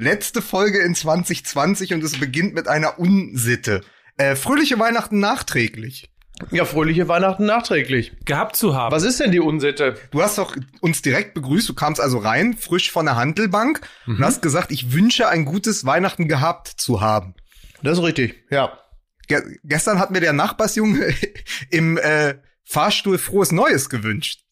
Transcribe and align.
Letzte 0.00 0.42
Folge 0.42 0.78
in 0.78 0.94
2020 0.94 1.92
und 1.92 2.04
es 2.04 2.20
beginnt 2.20 2.54
mit 2.54 2.68
einer 2.68 3.00
Unsitte. 3.00 3.80
Äh, 4.16 4.36
fröhliche 4.36 4.78
Weihnachten 4.78 5.18
nachträglich. 5.18 6.08
Ja, 6.52 6.64
fröhliche 6.64 7.08
Weihnachten 7.08 7.46
nachträglich. 7.46 8.12
Gehabt 8.24 8.54
zu 8.54 8.76
haben. 8.76 8.94
Was 8.94 9.02
ist 9.02 9.18
denn 9.18 9.32
die 9.32 9.40
Unsitte? 9.40 9.96
Du 10.12 10.22
hast 10.22 10.38
doch 10.38 10.54
uns 10.80 11.02
direkt 11.02 11.34
begrüßt, 11.34 11.68
du 11.68 11.74
kamst 11.74 12.00
also 12.00 12.18
rein, 12.18 12.56
frisch 12.56 12.92
von 12.92 13.06
der 13.06 13.16
Handelbank 13.16 13.80
und 14.06 14.20
hast 14.20 14.40
gesagt, 14.40 14.70
ich 14.70 14.92
wünsche 14.92 15.28
ein 15.28 15.44
gutes 15.44 15.84
Weihnachten 15.84 16.28
gehabt 16.28 16.68
zu 16.68 17.00
haben. 17.00 17.34
Das 17.82 17.98
ist 17.98 18.04
richtig, 18.04 18.44
ja. 18.50 18.78
Ge 19.26 19.42
gestern 19.64 19.98
hat 19.98 20.12
mir 20.12 20.20
der 20.20 20.32
Nachbarsjunge 20.32 21.12
im 21.70 21.98
äh, 21.98 22.36
Fahrstuhl 22.62 23.18
frohes 23.18 23.50
Neues 23.50 23.90
gewünscht. 23.90 24.44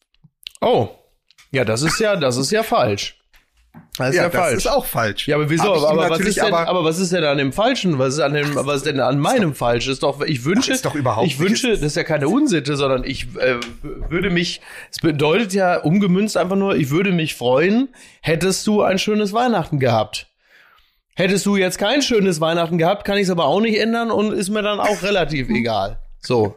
Oh. 0.59 0.89
Ja, 1.51 1.63
das 1.63 1.83
ist 1.83 2.01
ja, 2.01 2.17
das 2.17 2.35
ist 2.35 2.51
ja 2.51 2.63
falsch. 2.63 3.16
Das 3.97 4.09
ist 4.09 4.15
ja, 4.15 4.29
das 4.29 4.33
falsch. 4.35 4.57
ist 4.57 4.67
auch 4.67 4.85
falsch. 4.85 5.27
ja, 5.27 5.35
aber 5.35 5.49
wieso? 5.49 5.73
Aber, 5.73 6.09
was 6.09 6.19
ist 6.19 6.37
denn, 6.37 6.45
aber- 6.53 6.67
aber, 6.67 6.83
was 6.83 6.99
ist 6.99 7.11
denn 7.11 7.23
an 7.23 7.37
dem 7.37 7.51
Falschen? 7.53 7.97
Was 7.99 8.15
ist 8.15 8.19
an 8.19 8.33
dem, 8.33 8.55
was 8.55 8.77
ist 8.77 8.85
denn 8.85 8.99
an 8.99 9.19
meinem 9.19 9.55
Falsch? 9.55 9.87
Ist 9.87 10.03
doch, 10.03 10.21
ich 10.21 10.45
wünsche, 10.45 10.71
ist 10.71 10.85
doch 10.85 10.95
überhaupt 10.95 11.25
ich 11.27 11.39
wünsche, 11.39 11.69
das 11.71 11.81
ist 11.81 11.95
ja 11.95 12.03
keine 12.03 12.27
Unsitte, 12.29 12.75
sondern 12.77 13.03
ich 13.03 13.27
äh, 13.37 13.55
würde 14.09 14.29
mich, 14.29 14.61
es 14.91 14.99
bedeutet 14.99 15.53
ja 15.53 15.77
umgemünzt 15.81 16.37
einfach 16.37 16.55
nur, 16.55 16.75
ich 16.75 16.89
würde 16.89 17.11
mich 17.11 17.35
freuen, 17.35 17.89
hättest 18.21 18.65
du 18.67 18.81
ein 18.83 18.99
schönes 18.99 19.33
Weihnachten 19.33 19.79
gehabt. 19.79 20.27
Hättest 21.15 21.45
du 21.47 21.55
jetzt 21.55 21.79
kein 21.79 22.03
schönes 22.03 22.39
Weihnachten 22.41 22.77
gehabt, 22.77 23.03
kann 23.03 23.17
ich 23.17 23.23
es 23.23 23.29
aber 23.31 23.45
auch 23.45 23.59
nicht 23.61 23.79
ändern 23.79 24.11
und 24.11 24.33
ist 24.33 24.49
mir 24.49 24.61
dann 24.61 24.79
auch 24.79 25.01
relativ 25.01 25.49
egal. 25.49 25.99
So. 26.19 26.55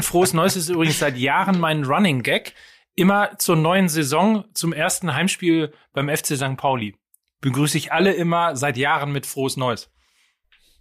Frohes 0.00 0.32
Neues 0.32 0.56
ist 0.56 0.68
übrigens 0.70 0.98
seit 0.98 1.16
Jahren 1.18 1.58
mein 1.60 1.84
Running 1.84 2.22
Gag. 2.22 2.54
Immer 2.94 3.38
zur 3.38 3.56
neuen 3.56 3.88
Saison, 3.88 4.44
zum 4.54 4.72
ersten 4.72 5.14
Heimspiel 5.14 5.72
beim 5.92 6.08
FC 6.08 6.36
St. 6.36 6.56
Pauli. 6.56 6.94
Begrüße 7.40 7.78
ich 7.78 7.92
alle 7.92 8.12
immer 8.12 8.54
seit 8.56 8.76
Jahren 8.76 9.12
mit 9.12 9.26
Frohes 9.26 9.56
Neues. 9.56 9.90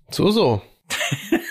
So, 0.09 0.29
so. 0.29 0.61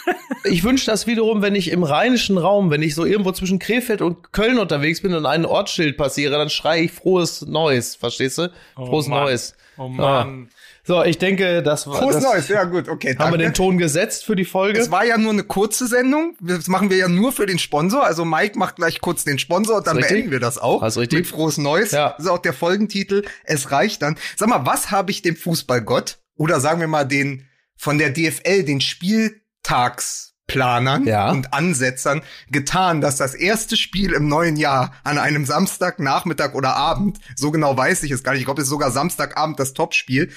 Ich 0.44 0.64
wünsche 0.64 0.86
das 0.86 1.06
wiederum, 1.06 1.42
wenn 1.42 1.54
ich 1.54 1.70
im 1.70 1.82
rheinischen 1.82 2.38
Raum, 2.38 2.70
wenn 2.70 2.82
ich 2.82 2.94
so 2.94 3.04
irgendwo 3.04 3.32
zwischen 3.32 3.58
Krefeld 3.58 4.00
und 4.00 4.32
Köln 4.32 4.58
unterwegs 4.58 5.02
bin 5.02 5.12
und 5.14 5.26
ein 5.26 5.44
Ortsschild 5.44 5.98
passiere, 5.98 6.38
dann 6.38 6.48
schreie 6.48 6.84
ich 6.84 6.92
frohes 6.92 7.42
Neues, 7.42 7.94
verstehst 7.94 8.38
du? 8.38 8.50
Frohes 8.74 9.06
Mann. 9.06 9.24
Neues. 9.24 9.54
Oh 9.76 9.88
Mann. 9.88 10.48
So, 10.82 11.04
ich 11.04 11.18
denke, 11.18 11.62
das 11.62 11.86
war 11.86 11.98
Frohes 11.98 12.22
Neues, 12.22 12.48
ja 12.48 12.64
gut, 12.64 12.88
okay. 12.88 13.14
Haben 13.18 13.32
wir 13.32 13.38
den 13.38 13.52
Ton 13.52 13.76
gesetzt 13.76 14.24
für 14.24 14.34
die 14.34 14.46
Folge? 14.46 14.80
Es 14.80 14.90
war 14.90 15.04
ja 15.04 15.18
nur 15.18 15.32
eine 15.32 15.44
kurze 15.44 15.86
Sendung. 15.86 16.36
Das 16.40 16.68
machen 16.68 16.88
wir 16.90 16.96
ja 16.96 17.08
nur 17.08 17.32
für 17.32 17.46
den 17.46 17.58
Sponsor. 17.58 18.04
Also 18.04 18.24
Mike 18.24 18.58
macht 18.58 18.76
gleich 18.76 19.00
kurz 19.00 19.24
den 19.24 19.38
Sponsor 19.38 19.76
und 19.78 19.86
dann 19.86 19.96
richtig. 19.96 20.16
beenden 20.16 20.30
wir 20.32 20.40
das 20.40 20.58
auch. 20.58 20.82
Hast 20.82 20.96
richtig. 20.96 21.20
Mit 21.20 21.28
frohes 21.28 21.58
Neues. 21.58 21.92
Ja. 21.92 22.14
Das 22.16 22.24
ist 22.24 22.30
auch 22.30 22.38
der 22.38 22.54
Folgentitel. 22.54 23.22
Es 23.44 23.70
reicht 23.70 24.02
dann. 24.02 24.16
Sag 24.36 24.48
mal, 24.48 24.64
was 24.64 24.90
habe 24.90 25.10
ich 25.10 25.22
dem 25.22 25.36
Fußballgott 25.36 26.18
oder 26.36 26.60
sagen 26.60 26.80
wir 26.80 26.88
mal 26.88 27.04
den 27.04 27.46
von 27.76 27.98
der 27.98 28.10
DFL, 28.10 28.64
den 28.64 28.80
Spieltagsplanern 28.80 31.06
Ja. 31.06 31.30
und 31.30 31.52
Ansetzern 31.54 32.22
getan, 32.50 33.00
dass 33.00 33.16
das 33.16 33.34
erste 33.34 33.76
Spiel 33.76 34.12
im 34.12 34.28
neuen 34.28 34.56
Jahr 34.56 34.92
an 35.04 35.18
einem 35.18 35.46
Samstag, 35.46 35.98
Nachmittag 35.98 36.54
oder 36.54 36.76
Abend, 36.76 37.18
so 37.36 37.50
genau 37.50 37.76
weiß 37.76 38.02
ich 38.02 38.10
es 38.10 38.22
gar 38.22 38.32
nicht, 38.32 38.40
ich 38.40 38.46
glaube, 38.46 38.60
es 38.60 38.66
ist 38.66 38.70
sogar 38.70 38.90
Samstagabend 38.90 39.58
das 39.60 39.72
Topspiel, 39.74 40.30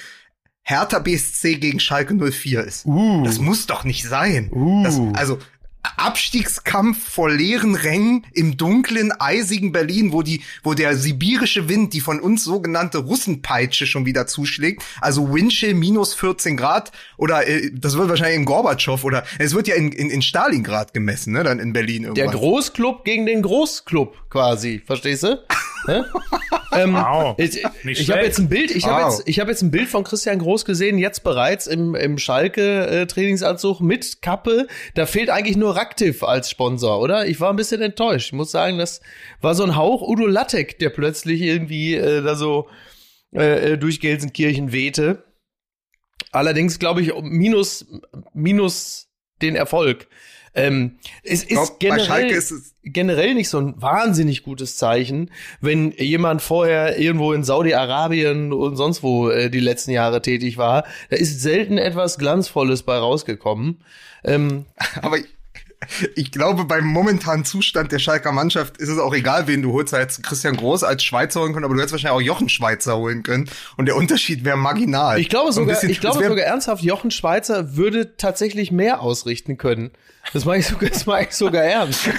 Hertha 0.64 1.00
BSC 1.00 1.56
gegen 1.56 1.80
Schalke 1.80 2.16
04 2.16 2.64
ist. 2.64 2.86
Uh. 2.86 3.24
Das 3.24 3.40
muss 3.40 3.68
doch 3.68 3.84
nicht 3.84 4.04
sein. 4.08 4.50
Uh. 4.52 4.84
Das, 4.84 5.00
also 5.14 5.40
Abstiegskampf 5.98 7.10
vor 7.10 7.30
leeren 7.30 7.76
Rängen 7.76 8.26
im 8.34 8.56
dunklen, 8.56 9.12
eisigen 9.20 9.74
Berlin, 9.74 10.14
wo 10.14 10.22
die, 10.22 10.42
wo 10.64 10.74
der 10.74 10.96
sibirische 10.96 11.68
Wind, 11.68 11.94
die 11.94 12.00
von 12.00 12.20
uns 12.20 12.44
sogenannte 12.44 13.00
Russenpeitsche 13.00 13.86
schon 13.86 14.06
wieder 14.06 14.26
zuschlägt, 14.26 14.82
also 15.02 15.34
Windchill 15.34 15.74
minus 15.74 16.14
14 16.14 16.56
Grad 16.56 16.92
oder 17.18 17.48
äh, 17.48 17.70
das 17.74 17.98
wird 17.98 18.10
wahrscheinlich 18.10 18.38
in 18.38 18.46
Gorbatschow 18.46 19.04
oder 19.04 19.26
es 19.40 19.54
wird 19.54 19.68
ja 19.68 19.76
in, 19.76 19.92
in, 19.92 20.10
in 20.10 20.22
Stalingrad 20.22 20.94
gemessen, 20.94 21.34
ne, 21.34 21.44
dann 21.44 21.60
in 21.60 21.74
Berlin 21.74 22.04
Der 22.04 22.26
irgendwann. 22.26 22.40
Großclub 22.40 23.04
gegen 23.04 23.26
den 23.26 23.42
Großclub 23.42 24.30
quasi, 24.30 24.82
verstehst 24.86 25.24
du? 25.24 25.44
Ähm, 26.76 26.94
Wow. 26.94 27.36
Ich, 27.38 27.64
ich 27.84 28.10
habe 28.12 28.22
jetzt 28.22 28.40
ein 28.40 28.50
Bild, 28.50 28.72
ich 28.72 28.86
habe 28.86 29.04
Wow. 29.04 29.18
jetzt, 29.18 29.28
ich 29.28 29.40
habe 29.40 29.52
jetzt 29.52 29.62
ein 29.62 29.72
Bild 29.72 29.90
von 29.90 30.04
Christian 30.04 30.40
Groß 30.40 30.66
gesehen, 30.66 30.98
jetzt 30.98 31.24
bereits 31.24 31.68
im, 31.68 31.96
im 31.96 32.18
Schalke 32.18 33.08
äh, 33.08 33.74
mit 33.80 34.22
Kappe. 34.22 34.68
Da 34.96 35.06
fehlt 35.06 35.30
eigentlich 35.30 35.58
nur 35.58 35.76
Raktiv 35.76 36.24
als 36.24 36.50
Sponsor, 36.50 37.00
oder? 37.00 37.28
Ich 37.28 37.40
war 37.40 37.50
ein 37.50 37.56
bisschen 37.56 37.82
enttäuscht. 37.82 38.28
Ich 38.28 38.34
muss 38.34 38.52
sagen, 38.52 38.78
das 38.78 39.02
war 39.42 39.56
so 39.56 39.64
ein 39.64 39.76
Hauch 39.76 40.02
Udo 40.02 40.26
Lattek, 40.26 40.80
der 40.80 40.90
plötzlich 40.90 41.42
irgendwie 41.42 41.96
äh, 41.96 42.22
da 42.22 42.36
so 42.36 42.68
äh, 43.34 43.74
äh, 43.74 43.78
durch 43.78 44.00
Gelsenkirchen 44.00 44.72
wehte. 44.72 45.24
Allerdings 46.32 46.80
glaube 46.80 47.02
ich 47.02 47.14
minus 47.22 47.86
minus 48.34 49.10
den 49.42 49.56
Erfolg. 49.56 50.08
Ähm, 50.56 50.98
es 51.24 51.44
ist 51.44 51.48
glaub, 51.50 51.80
bei 51.80 51.88
generell, 51.90 52.30
ist 52.30 52.52
es- 52.52 52.76
generell 52.84 53.34
nicht 53.34 53.50
so 53.50 53.60
ein 53.60 53.82
wahnsinnig 53.82 54.44
gutes 54.44 54.78
Zeichen, 54.78 55.32
wenn 55.62 55.92
jemand 55.94 56.42
vorher 56.42 57.00
irgendwo 57.00 57.34
in 57.34 57.44
Saudi-Arabien 57.44 58.54
und 58.54 58.76
sonst 58.76 59.02
wo 59.04 59.30
äh, 59.30 59.50
die 59.50 59.60
letzten 59.60 59.92
Jahre 59.92 60.22
tätig 60.22 60.58
war. 60.58 60.84
Da 61.10 61.16
ist 61.16 61.42
selten 61.42 61.78
etwas 61.78 62.18
Glanzvolles 62.18 62.84
bei 62.84 62.98
rausgekommen. 62.98 63.82
Ähm, 64.24 64.66
Aber 65.02 65.18
ich, 66.16 66.32
glaube, 66.32 66.66
beim 66.66 66.86
momentanen 66.86 67.46
Zustand 67.46 67.92
der 67.92 68.00
Schalker 68.00 68.32
Mannschaft 68.32 68.78
ist 68.78 68.90
es 68.90 68.98
auch 69.00 69.14
egal, 69.14 69.48
wen 69.48 69.62
du 69.62 69.74
holst. 69.74 69.94
Da 69.94 69.98
hättest 69.98 70.20
du 70.20 70.22
Christian 70.24 70.56
Groß 70.56 70.84
als 70.84 71.04
Schweizer 71.04 71.42
holen 71.42 71.54
können, 71.54 71.66
aber 71.66 71.74
du 71.76 71.80
hättest 71.80 71.94
wahrscheinlich 71.94 72.24
auch 72.24 72.26
Jochen 72.26 72.50
Schweizer 72.50 72.98
holen 72.98 73.24
können. 73.24 73.50
Und 73.78 73.86
der 73.88 73.96
Unterschied 73.96 74.44
wäre 74.46 74.58
marginal. 74.58 75.20
ich 75.20 75.30
glaube 75.30 75.52
sogar, 75.52 75.76
bisschen- 75.76 75.90
ich 75.90 76.00
glaube 76.02 76.24
sogar 76.24 76.46
ernsthaft, 76.46 76.84
Jochen 76.84 77.12
Schweizer 77.12 77.76
würde 77.76 78.16
tatsächlich 78.18 78.72
mehr 78.72 79.02
ausrichten 79.02 79.58
können. 79.58 79.92
Das 80.34 80.46
mache 80.46 80.58
ich 80.58 80.68
sogar, 80.68 80.90
das 80.90 81.06
mache 81.06 81.24
ich 81.24 81.32
sogar 81.36 81.64
ernst. 81.64 82.10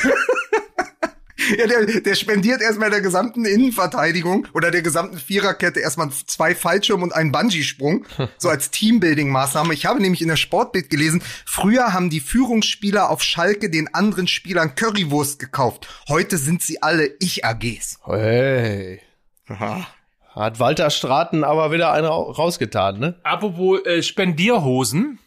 Ja, 1.59 1.67
der, 1.67 2.01
der 2.01 2.15
spendiert 2.15 2.63
erstmal 2.63 2.91
der 2.91 3.01
gesamten 3.01 3.45
Innenverteidigung 3.45 4.47
oder 4.55 4.71
der 4.71 4.83
gesamten 4.83 5.19
Viererkette 5.19 5.81
erstmal 5.81 6.11
zwei 6.11 6.55
Fallschirme 6.55 7.03
und 7.03 7.13
einen 7.15 7.33
Bungee-Sprung, 7.33 8.07
so 8.39 8.49
als 8.49 8.71
Teambuilding-Maßnahme. 8.73 9.73
Ich 9.73 9.85
habe 9.87 10.01
nämlich 10.01 10.23
in 10.23 10.29
der 10.29 10.37
Sportbild 10.37 10.91
gelesen, 10.91 11.23
früher 11.45 11.93
haben 11.93 12.09
die 12.09 12.21
Führungsspieler 12.21 13.11
auf 13.11 13.23
Schalke 13.23 13.69
den 13.69 13.93
anderen 13.95 14.29
Spielern 14.29 14.75
Currywurst 14.77 15.39
gekauft. 15.41 15.89
Heute 16.09 16.39
sind 16.39 16.63
sie 16.63 16.81
alle 16.83 17.11
Ich-AGs. 17.19 17.99
Hey. 18.07 19.01
Aha. 19.49 19.87
Hat 20.35 20.59
Walter 20.61 20.91
Straten 20.91 21.45
aber 21.45 21.71
wieder 21.73 21.93
einen 21.93 22.07
ra- 22.07 22.15
rausgetan, 22.15 22.99
ne? 22.99 23.21
Apropos 23.25 23.85
äh, 23.87 24.03
Spendierhosen. 24.03 25.19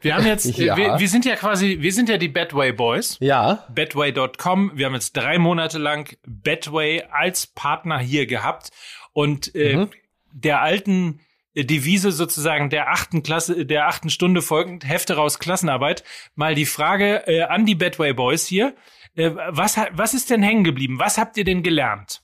Wir 0.00 0.14
haben 0.16 0.26
jetzt, 0.26 0.44
Ja. 0.58 0.76
wir, 0.76 0.98
wir 0.98 1.08
sind 1.08 1.24
ja 1.24 1.36
quasi, 1.36 1.78
wir 1.80 1.92
sind 1.92 2.08
ja 2.08 2.16
die 2.16 2.28
Betway 2.28 2.72
Boys. 2.72 3.16
Ja. 3.20 3.64
Betway.com. 3.68 4.72
Wir 4.74 4.86
haben 4.86 4.94
jetzt 4.94 5.16
drei 5.16 5.38
Monate 5.38 5.78
lang 5.78 6.08
Betway 6.26 7.04
als 7.10 7.46
Partner 7.46 7.98
hier 7.98 8.26
gehabt 8.26 8.70
und 9.12 9.54
äh, 9.54 9.76
Mhm. 9.76 9.90
der 10.32 10.62
alten 10.62 11.20
äh, 11.54 11.64
Devise 11.64 12.12
sozusagen 12.12 12.70
der 12.70 12.90
achten 12.90 13.22
Klasse, 13.22 13.66
der 13.66 13.88
achten 13.88 14.10
Stunde 14.10 14.40
folgend, 14.42 14.88
Hefte 14.88 15.16
raus 15.16 15.38
Klassenarbeit, 15.38 16.04
mal 16.34 16.54
die 16.54 16.66
Frage 16.66 17.26
äh, 17.26 17.42
an 17.42 17.66
die 17.66 17.74
Betway 17.74 18.12
Boys 18.12 18.46
hier. 18.46 18.74
Äh, 19.16 19.30
was, 19.48 19.76
was 19.92 20.14
ist 20.14 20.30
denn 20.30 20.42
hängen 20.42 20.64
geblieben? 20.64 20.98
Was 20.98 21.18
habt 21.18 21.36
ihr 21.36 21.44
denn 21.44 21.62
gelernt? 21.62 22.22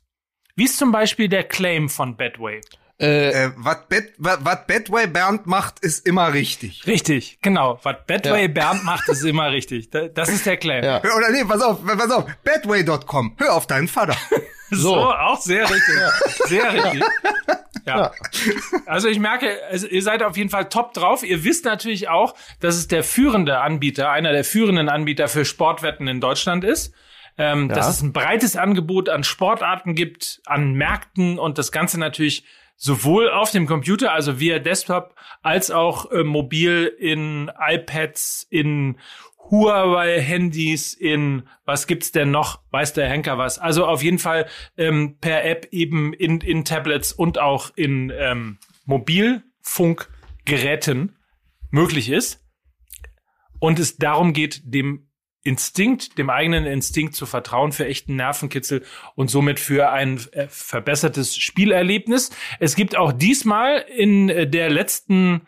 Wie 0.54 0.64
ist 0.64 0.78
zum 0.78 0.93
Beispiel 0.93 1.28
der 1.28 1.44
Claim 1.44 1.88
von 1.91 2.16
Betway? 2.16 2.60
Äh, 2.98 3.30
Äh, 3.46 3.50
was 3.56 3.86
Bet, 3.88 4.14
Betway 4.66 5.06
Bernd 5.06 5.46
macht, 5.46 5.80
ist 5.80 6.06
immer 6.06 6.32
richtig. 6.32 6.86
Richtig, 6.86 7.38
genau. 7.42 7.78
Was 7.82 7.96
Betway 8.06 8.42
Ja. 8.42 8.48
Bernd 8.48 8.84
macht, 8.84 9.08
ist 9.08 9.22
immer 9.24 9.50
richtig. 9.50 9.90
Da- 9.90 10.08
Das 10.08 10.28
ist 10.30 10.46
der 10.46 10.56
Claim. 10.56 10.82
Ja. 10.84 10.98
Oder 11.00 11.30
nee, 11.30 11.44
pass 11.44 11.60
auf, 11.60 11.84
pass 11.84 12.10
auf, 12.10 12.24
Betway.com. 12.42 13.34
Hör 13.38 13.54
auf 13.54 13.66
deinen 13.66 13.88
Vater. 13.88 14.16
So, 14.68 14.94
So. 14.94 14.96
auch 15.14 15.40
sehr 15.40 15.62
richtig. 15.62 15.94
Sehr 16.46 16.72
richtig. 16.72 17.04
Ja. 17.86 18.10
Also 18.86 19.06
ich 19.06 19.20
merke, 19.20 19.58
also 19.70 19.86
ihr 19.86 20.02
seid 20.02 20.24
auf 20.24 20.36
jeden 20.36 20.50
Fall 20.50 20.68
top 20.68 20.92
drauf. 20.92 21.22
Ihr 21.22 21.44
wisst 21.44 21.64
natürlich 21.64 22.08
auch, 22.08 22.34
dass 22.58 22.75
es 22.75 22.88
der 22.88 23.04
führende 23.04 23.60
Anbieter, 23.60 24.10
einer 24.10 24.32
der 24.32 24.42
führenden 24.42 24.88
Anbieter 24.88 25.28
für 25.28 25.44
Sportwetten 25.44 26.08
in 26.08 26.20
Deutschland 26.20 26.64
ist. 26.64 26.92
Ähm, 27.38 27.69
Dass 27.69 27.88
es 27.88 28.02
ein 28.02 28.12
breites 28.12 28.56
Angebot 28.56 29.08
an 29.08 29.22
Sportarten 29.22 29.94
gibt, 29.94 30.40
an 30.46 30.72
Märkten 30.75 31.38
und 31.38 31.58
das 31.58 31.70
Ganze 31.70 32.00
natürlich 32.00 32.44
sowohl 32.76 33.31
auf 33.31 33.50
dem 33.50 33.67
Computer, 33.67 34.12
also 34.12 34.38
via 34.38 34.58
Desktop, 34.58 35.14
als 35.43 35.70
auch 35.70 36.11
äh, 36.11 36.25
mobil 36.25 36.93
in 36.99 37.50
iPads, 37.58 38.46
in 38.50 38.99
Huawei-Handys, 39.50 40.94
in 40.94 41.49
was 41.64 41.87
gibt's 41.87 42.12
denn 42.12 42.31
noch? 42.31 42.61
Weiß 42.70 42.93
der 42.93 43.08
Henker 43.08 43.38
was? 43.38 43.58
Also 43.58 43.87
auf 43.87 44.02
jeden 44.02 44.19
Fall 44.19 44.46
ähm, 44.76 45.17
per 45.20 45.43
App 45.44 45.69
eben 45.70 46.12
in, 46.12 46.40
in 46.40 46.64
Tablets 46.64 47.12
und 47.12 47.38
auch 47.38 47.70
in 47.76 48.12
ähm, 48.14 48.58
Mobilfunkgeräten 48.84 51.17
möglich 51.70 52.11
ist. 52.11 52.44
Und 53.58 53.78
es 53.78 53.96
darum 53.96 54.32
geht, 54.32 54.62
dem 54.64 55.08
Instinkt, 55.46 56.19
dem 56.19 56.28
eigenen 56.31 56.66
Instinkt 56.66 57.14
zu 57.14 57.25
vertrauen 57.26 57.72
für 57.72 57.87
echten 57.87 58.16
Nervenkitzel 58.16 58.84
und 59.14 59.31
somit 59.31 59.60
für 59.60 59.90
ein 59.90 60.20
äh, 60.32 60.46
verbessertes 60.48 61.37
Spielerlebnis. 61.37 62.31
Es 62.60 62.75
gibt 62.76 62.96
auch 62.96 63.12
diesmal 63.12 63.78
in 63.96 64.28
äh, 64.28 64.46
der 64.48 64.69
letzten 64.70 65.43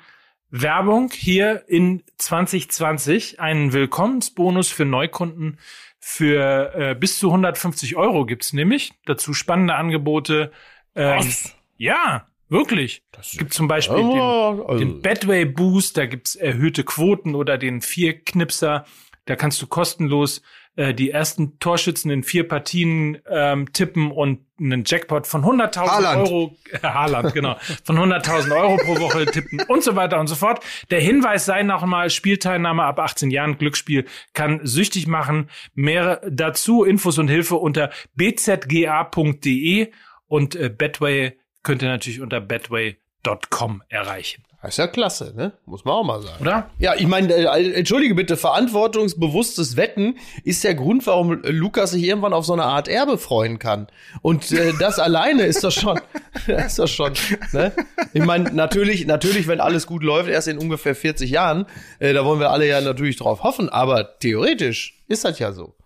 Werbung 0.50 1.10
hier 1.12 1.64
in 1.68 2.02
2020 2.16 3.40
einen 3.40 3.72
Willkommensbonus 3.72 4.70
für 4.70 4.84
Neukunden 4.84 5.58
für 6.00 6.72
äh, 6.74 6.94
bis 6.94 7.18
zu 7.18 7.26
150 7.28 7.96
Euro 7.96 8.24
gibt's 8.24 8.52
nämlich. 8.52 8.92
Dazu 9.04 9.34
spannende 9.34 9.74
Angebote. 9.74 10.52
Ähm, 10.94 11.18
Was? 11.18 11.54
Ja, 11.76 12.28
wirklich. 12.48 13.02
Es 13.20 13.32
gibt 13.32 13.52
zum 13.52 13.68
Beispiel 13.68 13.96
den, 13.96 14.06
also- 14.06 14.78
den 14.78 15.02
Bedway 15.02 15.44
Boost, 15.44 15.98
da 15.98 16.06
gibt's 16.06 16.34
erhöhte 16.34 16.84
Quoten 16.84 17.34
oder 17.34 17.58
den 17.58 17.82
Vierknipser. 17.82 18.86
Da 19.28 19.36
kannst 19.36 19.60
du 19.60 19.66
kostenlos 19.66 20.40
äh, 20.76 20.94
die 20.94 21.10
ersten 21.10 21.58
Torschützen 21.58 22.10
in 22.10 22.22
vier 22.22 22.48
Partien 22.48 23.18
ähm, 23.28 23.70
tippen 23.74 24.10
und 24.10 24.40
einen 24.58 24.84
Jackpot 24.86 25.26
von 25.26 25.44
100.000 25.44 25.76
Haaland. 25.76 26.28
Euro, 26.28 26.56
äh, 26.72 26.78
Haaland, 26.78 27.34
genau, 27.34 27.56
von 27.84 27.98
100.000 27.98 28.58
Euro 28.58 28.78
pro 28.78 28.98
Woche 28.98 29.26
tippen 29.26 29.60
und 29.68 29.84
so 29.84 29.96
weiter 29.96 30.18
und 30.18 30.28
so 30.28 30.34
fort. 30.34 30.64
Der 30.90 31.02
Hinweis 31.02 31.44
sei 31.44 31.62
nochmal, 31.62 32.08
Spielteilnahme 32.08 32.84
ab 32.84 32.98
18 33.00 33.30
Jahren, 33.30 33.58
Glücksspiel 33.58 34.06
kann 34.32 34.60
süchtig 34.62 35.06
machen. 35.06 35.50
Mehr 35.74 36.22
dazu, 36.26 36.84
Infos 36.84 37.18
und 37.18 37.28
Hilfe 37.28 37.56
unter 37.56 37.90
bzga.de 38.14 39.92
und 40.26 40.56
äh, 40.56 40.70
Betway 40.70 41.38
könnt 41.62 41.82
ihr 41.82 41.88
natürlich 41.88 42.22
unter 42.22 42.40
betway.com 42.40 43.82
erreichen. 43.90 44.42
Das 44.60 44.70
ist 44.70 44.78
ja 44.78 44.88
klasse, 44.88 45.34
ne? 45.36 45.52
Muss 45.66 45.84
man 45.84 45.94
auch 45.94 46.02
mal 46.02 46.20
sagen. 46.20 46.40
Oder? 46.40 46.70
Ja, 46.78 46.96
ich 46.96 47.06
meine, 47.06 47.32
äh, 47.32 47.72
entschuldige 47.74 48.16
bitte, 48.16 48.36
verantwortungsbewusstes 48.36 49.76
Wetten 49.76 50.18
ist 50.42 50.64
der 50.64 50.74
Grund, 50.74 51.06
warum 51.06 51.40
Lukas 51.44 51.92
sich 51.92 52.02
irgendwann 52.02 52.32
auf 52.32 52.44
so 52.44 52.54
eine 52.54 52.64
Art 52.64 52.88
Erbe 52.88 53.18
freuen 53.18 53.60
kann. 53.60 53.86
Und 54.20 54.50
äh, 54.50 54.72
das 54.80 54.98
alleine 54.98 55.44
ist 55.44 55.62
das 55.62 55.74
schon, 55.74 56.00
ist 56.48 56.78
das 56.80 56.90
schon, 56.90 57.12
ne? 57.52 57.72
Ich 58.12 58.24
meine, 58.24 58.50
natürlich, 58.50 59.06
natürlich, 59.06 59.46
wenn 59.46 59.60
alles 59.60 59.86
gut 59.86 60.02
läuft, 60.02 60.28
erst 60.28 60.48
in 60.48 60.58
ungefähr 60.58 60.96
40 60.96 61.30
Jahren, 61.30 61.66
äh, 62.00 62.12
da 62.12 62.24
wollen 62.24 62.40
wir 62.40 62.50
alle 62.50 62.66
ja 62.66 62.80
natürlich 62.80 63.16
drauf 63.16 63.44
hoffen, 63.44 63.68
aber 63.68 64.18
theoretisch 64.18 64.98
ist 65.06 65.24
das 65.24 65.38
ja 65.38 65.52
so. 65.52 65.76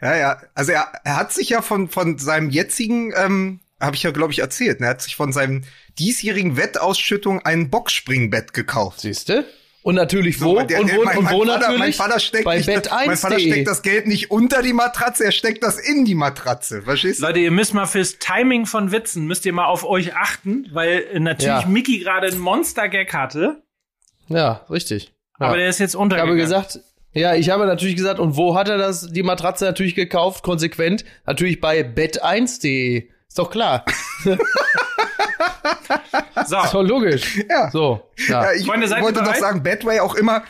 Ja, 0.00 0.16
ja. 0.16 0.42
Also 0.54 0.72
er, 0.72 0.86
er 1.04 1.16
hat 1.16 1.32
sich 1.32 1.50
ja 1.50 1.60
von, 1.60 1.88
von 1.88 2.18
seinem 2.18 2.50
jetzigen, 2.50 3.12
ähm, 3.16 3.60
habe 3.80 3.96
ich 3.96 4.02
ja, 4.02 4.10
glaube 4.10 4.32
ich, 4.32 4.38
erzählt, 4.40 4.80
ne? 4.80 4.86
er 4.86 4.90
hat 4.90 5.02
sich 5.02 5.16
von 5.16 5.32
seinem 5.32 5.62
diesjährigen 5.98 6.56
Wettausschüttung 6.56 7.40
ein 7.40 7.70
Boxspringbett 7.70 8.52
gekauft. 8.52 9.00
Siehste? 9.00 9.44
Und 9.82 9.94
natürlich 9.94 10.42
wo? 10.42 10.58
So, 10.60 10.66
der- 10.66 10.80
und 10.82 10.88
der- 10.90 10.96
wo, 10.98 11.04
mein- 11.04 11.16
und 11.18 11.24
mein 11.24 11.34
wo 11.34 11.38
Vater- 11.46 11.58
natürlich? 11.60 11.78
Mein 11.80 11.92
Vater 11.94 12.20
steckt 12.20 12.44
Bei 12.44 12.56
nicht, 12.58 12.66
mein 12.68 13.16
Vater 13.16 13.36
bet1.de. 13.36 13.50
steckt 13.52 13.68
das 13.68 13.80
Geld 13.82 14.06
nicht 14.06 14.30
unter 14.30 14.60
die 14.62 14.74
Matratze, 14.74 15.24
er 15.24 15.32
steckt 15.32 15.62
das 15.64 15.78
in 15.78 16.04
die 16.04 16.14
Matratze. 16.14 16.82
Verstehst 16.82 17.20
du? 17.20 17.24
Leute, 17.26 17.38
ihr 17.40 17.50
müsst 17.50 17.72
mal 17.72 17.86
fürs 17.86 18.18
Timing 18.18 18.66
von 18.66 18.92
Witzen, 18.92 19.26
müsst 19.26 19.46
ihr 19.46 19.54
mal 19.54 19.64
auf 19.64 19.84
euch 19.84 20.14
achten, 20.14 20.66
weil 20.72 21.06
äh, 21.14 21.18
natürlich 21.20 21.62
Ja. 21.62 21.66
Mickey 21.66 22.00
gerade 22.00 22.26
einen 22.26 22.38
Monster-Gag 22.40 23.14
hatte, 23.14 23.62
Ja, 24.28 24.66
richtig. 24.68 25.14
Ja. 25.40 25.46
aber 25.46 25.56
der 25.56 25.70
ist 25.70 25.78
jetzt 25.80 25.92
Ich 25.92 25.94
habe 25.94 26.02
untergegangen. 26.02 26.36
gesagt, 26.36 26.80
ja, 27.12 27.34
ich 27.34 27.48
habe 27.48 27.64
natürlich 27.66 27.96
gesagt, 27.96 28.20
und 28.20 28.36
wo 28.36 28.54
hat 28.54 28.68
er 28.68 28.76
das, 28.76 29.08
die 29.10 29.22
Matratze 29.22 29.64
natürlich 29.64 29.94
gekauft? 29.94 30.44
Konsequent, 30.44 31.06
natürlich 31.26 31.58
bei 31.60 31.80
bet1.de. 31.80 33.08
Ist 33.30 33.38
doch 33.38 33.48
klar. 33.48 33.84
so, 34.24 34.32
Ist 36.58 36.74
doch 36.74 36.82
logisch. 36.82 37.38
Ja. 37.48 37.70
So, 37.70 38.10
ja. 38.26 38.42
Ja, 38.42 38.52
ich 38.54 38.66
Freunde, 38.66 38.90
wollte 39.00 39.22
noch 39.22 39.36
sagen, 39.36 39.62
Badway 39.62 40.00
auch 40.00 40.16
immer, 40.16 40.42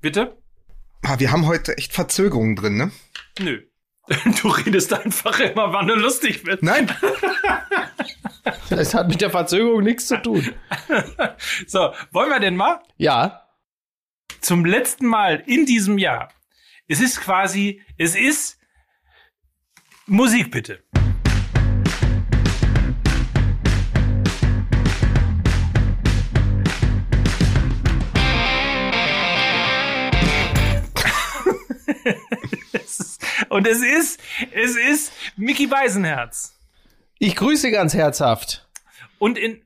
bitte? 0.00 0.38
ah, 1.02 1.18
wir 1.18 1.30
haben 1.30 1.44
heute 1.46 1.76
echt 1.76 1.92
Verzögerungen 1.92 2.56
drin, 2.56 2.78
ne? 2.78 2.92
Nö. 3.38 3.60
Du 4.40 4.48
redest 4.48 4.94
einfach 4.94 5.38
immer, 5.38 5.70
wann 5.74 5.86
du 5.86 5.94
lustig 5.94 6.42
bist. 6.44 6.62
Nein, 6.62 6.90
Das 8.70 8.94
hat 8.94 9.08
mit 9.08 9.20
der 9.20 9.30
Verzögerung 9.30 9.82
nichts 9.82 10.06
zu 10.08 10.16
tun. 10.16 10.50
So, 11.66 11.92
wollen 12.10 12.30
wir 12.30 12.40
denn 12.40 12.56
mal? 12.56 12.80
Ja. 12.96 13.48
Zum 14.40 14.64
letzten 14.64 15.04
Mal 15.06 15.42
in 15.46 15.66
diesem 15.66 15.98
Jahr. 15.98 16.32
Es 16.88 17.00
ist 17.00 17.20
quasi, 17.20 17.82
es 17.98 18.16
ist 18.16 18.58
Musik 20.06 20.50
bitte. 20.50 20.82
Ist- 32.72 33.20
Und 33.48 33.66
es 33.66 33.78
ist, 33.82 34.20
es 34.52 34.76
ist 34.76 35.12
Mickey 35.36 35.66
Beisenherz. 35.66 36.54
Ich 37.18 37.36
grüße 37.36 37.70
ganz 37.70 37.94
herzhaft. 37.94 38.68
Und 39.18 39.38
in, 39.38 39.62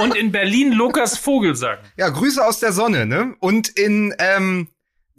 und 0.00 0.16
in 0.16 0.32
Berlin 0.32 0.72
Lukas 0.72 1.16
Vogelsang. 1.16 1.78
ja, 1.96 2.08
Grüße 2.08 2.44
aus 2.44 2.58
der 2.58 2.72
Sonne, 2.72 3.06
ne? 3.06 3.36
Und 3.38 3.68
in 3.68 4.12
ähm, 4.18 4.68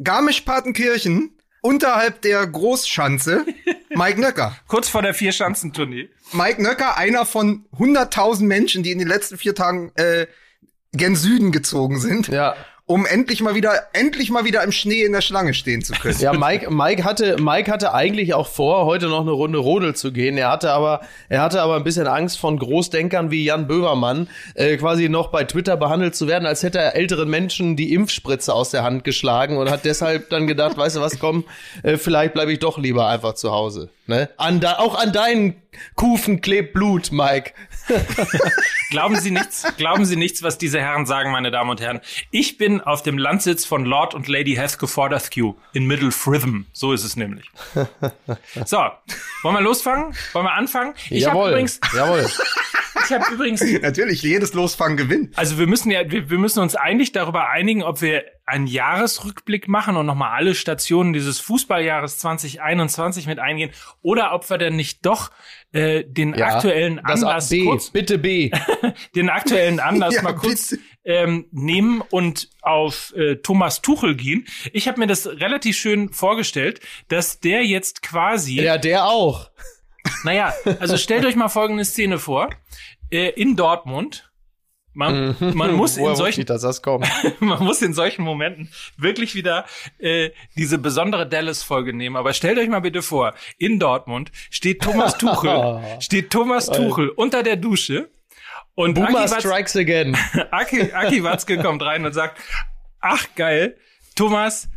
Garmisch-Partenkirchen, 0.04 1.32
unterhalb 1.62 2.22
der 2.22 2.46
Großschanze, 2.46 3.46
Mike 3.96 4.20
Nöcker. 4.20 4.56
Kurz 4.68 4.90
vor 4.90 5.02
der 5.02 5.14
Vierschanzentournee. 5.14 6.10
Mike 6.34 6.62
Nöcker, 6.62 6.98
einer 6.98 7.26
von 7.26 7.66
100.000 7.78 8.44
Menschen, 8.44 8.84
die 8.84 8.92
in 8.92 9.00
den 9.00 9.08
letzten 9.08 9.38
vier 9.38 9.56
Tagen 9.56 9.92
äh, 9.96 10.28
gen 10.92 11.16
Süden 11.16 11.52
gezogen 11.54 12.00
sind, 12.00 12.28
Ja. 12.28 12.56
Um 12.90 13.06
endlich 13.06 13.42
mal 13.42 13.54
wieder, 13.54 13.74
endlich 13.92 14.32
mal 14.32 14.46
wieder 14.46 14.64
im 14.64 14.72
Schnee 14.72 15.04
in 15.04 15.12
der 15.12 15.20
Schlange 15.20 15.54
stehen 15.54 15.82
zu 15.82 15.92
können. 15.92 16.18
Ja, 16.20 16.32
Mike, 16.32 16.72
Mike 16.72 17.04
hatte, 17.04 17.36
Mike 17.38 17.70
hatte 17.70 17.94
eigentlich 17.94 18.34
auch 18.34 18.48
vor, 18.48 18.86
heute 18.86 19.08
noch 19.08 19.22
eine 19.22 19.32
Runde 19.32 19.60
Rodel 19.60 19.94
zu 19.94 20.14
gehen. 20.14 20.38
Er 20.38 20.50
hatte 20.50 20.72
aber, 20.72 21.02
er 21.28 21.42
hatte 21.42 21.62
aber 21.62 21.76
ein 21.76 21.84
bisschen 21.84 22.08
Angst 22.08 22.40
von 22.40 22.58
Großdenkern 22.58 23.30
wie 23.30 23.44
Jan 23.44 23.68
Böhmermann, 23.68 24.30
äh, 24.56 24.78
quasi 24.78 25.10
noch 25.10 25.32
bei 25.32 25.44
Twitter 25.44 25.76
behandelt 25.76 26.16
zu 26.16 26.30
werden, 26.30 26.46
als 26.46 26.64
hätte 26.64 26.80
er 26.80 26.96
älteren 26.96 27.30
Menschen 27.30 27.76
die 27.76 27.94
Impfspritze 27.94 28.54
aus 28.54 28.72
der 28.72 28.84
Hand 28.84 29.04
geschlagen 29.04 29.58
und 29.58 29.70
hat 29.70 29.84
deshalb 29.84 30.30
dann 30.30 30.48
gedacht, 30.48 30.78
weißt 30.78 30.96
du 30.96 31.02
was, 31.02 31.20
komm, 31.20 31.44
äh, 31.84 31.98
vielleicht 31.98 32.36
bleibe 32.36 32.54
ich 32.54 32.60
doch 32.60 32.78
lieber 32.78 33.08
einfach 33.08 33.34
zu 33.34 33.52
Hause. 33.52 33.90
Ne? 34.06 34.30
An 34.38 34.62
da, 34.62 34.78
auch 34.78 34.96
an 34.96 35.12
deinen 35.12 35.56
Kufen 35.96 36.40
klebt 36.40 36.74
Blut, 36.74 37.12
Mike. 37.12 37.52
Glauben 38.90 39.18
Sie 39.18 39.32
nichts, 39.32 39.66
glauben 39.78 40.06
Sie 40.06 40.16
nichts, 40.16 40.44
was 40.44 40.58
diese 40.58 40.80
Herren 40.80 41.06
sagen, 41.06 41.32
meine 41.32 41.52
Damen 41.52 41.70
und 41.70 41.82
Herren. 41.82 42.00
Ich 42.32 42.58
bin 42.58 42.80
auf 42.80 43.04
dem 43.04 43.18
Landsitz 43.18 43.66
von 43.66 43.86
Lord 43.86 44.14
und 44.14 44.28
Lady 44.28 44.56
Heathcote 44.56 45.20
in 45.74 45.86
Middle 45.86 46.12
Fritham. 46.12 46.66
So 46.72 46.94
ist 46.94 47.04
es 47.04 47.16
nämlich. 47.16 47.50
So, 48.66 48.78
wollen 49.44 49.56
wir 49.56 49.62
losfangen? 49.62 50.16
Wollen 50.34 50.46
wir 50.46 50.54
anfangen? 50.54 50.94
Ich 51.10 51.26
habe 51.26 51.38
jawohl, 51.38 51.50
übrigens, 51.50 51.80
jawohl. 51.94 52.26
ich 53.06 53.12
habe 53.12 53.34
übrigens 53.34 53.64
Natürlich, 53.82 54.22
jedes 54.22 54.54
Losfangen 54.54 54.98
gewinnt. 54.98 55.38
Also 55.38 55.58
wir 55.58 55.68
müssen 55.68 55.92
ja, 55.92 56.10
wir, 56.10 56.30
wir 56.30 56.38
müssen 56.38 56.60
uns 56.60 56.76
eigentlich 56.76 57.12
darüber 57.12 57.50
einigen, 57.50 57.84
ob 57.84 58.02
wir 58.02 58.24
einen 58.46 58.68
Jahresrückblick 58.68 59.68
machen 59.68 59.98
und 59.98 60.06
nochmal 60.06 60.32
alle 60.32 60.56
Stationen 60.56 61.14
dieses 61.14 61.40
Fußballjahres 61.40 62.18
2021 62.20 63.28
mit 63.28 63.40
eingehen 63.40 63.72
oder 64.02 64.34
ob 64.34 64.50
wir 64.50 64.58
denn 64.58 64.76
nicht 64.76 65.06
doch 65.06 65.32
äh, 65.74 66.04
den 66.06 66.34
Ja, 66.34 66.56
aktuellen 66.56 67.00
Anlass 67.00 67.50
B, 67.50 67.66
kurz, 67.66 67.90
bitte 67.90 68.18
B. 68.18 68.52
den 69.16 69.30
aktuellen 69.30 69.80
Anlass 69.82 70.16
Ja, 70.16 70.22
mal 70.22 70.36
kurz 70.36 70.70
bitte. 70.72 70.82
ähm, 71.06 71.46
nehmen 71.52 72.02
und 72.10 72.50
auf 72.62 73.14
äh, 73.16 73.36
Thomas 73.38 73.82
Tuchel 73.82 74.16
gehen. 74.16 74.46
Ich 74.74 74.88
habe 74.88 75.00
mir 75.00 75.08
das 75.08 75.28
relativ 75.28 75.78
schön 75.78 76.12
vorgestellt, 76.14 76.80
dass 77.10 77.40
der 77.40 77.66
jetzt 77.66 78.02
quasi 78.02 78.62
Ja, 78.62 78.78
der 78.78 79.06
auch. 79.06 79.52
naja, 80.24 80.54
also 80.80 80.96
stellt 80.98 81.26
euch 81.26 81.36
mal 81.36 81.50
folgende 81.50 81.84
Szene 81.86 82.18
vor. 82.20 82.50
Äh, 83.10 83.30
in 83.32 83.56
Dortmund. 83.56 84.27
Man, 84.98 85.36
man 85.54 85.76
muss 85.76 85.96
in 85.96 86.16
solchen 86.16 86.42
ich, 86.42 86.48
man 87.40 87.64
muss 87.64 87.84
in 87.84 87.94
solchen 87.94 88.24
Momenten 88.24 88.70
wirklich 88.98 89.36
wieder 89.36 89.66
äh, 90.00 90.32
diese 90.56 90.80
besondere 90.80 91.30
Dallas-Folge 91.30 91.94
nehmen. 91.94 92.16
Aber 92.16 92.34
stellt 92.34 92.58
euch 92.58 92.68
mal 92.68 92.80
bitte 92.80 93.04
vor, 93.04 93.36
in 93.60 93.78
Dortmund 93.78 94.32
steht 94.50 94.82
Thomas 94.82 95.16
Tuchel, 95.20 95.84
steht 96.00 96.32
Thomas 96.32 96.66
Tuchel 96.66 97.10
unter 97.10 97.44
der 97.44 97.58
Dusche 97.58 98.10
und 98.74 98.96
Boomer 98.96 99.10
Aki, 99.10 99.32
Watz, 99.32 99.40
strikes 99.42 99.76
again. 99.76 100.18
Aki, 100.52 100.92
Aki 100.92 101.24
Watzke 101.24 101.60
kommt 101.60 101.84
rein 101.84 102.04
und 102.04 102.14
sagt, 102.14 102.42
ach 103.00 103.24
geil, 103.36 103.78
Thomas, 104.16 104.68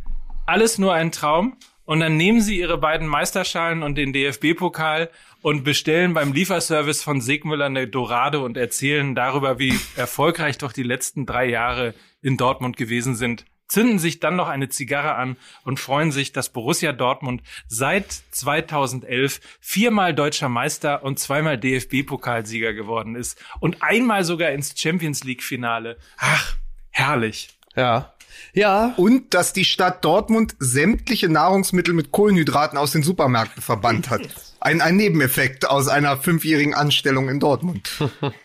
alles 0.45 0.77
nur 0.77 0.93
ein 0.93 1.11
Traum. 1.11 1.57
Und 1.85 1.99
dann 1.99 2.17
nehmen 2.17 2.41
sie 2.41 2.59
ihre 2.59 2.77
beiden 2.77 3.07
Meisterschalen 3.07 3.83
und 3.83 3.95
den 3.95 4.13
DFB-Pokal 4.13 5.09
und 5.41 5.63
bestellen 5.63 6.13
beim 6.13 6.33
Lieferservice 6.33 7.03
von 7.03 7.21
Segmüller 7.21 7.65
eine 7.65 7.87
Dorade 7.87 8.39
und 8.39 8.57
erzählen 8.57 9.15
darüber, 9.15 9.59
wie 9.59 9.79
erfolgreich 9.95 10.57
doch 10.57 10.73
die 10.73 10.83
letzten 10.83 11.25
drei 11.25 11.45
Jahre 11.49 11.93
in 12.21 12.37
Dortmund 12.37 12.77
gewesen 12.77 13.15
sind. 13.15 13.45
Zünden 13.67 13.99
sich 13.99 14.19
dann 14.19 14.35
noch 14.35 14.49
eine 14.49 14.67
Zigarre 14.67 15.15
an 15.15 15.37
und 15.63 15.79
freuen 15.79 16.11
sich, 16.11 16.33
dass 16.33 16.49
Borussia 16.49 16.91
Dortmund 16.91 17.41
seit 17.67 18.11
2011 18.31 19.39
viermal 19.61 20.13
deutscher 20.13 20.49
Meister 20.49 21.03
und 21.03 21.19
zweimal 21.19 21.57
DFB-Pokalsieger 21.57 22.73
geworden 22.73 23.15
ist 23.15 23.41
und 23.61 23.81
einmal 23.81 24.25
sogar 24.25 24.51
ins 24.51 24.77
Champions 24.77 25.23
League-Finale. 25.23 25.97
Ach, 26.17 26.57
herrlich. 26.89 27.49
Ja. 27.73 28.13
Ja. 28.53 28.93
Und 28.97 29.33
dass 29.33 29.53
die 29.53 29.65
Stadt 29.65 30.03
Dortmund 30.03 30.55
sämtliche 30.59 31.29
Nahrungsmittel 31.29 31.93
mit 31.93 32.11
Kohlenhydraten 32.11 32.77
aus 32.77 32.91
den 32.91 33.03
Supermärkten 33.03 33.61
verbannt 33.61 34.09
hat. 34.09 34.21
Ein, 34.63 34.79
ein 34.79 34.95
Nebeneffekt 34.95 35.67
aus 35.67 35.87
einer 35.87 36.17
fünfjährigen 36.17 36.75
Anstellung 36.75 37.29
in 37.29 37.39
Dortmund. 37.39 37.89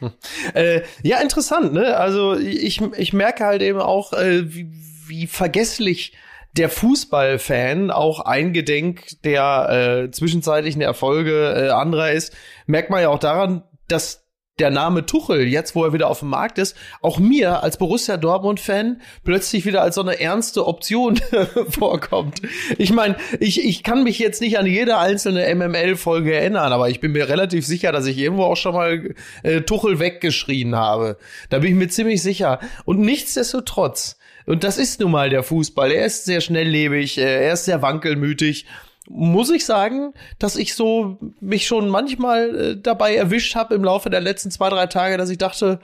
äh, 0.54 0.80
ja, 1.02 1.18
interessant, 1.20 1.74
ne? 1.74 1.94
Also 1.98 2.38
ich, 2.38 2.80
ich 2.80 3.12
merke 3.12 3.44
halt 3.44 3.60
eben 3.60 3.80
auch, 3.80 4.14
äh, 4.14 4.50
wie, 4.54 4.66
wie 5.06 5.26
vergesslich 5.26 6.14
der 6.56 6.70
Fußballfan 6.70 7.90
auch 7.90 8.20
eingedenk 8.20 9.22
der 9.24 10.06
äh, 10.06 10.10
zwischenzeitlichen 10.10 10.80
Erfolge 10.80 11.52
äh, 11.54 11.68
anderer 11.68 12.12
ist, 12.12 12.34
merkt 12.64 12.88
man 12.88 13.02
ja 13.02 13.10
auch 13.10 13.18
daran, 13.18 13.62
dass 13.88 14.25
der 14.58 14.70
Name 14.70 15.04
Tuchel, 15.04 15.46
jetzt 15.46 15.74
wo 15.74 15.84
er 15.84 15.92
wieder 15.92 16.08
auf 16.08 16.20
dem 16.20 16.30
Markt 16.30 16.56
ist, 16.56 16.76
auch 17.02 17.18
mir 17.18 17.62
als 17.62 17.76
Borussia 17.76 18.16
Dortmund-Fan 18.16 19.02
plötzlich 19.22 19.66
wieder 19.66 19.82
als 19.82 19.96
so 19.96 20.00
eine 20.00 20.18
ernste 20.18 20.66
Option 20.66 21.20
vorkommt. 21.68 22.40
Ich 22.78 22.90
meine, 22.90 23.16
ich, 23.38 23.62
ich 23.62 23.82
kann 23.82 24.02
mich 24.02 24.18
jetzt 24.18 24.40
nicht 24.40 24.58
an 24.58 24.64
jede 24.64 24.96
einzelne 24.96 25.54
MML-Folge 25.54 26.34
erinnern, 26.34 26.72
aber 26.72 26.88
ich 26.88 27.00
bin 27.00 27.12
mir 27.12 27.28
relativ 27.28 27.66
sicher, 27.66 27.92
dass 27.92 28.06
ich 28.06 28.16
irgendwo 28.16 28.44
auch 28.44 28.56
schon 28.56 28.74
mal 28.74 29.14
äh, 29.42 29.60
Tuchel 29.60 29.98
weggeschrien 29.98 30.74
habe. 30.74 31.18
Da 31.50 31.58
bin 31.58 31.72
ich 31.72 31.76
mir 31.76 31.88
ziemlich 31.88 32.22
sicher. 32.22 32.58
Und 32.86 33.00
nichtsdestotrotz, 33.00 34.16
und 34.46 34.64
das 34.64 34.78
ist 34.78 35.00
nun 35.00 35.10
mal 35.10 35.28
der 35.28 35.42
Fußball, 35.42 35.92
er 35.92 36.06
ist 36.06 36.24
sehr 36.24 36.40
schnelllebig, 36.40 37.18
äh, 37.18 37.44
er 37.44 37.52
ist 37.52 37.66
sehr 37.66 37.82
wankelmütig 37.82 38.64
muss 39.08 39.50
ich 39.50 39.64
sagen, 39.64 40.14
dass 40.38 40.56
ich 40.56 40.74
so 40.74 41.18
mich 41.40 41.66
schon 41.66 41.88
manchmal 41.88 42.56
äh, 42.56 42.76
dabei 42.80 43.14
erwischt 43.14 43.54
habe 43.54 43.74
im 43.74 43.84
Laufe 43.84 44.10
der 44.10 44.20
letzten 44.20 44.50
zwei, 44.50 44.68
drei 44.68 44.86
Tage, 44.86 45.16
dass 45.16 45.30
ich 45.30 45.38
dachte, 45.38 45.80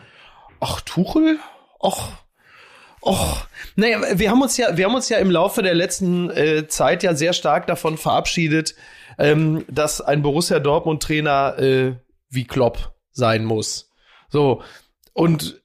ach, 0.61 0.81
Tuchel? 0.81 1.39
Ach, 1.83 2.11
ach. 3.05 3.47
Naja, 3.77 4.01
wir 4.15 4.31
haben 4.31 4.43
uns 4.43 4.57
ja, 4.57 4.77
wir 4.77 4.87
haben 4.87 4.95
uns 4.95 5.09
ja 5.09 5.19
im 5.19 5.31
Laufe 5.31 5.63
der 5.63 5.75
letzten 5.75 6.31
äh, 6.31 6.67
Zeit 6.69 7.03
ja 7.03 7.15
sehr 7.15 7.33
stark 7.33 7.67
davon 7.67 7.97
verabschiedet, 7.97 8.75
ähm, 9.19 9.65
dass 9.69 10.01
ein 10.01 10.23
Borussia 10.23 10.59
Dortmund 10.59 11.03
Trainer 11.03 11.59
äh, 11.59 11.95
wie 12.29 12.45
Klopp 12.45 12.95
sein 13.13 13.45
muss. 13.45 13.91
So. 14.29 14.63
Und 15.13 15.62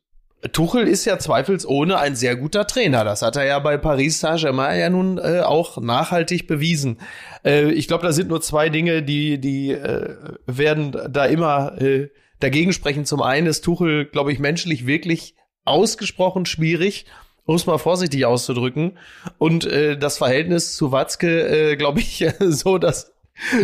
Tuchel 0.52 0.88
ist 0.88 1.06
ja 1.06 1.18
zweifelsohne 1.18 1.98
ein 1.98 2.16
sehr 2.16 2.36
guter 2.36 2.68
Trainer. 2.68 3.04
Das 3.04 3.22
hat 3.22 3.36
er 3.36 3.46
ja 3.46 3.60
bei 3.60 3.78
Paris 3.78 4.20
Saint-Germain 4.20 4.80
ja 4.80 4.90
nun 4.90 5.18
äh, 5.18 5.42
auch 5.42 5.78
nachhaltig 5.82 6.48
bewiesen. 6.48 7.00
Äh, 7.44 7.72
ich 7.72 7.88
glaube, 7.88 8.06
da 8.06 8.12
sind 8.12 8.30
nur 8.30 8.42
zwei 8.42 8.70
Dinge, 8.70 9.02
die, 9.02 9.40
die 9.40 9.72
äh, 9.72 10.16
werden 10.46 10.96
da 11.10 11.26
immer 11.26 11.82
äh, 11.82 12.10
dagegen 12.40 12.72
sprechen. 12.72 13.06
Zum 13.06 13.22
einen 13.22 13.48
ist 13.48 13.64
Tuchel, 13.64 14.06
glaube 14.06 14.32
ich, 14.32 14.40
menschlich 14.40 14.86
wirklich 14.86 15.36
ausgesprochen 15.66 16.46
schwierig 16.46 17.06
um 17.48 17.56
es 17.56 17.66
mal 17.66 17.80
vorsichtig 17.80 18.26
auszudrücken. 18.26 18.98
Und 19.40 19.66
äh, 19.66 19.98
das 19.98 20.18
Verhältnis 20.20 20.76
zu 20.76 20.92
Watzke, 20.92 21.72
äh, 21.72 21.76
glaube 21.78 22.02
ich, 22.02 22.26
so, 22.40 22.78
dass 22.78 23.14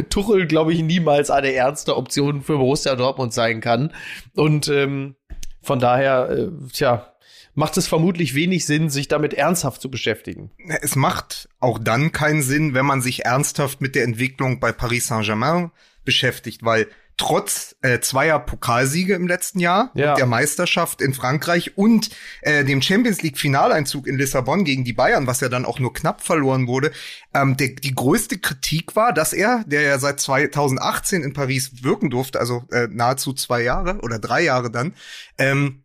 Tuchel, 0.10 0.48
glaube 0.48 0.74
ich, 0.74 0.82
niemals 0.82 1.30
eine 1.30 1.54
ernste 1.54 1.98
Option 1.98 2.42
für 2.42 2.58
Borussia 2.58 2.96
Dortmund 2.96 3.34
sein 3.34 3.60
kann. 3.60 3.92
Und 4.36 4.70
ähm, 4.70 5.16
von 5.64 5.80
daher, 5.80 6.30
äh, 6.30 6.50
tja, 6.72 7.14
macht 7.56 7.78
es 7.78 7.88
vermutlich 7.88 8.36
wenig 8.36 8.66
Sinn, 8.66 8.90
sich 8.90 9.08
damit 9.08 9.34
ernsthaft 9.34 9.82
zu 9.82 9.90
beschäftigen. 9.90 10.52
Es 10.82 10.96
macht 10.96 11.50
auch 11.60 11.80
dann 11.80 12.12
keinen 12.12 12.42
Sinn, 12.42 12.74
wenn 12.74 12.86
man 12.86 13.02
sich 13.02 13.26
ernsthaft 13.26 13.82
mit 13.82 13.96
der 13.96 14.04
Entwicklung 14.04 14.60
bei 14.60 14.72
Paris 14.72 15.08
Saint-Germain 15.08 15.72
beschäftigt, 16.04 16.64
weil 16.64 16.88
trotz 17.18 17.76
äh, 17.82 18.00
zweier 18.00 18.40
Pokalsiege 18.40 19.14
im 19.14 19.28
letzten 19.28 19.60
Jahr 19.60 19.92
ja. 19.94 20.16
der 20.16 20.26
Meisterschaft 20.26 21.02
in 21.02 21.14
Frankreich 21.14 21.78
und 21.78 22.10
äh, 22.42 22.64
dem 22.64 22.82
Champions 22.82 23.22
League 23.22 23.38
Finaleinzug 23.38 24.08
in 24.08 24.18
Lissabon 24.18 24.64
gegen 24.64 24.84
die 24.84 24.94
Bayern, 24.94 25.28
was 25.28 25.40
ja 25.40 25.50
dann 25.50 25.66
auch 25.66 25.80
nur 25.80 25.94
knapp 25.94 26.22
verloren 26.22 26.68
wurde, 26.68 26.92
ähm, 27.34 27.56
der, 27.58 27.70
die 27.70 27.94
größte 27.94 28.40
Kritik 28.40 28.96
war, 28.96 29.14
dass 29.14 29.34
er, 29.34 29.64
der 29.68 29.82
ja 29.82 30.00
seit 30.00 30.20
2018 30.20 31.24
in 31.24 31.34
Paris 31.34 31.84
wirken 31.84 32.10
durfte, 32.10 32.40
also 32.40 32.64
äh, 32.72 32.88
nahezu 32.90 33.34
zwei 33.34 33.62
Jahre 33.62 34.00
oder 34.02 34.20
drei 34.20 34.42
Jahre 34.42 34.72
dann, 34.72 34.94
ähm, 35.38 35.84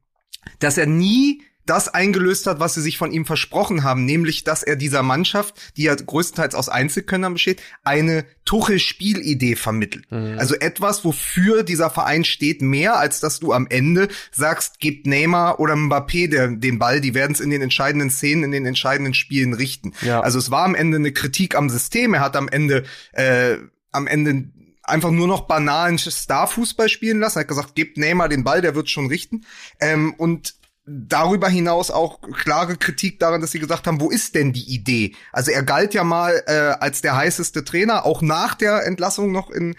dass 0.60 0.78
er 0.78 0.86
nie 0.86 1.42
das 1.68 1.88
eingelöst 1.88 2.46
hat, 2.46 2.60
was 2.60 2.74
sie 2.74 2.80
sich 2.80 2.98
von 2.98 3.12
ihm 3.12 3.24
versprochen 3.24 3.84
haben, 3.84 4.04
nämlich, 4.04 4.44
dass 4.44 4.62
er 4.62 4.76
dieser 4.76 5.02
Mannschaft, 5.02 5.54
die 5.76 5.84
ja 5.84 5.94
größtenteils 5.94 6.54
aus 6.54 6.68
Einzelkönnern 6.68 7.34
besteht, 7.34 7.62
eine 7.84 8.24
Tuchel-Spielidee 8.44 9.56
vermittelt. 9.56 10.10
Mhm. 10.10 10.38
Also 10.38 10.54
etwas, 10.54 11.04
wofür 11.04 11.62
dieser 11.62 11.90
Verein 11.90 12.24
steht, 12.24 12.62
mehr 12.62 12.98
als 12.98 13.20
dass 13.20 13.40
du 13.40 13.52
am 13.52 13.66
Ende 13.68 14.08
sagst, 14.32 14.80
gibt 14.80 15.06
Neymar 15.06 15.60
oder 15.60 15.74
Mbappé 15.74 16.28
der, 16.30 16.48
den 16.48 16.78
Ball, 16.78 17.00
die 17.00 17.14
werden 17.14 17.32
es 17.32 17.40
in 17.40 17.50
den 17.50 17.62
entscheidenden 17.62 18.10
Szenen, 18.10 18.44
in 18.44 18.52
den 18.52 18.66
entscheidenden 18.66 19.14
Spielen 19.14 19.52
richten. 19.52 19.92
Ja. 20.00 20.20
Also 20.20 20.38
es 20.38 20.50
war 20.50 20.64
am 20.64 20.74
Ende 20.74 20.96
eine 20.96 21.12
Kritik 21.12 21.54
am 21.54 21.68
System. 21.68 22.14
Er 22.14 22.20
hat 22.20 22.36
am 22.36 22.48
Ende 22.48 22.84
äh, 23.12 23.58
am 23.92 24.06
Ende 24.06 24.50
einfach 24.82 25.10
nur 25.10 25.26
noch 25.26 25.42
banalen 25.42 25.98
Star-Fußball 25.98 26.88
spielen 26.88 27.20
lassen. 27.20 27.38
Er 27.38 27.40
hat 27.40 27.48
gesagt, 27.48 27.74
gebt 27.74 27.98
Neymar 27.98 28.28
den 28.28 28.44
Ball, 28.44 28.60
der 28.60 28.74
wird 28.74 28.88
schon 28.88 29.06
richten. 29.06 29.44
Ähm, 29.80 30.14
und 30.14 30.54
darüber 30.88 31.48
hinaus 31.48 31.90
auch 31.90 32.20
klare 32.20 32.76
Kritik 32.76 33.20
daran, 33.20 33.40
dass 33.40 33.52
sie 33.52 33.58
gesagt 33.58 33.86
haben, 33.86 34.00
wo 34.00 34.10
ist 34.10 34.34
denn 34.34 34.52
die 34.52 34.72
Idee? 34.72 35.14
Also 35.32 35.50
er 35.50 35.62
galt 35.62 35.94
ja 35.94 36.04
mal 36.04 36.42
äh, 36.46 36.52
als 36.80 37.02
der 37.02 37.16
heißeste 37.16 37.64
Trainer, 37.64 38.06
auch 38.06 38.22
nach 38.22 38.54
der 38.54 38.86
Entlassung 38.86 39.32
noch 39.32 39.50
in, 39.50 39.76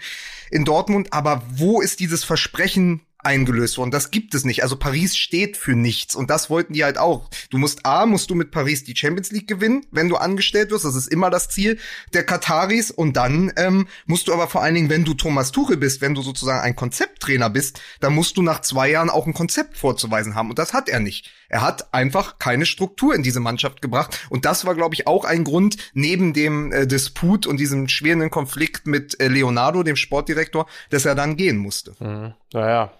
in 0.50 0.64
Dortmund. 0.64 1.12
Aber 1.12 1.42
wo 1.50 1.80
ist 1.80 2.00
dieses 2.00 2.24
Versprechen 2.24 3.00
eingelöst 3.22 3.78
worden. 3.78 3.90
Das 3.90 4.10
gibt 4.10 4.34
es 4.34 4.44
nicht. 4.44 4.62
Also 4.62 4.76
Paris 4.76 5.16
steht 5.16 5.56
für 5.56 5.74
nichts 5.74 6.14
und 6.14 6.30
das 6.30 6.50
wollten 6.50 6.72
die 6.72 6.84
halt 6.84 6.98
auch. 6.98 7.28
Du 7.50 7.58
musst 7.58 7.84
A, 7.86 8.06
musst 8.06 8.30
du 8.30 8.34
mit 8.34 8.50
Paris 8.50 8.84
die 8.84 8.96
Champions 8.96 9.30
League 9.30 9.48
gewinnen, 9.48 9.86
wenn 9.90 10.08
du 10.08 10.16
angestellt 10.16 10.70
wirst. 10.70 10.84
Das 10.84 10.94
ist 10.94 11.08
immer 11.08 11.30
das 11.30 11.48
Ziel 11.48 11.78
der 12.12 12.24
Kataris 12.24 12.90
und 12.90 13.16
dann 13.16 13.52
ähm, 13.56 13.86
musst 14.06 14.28
du 14.28 14.32
aber 14.32 14.48
vor 14.48 14.62
allen 14.62 14.74
Dingen, 14.74 14.90
wenn 14.90 15.04
du 15.04 15.14
Thomas 15.14 15.52
Tuchel 15.52 15.76
bist, 15.76 16.00
wenn 16.00 16.14
du 16.14 16.22
sozusagen 16.22 16.60
ein 16.60 16.76
Konzepttrainer 16.76 17.50
bist, 17.50 17.80
dann 18.00 18.14
musst 18.14 18.36
du 18.36 18.42
nach 18.42 18.60
zwei 18.60 18.90
Jahren 18.90 19.10
auch 19.10 19.26
ein 19.26 19.34
Konzept 19.34 19.76
vorzuweisen 19.76 20.34
haben 20.34 20.50
und 20.50 20.58
das 20.58 20.72
hat 20.72 20.88
er 20.88 21.00
nicht. 21.00 21.30
Er 21.48 21.62
hat 21.62 21.92
einfach 21.92 22.38
keine 22.38 22.64
Struktur 22.64 23.14
in 23.14 23.22
diese 23.22 23.40
Mannschaft 23.40 23.82
gebracht 23.82 24.18
und 24.30 24.44
das 24.44 24.64
war, 24.64 24.74
glaube 24.74 24.94
ich, 24.94 25.06
auch 25.06 25.24
ein 25.24 25.44
Grund 25.44 25.76
neben 25.94 26.32
dem 26.32 26.72
äh, 26.72 26.86
Disput 26.86 27.46
und 27.46 27.58
diesem 27.58 27.88
schweren 27.88 28.30
Konflikt 28.30 28.86
mit 28.86 29.20
äh, 29.20 29.28
Leonardo, 29.28 29.82
dem 29.82 29.96
Sportdirektor, 29.96 30.66
dass 30.90 31.04
er 31.04 31.14
dann 31.14 31.36
gehen 31.36 31.56
musste. 31.56 31.94
Mhm. 31.98 32.34
Naja, 32.52 32.92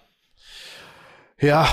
ja, 1.41 1.67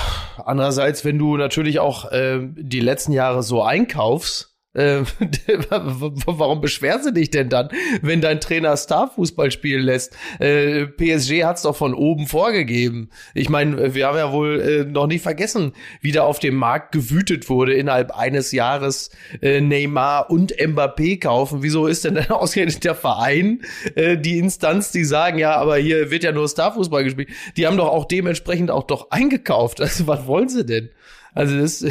andererseits, 0.45 1.05
wenn 1.05 1.19
du 1.19 1.37
natürlich 1.37 1.79
auch 1.79 2.11
äh, 2.11 2.41
die 2.43 2.81
letzten 2.81 3.13
Jahre 3.13 3.43
so 3.43 3.63
einkaufst, 3.63 4.48
äh, 4.75 5.01
warum 5.71 6.61
beschwerst 6.61 7.07
du 7.07 7.13
dich 7.13 7.31
denn 7.31 7.49
dann, 7.49 7.71
wenn 8.03 8.21
dein 8.21 8.41
Trainer 8.41 8.77
Starfußball 8.77 9.51
spielen 9.51 9.83
lässt? 9.83 10.17
Äh, 10.39 10.87
PSG 10.87 11.45
hat's 11.45 11.63
doch 11.63 11.75
von 11.75 11.95
oben 11.95 12.27
vorgegeben. 12.27 13.11
Ich 13.35 13.49
meine, 13.49 13.95
wir 13.95 14.07
haben 14.07 14.19
ja 14.19 14.31
wohl 14.31 14.61
äh, 14.61 14.85
noch 14.85 15.07
nie 15.07 15.19
vergessen, 15.19 15.73
wie 16.01 16.13
da 16.13 16.23
auf 16.23 16.39
dem 16.39 16.55
Markt 16.55 16.93
gewütet 16.93 17.49
wurde, 17.49 17.75
innerhalb 17.75 18.17
eines 18.17 18.53
Jahres 18.53 19.11
äh, 19.41 19.61
Neymar 19.61 20.31
und 20.31 20.55
Mbappé 20.55 21.19
kaufen. 21.19 21.63
Wieso 21.63 21.87
ist 21.87 22.05
denn 22.05 22.15
dann 22.15 22.27
ausgerechnet 22.31 22.85
der 22.85 22.95
Verein 22.95 23.63
äh, 23.95 24.19
die 24.19 24.39
Instanz, 24.39 24.93
die 24.93 25.05
sagen, 25.05 25.39
ja, 25.39 25.57
aber 25.57 25.79
hier 25.79 26.11
wird 26.11 26.25
ja 26.25 26.33
nur 26.33 26.49
Starfußball 26.49 27.05
gespielt. 27.05 27.31
Die 27.57 27.67
haben 27.67 27.79
doch 27.79 27.89
auch 27.89 28.05
dementsprechend 28.05 28.71
auch 28.71 28.85
doch 28.85 29.11
eingekauft. 29.11 29.81
Also 29.81 30.07
was 30.07 30.27
wollen 30.27 30.49
sie 30.49 30.67
denn? 30.67 30.91
Also 31.35 31.59
das, 31.59 31.85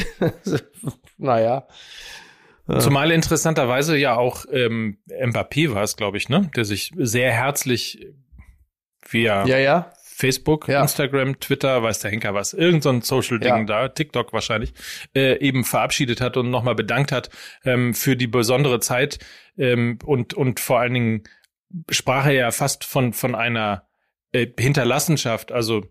naja. 1.17 1.67
Zumal 2.79 3.11
interessanterweise 3.11 3.97
ja 3.97 4.15
auch 4.17 4.45
ähm, 4.51 4.97
Mbappé 5.07 5.73
war 5.73 5.83
es, 5.83 5.95
glaube 5.95 6.17
ich, 6.17 6.27
ne, 6.27 6.49
der 6.55 6.65
sich 6.65 6.91
sehr 6.97 7.31
herzlich 7.31 8.05
via 9.09 9.45
ja, 9.45 9.57
ja. 9.57 9.91
Facebook, 10.03 10.67
ja. 10.67 10.81
Instagram, 10.81 11.39
Twitter, 11.39 11.81
weiß 11.81 11.99
der 11.99 12.11
Henker 12.11 12.33
was, 12.33 12.53
irgend 12.53 12.83
so 12.83 12.89
ein 12.89 13.01
Social-Ding 13.01 13.67
da, 13.67 13.87
TikTok 13.87 14.33
wahrscheinlich, 14.33 14.73
äh, 15.15 15.39
eben 15.39 15.63
verabschiedet 15.63 16.19
hat 16.19 16.35
und 16.37 16.49
nochmal 16.49 16.75
bedankt 16.75 17.11
hat 17.11 17.29
ähm, 17.63 17.93
für 17.93 18.15
die 18.17 18.27
besondere 18.27 18.79
Zeit 18.79 19.19
ähm, 19.57 19.99
und, 20.03 20.33
und 20.33 20.59
vor 20.59 20.79
allen 20.79 20.93
Dingen 20.93 21.23
sprach 21.89 22.25
er 22.25 22.33
ja 22.33 22.51
fast 22.51 22.83
von, 22.83 23.13
von 23.13 23.35
einer 23.35 23.87
äh, 24.31 24.47
Hinterlassenschaft, 24.59 25.51
also 25.51 25.85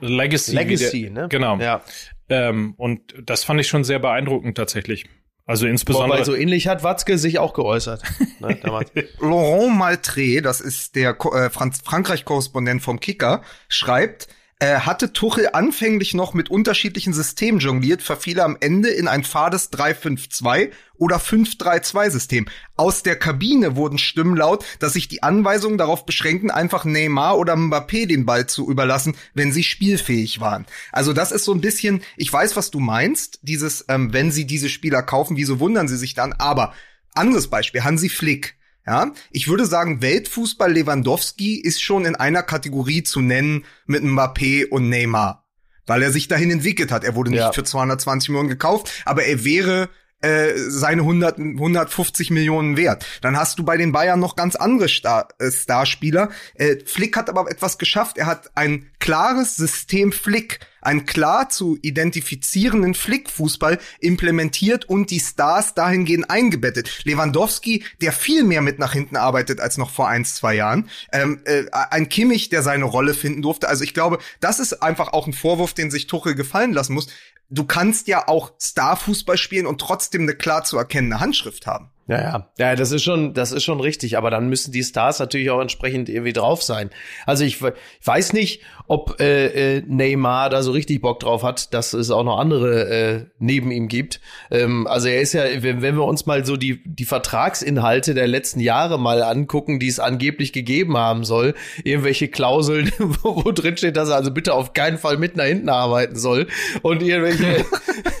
Legacy. 0.00 0.54
Legacy, 0.54 1.02
der, 1.02 1.10
ne? 1.10 1.28
Genau. 1.28 1.58
Ja. 1.58 1.82
Ähm, 2.28 2.74
und 2.76 3.14
das 3.24 3.44
fand 3.44 3.60
ich 3.60 3.68
schon 3.68 3.84
sehr 3.84 3.98
beeindruckend 3.98 4.56
tatsächlich. 4.56 5.06
Also 5.46 5.68
insbesondere. 5.68 6.18
Weil 6.18 6.24
so 6.24 6.34
ähnlich 6.34 6.66
hat 6.66 6.82
Watzke 6.82 7.18
sich 7.18 7.38
auch 7.38 7.54
geäußert. 7.54 8.02
ne, 8.40 8.58
Laurent 9.20 9.80
Maltré, 9.80 10.40
das 10.40 10.60
ist 10.60 10.96
der 10.96 11.10
äh, 11.10 11.50
Frankreich-Korrespondent 11.50 12.82
vom 12.82 12.98
Kicker, 12.98 13.42
schreibt, 13.68 14.26
äh, 14.58 14.80
hatte 14.80 15.12
Tuchel 15.12 15.50
anfänglich 15.52 16.14
noch 16.14 16.32
mit 16.32 16.50
unterschiedlichen 16.50 17.12
Systemen 17.12 17.60
jongliert, 17.60 18.02
verfiel 18.02 18.40
am 18.40 18.56
Ende 18.58 18.88
in 18.88 19.06
ein 19.06 19.22
fades 19.22 19.70
3-5-2 19.72 20.70
oder 20.96 21.18
5-3-2-System. 21.18 22.46
Aus 22.76 23.02
der 23.02 23.16
Kabine 23.16 23.76
wurden 23.76 23.98
Stimmen 23.98 24.34
laut, 24.34 24.64
dass 24.78 24.94
sich 24.94 25.08
die 25.08 25.22
Anweisungen 25.22 25.76
darauf 25.76 26.06
beschränken, 26.06 26.50
einfach 26.50 26.86
Neymar 26.86 27.36
oder 27.36 27.54
Mbappé 27.54 28.06
den 28.06 28.24
Ball 28.24 28.46
zu 28.46 28.70
überlassen, 28.70 29.14
wenn 29.34 29.52
sie 29.52 29.62
spielfähig 29.62 30.40
waren. 30.40 30.64
Also 30.90 31.12
das 31.12 31.32
ist 31.32 31.44
so 31.44 31.52
ein 31.52 31.60
bisschen, 31.60 32.02
ich 32.16 32.32
weiß, 32.32 32.56
was 32.56 32.70
du 32.70 32.80
meinst, 32.80 33.40
dieses, 33.42 33.84
ähm, 33.88 34.14
wenn 34.14 34.30
sie 34.30 34.46
diese 34.46 34.70
Spieler 34.70 35.02
kaufen, 35.02 35.36
wieso 35.36 35.60
wundern 35.60 35.86
sie 35.86 35.98
sich 35.98 36.14
dann? 36.14 36.32
Aber 36.32 36.72
anderes 37.14 37.48
Beispiel, 37.48 37.84
Hansi 37.84 38.08
Flick. 38.08 38.56
Ja, 38.86 39.12
ich 39.32 39.48
würde 39.48 39.66
sagen, 39.66 40.00
Weltfußball 40.00 40.72
Lewandowski 40.72 41.56
ist 41.56 41.82
schon 41.82 42.04
in 42.04 42.14
einer 42.14 42.44
Kategorie 42.44 43.02
zu 43.02 43.20
nennen 43.20 43.64
mit 43.86 44.04
Mbappé 44.04 44.68
und 44.68 44.88
Neymar, 44.88 45.44
weil 45.86 46.02
er 46.02 46.12
sich 46.12 46.28
dahin 46.28 46.52
entwickelt 46.52 46.92
hat. 46.92 47.02
Er 47.02 47.16
wurde 47.16 47.30
nicht 47.30 47.40
ja. 47.40 47.52
für 47.52 47.64
220 47.64 48.28
Millionen 48.28 48.48
gekauft, 48.48 48.92
aber 49.04 49.24
er 49.24 49.44
wäre 49.44 49.88
äh, 50.22 50.54
seine 50.56 51.02
100, 51.02 51.38
150 51.38 52.30
Millionen 52.30 52.76
wert. 52.76 53.06
Dann 53.20 53.36
hast 53.36 53.58
du 53.58 53.64
bei 53.64 53.76
den 53.76 53.92
Bayern 53.92 54.20
noch 54.20 54.36
ganz 54.36 54.56
andere 54.56 54.88
Star, 54.88 55.28
äh, 55.38 55.50
Starspieler. 55.50 56.30
Äh, 56.54 56.76
Flick 56.84 57.16
hat 57.16 57.28
aber 57.28 57.50
etwas 57.50 57.78
geschafft. 57.78 58.18
Er 58.18 58.26
hat 58.26 58.50
ein 58.54 58.90
klares 58.98 59.56
System 59.56 60.12
Flick 60.12 60.60
einen 60.86 61.04
klar 61.04 61.48
zu 61.48 61.76
identifizierenden 61.82 62.94
Flickfußball 62.94 63.78
implementiert 63.98 64.84
und 64.84 65.10
die 65.10 65.18
Stars 65.18 65.74
dahingehend 65.74 66.30
eingebettet. 66.30 67.04
Lewandowski, 67.04 67.84
der 68.00 68.12
viel 68.12 68.44
mehr 68.44 68.62
mit 68.62 68.78
nach 68.78 68.92
hinten 68.92 69.16
arbeitet 69.16 69.60
als 69.60 69.78
noch 69.78 69.90
vor 69.90 70.08
ein, 70.08 70.24
zwei 70.24 70.54
Jahren. 70.54 70.88
Ähm, 71.12 71.40
äh, 71.44 71.64
ein 71.72 72.08
Kimmich, 72.08 72.50
der 72.50 72.62
seine 72.62 72.84
Rolle 72.84 73.14
finden 73.14 73.42
durfte. 73.42 73.68
Also 73.68 73.82
ich 73.82 73.94
glaube, 73.94 74.18
das 74.40 74.60
ist 74.60 74.82
einfach 74.82 75.12
auch 75.12 75.26
ein 75.26 75.32
Vorwurf, 75.32 75.74
den 75.74 75.90
sich 75.90 76.06
Tuchel 76.06 76.36
gefallen 76.36 76.72
lassen 76.72 76.94
muss. 76.94 77.08
Du 77.48 77.64
kannst 77.64 78.08
ja 78.08 78.26
auch 78.28 78.52
Starfußball 78.60 79.36
spielen 79.36 79.66
und 79.66 79.80
trotzdem 79.80 80.22
eine 80.22 80.34
klar 80.34 80.64
zu 80.64 80.76
erkennende 80.76 81.20
Handschrift 81.20 81.66
haben. 81.66 81.90
Ja, 82.08 82.20
ja, 82.20 82.50
ja, 82.58 82.76
das 82.76 82.92
ist 82.92 83.02
schon, 83.02 83.34
das 83.34 83.50
ist 83.50 83.64
schon 83.64 83.80
richtig. 83.80 84.16
Aber 84.16 84.30
dann 84.30 84.48
müssen 84.48 84.70
die 84.70 84.84
Stars 84.84 85.18
natürlich 85.18 85.50
auch 85.50 85.60
entsprechend 85.60 86.08
irgendwie 86.08 86.32
drauf 86.32 86.62
sein. 86.62 86.90
Also 87.26 87.44
ich, 87.44 87.60
ich 87.60 88.06
weiß 88.06 88.32
nicht, 88.32 88.62
ob 88.86 89.20
äh, 89.20 89.78
äh, 89.78 89.82
Neymar 89.86 90.48
da 90.48 90.62
so 90.62 90.70
richtig 90.70 91.00
Bock 91.00 91.18
drauf 91.18 91.42
hat, 91.42 91.74
dass 91.74 91.92
es 91.92 92.12
auch 92.12 92.22
noch 92.22 92.38
andere 92.38 92.88
äh, 92.88 93.24
neben 93.38 93.72
ihm 93.72 93.88
gibt. 93.88 94.20
Ähm, 94.52 94.86
also 94.86 95.08
er 95.08 95.20
ist 95.20 95.32
ja, 95.32 95.42
wenn, 95.62 95.82
wenn 95.82 95.96
wir 95.96 96.04
uns 96.04 96.26
mal 96.26 96.46
so 96.46 96.56
die 96.56 96.80
die 96.84 97.04
Vertragsinhalte 97.04 98.14
der 98.14 98.28
letzten 98.28 98.60
Jahre 98.60 99.00
mal 99.00 99.24
angucken, 99.24 99.80
die 99.80 99.88
es 99.88 99.98
angeblich 99.98 100.52
gegeben 100.52 100.96
haben 100.96 101.24
soll, 101.24 101.54
irgendwelche 101.82 102.28
Klauseln, 102.28 102.92
wo, 102.98 103.44
wo 103.44 103.50
drin 103.50 103.76
steht, 103.76 103.96
dass 103.96 104.10
er 104.10 104.16
also 104.16 104.30
bitte 104.30 104.54
auf 104.54 104.74
keinen 104.74 104.98
Fall 104.98 105.16
mit 105.16 105.36
nach 105.36 105.44
hinten 105.44 105.68
arbeiten 105.68 106.16
soll 106.16 106.46
und 106.82 107.02
irgendwelche 107.02 107.64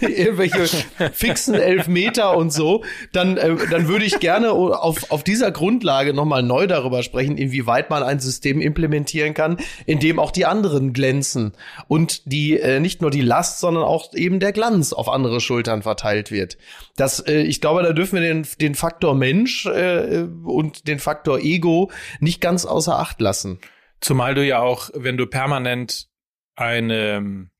irgendwelche 0.00 0.66
fixen 1.12 1.54
Elfmeter 1.54 2.36
und 2.36 2.52
so, 2.52 2.82
dann 3.12 3.36
äh, 3.36 3.54
dann 3.76 3.88
würde 3.88 4.06
ich 4.06 4.20
gerne 4.20 4.52
auf, 4.52 5.10
auf 5.10 5.22
dieser 5.22 5.52
Grundlage 5.52 6.14
nochmal 6.14 6.42
neu 6.42 6.66
darüber 6.66 7.02
sprechen, 7.02 7.36
inwieweit 7.36 7.90
man 7.90 8.02
ein 8.02 8.20
System 8.20 8.62
implementieren 8.62 9.34
kann, 9.34 9.58
in 9.84 9.98
dem 9.98 10.18
auch 10.18 10.30
die 10.30 10.46
anderen 10.46 10.94
glänzen 10.94 11.52
und 11.86 12.32
die 12.32 12.58
äh, 12.58 12.80
nicht 12.80 13.02
nur 13.02 13.10
die 13.10 13.20
Last, 13.20 13.60
sondern 13.60 13.84
auch 13.84 14.14
eben 14.14 14.40
der 14.40 14.52
Glanz 14.52 14.94
auf 14.94 15.10
andere 15.10 15.42
Schultern 15.42 15.82
verteilt 15.82 16.30
wird. 16.30 16.56
Das, 16.96 17.20
äh, 17.20 17.42
ich 17.42 17.60
glaube, 17.60 17.82
da 17.82 17.92
dürfen 17.92 18.14
wir 18.14 18.22
den, 18.22 18.46
den 18.62 18.74
Faktor 18.74 19.14
Mensch 19.14 19.66
äh, 19.66 20.26
und 20.44 20.88
den 20.88 20.98
Faktor 20.98 21.40
Ego 21.40 21.90
nicht 22.18 22.40
ganz 22.40 22.64
außer 22.64 22.98
Acht 22.98 23.20
lassen. 23.20 23.58
Zumal 24.00 24.34
du 24.34 24.42
ja 24.42 24.60
auch, 24.60 24.88
wenn 24.94 25.18
du 25.18 25.26
permanent 25.26 26.06
eine 26.54 27.50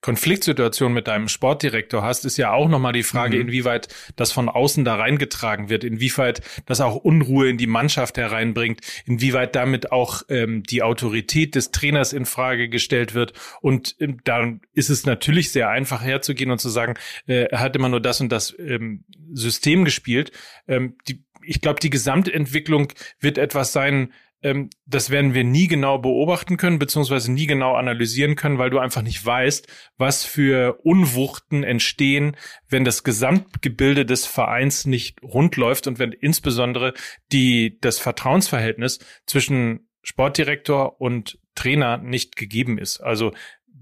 Konfliktsituation 0.00 0.92
mit 0.92 1.08
deinem 1.08 1.28
Sportdirektor 1.28 2.02
hast, 2.02 2.24
ist 2.24 2.36
ja 2.36 2.52
auch 2.52 2.68
nochmal 2.68 2.92
die 2.92 3.02
Frage, 3.02 3.36
mhm. 3.36 3.48
inwieweit 3.48 3.88
das 4.14 4.30
von 4.30 4.48
außen 4.48 4.84
da 4.84 4.94
reingetragen 4.94 5.68
wird, 5.68 5.82
inwieweit 5.82 6.40
das 6.66 6.80
auch 6.80 6.94
Unruhe 6.96 7.48
in 7.48 7.58
die 7.58 7.66
Mannschaft 7.66 8.16
hereinbringt, 8.16 8.80
inwieweit 9.06 9.56
damit 9.56 9.90
auch 9.90 10.22
ähm, 10.28 10.62
die 10.62 10.82
Autorität 10.82 11.56
des 11.56 11.72
Trainers 11.72 12.12
in 12.12 12.26
Frage 12.26 12.68
gestellt 12.68 13.14
wird. 13.14 13.32
Und 13.60 13.96
ähm, 13.98 14.18
dann 14.22 14.60
ist 14.72 14.88
es 14.88 15.04
natürlich 15.04 15.50
sehr 15.50 15.68
einfach 15.68 16.02
herzugehen 16.02 16.52
und 16.52 16.60
zu 16.60 16.68
sagen, 16.68 16.94
äh, 17.26 17.46
er 17.50 17.60
hat 17.60 17.74
immer 17.74 17.88
nur 17.88 18.00
das 18.00 18.20
und 18.20 18.30
das 18.30 18.54
ähm, 18.58 19.04
System 19.32 19.84
gespielt. 19.84 20.30
Ähm, 20.68 20.96
die, 21.08 21.24
ich 21.42 21.60
glaube, 21.60 21.80
die 21.80 21.90
Gesamtentwicklung 21.90 22.92
wird 23.20 23.38
etwas 23.38 23.72
sein, 23.72 24.12
ähm, 24.42 24.70
das 24.86 25.10
werden 25.10 25.34
wir 25.34 25.44
nie 25.44 25.66
genau 25.66 25.98
beobachten 25.98 26.56
können, 26.56 26.78
beziehungsweise 26.78 27.32
nie 27.32 27.46
genau 27.46 27.74
analysieren 27.74 28.36
können, 28.36 28.58
weil 28.58 28.70
du 28.70 28.78
einfach 28.78 29.02
nicht 29.02 29.24
weißt, 29.24 29.66
was 29.96 30.24
für 30.24 30.80
Unwuchten 30.84 31.64
entstehen, 31.64 32.36
wenn 32.68 32.84
das 32.84 33.02
Gesamtgebilde 33.02 34.06
des 34.06 34.26
Vereins 34.26 34.86
nicht 34.86 35.22
rund 35.22 35.56
läuft 35.56 35.86
und 35.86 35.98
wenn 35.98 36.12
insbesondere 36.12 36.94
die, 37.32 37.78
das 37.80 37.98
Vertrauensverhältnis 37.98 39.00
zwischen 39.26 39.88
Sportdirektor 40.02 41.00
und 41.00 41.38
Trainer 41.54 41.98
nicht 41.98 42.36
gegeben 42.36 42.78
ist. 42.78 43.00
Also 43.00 43.32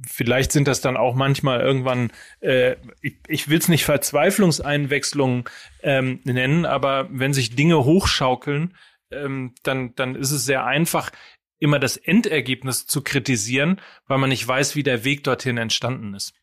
vielleicht 0.06 0.52
sind 0.52 0.68
das 0.68 0.80
dann 0.80 0.96
auch 0.96 1.14
manchmal 1.14 1.60
irgendwann, 1.60 2.10
äh, 2.40 2.76
ich, 3.02 3.18
ich 3.28 3.48
will 3.48 3.58
es 3.58 3.68
nicht 3.68 3.84
Verzweiflungseinwechslungen 3.84 5.44
ähm, 5.82 6.20
nennen, 6.24 6.64
aber 6.64 7.08
wenn 7.10 7.34
sich 7.34 7.54
Dinge 7.54 7.84
hochschaukeln, 7.84 8.74
ähm, 9.10 9.54
dann, 9.62 9.94
dann 9.94 10.14
ist 10.14 10.30
es 10.30 10.44
sehr 10.44 10.64
einfach, 10.64 11.10
immer 11.58 11.78
das 11.78 11.96
Endergebnis 11.96 12.86
zu 12.86 13.02
kritisieren, 13.02 13.80
weil 14.06 14.18
man 14.18 14.30
nicht 14.30 14.46
weiß, 14.46 14.76
wie 14.76 14.82
der 14.82 15.04
Weg 15.04 15.24
dorthin 15.24 15.56
entstanden 15.56 16.14
ist. 16.14 16.34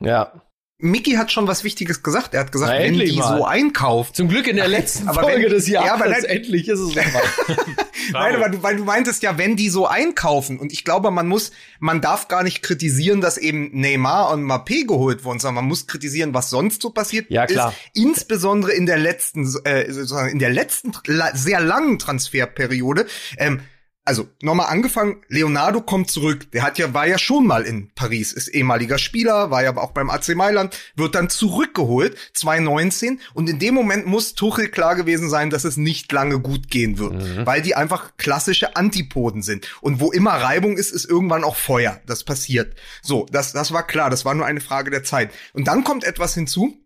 Ja. 0.00 0.42
Mickey 0.78 1.12
hat 1.12 1.32
schon 1.32 1.46
was 1.46 1.64
Wichtiges 1.64 2.02
gesagt. 2.02 2.34
Er 2.34 2.40
hat 2.40 2.52
gesagt, 2.52 2.72
Na, 2.74 2.84
wenn 2.84 2.98
die 2.98 3.16
mal. 3.16 3.38
so 3.38 3.44
einkauft. 3.46 4.14
Zum 4.14 4.28
Glück 4.28 4.46
in 4.46 4.56
der 4.56 4.68
letzten 4.68 5.08
aber 5.08 5.22
Folge 5.22 5.44
wenn, 5.44 5.50
des 5.50 5.68
Jahres. 5.68 5.88
Ja, 5.88 5.94
aber 5.94 6.08
nein, 6.08 6.24
endlich 6.24 6.68
ist 6.68 6.80
es 6.80 6.94
Nein, 8.12 8.36
aber 8.36 8.50
du, 8.50 8.62
weil 8.62 8.76
du 8.76 8.84
meintest 8.84 9.22
ja, 9.22 9.38
wenn 9.38 9.56
die 9.56 9.70
so 9.70 9.86
einkaufen. 9.86 10.58
Und 10.58 10.72
ich 10.72 10.84
glaube, 10.84 11.10
man 11.10 11.28
muss, 11.28 11.50
man 11.80 12.02
darf 12.02 12.28
gar 12.28 12.42
nicht 12.42 12.62
kritisieren, 12.62 13.22
dass 13.22 13.38
eben 13.38 13.70
Neymar 13.72 14.30
und 14.32 14.44
Mbappé 14.44 14.86
geholt 14.86 15.24
wurden, 15.24 15.38
sondern 15.38 15.56
man 15.56 15.64
muss 15.64 15.86
kritisieren, 15.86 16.34
was 16.34 16.50
sonst 16.50 16.82
so 16.82 16.90
passiert 16.90 17.30
ja, 17.30 17.46
klar. 17.46 17.70
ist. 17.70 17.78
Insbesondere 17.94 18.72
in 18.72 18.84
der 18.84 18.98
letzten, 18.98 19.44
äh, 19.64 19.90
sozusagen 19.90 20.30
in 20.30 20.38
der 20.38 20.50
letzten 20.50 20.92
sehr 21.34 21.60
langen 21.60 21.98
Transferperiode. 21.98 23.06
Ähm, 23.38 23.60
also 24.06 24.28
nochmal 24.40 24.68
angefangen, 24.68 25.22
Leonardo 25.28 25.80
kommt 25.80 26.10
zurück. 26.10 26.50
Der 26.52 26.62
hat 26.62 26.78
ja, 26.78 26.94
war 26.94 27.06
ja 27.06 27.18
schon 27.18 27.44
mal 27.46 27.64
in 27.64 27.90
Paris, 27.94 28.32
ist 28.32 28.46
ehemaliger 28.48 28.98
Spieler, 28.98 29.50
war 29.50 29.64
ja 29.64 29.76
auch 29.76 29.90
beim 29.90 30.10
AC 30.10 30.28
Mailand, 30.36 30.78
wird 30.94 31.16
dann 31.16 31.28
zurückgeholt, 31.28 32.16
2019. 32.32 33.20
Und 33.34 33.50
in 33.50 33.58
dem 33.58 33.74
Moment 33.74 34.06
muss 34.06 34.34
Tuchel 34.34 34.68
klar 34.68 34.94
gewesen 34.94 35.28
sein, 35.28 35.50
dass 35.50 35.64
es 35.64 35.76
nicht 35.76 36.10
lange 36.12 36.38
gut 36.38 36.70
gehen 36.70 36.98
wird, 36.98 37.14
mhm. 37.14 37.46
weil 37.46 37.62
die 37.62 37.74
einfach 37.74 38.16
klassische 38.16 38.76
Antipoden 38.76 39.42
sind. 39.42 39.68
Und 39.80 39.98
wo 39.98 40.12
immer 40.12 40.30
Reibung 40.30 40.76
ist, 40.76 40.92
ist 40.92 41.04
irgendwann 41.04 41.42
auch 41.42 41.56
Feuer. 41.56 42.00
Das 42.06 42.22
passiert. 42.22 42.76
So, 43.02 43.26
das, 43.32 43.52
das 43.52 43.72
war 43.72 43.84
klar, 43.84 44.08
das 44.08 44.24
war 44.24 44.34
nur 44.34 44.46
eine 44.46 44.60
Frage 44.60 44.92
der 44.92 45.02
Zeit. 45.02 45.32
Und 45.52 45.66
dann 45.66 45.82
kommt 45.82 46.04
etwas 46.04 46.32
hinzu, 46.34 46.78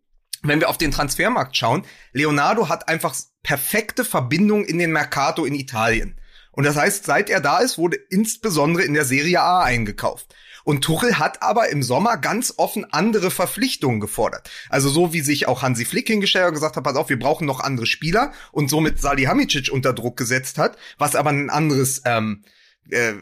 wenn 0.42 0.60
wir 0.60 0.70
auf 0.70 0.78
den 0.78 0.90
Transfermarkt 0.90 1.54
schauen. 1.54 1.84
Leonardo 2.12 2.70
hat 2.70 2.88
einfach 2.88 3.14
perfekte 3.42 4.06
Verbindung 4.06 4.64
in 4.64 4.78
den 4.78 4.90
Mercato 4.90 5.44
in 5.44 5.54
Italien. 5.54 6.16
Und 6.52 6.64
das 6.64 6.76
heißt, 6.76 7.04
seit 7.04 7.30
er 7.30 7.40
da 7.40 7.58
ist, 7.58 7.78
wurde 7.78 7.96
insbesondere 7.96 8.84
in 8.84 8.94
der 8.94 9.04
Serie 9.04 9.40
A 9.40 9.62
eingekauft. 9.62 10.34
Und 10.64 10.82
Tuchel 10.82 11.18
hat 11.18 11.42
aber 11.42 11.70
im 11.70 11.82
Sommer 11.82 12.16
ganz 12.16 12.54
offen 12.56 12.84
andere 12.92 13.30
Verpflichtungen 13.30 14.00
gefordert. 14.00 14.50
Also 14.68 14.88
so 14.88 15.12
wie 15.12 15.20
sich 15.20 15.48
auch 15.48 15.62
Hansi 15.62 15.84
Flick 15.84 16.08
hingestellt 16.08 16.48
und 16.48 16.54
gesagt 16.54 16.76
hat, 16.76 16.84
pass 16.84 16.96
auf, 16.96 17.08
wir 17.08 17.18
brauchen 17.18 17.46
noch 17.46 17.60
andere 17.60 17.86
Spieler 17.86 18.32
und 18.52 18.68
somit 18.68 19.00
Salihamidzic 19.00 19.72
unter 19.72 19.92
Druck 19.92 20.16
gesetzt 20.16 20.58
hat, 20.58 20.76
was 20.98 21.14
aber 21.14 21.30
ein 21.30 21.50
anderes 21.50 22.02
ähm, 22.04 22.44
äh, 22.90 23.14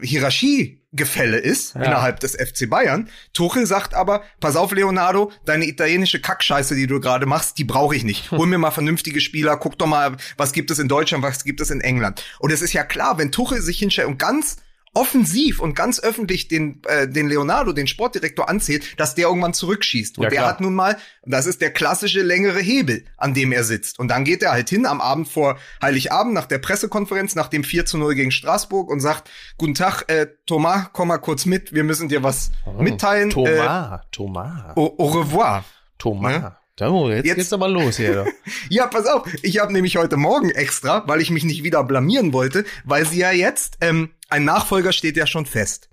Hierarchiegefälle 0.91 1.37
ist 1.37 1.75
ja. 1.75 1.83
innerhalb 1.83 2.19
des 2.19 2.35
FC 2.35 2.69
Bayern. 2.69 3.09
Tuchel 3.33 3.65
sagt 3.65 3.93
aber, 3.93 4.23
pass 4.39 4.55
auf, 4.55 4.71
Leonardo, 4.71 5.31
deine 5.45 5.67
italienische 5.67 6.19
Kackscheiße, 6.19 6.75
die 6.75 6.87
du 6.87 6.99
gerade 6.99 7.25
machst, 7.25 7.57
die 7.57 7.63
brauche 7.63 7.95
ich 7.95 8.03
nicht. 8.03 8.31
Hol 8.31 8.47
mir 8.47 8.57
mal 8.57 8.71
vernünftige 8.71 9.21
Spieler, 9.21 9.57
guck 9.57 9.77
doch 9.77 9.87
mal, 9.87 10.17
was 10.37 10.51
gibt 10.51 10.71
es 10.71 10.79
in 10.79 10.87
Deutschland, 10.87 11.23
was 11.23 11.43
gibt 11.43 11.61
es 11.61 11.69
in 11.69 11.81
England. 11.81 12.23
Und 12.39 12.51
es 12.51 12.61
ist 12.61 12.73
ja 12.73 12.83
klar, 12.83 13.17
wenn 13.17 13.31
Tuchel 13.31 13.61
sich 13.61 13.79
hinstellt 13.79 14.07
und 14.07 14.17
ganz 14.17 14.57
offensiv 14.93 15.59
und 15.59 15.75
ganz 15.75 15.99
öffentlich 15.99 16.47
den, 16.47 16.81
äh, 16.87 17.07
den 17.07 17.27
Leonardo, 17.27 17.73
den 17.73 17.87
Sportdirektor, 17.87 18.49
anzählt, 18.49 18.99
dass 18.99 19.15
der 19.15 19.27
irgendwann 19.27 19.53
zurückschießt. 19.53 20.17
Und 20.17 20.25
ja, 20.25 20.29
der 20.29 20.45
hat 20.45 20.61
nun 20.61 20.73
mal, 20.73 20.97
das 21.23 21.45
ist 21.45 21.61
der 21.61 21.71
klassische 21.71 22.21
längere 22.21 22.59
Hebel, 22.59 23.05
an 23.17 23.33
dem 23.33 23.51
er 23.51 23.63
sitzt. 23.63 23.99
Und 23.99 24.09
dann 24.09 24.23
geht 24.23 24.43
er 24.43 24.51
halt 24.51 24.69
hin 24.69 24.85
am 24.85 25.01
Abend 25.01 25.27
vor 25.27 25.57
Heiligabend 25.81 26.33
nach 26.33 26.45
der 26.45 26.57
Pressekonferenz, 26.57 27.35
nach 27.35 27.47
dem 27.47 27.63
4 27.63 27.85
zu 27.85 27.97
0 27.97 28.15
gegen 28.15 28.31
Straßburg 28.31 28.89
und 28.89 28.99
sagt, 28.99 29.29
guten 29.57 29.75
Tag, 29.75 30.05
äh, 30.07 30.27
Thomas, 30.45 30.87
komm 30.93 31.09
mal 31.09 31.17
kurz 31.17 31.45
mit, 31.45 31.73
wir 31.73 31.83
müssen 31.83 32.09
dir 32.09 32.23
was 32.23 32.51
oh, 32.65 32.81
mitteilen. 32.81 33.29
Thomas, 33.29 34.01
äh, 34.01 34.05
Thomas. 34.11 34.75
Au, 34.75 34.95
au 34.97 35.07
revoir. 35.07 35.63
Thomas. 35.97 36.58
Ja? 36.79 37.07
jetzt, 37.07 37.25
jetzt 37.25 37.35
geht's 37.35 37.53
aber 37.53 37.67
los 37.67 37.97
hier. 37.97 38.25
ja, 38.69 38.87
pass 38.87 39.05
auf. 39.05 39.27
Ich 39.41 39.59
habe 39.59 39.73
nämlich 39.73 39.97
heute 39.97 40.17
Morgen 40.17 40.49
extra, 40.49 41.07
weil 41.07 41.21
ich 41.21 41.29
mich 41.29 41.43
nicht 41.43 41.63
wieder 41.63 41.83
blamieren 41.83 42.33
wollte, 42.33 42.65
weil 42.83 43.05
sie 43.05 43.19
ja 43.19 43.31
jetzt, 43.31 43.77
ähm, 43.81 44.11
ein 44.29 44.45
Nachfolger 44.45 44.91
steht 44.91 45.17
ja 45.17 45.27
schon 45.27 45.45
fest. 45.45 45.89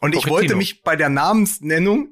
Und 0.00 0.14
ich 0.14 0.28
wollte 0.28 0.56
mich 0.56 0.82
bei 0.82 0.94
der 0.94 1.08
Namensnennung, 1.08 2.08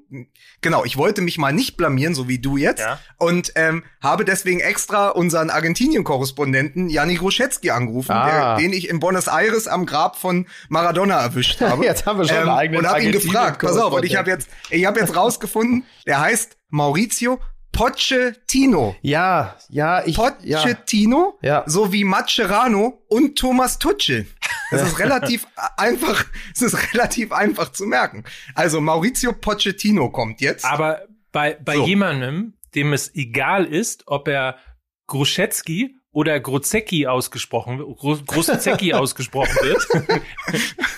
genau, 0.63 0.85
ich 0.85 0.97
wollte 0.97 1.21
mich 1.21 1.37
mal 1.37 1.53
nicht 1.53 1.77
blamieren, 1.77 2.15
so 2.15 2.29
wie 2.29 2.39
du 2.39 2.57
jetzt, 2.57 2.81
ja. 2.81 2.99
und 3.19 3.53
ähm, 3.57 3.85
habe 4.03 4.25
deswegen 4.25 4.61
extra 4.61 5.11
unseren 5.11 5.51
Argentinien-Korrespondenten 5.51 6.89
Janni 6.89 7.17
Gruschetzky 7.17 7.71
angerufen, 7.71 8.13
ah. 8.13 8.57
der, 8.57 8.57
den 8.57 8.73
ich 8.73 8.89
in 8.89 9.01
Buenos 9.01 9.27
Aires 9.27 9.69
am 9.69 9.85
Grab 9.85 10.17
von 10.17 10.47
Maradona 10.69 11.21
erwischt 11.21 11.61
habe. 11.61 11.85
jetzt 11.85 12.07
haben 12.07 12.19
wir 12.19 12.27
schon 12.27 12.37
ähm, 12.37 12.43
einen 12.49 12.59
eigenen 12.59 12.81
Und 12.81 12.89
habe 12.89 13.03
ihn 13.03 13.13
gefragt, 13.13 13.61
pass 13.61 13.77
auf, 13.77 13.93
und 13.93 14.05
ich 14.05 14.17
habe 14.17 14.31
jetzt, 14.31 14.49
ich 14.71 14.87
habe 14.87 15.01
jetzt 15.01 15.15
rausgefunden, 15.15 15.85
der 16.07 16.21
heißt 16.21 16.57
Maurizio 16.71 17.39
Pochettino. 17.75 18.97
Ja, 19.03 19.57
ja, 19.69 20.07
ich. 20.07 20.17
Pochettino, 20.17 21.39
ja. 21.43 21.65
sowie 21.67 22.05
Mascherano 22.05 23.03
und 23.09 23.37
Thomas 23.37 23.79
Tuchel. 23.79 24.27
Das 24.71 24.83
ist 24.83 24.99
relativ 25.01 25.47
einfach, 25.77 26.25
es 26.55 26.63
ist 26.63 26.95
relativ 26.95 27.33
einfach 27.33 27.73
zu 27.73 27.85
merken. 27.85 28.25
Also 28.55 28.81
Maurizio 28.81 29.33
Pochettino 29.33 30.11
kommt 30.11 30.41
jetzt. 30.41 30.65
Aber 30.65 31.03
bei, 31.33 31.59
bei 31.63 31.75
so. 31.75 31.85
jemandem, 31.85 32.55
dem 32.75 32.93
es 32.93 33.15
egal 33.15 33.65
ist, 33.67 34.05
ob 34.07 34.29
er 34.29 34.57
Gruschetzky 35.07 35.97
oder 36.13 36.39
Grozecki 36.39 37.09
ausgesprochen 37.09 37.79
wird, 37.79 38.27
Grozecki 38.27 38.93
ausgesprochen 38.95 39.57
wird, 39.63 39.87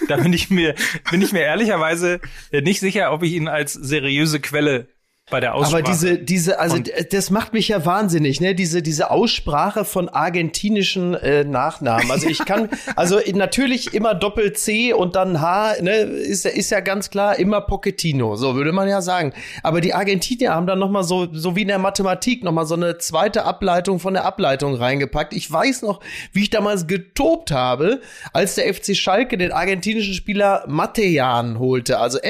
da 0.09 0.19
bin 0.19 0.35
ich 0.35 0.51
mir, 0.51 0.75
bin 1.11 1.23
ich 1.23 1.33
mir 1.33 1.41
ehrlicherweise 1.41 2.21
nicht 2.53 2.81
sicher, 2.81 3.13
ob 3.13 3.23
ich 3.23 3.33
ihn 3.33 3.49
als 3.49 3.73
seriöse 3.73 4.41
Quelle 4.41 4.89
bei 5.29 5.41
der 5.41 5.57
Aussprache. 5.57 5.83
Aber 5.83 5.91
diese, 5.91 6.19
diese, 6.19 6.61
also 6.61 6.77
und 6.77 6.89
das 7.11 7.31
macht 7.31 7.53
mich 7.53 7.67
ja 7.67 7.85
wahnsinnig, 7.85 8.41
ne? 8.41 8.55
Diese, 8.55 8.81
diese 8.81 9.11
Aussprache 9.11 9.85
von 9.85 10.09
argentinischen 10.09 11.15
äh, 11.15 11.43
Nachnamen. 11.43 12.13
Also 12.13 12.29
ich 12.29 12.45
kann, 12.45 12.69
also 12.97 13.19
natürlich 13.35 13.93
immer 13.93 14.15
Doppel 14.15 14.53
C 14.53 14.93
und 14.93 15.17
dann 15.17 15.41
H, 15.41 15.83
ne? 15.83 15.95
Ist, 15.95 16.47
ist 16.47 16.71
ja 16.71 16.79
ganz 16.79 17.11
klar 17.11 17.41
immer 17.41 17.61
Pochettino, 17.61 18.37
so 18.37 18.55
würde 18.55 18.71
man 18.71 18.89
ja 18.89 19.03
sagen. 19.03 19.33
Aber 19.65 19.81
die 19.81 19.95
Argentinier 19.95 20.55
haben 20.55 20.69
dann 20.69 20.79
noch 20.79 20.91
mal 20.91 21.03
so, 21.03 21.27
so 21.33 21.57
wie 21.57 21.63
in 21.63 21.69
der 21.69 21.81
Mathematik 21.81 22.45
noch 22.45 22.53
mal 22.53 22.65
so 22.65 22.77
eine 22.77 22.99
zweite 22.99 23.45
Ableitung 23.45 23.99
von 23.99 24.15
der 24.15 24.27
Ableitung 24.27 24.77
reingepackt. 24.77 25.35
Ich 25.35 25.51
weiß 25.51 25.83
noch, 25.83 25.99
wie 26.33 26.43
ich 26.43 26.51
damals 26.51 26.87
getobt 26.87 27.51
habe, 27.51 28.01
als 28.33 28.55
der 28.55 28.73
FC 28.73 28.95
Schalke 28.95 29.37
den 29.37 29.51
argentinischen 29.51 30.15
Spieler 30.15 30.63
Matejan 30.69 31.59
holte. 31.59 31.99
Also 31.99 32.21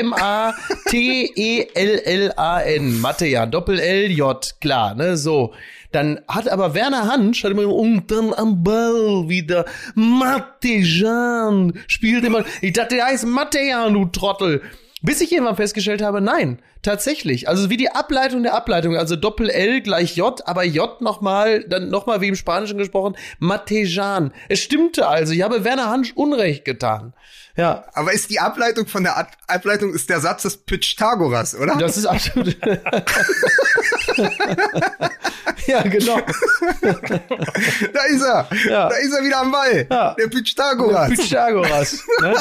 M-A-T-E-L-L-A-N. 2.86 3.00
Mathe 3.00 3.26
ja, 3.26 3.46
Doppel-L-J, 3.46 4.56
klar, 4.60 4.94
ne, 4.94 5.16
so. 5.16 5.54
Dann 5.92 6.20
hat 6.28 6.48
aber 6.48 6.74
Werner 6.74 7.08
Hansch, 7.08 7.44
hat 7.44 7.52
immer, 7.52 7.66
und 7.68 8.10
dann 8.10 8.34
am 8.34 8.62
Ball 8.62 9.28
wieder, 9.28 9.64
Matejan, 9.94 11.72
spielt 11.86 12.24
immer, 12.24 12.44
ich 12.60 12.72
dachte, 12.72 12.96
der 12.96 13.06
heißt 13.06 13.26
Matejan, 13.26 13.94
du 13.94 14.04
Trottel. 14.06 14.62
Bis 15.02 15.20
ich 15.20 15.30
irgendwann 15.30 15.56
festgestellt 15.56 16.02
habe, 16.02 16.20
nein, 16.20 16.58
tatsächlich. 16.86 17.48
Also 17.48 17.68
wie 17.68 17.76
die 17.76 17.90
Ableitung 17.90 18.42
der 18.42 18.54
Ableitung, 18.54 18.96
also 18.96 19.16
Doppel 19.16 19.50
L 19.50 19.82
gleich 19.82 20.16
J, 20.16 20.46
aber 20.46 20.64
J 20.64 21.00
nochmal, 21.00 21.64
dann 21.64 21.90
nochmal 21.90 22.20
wie 22.20 22.28
im 22.28 22.36
Spanischen 22.36 22.78
gesprochen, 22.78 23.16
Matejan. 23.38 24.32
Es 24.48 24.60
stimmte 24.60 25.06
also, 25.06 25.32
ich 25.32 25.42
habe 25.42 25.64
Werner 25.64 25.90
Hansch 25.90 26.12
Unrecht 26.14 26.64
getan. 26.64 27.12
Ja. 27.56 27.84
Aber 27.94 28.12
ist 28.12 28.30
die 28.30 28.38
Ableitung 28.38 28.86
von 28.86 29.02
der 29.02 29.28
Ableitung 29.46 29.94
ist 29.94 30.10
der 30.10 30.20
Satz 30.20 30.42
des 30.42 30.58
Pythagoras, 30.58 31.54
oder? 31.56 31.76
Das 31.76 31.96
ist 31.96 32.04
absolut. 32.04 32.54
ja, 35.66 35.82
genau. 35.82 36.20
da 36.80 38.02
ist 38.04 38.22
er. 38.22 38.48
Ja. 38.68 38.88
Da 38.90 38.96
ist 38.96 39.12
er 39.12 39.24
wieder 39.24 39.38
am 39.38 39.50
Ball. 39.52 39.86
Ja. 39.90 40.14
Der 40.14 40.26
Pythagoras. 40.28 41.08
Der 41.08 41.16
Pythagoras. 41.16 42.04
Ne? 42.20 42.34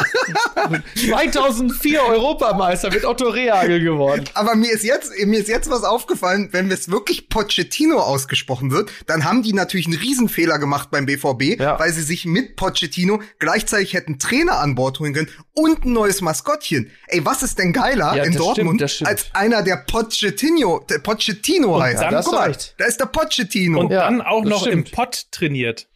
2004 1.07 2.03
Europameister 2.03 2.91
mit 2.91 3.05
Otto 3.05 3.29
Rehagel 3.29 3.79
geworden. 3.79 4.25
Aber 4.35 4.55
mir 4.55 4.71
ist 4.71 4.83
jetzt, 4.83 5.11
mir 5.25 5.39
ist 5.39 5.47
jetzt 5.47 5.69
was 5.69 5.83
aufgefallen, 5.83 6.49
wenn 6.51 6.69
es 6.69 6.89
wirklich 6.89 7.29
Pochettino 7.29 7.97
ausgesprochen 7.99 8.71
wird, 8.71 8.91
dann 9.07 9.23
haben 9.23 9.43
die 9.43 9.53
natürlich 9.53 9.87
einen 9.87 9.97
Riesenfehler 9.97 10.59
gemacht 10.59 10.89
beim 10.91 11.05
BVB, 11.05 11.59
ja. 11.59 11.79
weil 11.79 11.91
sie 11.91 12.01
sich 12.01 12.25
mit 12.25 12.55
Pochettino 12.55 13.21
gleichzeitig 13.39 13.93
hätten 13.93 14.19
Trainer 14.19 14.59
an 14.59 14.75
Bord 14.75 14.99
holen 14.99 15.13
können 15.13 15.29
und 15.53 15.85
ein 15.85 15.93
neues 15.93 16.21
Maskottchen. 16.21 16.91
Ey, 17.07 17.25
was 17.25 17.43
ist 17.43 17.57
denn 17.57 17.73
geiler 17.73 18.15
ja, 18.15 18.23
in 18.23 18.33
Dortmund 18.33 18.89
stimmt, 18.89 19.09
als 19.09 19.29
einer, 19.33 19.63
der 19.63 19.77
Pochettino, 19.77 20.85
der 20.89 20.99
Pochettino 20.99 21.79
heißt? 21.79 22.01
Dann, 22.01 22.23
Guck 22.23 22.33
mal, 22.33 22.55
da 22.77 22.85
ist 22.85 22.99
der 22.99 23.05
Pochettino. 23.05 23.79
Und 23.79 23.89
dann 23.89 24.21
auch 24.21 24.43
noch 24.43 24.61
stimmt. 24.61 24.89
im 24.89 24.93
Pott 24.93 25.27
trainiert. 25.31 25.87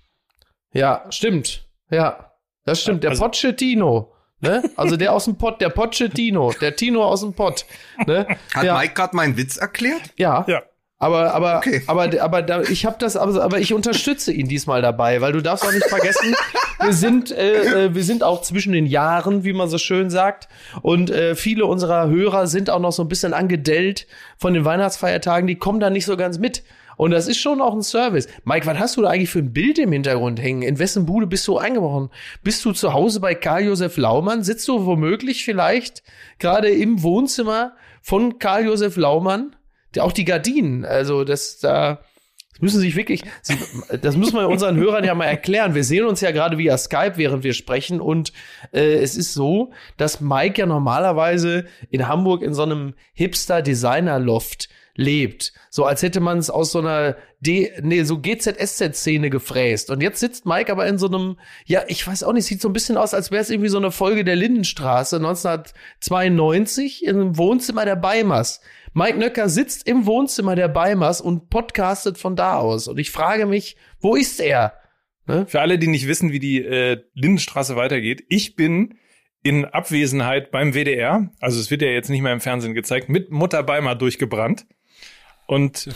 Ja, 0.72 1.06
stimmt. 1.10 1.68
Ja, 1.90 2.34
das 2.66 2.82
stimmt. 2.82 3.04
Der 3.04 3.12
also, 3.12 3.26
Pochettino. 3.26 4.14
Ne? 4.42 4.64
Also 4.76 4.96
der 4.96 5.14
aus 5.14 5.26
dem 5.26 5.38
Pott, 5.38 5.60
der 5.60 5.70
Pochettino, 5.70 6.54
der 6.62 6.76
Tino 6.76 7.04
aus 7.04 7.22
dem 7.22 7.34
Pott. 7.34 7.66
Ne? 8.08 8.26
Hat 8.54 8.64
ja. 8.64 8.78
Mike 8.78 8.94
gerade 8.94 9.16
meinen 9.16 9.36
Witz 9.38 9.58
erklärt? 9.58 10.02
Ja. 10.18 10.46
ja. 10.48 10.62
Aber, 11.02 11.34
aber, 11.34 11.58
okay. 11.58 11.82
aber, 11.88 12.10
aber 12.22 12.42
da, 12.42 12.62
ich 12.62 12.86
habe 12.86 12.98
das, 13.00 13.16
aber, 13.16 13.42
aber 13.42 13.60
ich 13.60 13.74
unterstütze 13.74 14.34
ihn 14.34 14.50
diesmal 14.50 14.82
dabei, 14.82 15.22
weil 15.22 15.32
du 15.32 15.42
darfst 15.42 15.66
auch 15.66 15.72
nicht 15.72 15.86
vergessen, 15.86 16.36
wir 16.82 16.92
sind, 16.92 17.32
äh, 17.32 17.86
äh, 17.86 17.96
wir 17.96 18.04
sind 18.04 18.22
auch 18.22 18.42
zwischen 18.42 18.74
den 18.74 18.86
Jahren, 18.86 19.46
wie 19.46 19.54
man 19.54 19.70
so 19.70 19.78
schön 19.78 20.10
sagt, 20.10 20.50
und 20.82 21.10
äh, 21.10 21.36
viele 21.36 21.66
unserer 21.66 22.10
Hörer 22.10 22.48
sind 22.48 22.70
auch 22.70 22.82
noch 22.82 22.92
so 22.92 23.04
ein 23.04 23.08
bisschen 23.08 23.34
angedellt 23.34 24.08
von 24.38 24.54
den 24.54 24.66
Weihnachtsfeiertagen, 24.66 25.48
die 25.48 25.56
kommen 25.56 25.80
da 25.80 25.90
nicht 25.90 26.06
so 26.06 26.18
ganz 26.18 26.38
mit. 26.38 26.64
Und 27.00 27.12
das 27.12 27.30
ist 27.30 27.40
schon 27.40 27.62
auch 27.62 27.74
ein 27.74 27.82
Service. 27.82 28.28
Mike, 28.44 28.66
was 28.66 28.78
hast 28.78 28.98
du 28.98 29.04
da 29.04 29.08
eigentlich 29.08 29.30
für 29.30 29.40
ein 29.40 29.54
Bild 29.54 29.80
im 29.80 29.94
Hintergrund 29.94 30.42
hängen? 30.42 30.64
In 30.64 30.80
wessen 30.80 31.06
Bude 31.06 31.28
bist 31.28 31.48
du 31.48 31.58
eingebrochen? 31.58 32.10
Bist 32.44 32.66
du 32.66 32.74
zu 32.74 32.92
Hause 32.92 33.22
bei 33.22 33.36
Karl-Josef 33.36 33.96
Laumann? 33.96 34.44
Sitzt 34.44 34.68
du 34.68 34.86
womöglich 34.86 35.46
vielleicht 35.46 36.04
gerade 36.40 36.68
im 36.68 37.02
Wohnzimmer 37.02 37.72
von 38.02 38.38
Karl-Josef 38.38 38.98
Laumann? 38.98 39.56
auch 39.98 40.12
die 40.12 40.26
Gardinen, 40.26 40.84
also 40.84 41.24
das 41.24 41.60
da 41.60 42.02
müssen 42.60 42.82
sich 42.82 42.98
wirklich, 42.98 43.24
das 44.02 44.18
müssen 44.18 44.36
wir 44.36 44.50
unseren 44.50 44.76
Hörern 44.78 45.06
ja 45.06 45.16
mal 45.16 45.26
erklären. 45.26 45.76
Wir 45.76 45.86
sehen 45.86 46.04
uns 46.04 46.20
ja 46.20 46.32
gerade 46.32 46.58
via 46.58 46.78
Skype, 46.78 47.14
während 47.16 47.46
wir 47.46 47.54
sprechen. 47.54 48.02
Und 48.02 48.34
äh, 48.74 48.96
es 48.96 49.16
ist 49.16 49.34
so, 49.34 49.72
dass 49.96 50.20
Mike 50.20 50.60
ja 50.60 50.66
normalerweise 50.66 51.66
in 51.90 52.10
Hamburg 52.10 52.42
in 52.42 52.54
so 52.54 52.64
einem 52.64 52.94
Hipster-Designer-Loft 53.14 54.68
lebt. 55.00 55.54
So 55.70 55.86
als 55.86 56.04
hätte 56.04 56.20
man 56.20 56.38
es 56.38 56.50
aus 56.50 56.72
so 56.72 56.80
einer 56.80 57.16
D 57.40 57.72
nee, 57.82 58.04
so 58.04 58.20
GZSZ-Szene 58.20 59.30
gefräst. 59.30 59.90
Und 59.90 60.02
jetzt 60.02 60.20
sitzt 60.20 60.46
Mike 60.46 60.72
aber 60.72 60.86
in 60.88 60.98
so 60.98 61.08
einem, 61.08 61.38
ja, 61.66 61.84
ich 61.88 62.06
weiß 62.06 62.24
auch 62.24 62.34
nicht, 62.34 62.46
sieht 62.46 62.62
so 62.62 62.68
ein 62.68 62.74
bisschen 62.74 62.98
aus, 62.98 63.14
als 63.14 63.32
wäre 63.32 63.42
es 63.42 63.50
irgendwie 63.50 63.70
so 63.70 63.78
eine 63.78 63.92
Folge 63.92 64.26
der 64.26 64.36
Lindenstraße 64.36 65.16
1992 65.16 67.06
in 67.06 67.16
einem 67.16 67.38
Wohnzimmer 67.38 67.86
der 67.86 67.96
Beimers. 67.96 68.60
Mike 68.94 69.18
Nöcker 69.18 69.48
sitzt 69.48 69.88
im 69.88 70.06
Wohnzimmer 70.06 70.56
der 70.56 70.68
Beimers 70.68 71.22
und 71.22 71.50
podcastet 71.50 72.18
von 72.18 72.36
da 72.36 72.58
aus. 72.58 72.88
Und 72.88 73.00
ich 73.00 73.12
frage 73.12 73.46
mich, 73.46 73.78
wo 74.00 74.16
ist 74.16 74.42
er? 74.42 74.74
Ne? 75.28 75.46
Für 75.48 75.62
alle, 75.62 75.80
die 75.80 75.88
nicht 75.88 76.08
wissen, 76.08 76.34
wie 76.34 76.40
die 76.40 76.62
äh, 76.62 77.02
Lindenstraße 77.14 77.76
weitergeht, 77.76 78.24
ich 78.28 78.56
bin 78.56 78.96
in 79.44 79.64
Abwesenheit 79.64 80.52
beim 80.52 80.74
WDR, 80.74 81.32
also 81.40 81.60
es 81.62 81.72
wird 81.72 81.82
ja 81.82 81.88
jetzt 81.88 82.10
nicht 82.10 82.22
mehr 82.22 82.34
im 82.34 82.42
Fernsehen 82.42 82.74
gezeigt, 82.74 83.08
mit 83.08 83.32
Mutter 83.32 83.64
Beimer 83.64 83.96
durchgebrannt. 83.96 84.66
Und, 85.50 85.88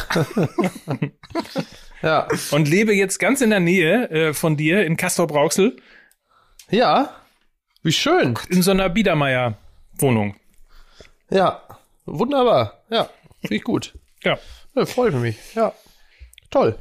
ja. 2.01 2.27
und 2.51 2.67
lebe 2.67 2.93
jetzt 2.93 3.19
ganz 3.19 3.41
in 3.41 3.51
der 3.51 3.59
Nähe 3.59 4.09
äh, 4.09 4.33
von 4.33 4.57
dir 4.57 4.85
in 4.85 4.97
Castor 4.97 5.27
Brauxel. 5.27 5.77
Ja, 6.71 7.15
wie 7.83 7.91
schön. 7.91 8.37
In 8.49 8.63
so 8.63 8.71
einer 8.71 8.89
Biedermeier-Wohnung. 8.89 10.35
Ja, 11.29 11.61
Wunderbar. 12.05 12.83
Ja, 12.89 13.09
finde 13.41 13.55
ich 13.55 13.63
gut. 13.63 13.93
Ja. 14.23 14.37
ja. 14.75 14.85
Freut 14.85 15.13
mich. 15.13 15.37
Ja. 15.55 15.73
Toll. 16.49 16.77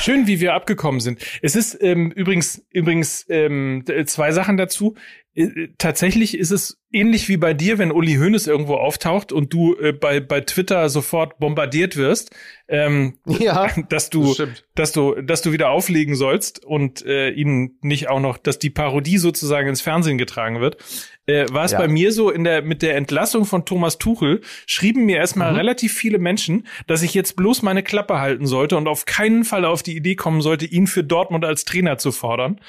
Schön, 0.00 0.26
wie 0.26 0.40
wir 0.40 0.54
abgekommen 0.54 1.00
sind. 1.00 1.20
Es 1.40 1.54
ist 1.54 1.80
ähm, 1.80 2.10
übrigens 2.10 2.66
übrigens 2.70 3.24
ähm, 3.28 3.84
zwei 4.06 4.32
Sachen 4.32 4.56
dazu. 4.56 4.96
Äh, 5.36 5.68
tatsächlich 5.78 6.36
ist 6.36 6.50
es 6.50 6.78
ähnlich 6.90 7.28
wie 7.28 7.36
bei 7.36 7.54
dir, 7.54 7.78
wenn 7.78 7.92
Uli 7.92 8.16
Hoeneß 8.16 8.46
irgendwo 8.46 8.74
auftaucht 8.74 9.30
und 9.30 9.52
du 9.52 9.76
äh, 9.76 9.92
bei 9.92 10.20
bei 10.20 10.40
Twitter 10.40 10.88
sofort 10.88 11.38
bombardiert 11.38 11.96
wirst, 11.96 12.34
ähm, 12.68 13.18
ja, 13.26 13.70
dass 13.88 14.10
du 14.10 14.34
das 14.34 14.48
dass 14.74 14.92
du 14.92 15.14
dass 15.22 15.42
du 15.42 15.52
wieder 15.52 15.70
auflegen 15.70 16.16
sollst 16.16 16.64
und 16.64 17.04
äh, 17.04 17.30
ihnen 17.30 17.78
nicht 17.82 18.08
auch 18.08 18.20
noch, 18.20 18.38
dass 18.38 18.58
die 18.58 18.70
Parodie 18.70 19.18
sozusagen 19.18 19.68
ins 19.68 19.82
Fernsehen 19.82 20.18
getragen 20.18 20.60
wird 20.60 20.78
äh, 21.26 21.46
war 21.50 21.64
es 21.64 21.72
ja. 21.72 21.78
bei 21.78 21.88
mir 21.88 22.12
so, 22.12 22.30
in 22.30 22.44
der, 22.44 22.62
mit 22.62 22.82
der 22.82 22.96
Entlassung 22.96 23.44
von 23.44 23.64
Thomas 23.64 23.98
Tuchel 23.98 24.40
schrieben 24.66 25.06
mir 25.06 25.16
erstmal 25.16 25.50
mhm. 25.50 25.58
relativ 25.58 25.92
viele 25.92 26.18
Menschen, 26.18 26.66
dass 26.86 27.02
ich 27.02 27.14
jetzt 27.14 27.36
bloß 27.36 27.62
meine 27.62 27.82
Klappe 27.82 28.20
halten 28.20 28.46
sollte 28.46 28.76
und 28.76 28.86
auf 28.88 29.04
keinen 29.04 29.44
Fall 29.44 29.64
auf 29.64 29.82
die 29.82 29.96
Idee 29.96 30.14
kommen 30.14 30.40
sollte, 30.40 30.66
ihn 30.66 30.86
für 30.86 31.04
Dortmund 31.04 31.44
als 31.44 31.64
Trainer 31.64 31.98
zu 31.98 32.12
fordern. 32.12 32.60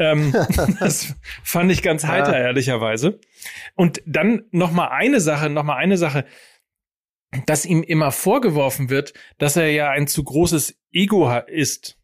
Ähm, 0.00 0.34
das 0.80 1.14
fand 1.44 1.70
ich 1.70 1.82
ganz 1.82 2.04
heiter, 2.04 2.32
ja. 2.32 2.46
ehrlicherweise. 2.46 3.20
Und 3.76 4.02
dann 4.06 4.42
noch 4.50 4.72
mal 4.72 4.88
eine 4.88 5.20
Sache, 5.20 5.50
noch 5.50 5.62
mal 5.62 5.76
eine 5.76 5.98
Sache, 5.98 6.24
dass 7.46 7.64
ihm 7.64 7.82
immer 7.82 8.10
vorgeworfen 8.10 8.90
wird, 8.90 9.12
dass 9.38 9.56
er 9.56 9.70
ja 9.70 9.90
ein 9.90 10.08
zu 10.08 10.24
großes 10.24 10.76
Ego 10.90 11.30
ist. 11.46 11.98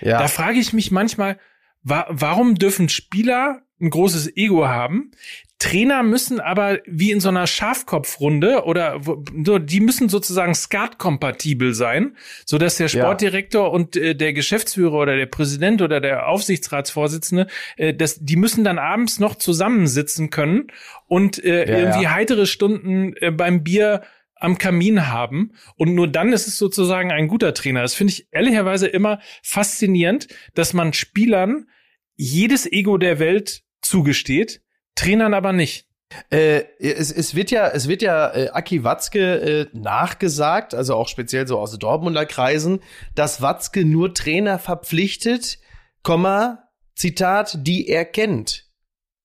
Ja. 0.00 0.18
Da 0.18 0.28
frage 0.28 0.60
ich 0.60 0.72
mich 0.72 0.90
manchmal, 0.92 1.38
wa 1.82 2.06
warum 2.10 2.54
dürfen 2.54 2.88
Spieler 2.88 3.62
ein 3.80 3.90
großes 3.90 4.36
Ego 4.36 4.68
haben. 4.68 5.10
Trainer 5.58 6.02
müssen 6.02 6.38
aber 6.38 6.80
wie 6.84 7.10
in 7.10 7.20
so 7.20 7.30
einer 7.30 7.46
Schafkopfrunde 7.46 8.64
oder 8.64 9.00
die 9.00 9.80
müssen 9.80 10.10
sozusagen 10.10 10.54
Skat-kompatibel 10.54 11.72
sein, 11.72 12.16
so 12.44 12.58
dass 12.58 12.76
der 12.76 12.88
Sportdirektor 12.88 13.64
ja. 13.64 13.68
und 13.70 13.96
äh, 13.96 14.14
der 14.14 14.34
Geschäftsführer 14.34 14.98
oder 14.98 15.16
der 15.16 15.26
Präsident 15.26 15.80
oder 15.80 16.00
der 16.00 16.28
Aufsichtsratsvorsitzende, 16.28 17.46
äh, 17.78 17.94
das, 17.94 18.18
die 18.20 18.36
müssen 18.36 18.64
dann 18.64 18.78
abends 18.78 19.18
noch 19.18 19.34
zusammensitzen 19.34 20.28
können 20.28 20.66
und 21.06 21.42
äh, 21.42 21.66
ja, 21.66 21.78
irgendwie 21.78 22.04
ja. 22.04 22.14
heitere 22.14 22.44
Stunden 22.44 23.14
äh, 23.16 23.30
beim 23.30 23.64
Bier 23.64 24.02
am 24.38 24.58
Kamin 24.58 25.08
haben 25.08 25.52
und 25.76 25.94
nur 25.94 26.06
dann 26.08 26.34
ist 26.34 26.46
es 26.46 26.58
sozusagen 26.58 27.10
ein 27.10 27.28
guter 27.28 27.54
Trainer. 27.54 27.80
Das 27.80 27.94
finde 27.94 28.12
ich 28.12 28.28
ehrlicherweise 28.30 28.86
immer 28.86 29.20
faszinierend, 29.42 30.28
dass 30.54 30.74
man 30.74 30.92
Spielern 30.92 31.70
jedes 32.14 32.70
Ego 32.70 32.98
der 32.98 33.18
Welt 33.18 33.62
zugesteht, 33.80 34.60
Trainern 34.96 35.34
aber 35.34 35.52
nicht. 35.52 35.86
Äh, 36.30 36.64
es, 36.78 37.10
es 37.12 37.34
wird 37.34 37.50
ja, 37.50 37.68
es 37.68 37.88
wird 37.88 38.02
ja 38.02 38.32
äh, 38.32 38.48
Aki 38.50 38.84
Watzke 38.84 39.40
äh, 39.40 39.66
nachgesagt, 39.72 40.74
also 40.74 40.94
auch 40.94 41.08
speziell 41.08 41.46
so 41.46 41.58
aus 41.58 41.76
Dortmunder 41.78 42.26
Kreisen, 42.26 42.80
dass 43.14 43.42
Watzke 43.42 43.84
nur 43.84 44.14
Trainer 44.14 44.58
verpflichtet, 44.58 45.58
Komma, 46.02 46.70
Zitat, 46.94 47.58
die 47.66 47.88
er 47.88 48.04
kennt. 48.04 48.66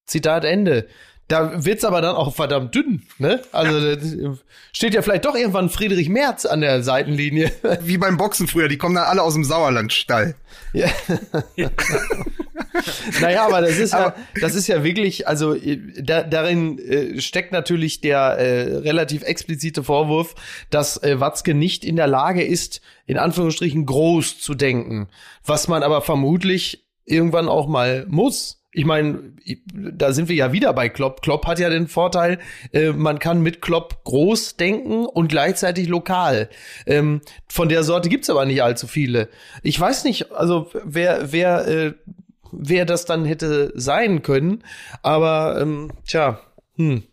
Zitat 0.05 0.43
Ende. 0.43 0.87
Da 1.31 1.63
wird's 1.63 1.85
aber 1.85 2.01
dann 2.01 2.17
auch 2.17 2.35
verdammt 2.35 2.75
dünn, 2.75 3.03
ne? 3.17 3.41
Also 3.53 3.97
steht 4.73 4.93
ja 4.93 5.01
vielleicht 5.01 5.23
doch 5.23 5.33
irgendwann 5.33 5.69
Friedrich 5.69 6.09
Merz 6.09 6.45
an 6.45 6.59
der 6.59 6.83
Seitenlinie. 6.83 7.53
Wie 7.83 7.97
beim 7.97 8.17
Boxen 8.17 8.47
früher, 8.47 8.67
die 8.67 8.77
kommen 8.77 8.95
dann 8.95 9.05
alle 9.05 9.23
aus 9.23 9.33
dem 9.33 9.45
Sauerlandstall. 9.45 10.35
Ja. 10.73 10.89
naja, 13.21 13.45
aber 13.45 13.61
das 13.61 13.77
ist 13.77 13.93
ja, 13.93 14.13
das 14.41 14.55
ist 14.55 14.67
ja 14.67 14.83
wirklich, 14.83 15.25
also 15.25 15.55
da, 16.01 16.23
darin 16.23 16.77
äh, 16.79 17.21
steckt 17.21 17.53
natürlich 17.53 18.01
der 18.01 18.37
äh, 18.37 18.77
relativ 18.79 19.23
explizite 19.23 19.85
Vorwurf, 19.85 20.35
dass 20.69 21.01
äh, 21.01 21.21
Watzke 21.21 21.53
nicht 21.53 21.85
in 21.85 21.95
der 21.95 22.07
Lage 22.07 22.43
ist, 22.43 22.81
in 23.05 23.17
Anführungsstrichen 23.17 23.85
groß 23.85 24.41
zu 24.41 24.53
denken, 24.53 25.07
was 25.45 25.69
man 25.69 25.81
aber 25.81 26.01
vermutlich 26.01 26.85
irgendwann 27.05 27.47
auch 27.47 27.67
mal 27.67 28.05
muss 28.09 28.60
ich 28.73 28.85
meine, 28.85 29.33
da 29.73 30.13
sind 30.13 30.29
wir 30.29 30.35
ja 30.35 30.53
wieder 30.53 30.73
bei 30.73 30.87
Klopp. 30.87 31.21
Klopp 31.21 31.45
hat 31.45 31.59
ja 31.59 31.69
den 31.69 31.87
Vorteil, 31.87 32.39
äh, 32.71 32.91
man 32.91 33.19
kann 33.19 33.41
mit 33.41 33.61
Klopp 33.61 34.03
groß 34.05 34.55
denken 34.55 35.05
und 35.05 35.27
gleichzeitig 35.27 35.87
lokal. 35.87 36.49
Ähm, 36.85 37.21
von 37.47 37.67
der 37.67 37.83
Sorte 37.83 38.07
gibt's 38.07 38.29
aber 38.29 38.45
nicht 38.45 38.63
allzu 38.63 38.87
viele. 38.87 39.29
Ich 39.61 39.79
weiß 39.79 40.05
nicht, 40.05 40.31
also 40.31 40.71
wer, 40.85 41.31
wer, 41.33 41.67
äh, 41.67 41.93
wer 42.51 42.85
das 42.85 43.05
dann 43.05 43.25
hätte 43.25 43.73
sein 43.75 44.21
können, 44.21 44.63
aber 45.01 45.59
ähm, 45.61 45.91
tja, 46.05 46.39
hm. 46.75 47.03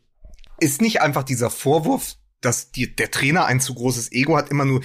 Ist 0.60 0.80
nicht 0.82 1.00
einfach 1.00 1.22
dieser 1.22 1.50
Vorwurf, 1.50 2.16
dass 2.40 2.72
die, 2.72 2.94
der 2.94 3.10
Trainer 3.10 3.46
ein 3.46 3.60
zu 3.60 3.74
großes 3.74 4.12
Ego 4.12 4.36
hat, 4.36 4.50
immer 4.50 4.64
nur 4.64 4.80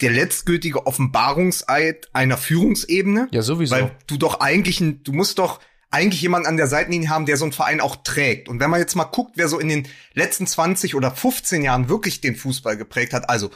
der 0.00 0.12
letztgültige 0.12 0.86
Offenbarungseid 0.86 2.08
einer 2.12 2.36
Führungsebene? 2.36 3.28
Ja, 3.32 3.42
sowieso. 3.42 3.74
Weil 3.74 3.90
du 4.06 4.16
doch 4.16 4.38
eigentlich, 4.40 4.80
ein, 4.80 5.02
du 5.02 5.12
musst 5.12 5.40
doch 5.40 5.60
eigentlich 5.90 6.22
jemanden 6.22 6.48
an 6.48 6.56
der 6.56 6.66
Seitenlinie 6.66 7.08
haben, 7.08 7.26
der 7.26 7.36
so 7.36 7.44
einen 7.44 7.52
Verein 7.52 7.80
auch 7.80 7.96
trägt. 7.96 8.48
Und 8.48 8.60
wenn 8.60 8.70
man 8.70 8.80
jetzt 8.80 8.94
mal 8.94 9.04
guckt, 9.04 9.32
wer 9.36 9.48
so 9.48 9.58
in 9.58 9.68
den 9.68 9.88
letzten 10.12 10.46
20 10.46 10.94
oder 10.94 11.10
15 11.10 11.62
Jahren 11.62 11.88
wirklich 11.88 12.20
den 12.20 12.36
Fußball 12.36 12.76
geprägt 12.76 13.12
hat, 13.14 13.30
also 13.30 13.50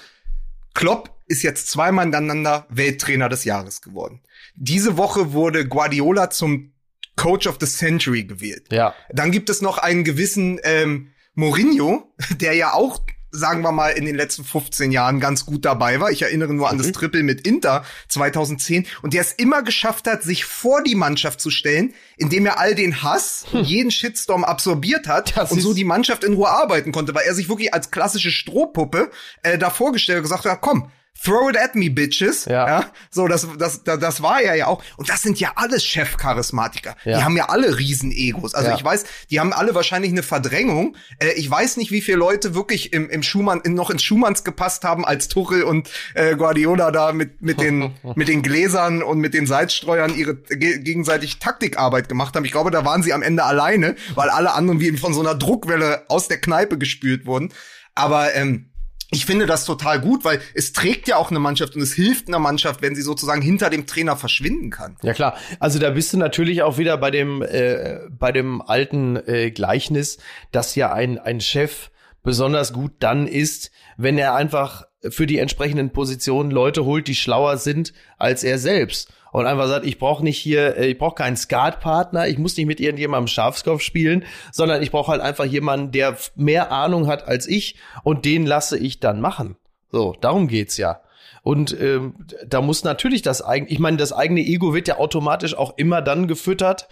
Klopp 0.75 1.21
ist 1.27 1.43
jetzt 1.43 1.69
zweimal 1.69 2.05
hintereinander 2.05 2.67
Welttrainer 2.71 3.29
des 3.29 3.45
Jahres 3.45 3.83
geworden. 3.83 4.21
Diese 4.55 4.97
Woche 4.97 5.33
wurde 5.33 5.67
Guardiola 5.67 6.31
zum 6.31 6.73
Coach 7.17 7.47
of 7.47 7.59
the 7.61 7.67
Century 7.67 8.25
gewählt. 8.25 8.67
Ja. 8.71 8.95
Dann 9.11 9.31
gibt 9.31 9.51
es 9.51 9.61
noch 9.61 9.79
einen 9.79 10.05
gewissen 10.05 10.59
ähm, 10.63 11.13
Mourinho, 11.35 12.13
der 12.41 12.55
ja 12.55 12.73
auch 12.73 13.01
sagen 13.33 13.63
wir 13.63 13.73
mal, 13.73 13.91
in 13.91 14.05
den 14.05 14.15
letzten 14.15 14.45
15 14.45 14.93
Jahren 14.93 15.19
ganz 15.19 15.47
gut 15.47 15.65
dabei 15.65 15.99
war. 15.99 16.11
Ich 16.11 16.23
erinnere 16.23 16.53
nur 16.53 16.71
an 16.71 16.79
das 16.79 16.89
mhm. 16.89 16.93
Triple 16.93 17.23
mit 17.23 17.47
Inter 17.47 17.85
2010 18.09 18.87
und 19.01 19.15
der 19.15 19.23
es 19.23 19.33
immer 19.33 19.63
geschafft 19.63 20.07
hat, 20.07 20.23
sich 20.23 20.45
vor 20.45 20.83
die 20.83 20.95
Mannschaft 20.95 21.41
zu 21.41 21.51
stellen, 21.51 21.95
indem 22.17 22.47
er 22.47 22.61
all 22.61 22.75
den 22.75 23.03
Hass 23.03 23.47
hm. 23.51 23.65
jeden 23.65 23.91
Shitstorm 23.91 24.45
absorbiert 24.45 25.09
hat 25.09 25.37
das 25.37 25.51
und 25.51 25.61
so 25.61 25.73
die 25.73 25.85
Mannschaft 25.85 26.25
in 26.25 26.35
Ruhe 26.35 26.51
arbeiten 26.51 26.93
konnte, 26.93 27.15
weil 27.15 27.25
er 27.27 27.35
sich 27.35 27.49
wirklich 27.49 27.73
als 27.73 27.91
klassische 27.91 28.31
Strohpuppe 28.31 29.11
äh, 29.43 29.59
da 29.59 29.71
vorgestellt 29.71 30.19
und 30.19 30.25
gesagt 30.25 30.45
hat, 30.45 30.61
komm, 30.61 30.91
Throw 31.25 31.49
it 31.49 31.57
at 31.57 31.77
me, 31.77 31.89
bitches. 31.89 32.47
Ja. 32.47 32.67
ja. 32.67 32.87
So, 33.11 33.29
das, 33.29 33.47
das, 33.57 33.85
das, 33.85 34.01
das 34.01 34.23
war 34.23 34.41
er 34.41 34.57
ja 34.57 34.67
auch. 34.67 34.83
Und 34.97 35.09
das 35.09 35.23
sind 35.23 35.39
ja 35.39 35.53
alles 35.55 35.85
Chefcharismatiker. 35.85 36.97
Ja. 37.05 37.19
Die 37.19 37.25
haben 37.25 37.37
ja 37.37 37.49
alle 37.49 37.79
Riesenegos. 37.79 38.55
Also 38.55 38.71
ja. 38.71 38.77
ich 38.77 38.83
weiß, 38.83 39.05
die 39.31 39.39
haben 39.39 39.53
alle 39.53 39.75
wahrscheinlich 39.75 40.11
eine 40.11 40.25
Verdrängung. 40.25 40.97
Äh, 41.19 41.33
ich 41.35 41.49
weiß 41.49 41.77
nicht, 41.77 41.93
wie 41.93 42.01
viele 42.01 42.19
Leute 42.19 42.57
wirklich 42.57 42.93
im, 42.93 43.09
im 43.09 43.23
Schumann, 43.23 43.61
in, 43.61 43.75
noch 43.75 43.91
ins 43.91 44.03
Schumanns 44.03 44.43
gepasst 44.43 44.83
haben, 44.83 45.05
als 45.05 45.29
Tuchel 45.29 45.63
und 45.63 45.89
äh, 46.15 46.35
Guardiola 46.35 46.91
da 46.91 47.13
mit, 47.13 47.41
mit, 47.41 47.61
den, 47.61 47.95
mit 48.17 48.27
den 48.27 48.43
Gläsern 48.43 49.03
und 49.03 49.19
mit 49.19 49.33
den 49.33 49.47
Salzstreuern 49.47 50.17
ihre 50.17 50.35
ge 50.35 50.81
gegenseitig 50.81 51.39
Taktikarbeit 51.39 52.09
gemacht 52.09 52.35
haben. 52.35 52.45
Ich 52.45 52.53
glaube, 52.53 52.73
da 52.73 52.85
waren 52.85 53.05
sie 53.05 53.13
am 53.13 53.23
Ende 53.23 53.45
alleine, 53.45 53.95
weil 54.17 54.29
alle 54.29 54.55
anderen 54.55 54.81
wie 54.81 54.97
von 54.97 55.15
so 55.15 55.21
einer 55.21 55.37
Druckwelle 55.37 56.05
aus 56.09 56.27
der 56.27 56.41
Kneipe 56.41 56.79
gespült 56.79 57.27
wurden. 57.27 57.53
Aber 57.95 58.35
ähm, 58.35 58.72
ich 59.13 59.27
finde 59.27 59.45
das 59.45 59.67
total 59.67 60.01
gut, 60.01 60.25
weil 60.25 60.41
es 60.55 60.73
trägt 60.73 61.07
ja 61.07 61.17
auch 61.17 61.31
eine 61.31 61.39
Mannschaft 61.39 61.77
und 61.77 61.83
es 61.83 61.93
hilft 61.93 62.29
einer 62.29 62.39
Mannschaft, 62.39 62.81
wenn 62.81 62.95
sie 62.95 63.03
sozusagen 63.03 63.43
hinter 63.43 63.69
dem 63.69 63.87
Trainer 63.87 64.17
verschwinden 64.17 64.71
kann. 64.71 64.97
Ja 65.03 65.13
klar, 65.13 65.37
also 65.61 65.79
da 65.79 65.91
bist 65.91 66.15
du 66.15 66.17
natürlich 66.17 66.63
auch 66.63 66.79
wieder 66.79 66.97
bei 66.97 67.11
dem 67.11 67.43
äh, 67.43 68.01
bei 68.09 68.33
dem 68.33 68.63
alten 68.63 69.17
äh, 69.17 69.51
Gleichnis, 69.51 70.17
dass 70.51 70.75
ja 70.75 70.93
ein 70.93 71.19
ein 71.19 71.41
Chef 71.41 71.91
besonders 72.23 72.73
gut 72.73 72.93
dann 73.01 73.27
ist, 73.27 73.71
wenn 73.99 74.17
er 74.17 74.35
einfach 74.35 74.85
für 75.11 75.27
die 75.27 75.39
entsprechenden 75.39 75.91
Positionen 75.91 76.51
Leute 76.51 76.85
holt, 76.85 77.09
die 77.09 77.15
schlauer 77.15 77.57
sind 77.57 77.93
als 78.19 78.45
er 78.45 78.59
selbst 78.59 79.13
und 79.33 79.47
einfach 79.47 79.67
sagt, 79.67 79.87
ich 79.87 79.99
brauche 79.99 80.23
nicht 80.23 80.39
hier, 80.39 80.77
äh, 80.77 80.87
ich 80.89 80.99
brauche 80.99 81.17
keinen 81.17 81.37
Skatpartner, 81.37 82.29
ich 82.29 82.39
muss 82.39 82.57
nicht 82.57 82.67
mit 82.67 82.81
irgendjemandem 82.81 83.27
Schafskopf 83.27 83.83
spielen, 83.83 84.25
sondern 84.53 84.83
ich 84.83 84.91
brauche 84.91 85.11
halt 85.11 85.23
einfach 85.23 85.47
jemanden, 85.47 85.91
der 85.91 86.17
mehr 86.37 86.71
Ahnung 86.71 87.09
hat 87.09 87.27
als 87.27 87.49
ich 87.49 87.77
und 88.05 88.25
den 88.25 88.47
lasse 88.47 88.79
ich 88.79 89.01
dann 89.01 89.21
machen. 89.21 89.57
So, 89.91 90.15
darum 90.21 90.49
geht's 90.49 90.77
ja. 90.77 91.01
Und 91.43 91.77
ähm, 91.81 92.15
da 92.47 92.61
muss 92.61 92.85
natürlich 92.85 93.23
das 93.23 93.43
eigene, 93.43 93.71
ich 93.71 93.81
meine, 93.81 93.97
das 93.97 94.13
eigene 94.13 94.43
Ego 94.43 94.75
wird 94.75 94.87
ja 94.87 94.99
automatisch 94.99 95.57
auch 95.57 95.77
immer 95.77 96.01
dann 96.01 96.29
gefüttert, 96.29 96.89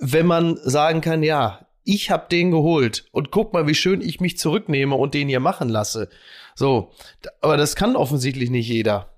wenn 0.00 0.26
man 0.26 0.56
sagen 0.56 1.00
kann, 1.00 1.22
ja, 1.22 1.66
ich 1.84 2.10
hab 2.10 2.28
den 2.28 2.50
geholt 2.50 3.06
und 3.12 3.30
guck 3.30 3.52
mal, 3.52 3.68
wie 3.68 3.76
schön 3.76 4.00
ich 4.00 4.18
mich 4.18 4.38
zurücknehme 4.38 4.96
und 4.96 5.14
den 5.14 5.28
hier 5.28 5.38
machen 5.38 5.68
lasse. 5.68 6.08
So, 6.56 6.90
aber 7.40 7.56
das 7.56 7.76
kann 7.76 7.94
offensichtlich 7.94 8.50
nicht 8.50 8.68
jeder. 8.68 9.12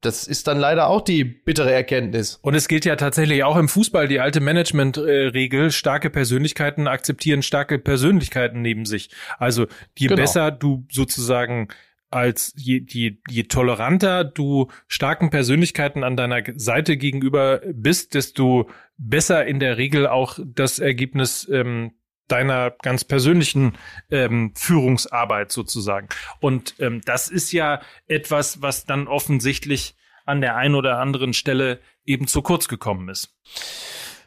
Das 0.00 0.26
ist 0.26 0.46
dann 0.46 0.58
leider 0.58 0.88
auch 0.88 1.00
die 1.00 1.24
bittere 1.24 1.72
Erkenntnis. 1.72 2.38
Und 2.42 2.54
es 2.54 2.68
gilt 2.68 2.84
ja 2.84 2.96
tatsächlich 2.96 3.42
auch 3.42 3.56
im 3.56 3.68
Fußball 3.68 4.06
die 4.06 4.20
alte 4.20 4.40
Management-Regel, 4.40 5.72
starke 5.72 6.10
Persönlichkeiten 6.10 6.86
akzeptieren 6.86 7.42
starke 7.42 7.78
Persönlichkeiten 7.78 8.62
neben 8.62 8.84
sich. 8.84 9.10
Also 9.38 9.66
je 9.98 10.08
genau. 10.08 10.20
besser 10.20 10.50
du 10.50 10.86
sozusagen 10.90 11.68
als 12.10 12.52
je, 12.56 12.84
je, 12.86 13.16
je 13.28 13.42
toleranter 13.44 14.22
du 14.22 14.68
starken 14.86 15.30
Persönlichkeiten 15.30 16.04
an 16.04 16.16
deiner 16.16 16.42
Seite 16.54 16.96
gegenüber 16.96 17.60
bist, 17.72 18.14
desto 18.14 18.70
besser 18.96 19.44
in 19.46 19.58
der 19.58 19.78
Regel 19.78 20.06
auch 20.06 20.38
das 20.44 20.78
Ergebnis 20.78 21.48
ähm, 21.50 21.92
deiner 22.28 22.72
ganz 22.82 23.04
persönlichen 23.04 23.76
ähm, 24.10 24.52
Führungsarbeit 24.56 25.52
sozusagen. 25.52 26.08
Und 26.40 26.74
ähm, 26.78 27.00
das 27.04 27.28
ist 27.28 27.52
ja 27.52 27.80
etwas, 28.06 28.62
was 28.62 28.86
dann 28.86 29.08
offensichtlich 29.08 29.96
an 30.24 30.40
der 30.40 30.56
einen 30.56 30.74
oder 30.74 30.98
anderen 30.98 31.34
Stelle 31.34 31.80
eben 32.04 32.26
zu 32.26 32.42
kurz 32.42 32.68
gekommen 32.68 33.08
ist. 33.08 33.34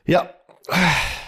Ja, 0.06 0.30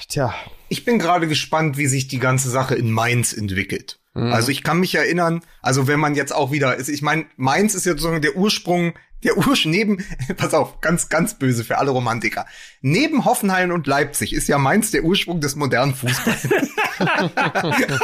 tja. 0.08 0.34
Ich 0.72 0.86
bin 0.86 1.00
gerade 1.00 1.28
gespannt, 1.28 1.78
wie 1.78 1.88
sich 1.88 2.08
die 2.08 2.20
ganze 2.20 2.50
Sache 2.50 2.76
in 2.76 2.92
Mainz 2.92 3.34
entwickelt. 3.34 4.00
Mhm. 4.14 4.32
Also 4.32 4.50
ich 4.50 4.64
kann 4.64 4.80
mich 4.80 4.94
erinnern, 4.94 5.42
also 5.62 5.88
wenn 5.88 6.00
man 6.00 6.14
jetzt 6.14 6.34
auch 6.34 6.52
wieder, 6.52 6.80
ich 6.80 7.02
meine, 7.02 7.26
Mainz 7.38 7.74
ist 7.74 7.86
ja 7.86 7.94
sozusagen 7.94 8.22
der 8.22 8.36
Ursprung 8.36 8.94
der 9.24 9.38
Ursch 9.38 9.66
neben, 9.66 10.06
pass 10.38 10.54
auf, 10.54 10.82
ganz, 10.82 11.10
ganz 11.10 11.34
böse 11.34 11.64
für 11.64 11.78
alle 11.78 11.92
Romantiker. 11.92 12.46
Neben 12.82 13.26
Hoffenheim 13.26 13.72
und 13.72 13.88
Leipzig 13.88 14.34
ist 14.34 14.48
ja 14.48 14.58
Mainz 14.58 14.92
der 14.92 15.04
Ursprung 15.04 15.42
des 15.42 15.56
modernen 15.56 15.96
Fußballs. 15.96 16.48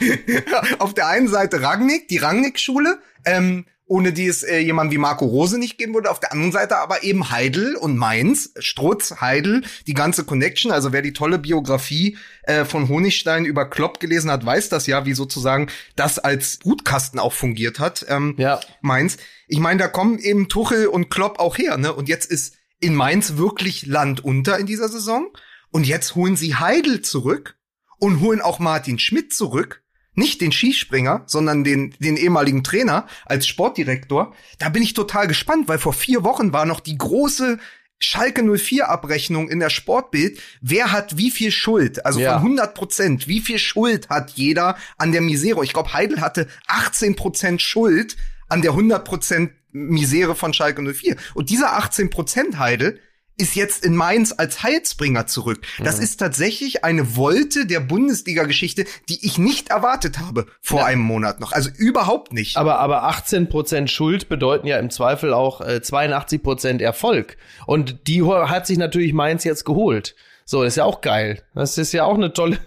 auf 0.78 0.94
der 0.94 1.08
einen 1.08 1.28
Seite 1.28 1.62
Ragnik, 1.62 2.08
die 2.08 2.18
Ragnik-Schule, 2.18 3.00
ähm, 3.24 3.66
ohne 3.92 4.14
die 4.14 4.26
es 4.26 4.42
äh, 4.42 4.56
jemand 4.56 4.90
wie 4.90 4.96
Marco 4.96 5.26
Rose 5.26 5.58
nicht 5.58 5.76
geben 5.76 5.92
würde. 5.92 6.10
Auf 6.10 6.18
der 6.18 6.32
anderen 6.32 6.50
Seite 6.50 6.78
aber 6.78 7.02
eben 7.02 7.30
Heidel 7.30 7.76
und 7.76 7.98
Mainz, 7.98 8.54
Strutz, 8.58 9.20
Heidel, 9.20 9.64
die 9.86 9.92
ganze 9.92 10.24
Connection. 10.24 10.72
Also 10.72 10.94
wer 10.94 11.02
die 11.02 11.12
tolle 11.12 11.38
Biografie 11.38 12.16
äh, 12.44 12.64
von 12.64 12.88
Honigstein 12.88 13.44
über 13.44 13.68
Klopp 13.68 14.00
gelesen 14.00 14.30
hat, 14.30 14.46
weiß 14.46 14.70
das 14.70 14.86
ja, 14.86 15.04
wie 15.04 15.12
sozusagen 15.12 15.68
das 15.94 16.18
als 16.18 16.56
Brutkasten 16.56 17.20
auch 17.20 17.34
fungiert 17.34 17.80
hat. 17.80 18.06
Ähm, 18.08 18.34
ja. 18.38 18.60
Mainz. 18.80 19.18
Ich 19.46 19.58
meine, 19.58 19.80
da 19.80 19.88
kommen 19.88 20.18
eben 20.18 20.48
Tuchel 20.48 20.86
und 20.86 21.10
Klopp 21.10 21.38
auch 21.38 21.58
her, 21.58 21.76
ne? 21.76 21.92
Und 21.92 22.08
jetzt 22.08 22.30
ist 22.30 22.54
in 22.80 22.94
Mainz 22.94 23.36
wirklich 23.36 23.84
Land 23.84 24.24
unter 24.24 24.58
in 24.58 24.64
dieser 24.64 24.88
Saison. 24.88 25.28
Und 25.70 25.86
jetzt 25.86 26.14
holen 26.14 26.36
sie 26.36 26.54
Heidel 26.54 27.02
zurück 27.02 27.58
und 27.98 28.20
holen 28.20 28.40
auch 28.40 28.58
Martin 28.58 28.98
Schmidt 28.98 29.34
zurück. 29.34 29.81
Nicht 30.14 30.40
den 30.40 30.52
Skispringer, 30.52 31.22
sondern 31.26 31.64
den, 31.64 31.94
den 31.98 32.16
ehemaligen 32.16 32.62
Trainer 32.62 33.06
als 33.24 33.46
Sportdirektor. 33.46 34.34
Da 34.58 34.68
bin 34.68 34.82
ich 34.82 34.92
total 34.92 35.26
gespannt, 35.26 35.68
weil 35.68 35.78
vor 35.78 35.92
vier 35.94 36.22
Wochen 36.22 36.52
war 36.52 36.66
noch 36.66 36.80
die 36.80 36.98
große 36.98 37.58
Schalke 37.98 38.42
04 38.42 38.88
Abrechnung 38.90 39.48
in 39.48 39.60
der 39.60 39.70
Sportbild. 39.70 40.40
Wer 40.60 40.92
hat 40.92 41.16
wie 41.16 41.30
viel 41.30 41.50
Schuld? 41.52 42.04
Also 42.04 42.20
Ja. 42.20 42.34
von 42.34 42.42
100 42.42 42.74
Prozent. 42.74 43.28
Wie 43.28 43.40
viel 43.40 43.58
Schuld 43.58 44.08
hat 44.08 44.32
jeder 44.32 44.76
an 44.98 45.12
der 45.12 45.20
Misere? 45.20 45.64
Ich 45.64 45.72
glaube, 45.72 45.92
Heidel 45.92 46.20
hatte 46.20 46.48
18 46.66 47.14
Prozent 47.16 47.62
Schuld 47.62 48.16
an 48.48 48.60
der 48.60 48.72
100 48.72 49.04
Prozent 49.04 49.52
Misere 49.70 50.34
von 50.34 50.52
Schalke 50.52 50.82
04. 50.82 51.16
Und 51.34 51.48
dieser 51.48 51.76
18 51.76 52.10
Prozent 52.10 52.58
Heidel 52.58 53.00
ist 53.42 53.56
jetzt 53.56 53.84
in 53.84 53.96
Mainz 53.96 54.32
als 54.36 54.62
Heilsbringer 54.62 55.26
zurück. 55.26 55.66
Das 55.82 55.98
ist 55.98 56.18
tatsächlich 56.18 56.84
eine 56.84 57.16
Wolte 57.16 57.66
der 57.66 57.80
Bundesliga-Geschichte, 57.80 58.84
die 59.08 59.26
ich 59.26 59.36
nicht 59.36 59.68
erwartet 59.68 60.20
habe 60.20 60.46
vor 60.60 60.86
einem 60.86 61.02
Monat 61.02 61.40
noch. 61.40 61.52
Also 61.52 61.68
überhaupt 61.76 62.32
nicht. 62.32 62.56
Aber, 62.56 62.78
aber 62.78 63.08
18% 63.10 63.88
Schuld 63.88 64.28
bedeuten 64.28 64.68
ja 64.68 64.78
im 64.78 64.90
Zweifel 64.90 65.34
auch 65.34 65.60
äh, 65.60 65.80
82% 65.82 66.80
Erfolg. 66.80 67.36
Und 67.66 68.06
die 68.06 68.22
hat 68.22 68.66
sich 68.66 68.78
natürlich 68.78 69.12
Mainz 69.12 69.42
jetzt 69.42 69.64
geholt. 69.64 70.14
So, 70.44 70.62
ist 70.62 70.76
ja 70.76 70.84
auch 70.84 71.00
geil. 71.00 71.42
Das 71.54 71.76
ist 71.78 71.92
ja 71.92 72.04
auch 72.04 72.14
eine 72.14 72.32
tolle. 72.32 72.58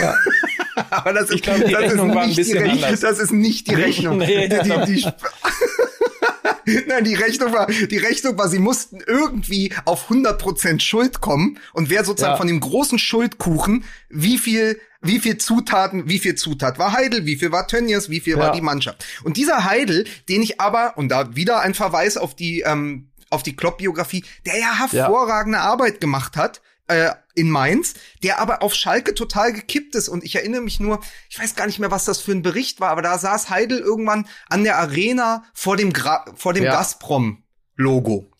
Ja. 0.00 0.14
Aber 0.90 1.12
das, 1.12 1.28
ist, 1.28 1.42
glaube, 1.42 1.64
die 1.66 1.72
das, 1.72 1.82
ist 1.82 1.90
Rechnung 1.90 2.14
war 2.14 2.22
ein 2.22 2.28
nicht 2.28 2.38
die 2.38 2.42
bisschen 2.42 2.70
anders. 2.70 3.00
das 3.00 3.18
ist 3.18 3.32
nicht 3.32 3.70
die 3.70 3.74
Rechnung. 3.74 4.18
Nee, 4.18 4.48
die, 4.48 4.54
ja. 4.54 4.86
die, 4.86 4.94
die, 4.94 5.02
Nein, 6.86 7.04
die 7.04 7.14
Rechnung 7.14 7.52
war, 7.52 7.66
die 7.66 7.98
Rechnung 7.98 8.36
war, 8.38 8.48
sie 8.48 8.58
mussten 8.58 9.00
irgendwie 9.06 9.72
auf 9.84 10.10
100% 10.10 10.80
Schuld 10.80 11.20
kommen 11.20 11.58
und 11.72 11.90
wer 11.90 12.04
sozusagen 12.04 12.32
Ja. 12.32 12.36
von 12.38 12.46
dem 12.46 12.60
großen 12.60 12.98
Schuldkuchen, 12.98 13.84
wie 14.08 14.38
viel, 14.38 14.80
wie 15.00 15.18
viel 15.18 15.38
Zutaten, 15.38 16.08
wie 16.08 16.18
viel 16.18 16.34
Zutat 16.34 16.78
war 16.78 16.92
Heidel, 16.92 17.26
wie 17.26 17.36
viel 17.36 17.52
war 17.52 17.66
Tönnies, 17.66 18.08
wie 18.08 18.20
viel 18.20 18.36
war 18.38 18.46
Ja. 18.48 18.52
die 18.52 18.60
Mannschaft. 18.60 19.04
Und 19.24 19.36
dieser 19.36 19.64
Heidel, 19.64 20.04
den 20.28 20.42
ich 20.42 20.60
aber, 20.60 20.96
und 20.96 21.08
da 21.08 21.34
wieder 21.34 21.60
ein 21.60 21.74
Verweis 21.74 22.16
auf 22.16 22.36
die, 22.36 22.60
ähm, 22.60 23.08
auf 23.30 23.42
die 23.42 23.56
Klopp-Biografie, 23.56 24.24
der 24.46 24.58
ja 24.58 24.78
hervorragende 24.78 25.58
Arbeit 25.60 26.00
gemacht 26.00 26.36
hat, 26.36 26.60
äh, 26.88 27.10
in 27.34 27.50
Mainz, 27.50 27.94
der 28.22 28.38
aber 28.38 28.62
auf 28.62 28.74
Schalke 28.74 29.14
total 29.14 29.52
gekippt 29.52 29.94
ist. 29.94 30.08
Und 30.08 30.24
ich 30.24 30.34
erinnere 30.36 30.60
mich 30.60 30.80
nur, 30.80 31.00
ich 31.30 31.38
weiß 31.38 31.54
gar 31.54 31.66
nicht 31.66 31.78
mehr, 31.78 31.90
was 31.90 32.04
das 32.04 32.20
für 32.20 32.32
ein 32.32 32.42
Bericht 32.42 32.80
war, 32.80 32.90
aber 32.90 33.02
da 33.02 33.18
saß 33.18 33.50
Heidel 33.50 33.78
irgendwann 33.78 34.26
an 34.48 34.64
der 34.64 34.78
Arena 34.78 35.44
vor 35.54 35.76
dem, 35.76 35.92
Gra 35.92 36.24
vor 36.34 36.52
dem 36.52 36.64
Ja. 36.64 36.72
Gazprom-Logo 36.72 38.30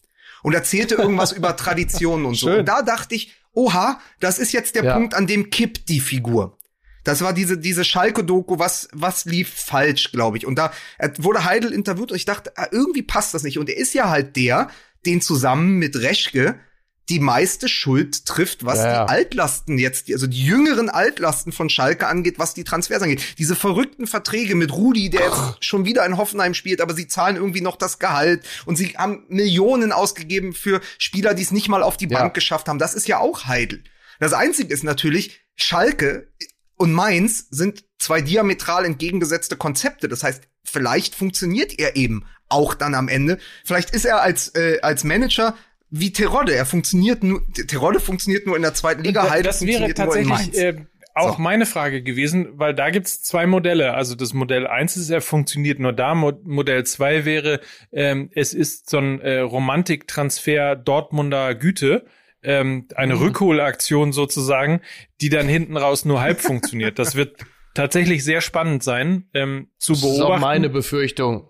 und 0.42 0.54
erzählte 0.54 0.94
irgendwas 0.96 1.32
über 1.36 1.56
Traditionen 1.56 2.26
und 2.26 2.34
so. 2.34 2.48
Schön. 2.48 2.60
Und 2.60 2.66
da 2.66 2.82
dachte 2.82 3.14
ich, 3.14 3.34
oha, 3.52 4.00
das 4.20 4.38
ist 4.38 4.52
jetzt 4.52 4.74
der 4.74 4.84
Ja. 4.84 4.94
Punkt, 4.94 5.14
an 5.14 5.26
dem 5.26 5.50
kippt 5.50 5.88
die 5.88 6.00
Figur. 6.00 6.58
Das 7.04 7.20
war 7.22 7.32
diese, 7.32 7.58
diese 7.58 7.84
Schalke-Doku, 7.84 8.60
was, 8.60 8.88
was 8.92 9.24
lief 9.24 9.52
falsch, 9.52 10.12
glaube 10.12 10.36
ich. 10.36 10.46
Und 10.46 10.56
da 10.56 10.72
äh, 10.98 11.10
wurde 11.18 11.44
Heidel 11.44 11.72
interviewt 11.72 12.12
und 12.12 12.16
ich 12.16 12.26
dachte, 12.26 12.52
ah, 12.56 12.68
irgendwie 12.70 13.02
passt 13.02 13.34
das 13.34 13.42
nicht. 13.42 13.58
Und 13.58 13.68
er 13.68 13.76
ist 13.76 13.92
ja 13.92 14.08
halt 14.08 14.36
der, 14.36 14.68
den 15.04 15.20
zusammen 15.20 15.78
mit 15.78 15.96
Reschke 15.96 16.60
die 17.08 17.18
meiste 17.18 17.68
Schuld 17.68 18.26
trifft, 18.26 18.64
was 18.64 18.78
Ja, 18.78 18.84
ja. 18.86 19.04
die 19.04 19.10
Altlasten 19.10 19.76
jetzt, 19.78 20.10
also 20.12 20.26
die 20.26 20.44
jüngeren 20.44 20.88
Altlasten 20.88 21.52
von 21.52 21.68
Schalke 21.68 22.06
angeht, 22.06 22.38
was 22.38 22.54
die 22.54 22.64
Transfers 22.64 23.02
angeht. 23.02 23.22
Diese 23.38 23.56
verrückten 23.56 24.06
Verträge 24.06 24.54
mit 24.54 24.72
Rudi, 24.72 25.10
der 25.10 25.22
jetzt 25.22 25.64
schon 25.64 25.84
wieder 25.84 26.06
in 26.06 26.16
Hoffenheim 26.16 26.54
spielt, 26.54 26.80
aber 26.80 26.94
sie 26.94 27.08
zahlen 27.08 27.36
irgendwie 27.36 27.60
noch 27.60 27.76
das 27.76 27.98
Gehalt 27.98 28.46
und 28.66 28.76
sie 28.76 28.90
haben 28.96 29.24
Millionen 29.28 29.90
ausgegeben 29.92 30.52
für 30.52 30.80
Spieler, 30.98 31.34
die 31.34 31.42
es 31.42 31.50
nicht 31.50 31.68
mal 31.68 31.82
auf 31.82 31.96
die 31.96 32.08
Ja. 32.08 32.18
Bank 32.20 32.34
geschafft 32.34 32.68
haben. 32.68 32.78
Das 32.78 32.94
ist 32.94 33.08
ja 33.08 33.18
auch 33.18 33.46
Heidel. 33.46 33.82
Das 34.20 34.32
Einzige 34.32 34.72
ist 34.72 34.84
natürlich, 34.84 35.40
Schalke 35.56 36.28
und 36.76 36.92
Mainz 36.92 37.46
sind 37.50 37.84
zwei 37.98 38.20
diametral 38.20 38.84
entgegengesetzte 38.84 39.56
Konzepte. 39.56 40.08
Das 40.08 40.22
heißt, 40.22 40.42
vielleicht 40.64 41.14
funktioniert 41.14 41.78
er 41.78 41.96
eben 41.96 42.24
auch 42.48 42.74
dann 42.74 42.94
am 42.94 43.08
Ende. 43.08 43.38
Vielleicht 43.64 43.90
ist 43.90 44.04
er 44.04 44.20
als, 44.22 44.48
äh, 44.54 44.78
als 44.82 45.04
Manager 45.04 45.56
wie 45.94 46.10
Terodde. 46.10 46.54
Er 46.54 46.64
funktioniert 46.66 47.22
nur, 47.22 47.42
Terodde 47.68 48.00
funktioniert 48.00 48.46
nur 48.46 48.56
in 48.56 48.62
der 48.62 48.74
zweiten 48.74 49.04
Liga, 49.04 49.28
Heidel 49.30 49.42
das 49.44 49.64
wäre 49.64 49.92
tatsächlich 49.94 50.56
äh, 50.58 50.84
auch 51.14 51.36
So. 51.36 51.42
meine 51.42 51.66
Frage 51.66 52.02
gewesen, 52.02 52.48
weil 52.58 52.74
da 52.74 52.88
gibt's 52.88 53.20
zwei 53.22 53.46
Modelle. 53.46 53.92
Also 53.92 54.14
das 54.14 54.32
Modell 54.32 54.66
eins 54.66 54.96
ist, 54.96 55.10
er 55.10 55.20
funktioniert 55.20 55.78
nur 55.78 55.92
da. 55.92 56.14
Mo 56.14 56.32
Modell 56.44 56.84
zwei 56.86 57.26
wäre, 57.26 57.60
ähm, 57.92 58.30
es 58.34 58.54
ist 58.54 58.88
so 58.88 58.96
ein 58.98 59.20
äh, 59.20 59.40
Romantiktransfer 59.40 60.76
Dortmunder 60.76 61.54
Güte. 61.54 62.06
Ähm, 62.42 62.88
eine 62.96 63.14
Mhm. 63.16 63.20
Rückholaktion 63.22 64.12
sozusagen, 64.12 64.80
die 65.20 65.28
dann 65.28 65.46
hinten 65.46 65.76
raus 65.76 66.04
nur 66.06 66.20
halb 66.22 66.40
funktioniert. 66.50 66.98
Das 66.98 67.14
wird 67.14 67.36
tatsächlich 67.74 68.24
sehr 68.24 68.40
spannend 68.40 68.82
sein, 68.82 69.28
ähm, 69.34 69.68
zu 69.78 69.92
Das 69.92 70.02
ist 70.02 70.08
auch 70.08 70.18
beobachten, 70.18 70.40
meine 70.40 70.68
Befürchtung. 70.70 71.48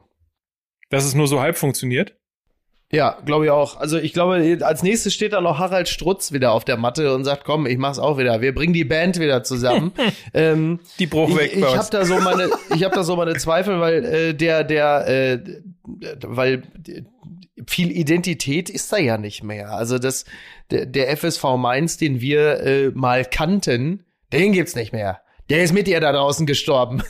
dass 0.90 1.04
es 1.04 1.14
nur 1.14 1.28
so 1.28 1.40
halb 1.40 1.56
funktioniert. 1.56 2.16
Ja, 2.94 3.16
glaube 3.24 3.46
ich 3.46 3.50
auch. 3.50 3.80
Also 3.80 3.96
ich 3.96 4.12
glaube, 4.12 4.58
als 4.60 4.82
nächstes 4.82 5.14
steht 5.14 5.32
da 5.32 5.40
noch 5.40 5.58
Harald 5.58 5.88
Strutz 5.88 6.32
wieder 6.32 6.52
auf 6.52 6.66
der 6.66 6.76
Matte 6.76 7.14
und 7.14 7.24
sagt, 7.24 7.44
komm, 7.44 7.66
ich 7.66 7.78
mach's 7.78 7.98
auch 7.98 8.18
wieder. 8.18 8.42
Wir 8.42 8.54
bringen 8.54 8.74
die 8.74 8.84
Band 8.84 9.18
wieder 9.18 9.42
zusammen. 9.42 9.92
ähm, 10.34 10.78
Die 10.98 11.06
Bruch 11.06 11.34
weg 11.34 11.52
ich 11.54 11.60
ich 11.60 11.76
habe 11.76 11.88
da 11.90 12.04
so 12.04 12.18
meine, 12.18 12.50
ich 12.74 12.84
habe 12.84 12.94
da 12.94 13.02
so 13.02 13.16
meine 13.16 13.34
Zweifel, 13.36 13.80
weil 13.80 14.04
äh, 14.04 14.34
der, 14.34 14.62
der, 14.62 15.08
äh, 15.08 15.38
weil 16.20 16.64
viel 17.66 17.90
Identität 17.90 18.68
ist 18.68 18.92
da 18.92 18.98
ja 18.98 19.16
nicht 19.16 19.42
mehr. 19.42 19.72
Also 19.72 19.98
das, 19.98 20.26
der, 20.70 20.84
der 20.84 21.16
FSV 21.16 21.44
Mainz, 21.56 21.96
den 21.96 22.20
wir 22.20 22.60
äh, 22.60 22.90
mal 22.90 23.24
kannten, 23.24 24.04
den 24.34 24.52
gibt's 24.52 24.74
nicht 24.74 24.92
mehr. 24.92 25.22
Der 25.48 25.62
ist 25.62 25.72
mit 25.72 25.88
ihr 25.88 26.00
da 26.00 26.12
draußen 26.12 26.44
gestorben. 26.44 27.02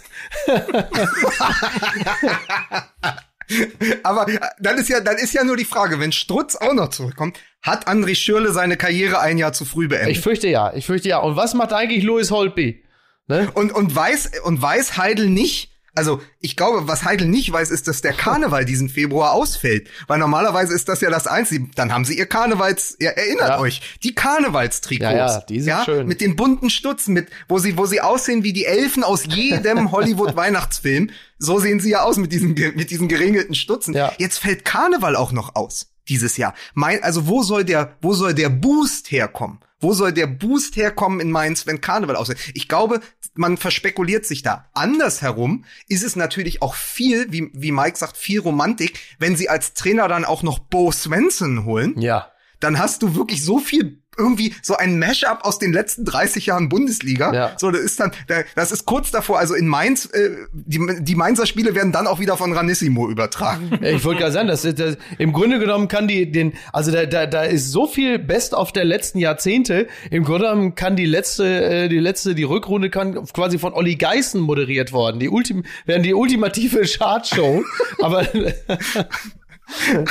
Aber 4.03 4.29
äh, 4.29 4.39
dann 4.59 4.79
ist 4.79 4.89
ja, 4.89 5.01
dann 5.01 5.17
ist 5.17 5.33
ja 5.33 5.45
nur 5.45 5.57
die 5.57 5.65
Frage, 5.65 6.01
wenn 6.01 6.13
Strutz 6.13 6.57
auch 6.57 6.75
noch 6.75 6.91
zurückkommt, 6.91 7.39
hat 7.63 7.89
André 7.89 8.15
Schürle 8.15 8.53
seine 8.53 8.77
Karriere 8.77 9.21
ein 9.21 9.39
Jahr 9.39 9.53
zu 9.53 9.65
früh 9.65 9.89
beendet? 9.89 10.17
Ich 10.17 10.21
fürchte 10.21 10.49
ja, 10.49 10.73
ich 10.75 10.87
fürchte 10.87 11.09
ja. 11.09 11.19
Und 11.19 11.37
was 11.37 11.55
macht 11.55 11.73
eigentlich 11.73 12.05
Louis 12.05 12.31
Holtby? 12.31 12.85
Ne? 13.29 13.51
Und, 13.55 13.73
und 13.73 13.95
weiß, 13.95 14.33
und 14.45 14.61
weiß 14.61 14.97
Heidel 14.97 15.29
nicht, 15.29 15.72
also 15.95 16.21
ich 16.41 16.57
glaube, 16.57 16.89
was 16.89 17.05
Heidel 17.05 17.29
nicht 17.29 17.53
weiß, 17.53 17.71
ist, 17.71 17.87
dass 17.87 18.01
der 18.01 18.13
Karneval 18.15 18.65
diesen 18.65 18.89
Februar 18.89 19.33
ausfällt. 19.33 19.89
Weil 20.07 20.19
normalerweise 20.19 20.75
ist 20.75 20.89
das 20.89 21.01
ja 21.03 21.11
das 21.11 21.27
Einzige. 21.27 21.69
Dann 21.75 21.93
haben 21.93 22.05
sie 22.05 22.17
ihr 22.17 22.27
Karnevals, 22.27 22.97
ihr 22.99 23.11
erinnert 23.11 23.49
Ja. 23.51 23.59
euch, 23.61 23.99
die 24.03 24.15
Karnevalstrikots. 24.15 25.03
Ja, 25.13 25.27
ja, 25.27 25.41
die 25.41 25.61
sind 25.61 25.85
schön. 25.85 26.07
Mit 26.07 26.21
den 26.21 26.35
bunten 26.37 26.71
Stutzen, 26.71 27.13
mit, 27.13 27.29
wo 27.49 27.59
sie, 27.59 27.77
wo 27.77 27.87
sie 27.87 28.01
aussehen 28.01 28.43
wie 28.43 28.53
die 28.53 28.65
Elfen 28.65 29.05
aus 29.05 29.25
jedem 29.27 29.93
Hollywood-Weihnachtsfilm. 30.37 31.11
So 31.39 31.59
sehen 31.59 31.81
sie 31.81 31.91
ja 31.91 32.03
aus 32.03 32.17
mit 32.17 32.33
diesen, 32.33 32.55
mit 32.55 32.91
diesen 32.91 33.09
geringelten 33.09 33.55
Stutzen. 33.55 33.95
Ja. 33.95 34.13
Jetzt 34.19 34.39
fällt 34.39 34.65
Karneval 34.65 35.17
auch 35.17 35.33
noch 35.33 35.55
aus. 35.55 35.89
Dieses 36.09 36.37
Jahr. 36.37 36.55
Mein, 36.75 37.03
also 37.05 37.29
wo 37.29 37.43
soll 37.43 37.65
der, 37.65 37.97
wo 38.01 38.13
soll 38.13 38.35
der 38.35 38.49
Boost 38.49 39.11
herkommen? 39.13 39.61
Wo 39.79 39.93
soll 39.95 40.13
der 40.13 40.27
Boost 40.27 40.77
herkommen 40.77 41.21
in 41.21 41.31
Mainz, 41.31 41.67
wenn 41.67 41.81
Karneval 41.81 42.17
ausfällt? 42.17 42.39
Ich 42.55 42.69
glaube, 42.69 43.01
man 43.35 43.57
verspekuliert 43.57 44.27
sich 44.27 44.43
da. 44.43 44.69
Andersherum 44.75 45.65
ist 45.89 46.03
es 46.05 46.17
natürlich 46.17 46.63
auch 46.63 46.75
viel, 46.75 47.33
wie, 47.33 47.51
wie 47.55 47.73
Mike 47.73 47.97
sagt, 47.99 48.17
viel 48.17 48.41
Romantik, 48.41 48.99
wenn 49.19 49.37
sie 49.37 49.49
als 49.49 49.75
Trainer 49.75 50.09
dann 50.09 50.25
auch 50.25 50.43
noch 50.43 50.59
Bo 50.59 50.93
Svensson 50.93 51.65
holen 51.65 52.01
Ja. 52.01 52.31
dann 52.61 52.79
hast 52.79 53.03
du 53.03 53.15
wirklich 53.15 53.45
so 53.45 53.59
viel 53.59 54.02
irgendwie 54.17 54.55
so 54.63 54.77
ein 54.77 54.99
Mashup 54.99 55.41
aus 55.43 55.59
den 55.59 55.73
letzten 55.73 56.05
30 56.05 56.47
Jahren 56.47 56.69
Bundesliga. 56.69 57.33
Ja. 57.33 57.53
So, 57.57 57.71
das 57.71 57.81
ist 57.81 57.99
dann, 58.01 58.13
da- 58.29 58.43
das 58.55 58.73
ist 58.73 58.85
kurz 58.85 59.11
davor, 59.11 59.39
also 59.39 59.55
in 59.55 59.67
Mainz, 59.67 60.07
äh, 60.07 60.31
die, 60.53 60.81
die 61.01 61.15
Mainzer 61.15 61.47
Spiele 61.47 61.75
werden 61.75 61.93
dann 61.93 62.07
auch 62.07 62.21
wieder 62.21 62.37
von 62.37 62.53
Ranissimo 62.53 63.09
übertragen. 63.09 63.71
Ich 63.83 64.05
wollte 64.05 64.21
gerade 64.21 64.33
sagen, 64.33 64.49
das, 64.49 64.63
das, 64.63 64.97
im 65.19 65.33
Grunde 65.33 65.59
genommen 65.59 65.89
kann 65.89 66.09
die 66.09 66.31
den, 66.31 66.53
also 66.73 66.91
da, 66.91 67.05
da, 67.07 67.27
da 67.27 67.43
ist 67.43 67.71
so 67.71 67.87
viel 67.87 68.19
Best 68.19 68.55
of 68.55 68.73
der 68.73 68.85
letzten 68.85 69.19
Jahrzehnte. 69.19 69.87
Im 70.11 70.25
Grunde 70.25 70.47
genommen 70.49 70.75
kann 70.75 70.97
die 70.97 71.05
letzte, 71.07 71.45
äh, 71.65 71.89
die 71.89 71.99
letzte, 71.99 72.35
die 72.35 72.45
Rückrunde 72.45 72.91
kann 72.91 73.27
quasi 73.33 73.59
von 73.59 73.73
Olli 73.75 73.97
Geißen 73.97 74.41
moderiert 74.41 74.93
worden. 74.93 75.21
Die 75.21 75.29
Ultim, 75.29 75.65
werden 75.85 76.03
die 76.03 76.15
ultimative 76.15 76.83
Chartshow. 76.83 77.63
aber 78.01 78.21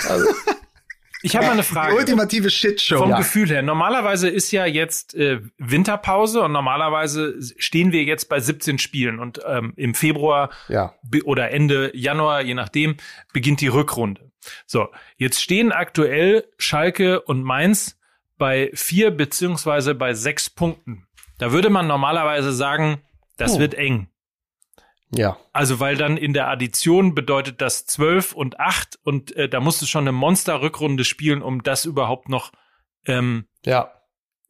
also, 0.10 0.26
Ich 1.24 1.36
habe 1.36 1.46
mal 1.46 1.52
eine 1.54 1.62
Die 1.62 1.68
Frage. 1.68 1.96
ultimative 1.96 2.50
Shitshow. 2.50 2.98
Vom 2.98 3.10
Ja. 3.12 3.18
Gefühl 3.18 3.50
her. 3.50 3.62
Normalerweise 3.62 4.28
ist 4.30 4.52
ja 4.52 4.66
jetzt 4.66 5.14
äh, 5.16 5.40
Winterpause 5.58 6.42
und 6.42 6.52
normalerweise 6.52 7.36
stehen 7.58 7.92
wir 7.92 8.04
jetzt 8.04 8.30
bei 8.30 8.40
17 8.40 8.80
Spielen 8.80 9.20
und 9.20 9.40
ähm, 9.46 9.74
im 9.76 9.94
Februar 9.94 10.50
ja. 10.68 10.94
oder 11.26 11.52
Ende 11.52 11.92
Januar, 11.96 12.42
je 12.42 12.54
nachdem, 12.54 12.98
beginnt 13.34 13.62
die 13.62 13.68
Rückrunde. 13.68 14.32
So, 14.66 14.88
jetzt 15.18 15.42
stehen 15.42 15.72
aktuell 15.72 16.46
Schalke 16.58 17.22
und 17.22 17.44
Mainz 17.44 18.00
bei 18.38 18.72
vier 18.74 19.12
beziehungsweise 19.12 19.94
bei 19.94 20.14
sechs 20.16 20.50
Punkten. 20.50 21.06
Da 21.38 21.52
würde 21.52 21.70
man 21.70 21.86
normalerweise 21.88 22.52
sagen, 22.52 23.02
das 23.38 23.54
Oh. 23.56 23.60
wird 23.60 23.76
eng. 23.76 24.08
Ja. 25.14 25.38
Also 25.52 25.80
weil 25.80 25.98
dann 25.98 26.18
in 26.18 26.34
der 26.34 26.48
Addition 26.48 27.14
bedeutet 27.16 27.62
das 27.62 27.86
12 27.86 28.34
und 28.34 28.60
8 28.60 29.00
und 29.04 29.36
äh, 29.36 29.50
da 29.50 29.60
musst 29.60 29.82
du 29.82 29.86
schon 29.86 30.04
eine 30.04 30.12
Monster-Rückrunde 30.12 31.04
spielen, 31.04 31.42
um 31.42 31.64
das 31.64 31.86
überhaupt 31.86 32.30
noch 32.30 32.52
ähm, 33.06 33.46
Ja. 33.66 33.92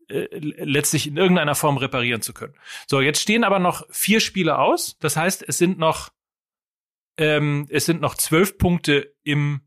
äh, 0.07 0.27
letztlich 0.31 1.07
in 1.07 1.17
irgendeiner 1.17 1.55
Form 1.55 1.77
reparieren 1.77 2.21
zu 2.21 2.33
können. 2.33 2.53
So, 2.85 3.01
jetzt 3.01 3.21
stehen 3.21 3.43
aber 3.43 3.59
noch 3.59 3.87
vier 3.89 4.19
Spiele 4.19 4.59
aus. 4.59 4.97
Das 4.99 5.17
heißt, 5.17 5.43
es 5.47 5.57
sind 5.57 5.79
noch 5.79 6.11
ähm, 7.17 7.67
es 7.69 7.85
sind 7.85 8.01
noch 8.01 8.15
zwölf 8.15 8.57
Punkte 8.57 9.13
im 9.23 9.61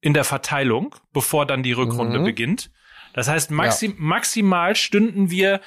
in 0.00 0.14
der 0.14 0.24
Verteilung, 0.24 0.94
bevor 1.12 1.46
dann 1.46 1.62
die 1.62 1.72
Rückrunde 1.72 2.20
mhm. 2.20 2.24
beginnt. 2.24 2.70
Das 3.12 3.28
heißt, 3.28 3.50
maxim 3.50 3.92
ja. 3.92 3.96
maximal 3.98 4.76
stünden 4.76 5.30
wir 5.30 5.60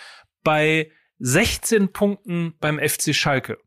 bei 0.44 0.92
16 1.20 1.92
Punkten 1.92 2.54
beim 2.60 2.80
FC 2.80 3.14
Schalke. 3.14 3.58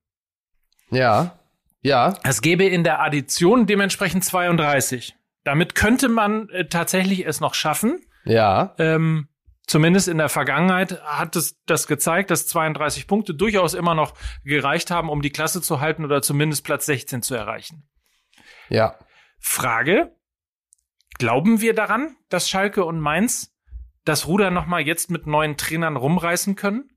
Ja. 0.93 1.39
Ja. 1.81 2.15
Es 2.23 2.43
gäbe 2.43 2.65
in 2.65 2.85
der 2.85 3.01
Addition 3.01 3.67
dementsprechend 3.67 4.25
32. 4.25 5.17
Damit 5.45 5.75
könnte 5.75 6.09
man 6.09 6.49
äh, 6.51 6.67
tatsächlich 6.69 7.27
es 7.27 7.41
noch 7.41 7.55
schaffen. 7.55 8.01
Ja. 8.25 8.75
Ähm, 8.79 9.29
zumindest 9.67 10.07
in 10.07 10.19
der 10.19 10.29
Vergangenheit 10.29 11.03
hat 11.03 11.35
es 11.35 11.61
das 11.67 11.89
gezeigt, 11.89 12.31
dass 12.31 12.47
32 12.47 13.09
Punkte 13.09 13.35
durchaus 13.35 13.75
immer 13.75 13.95
noch 13.95 14.15
gereicht 14.45 14.93
haben, 14.93 15.09
um 15.11 15.23
die 15.23 15.31
Klasse 15.31 15.61
zu 15.61 15.81
halten 15.81 16.05
oder 16.05 16.23
zumindest 16.23 16.65
Platz 16.65 16.87
16 16.87 17.23
zu 17.23 17.35
erreichen. 17.35 17.89
Ja. 18.69 18.95
Frage: 19.41 20.15
Glauben 21.19 21.61
wir 21.61 21.75
daran, 21.75 22.17
dass 22.29 22.49
Schalke 22.49 22.85
und 22.85 23.01
Mainz 23.01 23.53
das 24.05 24.29
Ruder 24.29 24.51
noch 24.51 24.67
mal 24.67 24.81
jetzt 24.81 25.11
mit 25.11 25.27
neuen 25.27 25.57
Trainern 25.57 25.97
rumreißen 25.97 26.55
können? 26.55 26.92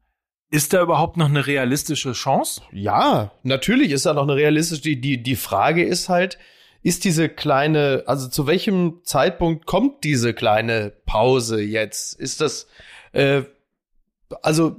Ist 0.56 0.72
da 0.72 0.82
überhaupt 0.82 1.18
noch 1.18 1.28
eine 1.28 1.47
realistische 1.47 2.14
Chance? 2.14 2.62
Ja, 2.72 3.34
natürlich 3.43 3.91
ist 3.91 4.06
da 4.06 4.14
noch 4.14 4.24
eine 4.24 4.38
realistische. 4.38 4.84
Die, 4.84 5.01
die, 5.01 5.22
die 5.22 5.36
Frage 5.36 5.84
ist 5.84 6.08
halt, 6.08 6.38
ist 6.82 7.03
diese 7.03 7.28
kleine, 7.28 8.03
also 8.08 8.30
zu 8.30 8.47
welchem 8.47 9.01
Zeitpunkt 9.03 9.66
kommt 9.66 10.06
diese 10.06 10.34
kleine 10.34 10.93
Pause 11.06 11.62
jetzt? 11.62 12.18
Ist 12.18 12.39
das, 12.39 12.68
äh, 13.12 13.41
also 14.41 14.78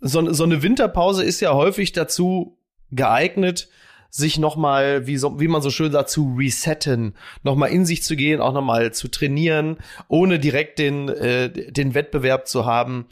so, 0.00 0.32
so 0.32 0.44
eine 0.44 0.62
Winterpause 0.62 1.24
ist 1.24 1.40
ja 1.40 1.52
häufig 1.54 1.90
dazu 1.90 2.56
geeignet, 2.92 3.68
sich 4.10 4.38
noch 4.38 4.54
mal, 4.54 5.08
wie, 5.08 5.16
so, 5.16 5.40
wie 5.40 5.48
man 5.48 5.60
so 5.60 5.70
schön 5.70 5.90
sagt, 5.90 6.08
zu 6.08 6.36
resetten, 6.38 7.16
noch 7.42 7.56
mal 7.56 7.66
in 7.66 7.84
sich 7.84 8.04
zu 8.04 8.14
gehen, 8.14 8.40
auch 8.40 8.52
noch 8.52 8.62
mal 8.62 8.92
zu 8.92 9.08
trainieren, 9.08 9.78
ohne 10.06 10.38
direkt 10.38 10.78
den, 10.78 11.08
äh, 11.08 11.50
den 11.50 11.94
Wettbewerb 11.94 12.46
zu 12.46 12.64
haben, 12.64 13.06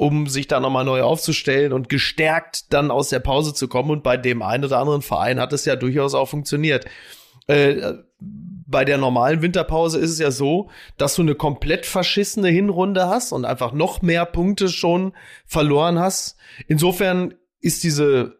um 0.00 0.28
sich 0.28 0.48
da 0.48 0.60
noch 0.60 0.70
mal 0.70 0.82
neu 0.82 1.02
aufzustellen 1.02 1.74
und 1.74 1.90
gestärkt 1.90 2.72
dann 2.72 2.90
aus 2.90 3.10
der 3.10 3.18
Pause 3.18 3.52
zu 3.52 3.68
kommen. 3.68 3.90
Und 3.90 4.02
bei 4.02 4.16
dem 4.16 4.40
einen 4.40 4.64
oder 4.64 4.78
anderen 4.78 5.02
Verein 5.02 5.38
hat 5.38 5.52
es 5.52 5.66
ja 5.66 5.76
durchaus 5.76 6.14
auch 6.14 6.24
funktioniert. 6.24 6.86
Äh, 7.48 7.98
bei 8.18 8.86
der 8.86 8.96
normalen 8.96 9.42
Winterpause 9.42 9.98
ist 9.98 10.12
es 10.12 10.18
ja 10.18 10.30
so, 10.30 10.70
dass 10.96 11.16
du 11.16 11.22
eine 11.22 11.34
komplett 11.34 11.84
verschissene 11.84 12.48
Hinrunde 12.48 13.08
hast 13.08 13.32
und 13.32 13.44
einfach 13.44 13.72
noch 13.72 14.00
mehr 14.00 14.24
Punkte 14.24 14.70
schon 14.70 15.12
verloren 15.44 15.98
hast. 15.98 16.38
Insofern 16.66 17.34
ist 17.60 17.84
diese 17.84 18.38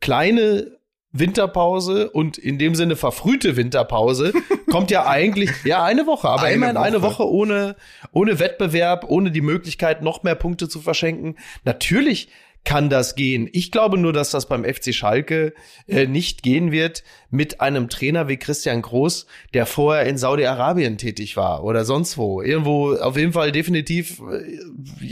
kleine 0.00 0.76
Winterpause 1.12 2.10
und 2.10 2.38
in 2.38 2.58
dem 2.58 2.74
Sinne 2.74 2.96
verfrühte 2.96 3.56
Winterpause 3.56 4.32
kommt 4.70 4.90
ja 4.90 5.06
eigentlich 5.06 5.50
ja 5.64 5.84
eine 5.84 6.06
Woche, 6.06 6.28
aber 6.28 6.42
eine 6.42 6.54
immerhin 6.54 6.76
Woche. 6.76 6.84
eine 6.84 7.02
Woche 7.02 7.28
ohne 7.28 7.76
ohne 8.12 8.38
Wettbewerb, 8.38 9.04
ohne 9.08 9.30
die 9.30 9.42
Möglichkeit 9.42 10.02
noch 10.02 10.22
mehr 10.22 10.34
Punkte 10.34 10.68
zu 10.68 10.80
verschenken. 10.80 11.36
Natürlich 11.64 12.28
kann 12.64 12.88
das 12.88 13.16
gehen. 13.16 13.48
Ich 13.52 13.72
glaube 13.72 13.98
nur, 13.98 14.12
dass 14.12 14.30
das 14.30 14.46
beim 14.46 14.64
FC 14.64 14.94
Schalke 14.94 15.52
äh, 15.88 16.06
nicht 16.06 16.42
gehen 16.42 16.70
wird 16.70 17.02
mit 17.30 17.60
einem 17.60 17.88
Trainer 17.88 18.28
wie 18.28 18.36
Christian 18.36 18.82
Groß, 18.82 19.26
der 19.52 19.66
vorher 19.66 20.06
in 20.06 20.16
Saudi-Arabien 20.18 20.98
tätig 20.98 21.36
war 21.36 21.64
oder 21.64 21.84
sonst 21.84 22.18
wo. 22.18 22.40
Irgendwo, 22.42 22.94
auf 22.94 23.16
jeden 23.16 23.32
Fall 23.32 23.52
definitiv. 23.52 24.20
Äh, 24.20 24.58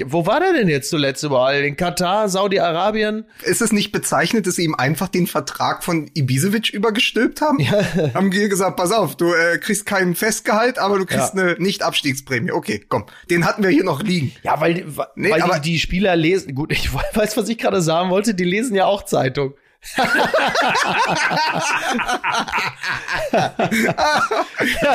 wo 0.05 0.27
war 0.27 0.39
der 0.39 0.53
denn 0.53 0.69
jetzt 0.69 0.91
zuletzt 0.91 1.25
überall? 1.25 1.65
In 1.65 1.77
Katar, 1.77 2.29
Saudi-Arabien? 2.29 3.25
Ist 3.43 3.63
es 3.63 3.73
nicht 3.73 3.91
bezeichnet, 3.91 4.47
dass 4.47 4.57
sie 4.57 4.65
ihm 4.65 4.75
einfach 4.75 5.09
den 5.09 5.27
Vertrag 5.27 5.83
von 5.83 6.11
Ibisevic 6.15 6.71
übergestülpt 6.71 7.41
haben? 7.41 7.59
Ja. 7.59 7.81
Haben 8.15 8.31
die 8.31 8.49
gesagt, 8.49 8.77
pass 8.77 8.93
auf, 8.93 9.17
du 9.17 9.33
äh, 9.33 9.59
kriegst 9.59 9.87
keinen 9.87 10.15
Festgehalt, 10.15 10.79
aber 10.79 10.99
du 10.99 11.07
kriegst 11.07 11.35
ja. 11.35 11.43
eine 11.43 11.57
Nicht-Abstiegsprämie. 11.59 12.53
Okay, 12.53 12.85
komm, 12.89 13.07
den 13.29 13.45
hatten 13.45 13.63
wir 13.63 13.71
hier 13.71 13.85
noch 13.85 14.03
liegen. 14.03 14.33
Ja, 14.43 14.61
weil, 14.61 14.85
nee, 15.17 15.31
weil 15.31 15.61
die, 15.61 15.73
die 15.73 15.79
Spieler 15.79 16.15
lesen, 16.17 16.55
gut, 16.55 16.71
ich 16.71 16.93
weiß, 17.15 17.37
was 17.37 17.40
ich 17.49 17.59
gerade 17.59 17.81
sagen 17.81 18.11
wollte, 18.11 18.35
die 18.35 18.45
lesen 18.45 18.75
ja 18.75 18.87
auch 18.87 19.05
Zeitung. 19.05 19.55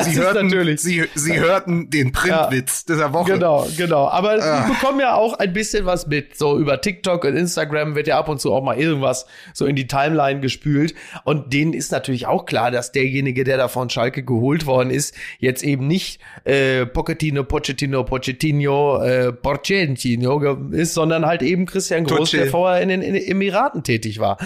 sie, 0.02 0.16
hörten, 0.16 0.46
natürlich. 0.46 0.80
Sie, 0.80 1.04
sie 1.14 1.40
hörten 1.40 1.90
den 1.90 2.12
Printwitz 2.12 2.84
ja, 2.86 2.94
dieser 2.94 3.12
Woche. 3.12 3.32
Genau, 3.32 3.66
genau. 3.76 4.06
Aber 4.08 4.40
ah. 4.40 4.62
sie 4.62 4.68
bekommen 4.72 5.00
ja 5.00 5.14
auch 5.14 5.40
ein 5.40 5.52
bisschen 5.52 5.86
was 5.86 6.06
mit. 6.06 6.38
So 6.38 6.56
über 6.56 6.80
TikTok 6.80 7.24
und 7.24 7.36
Instagram 7.36 7.96
wird 7.96 8.06
ja 8.06 8.16
ab 8.16 8.28
und 8.28 8.40
zu 8.40 8.54
auch 8.54 8.62
mal 8.62 8.78
irgendwas 8.78 9.26
so 9.54 9.66
in 9.66 9.74
die 9.74 9.88
Timeline 9.88 10.38
gespült. 10.40 10.94
Und 11.24 11.52
denen 11.52 11.72
ist 11.72 11.90
natürlich 11.90 12.28
auch 12.28 12.46
klar, 12.46 12.70
dass 12.70 12.92
derjenige, 12.92 13.42
der 13.42 13.56
da 13.56 13.66
von 13.66 13.90
Schalke 13.90 14.22
geholt 14.22 14.66
worden 14.66 14.90
ist, 14.90 15.16
jetzt 15.40 15.64
eben 15.64 15.88
nicht 15.88 16.20
äh, 16.44 16.86
Pochettino, 16.86 17.42
Pochettino, 17.42 18.04
Pochettino, 18.04 19.02
äh, 19.02 19.32
Porcentino 19.32 20.40
ist, 20.70 20.94
sondern 20.94 21.26
halt 21.26 21.42
eben 21.42 21.66
Christian 21.66 22.04
Groß, 22.04 22.30
Tucci. 22.30 22.36
der 22.36 22.46
vorher 22.46 22.80
in 22.82 22.88
den 22.88 23.02
Emiraten 23.02 23.82
tätig 23.82 24.20
war. 24.20 24.38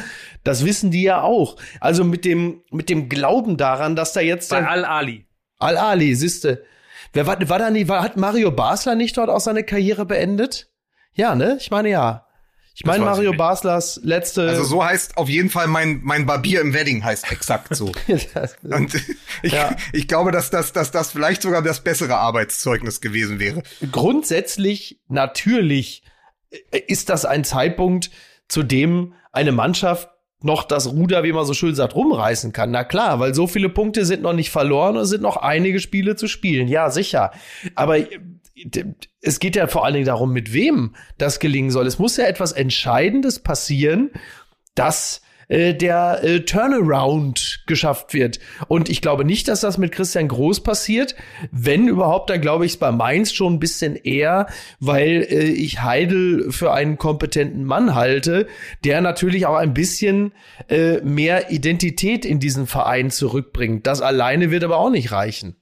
Das 0.45 0.65
wissen 0.65 0.91
die 0.91 1.03
ja 1.03 1.23
auch. 1.23 1.57
Also 1.81 2.05
mit 2.05 2.25
dem, 2.25 2.63
mit 2.71 2.89
dem 2.89 3.09
Glauben 3.09 3.57
daran, 3.57 3.97
dass 3.97 4.13
da 4.13 4.21
jetzt. 4.21 4.51
Bei 4.51 4.67
Al-Ali. 4.67 5.27
Al-Ali, 5.59 6.15
siehste. 6.15 6.65
Wer 7.13 7.27
war, 7.27 7.49
war 7.49 7.59
da 7.59 7.71
nie, 7.71 7.89
war, 7.89 8.03
hat 8.03 8.17
Mario 8.17 8.51
Basler 8.51 8.95
nicht 8.95 9.17
dort 9.17 9.31
auch 9.31 9.41
seine 9.41 9.65
Karriere 9.65 10.07
beendet? 10.07 10.71
Ja, 11.13 11.35
ne? 11.35 11.57
Ich 11.61 11.71
meine 11.71 11.91
ja. 11.91 12.27
Ich 12.75 12.87
meine 12.87 13.05
Mario 13.05 13.33
Baslers 13.33 14.01
letzte. 14.05 14.49
Also 14.49 14.65
so 14.65 14.83
heißt 14.83 15.19
auf 15.19 15.29
jeden 15.29 15.51
Fall 15.51 15.67
mein 15.67 16.01
mein 16.03 16.25
Barbier 16.25 16.63
im 16.63 16.73
Wedding 16.73 17.05
heißt 17.05 17.31
exakt 17.31 17.75
so. 17.75 17.93
Und 18.63 18.95
ich, 19.43 19.53
ja. 19.53 19.77
ich 19.93 20.09
glaube, 20.09 20.31
dass 20.31 20.49
das 20.49 20.73
dass 20.73 20.91
das 20.91 21.11
vielleicht 21.13 21.43
sogar 21.43 21.63
das 21.63 21.81
bessere 21.81 22.17
Arbeitszeugnis 22.17 23.03
gewesen 23.03 23.39
wäre. 23.39 23.63
Grundsätzlich 23.93 25.01
natürlich 25.09 26.05
ist 26.71 27.11
das 27.11 27.27
ein 27.27 27.45
Zeitpunkt, 27.45 28.11
zu 28.49 28.63
dem 28.63 29.13
eine 29.33 29.53
Mannschaft 29.53 30.09
noch 30.43 30.65
das 30.65 30.93
Ruder, 30.93 31.23
wie 31.23 31.33
man 31.33 31.45
so 31.45 31.55
schön 31.55 31.75
sagt, 31.75 31.95
rumreißen 31.95 32.53
kann. 32.53 32.71
Na 32.71 32.85
klar, 32.85 33.21
weil 33.21 33.35
so 33.35 33.47
viele 33.47 33.69
Punkte 33.69 34.05
sind 34.05 34.23
noch 34.23 34.33
nicht 34.33 34.51
verloren 34.51 34.97
und 34.97 35.05
sind 35.05 35.23
noch 35.23 35.37
einige 35.37 35.81
Spiele 35.81 36.17
zu 36.17 36.29
spielen. 36.29 36.69
Ja, 36.69 36.91
sicher. 36.91 37.33
Aber 37.75 37.99
äh, 37.99 38.07
es 39.21 39.39
geht 39.39 39.57
ja 39.57 39.67
vor 39.67 39.85
allen 39.85 39.95
Dingen 39.95 40.07
darum, 40.07 40.33
mit 40.33 40.53
wem 40.53 40.95
das 41.19 41.39
gelingen 41.39 41.71
soll. 41.71 41.87
Es 41.87 41.99
muss 41.99 42.17
ja 42.17 42.25
etwas 42.25 42.53
Entscheidendes 42.53 43.39
passieren, 43.39 44.11
dass 44.75 45.23
äh, 45.51 45.75
der 45.75 46.21
äh, 46.23 46.41
Turnaround 46.41 47.65
geschafft 47.67 48.15
wird. 48.15 48.39
Und 48.69 48.89
ich 48.89 49.03
glaube 49.03 49.25
nicht, 49.25 49.49
dass 49.49 49.61
das 49.61 49.79
mit 49.79 49.93
Christian 49.93 50.29
Groß 50.29 50.63
passiert. 50.63 51.17
Wenn 51.51 51.89
überhaupt, 51.89 52.31
dann 52.31 52.41
glaube 52.41 52.65
ich 52.65 52.73
es 52.73 52.79
bei 52.79 52.93
Mainz 52.93 53.33
schon 53.33 53.55
ein 53.55 53.59
bisschen 53.59 53.97
eher, 53.97 54.47
weil 54.79 55.27
äh, 55.29 55.43
ich 55.43 55.83
Heidel 55.83 56.53
für 56.53 56.73
einen 56.73 56.99
kompetenten 56.99 57.65
Mann 57.65 57.97
halte, 57.97 58.47
der 58.85 59.01
natürlich 59.01 59.47
auch 59.47 59.57
ein 59.57 59.75
bisschen 59.75 60.33
äh, 60.69 61.01
mehr 61.01 61.51
Identität 61.51 62.25
in 62.25 62.39
diesen 62.39 62.69
Verein 62.69 63.11
zurückbringt. 63.11 63.87
Das 63.89 64.01
alleine 64.01 64.53
wird 64.53 64.63
aber 64.63 64.79
auch 64.79 64.91
nicht 64.91 65.11
reichen. 65.11 65.57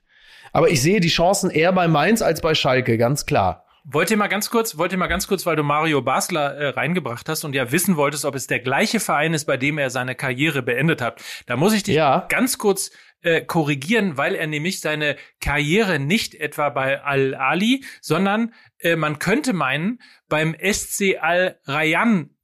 Aber 0.52 0.70
ich 0.70 0.82
sehe 0.82 1.00
die 1.00 1.08
Chancen 1.08 1.50
eher 1.50 1.72
bei 1.72 1.88
Mainz 1.88 2.20
als 2.20 2.42
bei 2.42 2.54
Schalke, 2.54 2.98
ganz 2.98 3.24
klar. 3.24 3.64
Wollt 3.90 4.10
ihr 4.10 4.18
mal 4.18 4.28
ganz 4.28 4.50
kurz, 4.50 4.76
wollt 4.76 4.92
ihr 4.92 4.98
mal 4.98 5.06
ganz 5.06 5.26
kurz, 5.26 5.46
weil 5.46 5.56
du 5.56 5.62
Mario 5.62 6.02
Basler 6.02 6.54
äh, 6.56 6.68
reingebracht 6.68 7.26
hast 7.26 7.44
und 7.44 7.54
ja 7.54 7.72
wissen 7.72 7.96
wolltest, 7.96 8.26
ob 8.26 8.34
es 8.34 8.46
der 8.46 8.60
gleiche 8.60 9.00
Verein 9.00 9.32
ist, 9.32 9.46
bei 9.46 9.56
dem 9.56 9.78
er 9.78 9.88
seine 9.88 10.14
Karriere 10.14 10.60
beendet 10.60 11.00
hat. 11.00 11.22
Da 11.46 11.56
muss 11.56 11.72
ich 11.72 11.84
dich 11.84 11.94
ja. 11.94 12.26
ganz 12.28 12.58
kurz 12.58 12.90
äh, 13.22 13.40
korrigieren, 13.40 14.18
weil 14.18 14.34
er 14.34 14.46
nämlich 14.46 14.80
seine 14.80 15.16
Karriere 15.40 15.98
nicht 15.98 16.34
etwa 16.34 16.68
bei 16.68 17.02
Al-Ali, 17.02 17.82
sondern 18.02 18.52
äh, 18.78 18.94
man 18.94 19.18
könnte 19.18 19.54
meinen, 19.54 20.00
beim 20.28 20.54
SC 20.60 21.16
Al-Rayyan 21.18 22.36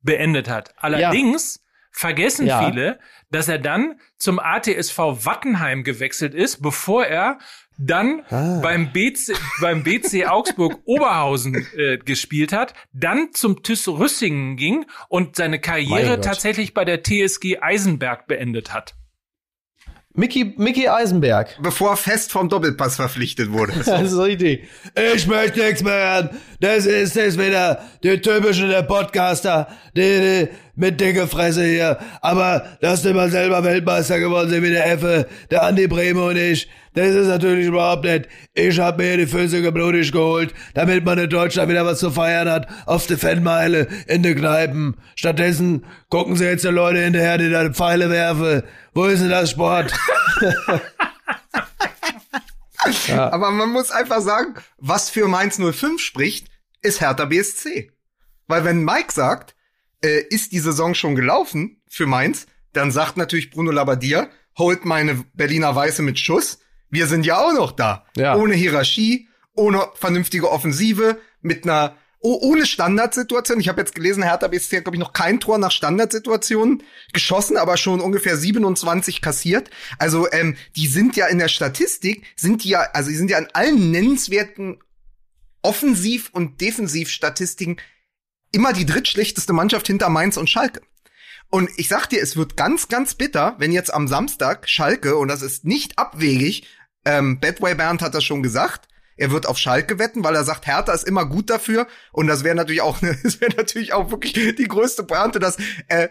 beendet 0.00 0.48
hat. 0.48 0.74
Allerdings 0.76 1.56
ja. 1.56 1.62
vergessen 1.90 2.46
ja. 2.46 2.64
viele, 2.64 3.00
dass 3.30 3.48
er 3.48 3.58
dann 3.58 3.98
zum 4.16 4.38
ATSV 4.38 4.96
Wattenheim 4.98 5.82
gewechselt 5.82 6.34
ist, 6.34 6.62
bevor 6.62 7.04
er 7.04 7.38
dann 7.78 8.22
ah. 8.30 8.60
beim 8.60 8.92
BC, 8.92 9.34
beim 9.60 9.82
BC 9.82 10.26
Augsburg 10.26 10.80
Oberhausen 10.84 11.66
äh, 11.76 11.98
gespielt 11.98 12.52
hat, 12.52 12.74
dann 12.92 13.28
zum 13.32 13.62
TÜS 13.62 13.88
Rüssingen 13.88 14.56
ging 14.56 14.86
und 15.08 15.36
seine 15.36 15.58
Karriere 15.58 16.20
tatsächlich 16.20 16.74
bei 16.74 16.84
der 16.84 17.02
TSG 17.02 17.58
Eisenberg 17.60 18.26
beendet 18.26 18.72
hat. 18.72 18.94
Mickey, 20.16 20.54
Mickey 20.56 20.88
Eisenberg. 20.88 21.58
Bevor 21.60 21.90
er 21.90 21.96
fest 21.96 22.30
vom 22.30 22.48
Doppelpass 22.48 22.94
verpflichtet 22.96 23.50
wurde. 23.50 23.72
das 23.84 24.12
ist 24.12 24.18
richtig. 24.18 24.68
Ich 25.12 25.26
möchte 25.26 25.58
nichts 25.58 25.82
mehr 25.82 25.92
hören. 25.92 26.30
Das 26.60 26.86
ist 26.86 27.16
das 27.16 27.36
wieder 27.36 27.82
der 28.04 28.22
typische 28.22 28.68
der 28.68 28.82
Podcaster. 28.82 29.66
Der, 29.96 30.20
der, 30.20 30.48
mit 30.76 31.00
dicke 31.00 31.26
Fresse 31.26 31.64
hier. 31.64 31.98
Aber 32.20 32.66
dass 32.80 33.02
du 33.02 33.12
mal 33.14 33.30
selber 33.30 33.64
Weltmeister 33.64 34.18
geworden 34.18 34.50
sind 34.50 34.62
wie 34.62 34.70
der 34.70 34.90
Effe, 34.90 35.26
der 35.50 35.62
Andi 35.62 35.86
Breme 35.86 36.24
und 36.24 36.36
ich, 36.36 36.68
das 36.94 37.08
ist 37.08 37.26
natürlich 37.26 37.66
überhaupt 37.66 38.04
nicht. 38.04 38.28
Ich 38.54 38.78
hab 38.78 38.98
mir 38.98 39.16
die 39.16 39.26
Füße 39.26 39.62
geblutig 39.62 40.12
geholt, 40.12 40.54
damit 40.74 41.04
man 41.04 41.18
in 41.18 41.28
Deutschland 41.28 41.68
wieder 41.68 41.84
was 41.84 41.98
zu 41.98 42.10
feiern 42.12 42.48
hat, 42.48 42.68
auf 42.86 43.06
die 43.06 43.16
Fanmeile, 43.16 43.88
in 44.06 44.22
den 44.22 44.36
Kneipen. 44.36 44.96
Stattdessen 45.16 45.84
gucken 46.08 46.36
sie 46.36 46.44
jetzt 46.44 46.64
die 46.64 46.68
Leute 46.68 47.00
hinterher, 47.00 47.38
die 47.38 47.50
da 47.50 47.68
Pfeile 47.70 48.10
werfen. 48.10 48.62
Wo 48.92 49.06
ist 49.06 49.20
denn 49.22 49.30
das 49.30 49.50
Sport? 49.50 49.92
ja. 53.08 53.32
Aber 53.32 53.50
man 53.50 53.70
muss 53.70 53.90
einfach 53.90 54.20
sagen, 54.20 54.54
was 54.78 55.10
für 55.10 55.26
Mainz 55.26 55.58
05 55.58 56.00
spricht, 56.00 56.46
ist 56.80 57.00
Hertha 57.00 57.24
BSC. 57.24 57.90
Weil 58.46 58.64
wenn 58.64 58.84
Mike 58.84 59.12
sagt, 59.12 59.53
äh, 60.04 60.20
ist 60.28 60.52
die 60.52 60.60
Saison 60.60 60.94
schon 60.94 61.14
gelaufen 61.14 61.80
für 61.88 62.06
Mainz, 62.06 62.46
dann 62.72 62.90
sagt 62.90 63.16
natürlich 63.16 63.50
Bruno 63.50 63.70
Labbadia, 63.70 64.28
holt 64.58 64.84
meine 64.84 65.24
Berliner 65.32 65.74
Weiße 65.74 66.02
mit 66.02 66.18
Schuss. 66.18 66.58
Wir 66.90 67.06
sind 67.06 67.24
ja 67.24 67.38
auch 67.38 67.54
noch 67.54 67.72
da. 67.72 68.04
Ja. 68.16 68.36
Ohne 68.36 68.54
Hierarchie, 68.54 69.28
ohne 69.54 69.88
vernünftige 69.94 70.50
Offensive, 70.50 71.18
mit 71.40 71.64
einer 71.64 71.96
oh, 72.20 72.38
ohne 72.42 72.66
Standardsituation. 72.66 73.60
Ich 73.60 73.68
habe 73.68 73.80
jetzt 73.80 73.94
gelesen, 73.94 74.22
Hertha 74.22 74.48
BSC 74.48 74.76
hat, 74.76 74.84
glaube 74.84 74.96
ich, 74.96 75.00
noch 75.00 75.12
kein 75.12 75.40
Tor 75.40 75.58
nach 75.58 75.70
Standardsituationen 75.70 76.82
geschossen, 77.12 77.56
aber 77.56 77.76
schon 77.76 78.00
ungefähr 78.00 78.36
27 78.36 79.22
kassiert. 79.22 79.70
Also 79.98 80.30
ähm, 80.32 80.56
die 80.76 80.86
sind 80.86 81.16
ja 81.16 81.26
in 81.26 81.38
der 81.38 81.48
Statistik, 81.48 82.24
sind 82.36 82.64
die 82.64 82.70
ja, 82.70 82.80
also 82.92 83.10
die 83.10 83.16
sind 83.16 83.30
ja 83.30 83.38
an 83.38 83.48
allen 83.52 83.90
nennenswerten 83.90 84.78
Offensiv- 85.62 86.30
und 86.32 86.60
Defensivstatistiken 86.60 87.78
immer 88.54 88.72
die 88.72 88.86
drittschlechteste 88.86 89.52
Mannschaft 89.52 89.86
hinter 89.86 90.08
Mainz 90.08 90.36
und 90.36 90.48
Schalke. 90.48 90.80
Und 91.50 91.68
ich 91.76 91.88
sag 91.88 92.06
dir, 92.06 92.22
es 92.22 92.36
wird 92.36 92.56
ganz, 92.56 92.88
ganz 92.88 93.14
bitter, 93.14 93.54
wenn 93.58 93.72
jetzt 93.72 93.92
am 93.92 94.08
Samstag 94.08 94.68
Schalke, 94.68 95.16
und 95.16 95.28
das 95.28 95.42
ist 95.42 95.64
nicht 95.64 95.98
abwegig, 95.98 96.66
ähm, 97.04 97.38
Bedway 97.38 97.74
Bernd 97.74 98.00
hat 98.00 98.14
das 98.14 98.24
schon 98.24 98.42
gesagt, 98.42 98.88
er 99.16 99.30
wird 99.30 99.46
auf 99.46 99.58
Schalke 99.58 99.98
wetten, 99.98 100.24
weil 100.24 100.34
er 100.34 100.44
sagt, 100.44 100.66
Hertha 100.66 100.92
ist 100.92 101.06
immer 101.06 101.26
gut 101.26 101.50
dafür. 101.50 101.86
Und 102.12 102.26
das 102.26 102.42
wäre 102.42 102.56
natürlich 102.56 102.80
auch, 102.80 102.98
das 103.22 103.40
wäre 103.40 103.54
natürlich 103.56 103.92
auch 103.92 104.10
wirklich 104.10 104.32
die 104.32 104.68
größte 104.68 105.04
Pointe, 105.04 105.38
dass 105.38 105.56
äh, 105.88 106.08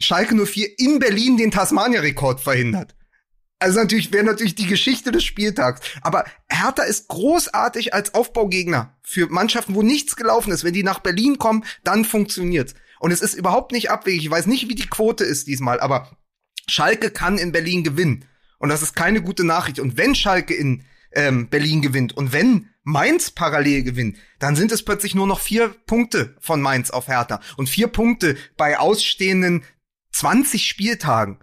Schalke 0.00 0.34
04 0.34 0.78
in 0.78 0.98
Berlin 0.98 1.36
den 1.36 1.50
Tasmania-Rekord 1.50 2.40
verhindert. 2.40 2.94
Also 3.58 3.80
natürlich 3.80 4.12
wäre 4.12 4.24
natürlich 4.24 4.54
die 4.54 4.66
Geschichte 4.66 5.12
des 5.12 5.24
Spieltags. 5.24 5.80
Aber 6.02 6.24
Hertha 6.48 6.82
ist 6.82 7.08
großartig 7.08 7.94
als 7.94 8.14
Aufbaugegner 8.14 8.96
für 9.02 9.28
Mannschaften, 9.28 9.74
wo 9.74 9.82
nichts 9.82 10.16
gelaufen 10.16 10.52
ist. 10.52 10.64
Wenn 10.64 10.74
die 10.74 10.82
nach 10.82 10.98
Berlin 11.00 11.38
kommen, 11.38 11.64
dann 11.82 12.04
funktioniert's. 12.04 12.74
Und 13.00 13.10
es 13.10 13.20
ist 13.20 13.34
überhaupt 13.34 13.72
nicht 13.72 13.90
abwegig. 13.90 14.24
Ich 14.24 14.30
weiß 14.30 14.46
nicht, 14.46 14.68
wie 14.68 14.74
die 14.74 14.88
Quote 14.88 15.24
ist 15.24 15.46
diesmal, 15.46 15.80
aber 15.80 16.16
Schalke 16.66 17.10
kann 17.10 17.38
in 17.38 17.52
Berlin 17.52 17.84
gewinnen. 17.84 18.24
Und 18.58 18.68
das 18.70 18.82
ist 18.82 18.94
keine 18.96 19.22
gute 19.22 19.44
Nachricht. 19.44 19.78
Und 19.78 19.96
wenn 19.96 20.14
Schalke 20.14 20.54
in 20.54 20.84
ähm, 21.12 21.48
Berlin 21.48 21.82
gewinnt 21.82 22.16
und 22.16 22.32
wenn 22.32 22.70
Mainz 22.82 23.30
parallel 23.30 23.82
gewinnt, 23.82 24.18
dann 24.38 24.56
sind 24.56 24.72
es 24.72 24.84
plötzlich 24.84 25.14
nur 25.14 25.26
noch 25.26 25.40
vier 25.40 25.68
Punkte 25.86 26.36
von 26.40 26.60
Mainz 26.60 26.90
auf 26.90 27.08
Hertha. 27.08 27.40
Und 27.56 27.68
vier 27.68 27.88
Punkte 27.88 28.36
bei 28.56 28.78
ausstehenden 28.78 29.64
20 30.12 30.66
Spieltagen 30.66 31.38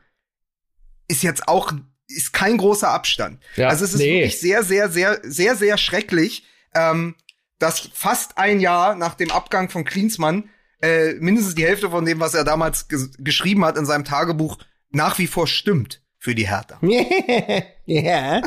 ist 1.08 1.24
jetzt 1.24 1.48
auch 1.48 1.74
ist 2.16 2.34
kein 2.34 2.58
großer 2.58 2.90
Abstand. 2.90 3.42
Ja, 3.56 3.70
also 3.70 3.86
es 3.86 3.94
ist 3.94 4.00
nee. 4.00 4.22
wirklich 4.22 4.40
sehr, 4.40 4.64
sehr, 4.64 4.90
sehr, 4.90 5.20
sehr, 5.24 5.56
sehr 5.56 5.78
schrecklich, 5.78 6.46
ähm, 6.74 7.16
dass 7.60 7.90
fast 7.94 8.38
ein 8.38 8.60
Jahr 8.60 8.96
nach 8.96 9.16
dem 9.16 9.32
Abgang 9.32 9.70
von 9.70 9.86
Klinsmann 9.86 10.50
äh, 10.82 11.14
mindestens 11.14 11.56
die 11.56 11.66
Hälfte 11.66 11.90
von 11.90 12.06
dem, 12.06 12.20
was 12.20 12.34
er 12.34 12.44
damals 12.44 12.88
geschrieben 12.88 13.64
hat 13.66 13.78
in 13.78 13.86
seinem 13.86 14.04
Tagebuch, 14.04 14.58
nach 14.90 15.20
wie 15.20 15.28
vor 15.28 15.48
stimmt 15.48 16.02
für 16.18 16.36
die 16.36 16.48
Hertha. 16.48 16.80
ja. 17.86 18.42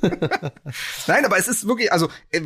Nein, 1.06 1.24
aber 1.24 1.38
es 1.38 1.48
ist 1.48 1.66
wirklich, 1.66 1.92
also 1.92 2.08
äh, 2.30 2.42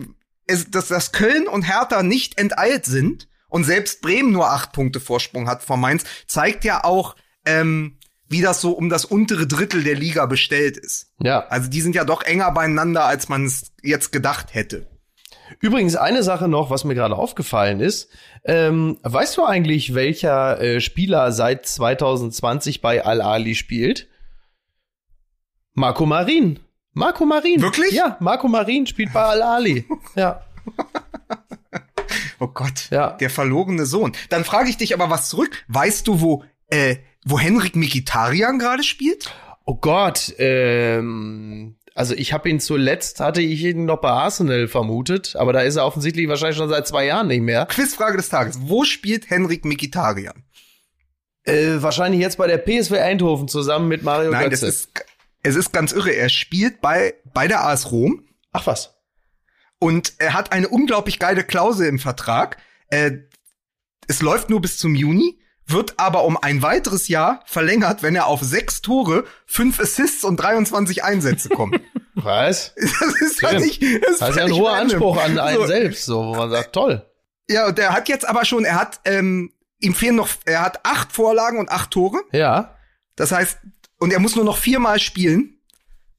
es, 0.46 0.70
dass, 0.70 0.88
dass 0.88 1.12
Köln 1.12 1.48
und 1.48 1.62
Hertha 1.62 2.02
nicht 2.02 2.38
enteilt 2.38 2.84
sind 2.84 3.28
und 3.48 3.64
selbst 3.64 4.00
Bremen 4.00 4.32
nur 4.32 4.50
acht 4.50 4.72
Punkte 4.72 5.00
Vorsprung 5.00 5.48
hat 5.48 5.62
vor 5.62 5.76
Mainz, 5.76 6.04
zeigt 6.26 6.64
ja 6.64 6.84
auch, 6.84 7.16
ähm, 7.44 7.95
wie 8.28 8.40
das 8.40 8.60
so 8.60 8.72
um 8.72 8.88
das 8.88 9.04
untere 9.04 9.46
Drittel 9.46 9.84
der 9.84 9.94
Liga 9.94 10.26
bestellt 10.26 10.76
ist. 10.76 11.12
Ja. 11.20 11.46
Also 11.48 11.70
die 11.70 11.80
sind 11.80 11.94
ja 11.94 12.04
doch 12.04 12.22
enger 12.22 12.50
beieinander, 12.52 13.04
als 13.04 13.28
man 13.28 13.44
es 13.44 13.72
jetzt 13.82 14.12
gedacht 14.12 14.54
hätte. 14.54 14.88
Übrigens 15.60 15.96
eine 15.96 16.22
Sache 16.22 16.48
noch, 16.48 16.70
was 16.70 16.84
mir 16.84 16.94
gerade 16.94 17.16
aufgefallen 17.16 17.80
ist. 17.80 18.08
Ähm, 18.44 18.98
weißt 19.02 19.36
du 19.36 19.44
eigentlich, 19.44 19.94
welcher 19.94 20.60
äh, 20.60 20.80
Spieler 20.80 21.32
seit 21.32 21.66
2020 21.66 22.80
bei 22.80 23.04
Al-Ali 23.04 23.54
spielt? 23.54 24.08
Marco 25.74 26.06
Marin. 26.06 26.58
Marco 26.92 27.26
Marin. 27.26 27.60
Wirklich? 27.60 27.92
Ja, 27.92 28.16
Marco 28.20 28.48
Marin 28.48 28.86
spielt 28.86 29.12
bei 29.12 29.22
Al-Ali. 29.22 29.84
ja. 30.14 30.42
oh 32.40 32.48
Gott, 32.48 32.88
ja. 32.90 33.10
der 33.12 33.30
verlorene 33.30 33.86
Sohn. 33.86 34.12
Dann 34.30 34.44
frage 34.44 34.70
ich 34.70 34.78
dich 34.78 34.94
aber 34.94 35.10
was 35.10 35.28
zurück. 35.28 35.64
Weißt 35.68 36.08
du, 36.08 36.20
wo 36.20 36.44
äh, 36.68 36.96
wo 37.26 37.38
Henrik 37.38 37.74
Mikitarian 37.74 38.58
gerade 38.58 38.84
spielt? 38.84 39.34
Oh 39.64 39.74
Gott, 39.74 40.32
ähm, 40.38 41.76
also 41.92 42.14
ich 42.14 42.32
habe 42.32 42.48
ihn 42.48 42.60
zuletzt, 42.60 43.18
hatte 43.18 43.42
ich 43.42 43.64
ihn 43.64 43.84
noch 43.84 44.00
bei 44.00 44.10
Arsenal 44.10 44.68
vermutet, 44.68 45.34
aber 45.34 45.52
da 45.52 45.60
ist 45.60 45.74
er 45.74 45.84
offensichtlich 45.84 46.28
wahrscheinlich 46.28 46.56
schon 46.56 46.68
seit 46.68 46.86
zwei 46.86 47.04
Jahren 47.04 47.26
nicht 47.26 47.40
mehr. 47.40 47.66
Quizfrage 47.66 48.16
des 48.16 48.28
Tages. 48.28 48.58
Wo 48.60 48.84
spielt 48.84 49.28
Henrik 49.28 49.64
Mikitarian? 49.64 50.44
Äh, 51.42 51.82
wahrscheinlich 51.82 52.20
jetzt 52.20 52.38
bei 52.38 52.46
der 52.46 52.58
PSV 52.58 52.92
Eindhoven 52.92 53.48
zusammen 53.48 53.88
mit 53.88 54.04
Mario 54.04 54.30
Nein, 54.30 54.50
Götze. 54.50 54.66
Es 54.66 54.76
ist, 54.76 55.04
es 55.42 55.56
ist 55.56 55.72
ganz 55.72 55.90
irre. 55.90 56.12
Er 56.12 56.28
spielt 56.28 56.80
bei, 56.80 57.14
bei 57.34 57.48
der 57.48 57.64
AS 57.64 57.90
Rom. 57.90 58.24
Ach 58.52 58.68
was. 58.68 58.94
Und 59.80 60.14
er 60.18 60.34
hat 60.34 60.52
eine 60.52 60.68
unglaublich 60.68 61.18
geile 61.18 61.42
Klausel 61.42 61.88
im 61.88 61.98
Vertrag. 61.98 62.58
Äh, 62.88 63.18
es 64.06 64.22
läuft 64.22 64.48
nur 64.48 64.60
bis 64.60 64.78
zum 64.78 64.94
Juni 64.94 65.40
wird 65.66 65.94
aber 65.98 66.24
um 66.24 66.36
ein 66.40 66.62
weiteres 66.62 67.08
Jahr 67.08 67.40
verlängert, 67.44 68.02
wenn 68.02 68.14
er 68.14 68.26
auf 68.26 68.40
sechs 68.42 68.82
Tore, 68.82 69.24
fünf 69.46 69.80
Assists 69.80 70.24
und 70.24 70.36
23 70.36 71.04
Einsätze 71.04 71.48
kommt. 71.48 71.80
Was? 72.14 72.74
Das 72.80 73.20
ist 73.20 73.42
halt 73.42 73.60
nicht, 73.60 73.82
das 73.82 74.12
ist, 74.12 74.20
das 74.20 74.30
ist 74.30 74.36
ja 74.36 74.44
ein 74.44 74.52
hoher 74.52 74.72
Anspruch 74.72 75.22
an 75.22 75.38
einen 75.38 75.58
so. 75.58 75.66
selbst, 75.66 76.04
so, 76.04 76.24
wo 76.24 76.34
man 76.34 76.50
sagt, 76.50 76.72
toll. 76.72 77.04
Ja, 77.48 77.66
und 77.66 77.78
der 77.78 77.92
hat 77.92 78.08
jetzt 78.08 78.26
aber 78.26 78.44
schon, 78.44 78.64
er 78.64 78.76
hat, 78.76 79.00
ähm, 79.04 79.52
ihm 79.80 79.94
fehlen 79.94 80.16
noch, 80.16 80.28
er 80.44 80.62
hat 80.62 80.80
acht 80.84 81.12
Vorlagen 81.12 81.58
und 81.58 81.70
acht 81.70 81.90
Tore. 81.90 82.22
Ja. 82.32 82.76
Das 83.16 83.32
heißt, 83.32 83.58
und 83.98 84.12
er 84.12 84.18
muss 84.18 84.36
nur 84.36 84.44
noch 84.44 84.56
viermal 84.56 84.98
spielen 84.98 85.60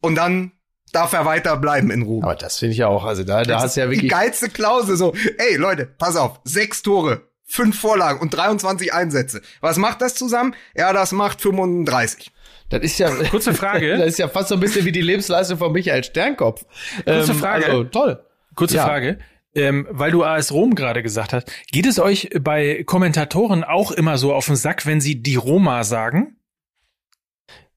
und 0.02 0.16
dann 0.16 0.52
darf 0.94 1.14
er 1.14 1.26
weiter 1.26 1.58
bleiben 1.58 1.92
in 1.92 2.04
Ruhe. 2.04 2.24
Aber 2.24 2.36
das 2.36 2.58
finde 2.58 2.74
ich 2.74 2.80
ja 2.80 2.88
auch, 2.88 3.04
also 3.04 3.24
da, 3.24 3.44
da 3.44 3.62
hast 3.62 3.76
du 3.76 3.82
ja 3.82 3.88
wirklich. 3.88 4.02
Die 4.02 4.08
geilste 4.08 4.50
Klausel, 4.50 4.98
so, 4.98 5.14
ey 5.38 5.56
Leute, 5.56 5.86
pass 5.86 6.16
auf, 6.16 6.40
sechs 6.44 6.82
Tore, 6.82 7.22
fünf 7.48 7.80
Vorlagen 7.80 8.20
und 8.20 8.30
23 8.32 8.94
Einsätze. 8.94 9.42
Was 9.62 9.78
macht 9.78 10.02
das 10.02 10.14
zusammen? 10.16 10.54
Ja, 10.76 10.94
das 10.94 11.14
macht 11.14 11.42
35. 11.42 12.32
Das 12.70 12.82
ist 12.82 13.00
ja 13.00 13.10
kurze 13.32 13.54
Frage. 13.54 13.98
das 13.98 14.08
ist 14.08 14.20
ja 14.20 14.28
fast 14.28 14.50
so 14.50 14.56
ein 14.56 14.60
bisschen 14.60 14.86
wie 14.86 14.92
die 14.92 15.02
Lebensleistung 15.02 15.58
von 15.58 15.72
Michael 15.72 16.04
Sternkopf. 16.04 16.66
Kurze 17.06 17.32
ähm, 17.32 17.38
Frage. 17.38 17.66
Also, 17.66 17.84
toll. 17.86 18.24
Kurze 18.54 18.76
ja. 18.76 18.86
Frage. 18.86 19.20
Ähm, 19.56 19.88
weil 19.90 20.12
du 20.12 20.24
AS 20.24 20.52
Rom 20.52 20.76
gerade 20.76 21.02
gesagt 21.02 21.34
hast, 21.34 21.52
geht 21.72 21.88
es 21.88 22.00
euch 22.00 22.30
bei 22.40 22.84
Kommentatoren 22.84 23.64
auch 23.64 23.92
immer 23.92 24.18
so 24.18 24.34
auf 24.34 24.46
den 24.46 24.56
Sack, 24.56 24.86
wenn 24.86 25.02
sie 25.02 25.24
die 25.24 25.36
Roma 25.36 25.84
sagen? 25.84 26.36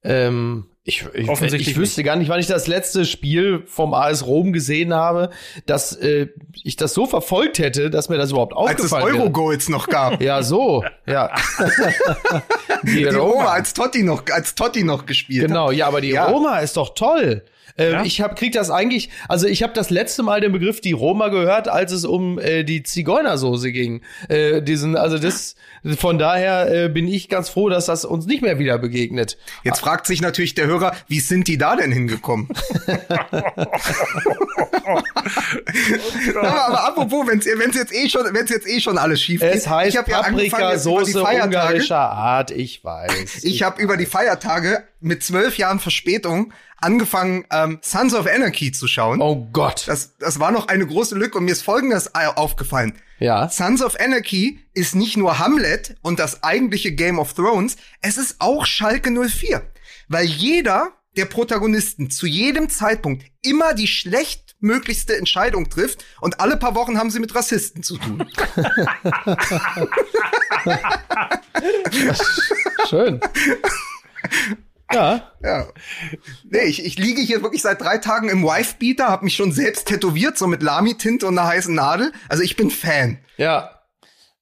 Ähm, 0.03 0.70
ich, 0.83 1.05
ich, 1.13 1.53
ich 1.53 1.77
wüsste 1.77 2.03
gar 2.03 2.17
nicht, 2.17 2.29
wann 2.31 2.41
ich 2.41 2.47
das 2.47 2.67
letzte 2.67 3.05
Spiel 3.05 3.63
vom 3.67 3.93
AS 3.93 4.27
Rom 4.27 4.53
gesehen 4.53 4.95
habe, 4.95 5.29
dass 5.67 5.95
äh, 5.95 6.29
ich 6.65 6.77
das 6.77 6.95
so 6.95 7.07
verfolgt 7.07 7.59
hätte, 7.59 7.91
dass 7.91 8.09
mir 8.09 8.17
das 8.17 8.31
überhaupt 8.31 8.55
aufgefallen 8.55 9.05
Als 9.05 9.13
es 9.15 9.21
Euro-Goals 9.21 9.69
noch 9.69 9.89
gab. 9.89 10.23
ja, 10.23 10.43
so, 10.43 10.83
ja. 11.07 11.31
die, 12.83 12.97
die 12.97 13.05
Roma, 13.05 13.19
Roma, 13.33 13.45
als 13.53 13.75
Totti 13.75 14.03
noch, 14.03 14.25
als 14.33 14.55
Totti 14.55 14.83
noch 14.83 15.05
gespielt 15.05 15.49
Genau, 15.49 15.69
hat. 15.69 15.77
ja, 15.77 15.87
aber 15.87 16.01
die 16.01 16.11
ja. 16.11 16.27
Roma 16.27 16.59
ist 16.61 16.77
doch 16.79 16.95
toll. 16.95 17.45
Ähm, 17.77 17.93
ja? 17.93 18.05
Ich 18.05 18.21
hab, 18.21 18.37
krieg 18.37 18.53
das 18.53 18.71
eigentlich, 18.71 19.11
also 19.29 19.47
ich 19.47 19.63
habe 19.63 19.73
das 19.73 19.91
letzte 19.91 20.23
Mal 20.23 20.41
den 20.41 20.53
Begriff 20.53 20.81
die 20.81 20.93
Roma 20.93 21.29
gehört, 21.29 21.69
als 21.69 21.93
es 21.93 22.05
um 22.05 22.39
äh, 22.39 22.65
die 22.65 22.83
Zigeunersoße 22.83 23.73
ging. 23.73 24.03
Äh, 24.29 24.63
diesen, 24.63 24.97
also 24.97 25.19
das, 25.19 25.55
von 25.97 26.19
daher 26.19 26.85
äh, 26.85 26.89
bin 26.89 27.07
ich 27.09 27.29
ganz 27.29 27.49
froh, 27.49 27.69
dass 27.69 27.87
das 27.87 28.05
uns 28.05 28.27
nicht 28.27 28.43
mehr 28.43 28.59
wieder 28.59 28.79
begegnet. 28.79 29.39
Jetzt 29.65 29.81
fragt 29.81 30.07
sich 30.07 30.21
natürlich 30.21 30.55
der 30.55 30.67
Hörer, 30.67 30.93
wie 31.09 31.21
sind 31.21 31.49
die 31.49 31.59
da 31.59 31.77
denn 31.77 31.93
hingekommen? 31.93 32.49
aber, 36.37 36.67
aber 36.67 36.89
apropos, 36.89 37.27
wenn 37.27 37.39
es 37.39 37.77
jetzt 37.77 37.95
eh 37.95 38.09
schon, 38.09 38.25
wenn 38.33 38.45
es 38.45 38.51
jetzt 38.51 38.69
eh 38.69 38.81
schon 38.81 38.99
alles 38.99 39.23
schief 39.23 39.41
geht. 39.41 39.55
Es 39.55 39.69
heißt 39.69 39.97
ich 39.97 40.05
Paprika, 40.05 40.79
Soße 40.79 41.23
ungarischer 41.23 41.99
Art, 41.99 42.51
ich 42.51 42.85
weiß. 42.85 43.39
Ich, 43.43 43.55
ich 43.55 43.63
habe 43.63 43.81
über 43.81 43.97
die 43.97 44.07
Feiertage 44.07 44.85
mit 45.01 45.23
zwölf 45.25 45.57
Jahren 45.59 45.81
Verspätung 45.81 46.53
angefangen, 46.77 47.45
ähm, 47.51 47.79
Sons 47.83 48.15
of 48.15 48.27
Anarchy 48.27 48.73
zu 48.73 48.87
schauen. 48.87 49.21
Oh 49.21 49.49
Gott. 49.53 49.85
Das, 49.87 50.17
das 50.19 50.41
war 50.41 50.51
noch 50.51 50.69
eine 50.69 50.87
große 50.87 51.15
Lücke 51.15 51.39
und 51.39 51.45
mir 51.45 51.53
ist 51.53 51.63
folgendes 51.63 52.15
aufgefallen. 52.15 52.95
Ja. 53.19 53.49
Sons 53.49 53.83
of 53.83 53.99
Anarchy 54.01 54.61
ist 54.73 54.95
nicht 54.95 55.17
nur 55.17 55.39
Hamlet 55.39 55.97
und 56.03 56.19
das 56.19 56.43
eigentliche 56.43 56.93
Game 56.93 57.19
of 57.19 57.35
Thrones, 57.35 57.77
es 58.01 58.17
ist 58.17 58.37
auch 58.39 58.65
Schalke 58.65 59.11
04. 59.11 59.63
Weil 60.09 60.25
jeder 60.25 60.93
der 61.17 61.25
Protagonisten 61.27 62.11
zu 62.11 62.27
jedem 62.27 62.69
Zeitpunkt 62.69 63.25
immer 63.43 63.75
die 63.75 63.89
schlechtmöglichste 63.89 65.17
Entscheidung 65.17 65.69
trifft 65.69 66.05
und 66.21 66.41
alle 66.41 66.57
paar 66.57 66.75
Wochen 66.75 66.99
haben 66.99 67.11
sie 67.11 67.21
mit 67.21 67.35
Rassisten 67.35 67.83
zu 67.83 67.99
tun. 67.99 68.25
Schön. 72.89 73.21
Ja. 74.93 75.23
Ja. 75.43 75.67
Nee, 76.51 76.65
ich, 76.67 76.85
ich 76.85 76.99
liege 76.99 77.21
hier 77.21 77.43
wirklich 77.43 77.63
seit 77.63 77.81
drei 77.81 77.99
Tagen 77.99 78.29
im 78.29 78.43
Wife-Beater, 78.43 79.09
hab 79.09 79.23
mich 79.23 79.37
schon 79.37 79.53
selbst 79.53 79.87
tätowiert, 79.87 80.37
so 80.37 80.47
mit 80.47 80.63
Lami-Tinte 80.63 81.27
und 81.27 81.39
einer 81.39 81.49
heißen 81.49 81.75
Nadel. 81.75 82.13
Also 82.29 82.43
ich 82.43 82.57
bin 82.57 82.71
Fan. 82.71 83.19
Ja. 83.37 83.71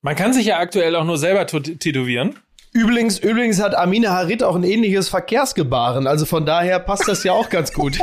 Man 0.00 0.16
kann 0.16 0.32
sich 0.32 0.46
ja 0.46 0.58
aktuell 0.58 0.96
auch 0.96 1.04
nur 1.04 1.18
selber 1.18 1.46
tätowieren. 1.46 2.36
Übrigens, 2.72 3.18
übrigens 3.18 3.60
hat 3.60 3.74
Amina 3.74 4.10
Harit 4.10 4.42
auch 4.42 4.54
ein 4.54 4.62
ähnliches 4.62 5.08
Verkehrsgebaren, 5.08 6.06
also 6.06 6.26
von 6.26 6.44
daher 6.44 6.78
passt 6.78 7.08
das 7.08 7.24
ja 7.24 7.32
auch 7.32 7.48
ganz 7.48 7.72
gut. 7.72 7.98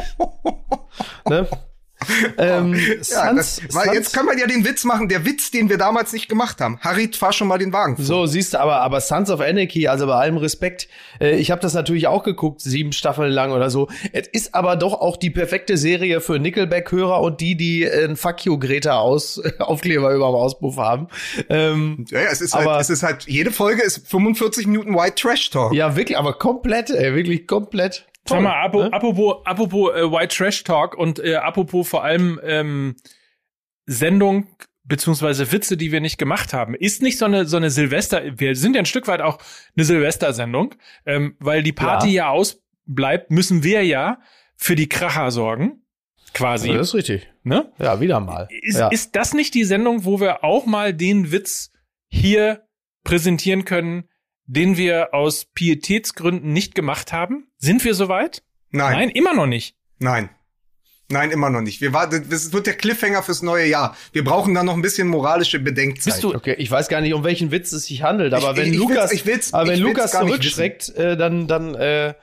ne? 1.29 1.47
ähm, 2.37 2.75
ja, 3.09 3.33
das, 3.33 3.61
weil 3.71 3.93
jetzt 3.93 4.13
kann 4.13 4.25
man 4.25 4.37
ja 4.37 4.47
den 4.47 4.65
Witz 4.65 4.83
machen, 4.83 5.07
der 5.07 5.25
Witz, 5.25 5.51
den 5.51 5.69
wir 5.69 5.77
damals 5.77 6.13
nicht 6.13 6.27
gemacht 6.27 6.61
haben. 6.61 6.79
Harit, 6.81 7.15
fahr 7.15 7.33
schon 7.33 7.47
mal 7.47 7.57
den 7.57 7.73
Wagen. 7.73 7.95
Vor. 7.95 8.05
So, 8.05 8.25
siehst 8.25 8.53
du, 8.53 8.59
aber, 8.59 8.81
aber 8.81 9.01
Sons 9.01 9.29
of 9.29 9.39
Anarchy, 9.39 9.87
also 9.87 10.05
bei 10.07 10.15
allem 10.15 10.37
Respekt, 10.37 10.87
äh, 11.19 11.37
ich 11.37 11.51
habe 11.51 11.61
das 11.61 11.73
natürlich 11.73 12.07
auch 12.07 12.23
geguckt, 12.23 12.61
sieben 12.61 12.91
Staffeln 12.91 13.31
lang 13.31 13.51
oder 13.51 13.69
so. 13.69 13.87
Es 14.11 14.27
ist 14.27 14.53
aber 14.53 14.75
doch 14.75 14.93
auch 14.93 15.17
die 15.17 15.29
perfekte 15.29 15.77
Serie 15.77 16.21
für 16.21 16.37
Nickelback-Hörer 16.37 17.21
und 17.21 17.41
die, 17.41 17.55
die 17.55 17.83
äh, 17.83 18.05
ein 18.05 18.17
Fuck 18.17 18.45
you 18.45 18.59
Greta 18.59 18.99
aus 18.99 19.41
Aufkleber 19.59 20.13
über 20.13 20.27
dem 20.27 20.35
Auspuff 20.35 20.77
haben. 20.77 21.07
Ähm, 21.49 22.05
ja, 22.09 22.21
ja, 22.21 22.29
es 22.31 22.41
ist 22.41 22.53
halt, 22.53 22.65
aber, 22.65 22.73
halt, 22.73 22.81
es 22.81 22.89
ist 22.89 23.03
halt, 23.03 23.25
jede 23.27 23.51
Folge 23.51 23.81
ist 23.81 24.07
45 24.07 24.67
Minuten 24.67 24.95
White 24.95 25.15
Trash 25.15 25.49
Talk. 25.49 25.73
Ja, 25.73 25.95
wirklich, 25.95 26.17
aber 26.17 26.33
komplett, 26.33 26.89
ey, 26.89 27.15
wirklich 27.15 27.47
komplett. 27.47 28.05
Toll, 28.25 28.37
Sag 28.37 28.43
mal, 28.43 28.63
apo, 28.63 28.83
ne? 28.83 28.93
apropos, 28.93 29.45
apropos 29.45 29.91
äh, 29.95 30.11
White 30.11 30.35
Trash 30.35 30.63
Talk 30.63 30.97
und 30.97 31.19
äh, 31.19 31.35
apropos 31.35 31.87
vor 31.87 32.03
allem 32.03 32.39
ähm, 32.43 32.95
Sendung 33.85 34.47
beziehungsweise 34.83 35.51
Witze, 35.51 35.77
die 35.77 35.91
wir 35.91 36.01
nicht 36.01 36.17
gemacht 36.17 36.53
haben. 36.53 36.75
Ist 36.75 37.01
nicht 37.01 37.17
so 37.17 37.25
eine 37.25 37.45
so 37.45 37.57
eine 37.57 37.69
Silvester, 37.69 38.23
wir 38.39 38.55
sind 38.55 38.75
ja 38.75 38.81
ein 38.81 38.85
Stück 38.85 39.07
weit 39.07 39.21
auch 39.21 39.39
eine 39.75 39.85
Silvestersendung, 39.85 40.75
ähm, 41.05 41.35
weil 41.39 41.63
die 41.63 41.73
Party 41.73 42.07
ja. 42.07 42.25
ja 42.25 42.29
ausbleibt, 42.29 43.31
müssen 43.31 43.63
wir 43.63 43.83
ja 43.83 44.19
für 44.55 44.75
die 44.75 44.89
Kracher 44.89 45.31
sorgen. 45.31 45.83
Quasi. 46.33 46.69
Ja, 46.69 46.77
das 46.77 46.89
ist 46.89 46.95
richtig. 46.95 47.29
Ne? 47.43 47.71
Ja, 47.79 48.01
wieder 48.01 48.19
mal. 48.19 48.47
Ist, 48.61 48.79
ja. 48.79 48.89
ist 48.89 49.15
das 49.15 49.33
nicht 49.33 49.53
die 49.53 49.63
Sendung, 49.63 50.03
wo 50.03 50.19
wir 50.19 50.43
auch 50.43 50.65
mal 50.65 50.93
den 50.93 51.31
Witz 51.31 51.71
hier 52.09 52.65
präsentieren 53.03 53.65
können, 53.65 54.09
den 54.45 54.77
wir 54.77 55.13
aus 55.13 55.45
Pietätsgründen 55.45 56.51
nicht 56.51 56.75
gemacht 56.75 57.13
haben? 57.13 57.47
Sind 57.65 57.83
wir 57.83 57.95
soweit? 57.95 58.43
Nein. 58.69 58.93
Nein, 58.93 59.09
immer 59.09 59.33
noch 59.33 59.47
nicht. 59.47 59.75
Nein. 59.97 60.29
Nein, 61.09 61.31
immer 61.31 61.49
noch 61.51 61.61
nicht. 61.61 61.81
Wir 61.81 61.93
warten, 61.93 62.27
das 62.29 62.51
wird 62.51 62.65
der 62.65 62.73
Cliffhanger 62.73 63.21
fürs 63.21 63.41
neue 63.41 63.67
Jahr. 63.67 63.95
Wir 64.11 64.23
brauchen 64.23 64.53
da 64.53 64.63
noch 64.63 64.73
ein 64.73 64.81
bisschen 64.81 65.07
moralische 65.07 65.59
Bedenkzeit. 65.59 66.13
Bist 66.13 66.23
du? 66.23 66.33
Okay, 66.33 66.55
ich 66.57 66.69
weiß 66.69 66.89
gar 66.89 67.01
nicht, 67.01 67.13
um 67.13 67.23
welchen 67.23 67.51
Witz 67.51 67.71
es 67.73 67.85
sich 67.85 68.01
handelt, 68.03 68.33
aber 68.33 68.51
ich, 68.51 68.57
wenn 68.57 68.73
ich, 68.73 68.79
Lukas, 68.79 69.11
ich 69.11 69.25
will's, 69.25 69.53
aber 69.53 69.67
wenn 69.67 69.75
ich 69.75 69.81
Lukas 69.81 70.11
zurückschreckt, 70.11 70.95
äh, 70.95 71.15
dann 71.15 71.47
dann 71.47 71.75
äh, 71.75 72.15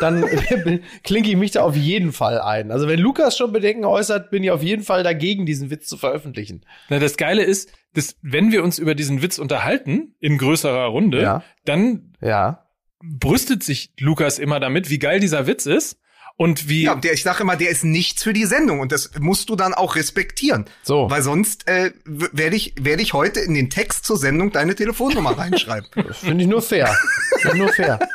dann 0.00 0.24
klinke 1.04 1.30
ich 1.30 1.36
mich 1.36 1.50
da 1.52 1.62
auf 1.62 1.76
jeden 1.76 2.12
Fall 2.12 2.40
ein. 2.40 2.70
Also 2.70 2.86
wenn 2.86 3.00
Lukas 3.00 3.36
schon 3.36 3.52
Bedenken 3.52 3.84
äußert, 3.84 4.30
bin 4.30 4.44
ich 4.44 4.52
auf 4.52 4.62
jeden 4.62 4.84
Fall 4.84 5.02
dagegen, 5.02 5.44
diesen 5.44 5.70
Witz 5.70 5.88
zu 5.88 5.96
veröffentlichen. 5.96 6.64
Na, 6.90 7.00
das 7.00 7.16
Geile 7.16 7.42
ist, 7.42 7.72
dass 7.94 8.16
wenn 8.22 8.52
wir 8.52 8.62
uns 8.62 8.78
über 8.78 8.94
diesen 8.94 9.20
Witz 9.20 9.38
unterhalten 9.38 10.14
in 10.20 10.38
größerer 10.38 10.86
Runde, 10.86 11.22
ja. 11.22 11.42
dann 11.64 12.12
ja. 12.20 12.67
Brüstet 13.02 13.62
sich 13.62 13.92
Lukas 13.98 14.38
immer 14.38 14.60
damit, 14.60 14.90
wie 14.90 14.98
geil 14.98 15.20
dieser 15.20 15.46
Witz 15.46 15.66
ist. 15.66 15.98
Und 16.36 16.68
wie. 16.68 16.84
Ja, 16.84 16.94
der, 16.94 17.14
ich 17.14 17.24
sage 17.24 17.42
immer, 17.42 17.56
der 17.56 17.68
ist 17.68 17.84
nichts 17.84 18.22
für 18.22 18.32
die 18.32 18.44
Sendung 18.44 18.78
und 18.78 18.92
das 18.92 19.10
musst 19.18 19.48
du 19.48 19.56
dann 19.56 19.74
auch 19.74 19.96
respektieren. 19.96 20.66
So. 20.84 21.10
Weil 21.10 21.22
sonst 21.22 21.66
äh, 21.66 21.92
werde 22.04 22.54
ich, 22.54 22.74
werd 22.80 23.00
ich 23.00 23.12
heute 23.12 23.40
in 23.40 23.54
den 23.54 23.70
Text 23.70 24.04
zur 24.04 24.16
Sendung 24.16 24.52
deine 24.52 24.76
Telefonnummer 24.76 25.30
reinschreiben. 25.38 25.88
Finde 26.12 26.44
ich 26.44 26.48
nur 26.48 26.62
fair. 26.62 26.96
Finde 27.40 27.58
nur 27.58 27.72
fair. 27.72 27.98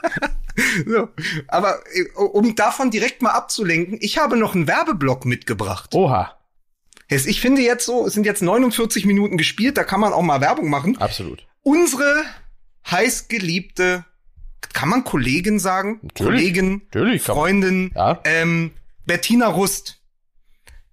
So. 0.85 1.09
Aber 1.47 1.79
äh, 1.93 2.03
um 2.15 2.55
davon 2.55 2.91
direkt 2.91 3.23
mal 3.23 3.31
abzulenken, 3.31 3.97
ich 4.01 4.19
habe 4.19 4.37
noch 4.37 4.53
einen 4.53 4.67
Werbeblock 4.67 5.25
mitgebracht. 5.25 5.95
Oha. 5.95 6.37
Ich 7.07 7.41
finde 7.41 7.63
jetzt 7.63 7.85
so, 7.87 8.05
es 8.05 8.13
sind 8.13 8.25
jetzt 8.25 8.43
49 8.43 9.05
Minuten 9.07 9.37
gespielt, 9.37 9.77
da 9.77 9.83
kann 9.83 9.99
man 9.99 10.13
auch 10.13 10.21
mal 10.21 10.41
Werbung 10.41 10.69
machen. 10.69 10.97
Absolut. 10.99 11.47
Unsere 11.63 12.23
heißgeliebte 12.89 14.05
kann 14.71 14.89
man 14.89 15.03
Kollegin 15.03 15.59
sagen? 15.59 15.99
Natürlich, 16.01 16.31
Kollegin, 16.31 16.81
natürlich 16.85 17.21
Freundin, 17.21 17.91
ja. 17.95 18.19
ähm, 18.23 18.71
Bettina 19.05 19.47
Rust 19.47 19.99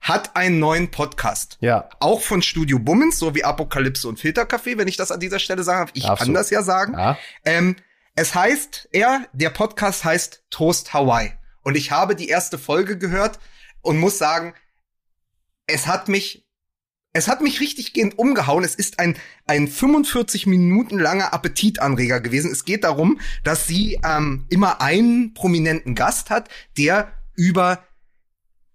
hat 0.01 0.35
einen 0.35 0.59
neuen 0.59 0.91
Podcast. 0.91 1.59
Ja. 1.61 1.89
Auch 2.01 2.23
von 2.23 2.43
Studio 2.43 2.79
Bummens, 2.79 3.19
so 3.19 3.35
wie 3.35 3.45
Apokalypse 3.45 4.09
und 4.09 4.19
Filtercafé, 4.19 4.79
wenn 4.79 4.89
ich 4.89 4.97
das 4.97 5.13
an 5.13 5.21
dieser 5.21 5.39
Stelle 5.39 5.63
sage. 5.63 5.91
Ich 5.95 6.05
Absolut. 6.05 6.19
kann 6.19 6.35
das 6.35 6.51
ja 6.51 6.63
sagen. 6.63 6.95
Ja. 6.95 7.19
Ähm, 7.45 7.77
es 8.17 8.35
heißt, 8.35 8.89
er, 8.93 9.27
der 9.33 9.51
Podcast 9.51 10.05
heißt 10.05 10.45
Toast 10.51 10.93
Hawaii. 10.95 11.33
Und 11.63 11.77
ich 11.77 11.91
habe 11.91 12.17
die 12.17 12.29
erste 12.29 12.59
Folge 12.59 12.99
gehört 12.99 13.39
und 13.83 13.99
muss 13.99 14.19
sagen, 14.19 14.55
es 15.67 15.87
hat 15.87 16.09
mich 16.09 16.47
es 17.13 17.27
hat 17.27 17.41
mich 17.41 17.61
richtig 17.61 17.93
gehend 17.93 18.19
umgehauen. 18.19 18.65
Es 18.65 18.75
ist 18.75 19.01
ein, 19.01 19.17
ein 19.47 19.67
45 19.67 20.47
Minuten 20.47 20.99
langer 20.99 21.33
Appetitanreger 21.33 22.21
gewesen. 22.21 22.53
Es 22.53 22.65
geht 22.65 22.85
darum, 22.85 23.21
dass 23.43 23.67
sie 23.67 23.99
ähm, 24.05 24.47
immer 24.49 24.81
einen 24.81 25.35
prominenten 25.35 25.95
Gast 25.95 26.31
hat, 26.31 26.49
der 26.79 27.13
über 27.35 27.85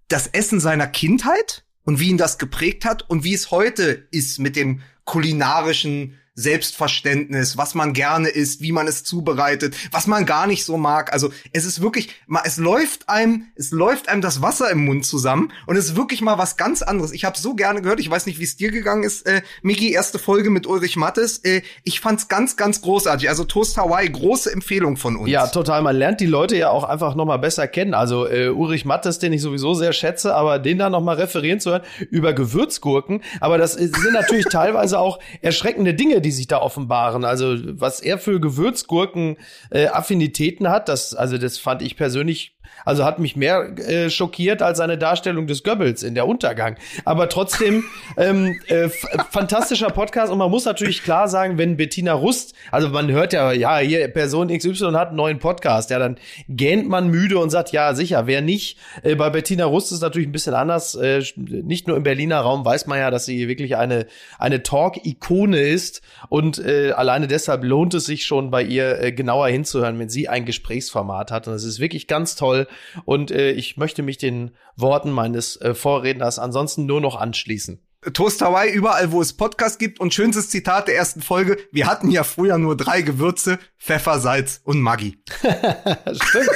das 0.10 0.28
Essen 0.28 0.60
seiner 0.60 0.88
Kindheit 0.88 1.66
und 1.84 2.00
wie 2.00 2.10
ihn 2.10 2.18
das 2.18 2.38
geprägt 2.38 2.84
hat 2.84 3.10
und 3.10 3.24
wie 3.24 3.34
es 3.34 3.52
heute 3.52 4.08
ist 4.12 4.40
mit 4.40 4.56
dem 4.56 4.82
kulinarischen 5.06 6.20
Selbstverständnis, 6.36 7.58
was 7.58 7.76
man 7.76 7.94
gerne 7.94 8.28
isst, 8.28 8.62
wie 8.62 8.74
man 8.74 8.88
es 8.88 9.06
zubereitet, 9.06 9.76
was 9.92 10.06
man 10.06 10.26
gar 10.26 10.48
nicht 10.48 10.66
so 10.66 10.78
mag. 10.78 11.14
Also 11.14 11.32
es 11.54 11.66
ist 11.66 11.82
wirklich, 11.82 12.10
es 12.44 12.58
läuft 12.58 13.08
einem, 13.08 13.48
es 13.56 13.72
läuft 13.72 14.10
einem 14.10 14.22
das 14.22 14.42
Wasser 14.42 14.70
im 14.70 14.84
Mund 14.84 15.06
zusammen 15.06 15.54
und 15.66 15.78
es 15.78 15.86
ist 15.86 15.96
wirklich 15.96 16.22
mal 16.22 16.38
was 16.38 16.58
ganz 16.58 16.82
anderes. 16.82 17.14
Ich 17.14 17.24
habe 17.24 17.38
so 17.38 17.56
gerne 17.56 17.82
gehört, 17.82 18.02
ich 18.02 18.10
weiß 18.10 18.26
nicht, 18.26 18.40
wie 18.40 18.44
es 18.44 18.58
dir 18.58 18.72
gegangen 18.72 19.04
ist, 19.04 19.26
äh, 19.26 19.42
Miki, 19.62 19.94
erste 19.94 20.20
Folge 20.20 20.50
mit 20.50 20.68
Ulrich 20.68 20.98
Mattes. 20.98 21.38
Äh, 21.40 21.62
ich 21.84 22.02
fand's 22.02 22.28
ganz, 22.28 22.58
ganz 22.58 22.82
großartig. 22.82 23.30
Also 23.30 23.46
Toast 23.46 23.78
Hawaii, 23.78 24.10
große 24.10 24.52
Empfehlung 24.52 24.98
von 24.98 25.16
uns. 25.16 25.30
Ja, 25.30 25.48
total. 25.48 25.82
Man 25.84 25.96
lernt 25.96 26.20
die 26.20 26.26
Leute 26.26 26.58
ja 26.58 26.70
auch 26.70 26.84
einfach 26.84 27.16
noch 27.16 27.26
mal 27.26 27.38
besser 27.38 27.68
kennen. 27.70 27.94
Also 27.94 28.28
äh, 28.28 28.50
Ulrich 28.50 28.84
Mattes, 28.84 29.20
den 29.20 29.32
ich 29.32 29.42
sowieso 29.42 29.74
sehr 29.74 29.94
schätze, 29.94 30.36
aber 30.36 30.60
den 30.60 30.80
da 30.80 30.90
noch 30.90 31.02
mal 31.02 31.16
referieren 31.16 31.62
zu 31.62 31.72
hören 31.72 31.84
über 32.10 32.34
Gewürzgurken. 32.34 33.22
Aber 33.40 33.58
das 33.58 33.74
sind 33.74 34.12
natürlich 34.12 34.46
teilweise 34.52 35.00
auch 35.00 35.20
erschreckende 35.42 35.94
Dinge, 35.94 36.22
die 36.26 36.32
sich 36.32 36.48
da 36.48 36.60
offenbaren. 36.60 37.24
Also 37.24 37.56
was 37.80 38.02
er 38.02 38.18
für 38.18 38.40
Gewürzgurken 38.40 39.38
äh, 39.70 39.88
Affinitäten 39.88 40.70
hat, 40.70 40.90
das 40.90 41.14
also 41.14 41.38
das 41.38 41.58
fand 41.58 41.82
ich 41.82 41.96
persönlich 41.96 42.56
also 42.84 43.06
hat 43.06 43.20
mich 43.20 43.36
mehr 43.36 43.78
äh, 43.78 44.10
schockiert 44.10 44.62
als 44.62 44.78
seine 44.80 44.98
Darstellung 44.98 45.48
des 45.48 45.64
Goebbels 45.64 46.04
in 46.04 46.16
der 46.16 46.28
Untergang. 46.28 46.78
Aber 47.06 47.30
trotzdem 47.30 47.84
ähm, 48.18 48.60
äh, 48.68 48.90
fantastischer 49.30 49.90
Podcast 49.90 50.32
und 50.32 50.38
man 50.38 50.52
muss 50.52 50.66
natürlich 50.66 51.04
klar 51.04 51.28
sagen, 51.28 51.58
wenn 51.58 51.78
Bettina 51.78 52.14
Rust, 52.14 52.54
also 52.72 52.90
man 52.90 53.12
hört 53.12 53.34
ja, 53.34 53.52
ja, 53.52 53.78
hier 53.78 54.08
Person 54.08 54.48
XY 54.48 54.94
hat 54.94 55.10
einen 55.10 55.18
neuen 55.18 55.40
Podcast, 55.40 55.90
ja, 55.90 56.00
dann 56.00 56.18
gähnt 56.50 56.88
man 56.88 57.10
müde 57.10 57.40
und 57.40 57.50
sagt, 57.50 57.72
ja, 57.72 57.94
sicher, 57.94 58.28
wer 58.28 58.42
nicht. 58.42 58.78
Äh, 59.04 59.16
bei 59.16 59.30
Bettina 59.30 59.66
Rust 59.66 59.92
ist 59.92 60.02
natürlich 60.02 60.28
ein 60.28 60.34
bisschen 60.34 60.54
anders. 60.54 60.96
Äh, 60.96 61.24
nicht 61.36 61.88
nur 61.88 61.98
im 61.98 62.04
Berliner 62.04 62.40
Raum 62.40 62.66
weiß 62.66 62.88
man 62.88 63.00
ja, 63.00 63.12
dass 63.12 63.26
sie 63.26 63.48
wirklich 63.48 63.76
eine, 63.78 64.08
eine 64.38 64.64
Talk-Ikone 64.64 65.60
ist 65.60 66.02
und 66.30 66.60
äh, 66.60 66.92
alleine 66.92 67.28
deshalb 67.28 67.64
lohnt 67.64 67.94
es 67.94 68.06
sich 68.06 68.26
schon 68.26 68.52
bei 68.52 68.64
ihr 68.64 69.02
äh, 69.02 69.12
genauer 69.12 69.48
hinzuhören, 69.48 70.00
wenn 70.00 70.10
sie 70.10 70.28
ein 70.28 70.46
Gesprächsformat 70.46 71.32
hat. 71.32 71.48
Und 71.48 71.54
es 71.54 71.64
ist 71.64 71.80
wirklich 71.80 72.08
ganz 72.08 72.36
toll. 72.36 72.68
Und 73.06 73.32
äh, 73.32 73.52
ich 73.52 73.78
möchte 73.78 74.04
mich 74.04 74.18
den 74.18 74.52
Worten 74.76 75.12
meines 75.12 75.60
äh, 75.62 75.74
Vorredners 75.74 76.40
ansonsten 76.40 76.86
nur 76.86 77.02
noch 77.02 77.16
anschließen. 77.16 77.82
Toast 78.14 78.42
Hawaii 78.42 78.72
überall, 78.72 79.12
wo 79.12 79.22
es 79.22 79.34
Podcast 79.34 79.80
gibt. 79.80 80.00
Und 80.00 80.14
schönstes 80.14 80.50
Zitat 80.50 80.88
der 80.88 80.96
ersten 80.96 81.22
Folge. 81.22 81.58
Wir 81.72 81.88
hatten 81.88 82.12
ja 82.12 82.24
früher 82.24 82.58
nur 82.58 82.78
drei 82.78 83.02
Gewürze, 83.02 83.60
Pfeffer, 83.80 84.20
Salz 84.20 84.62
und 84.64 84.82
Maggi. 84.82 85.18
Stimmt. 85.42 86.50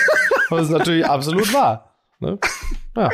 Das 0.49 0.63
ist 0.63 0.69
natürlich 0.69 1.05
absolut 1.05 1.51
wahr. 1.53 1.95
Ne? 2.19 2.37
Ja. 2.95 3.09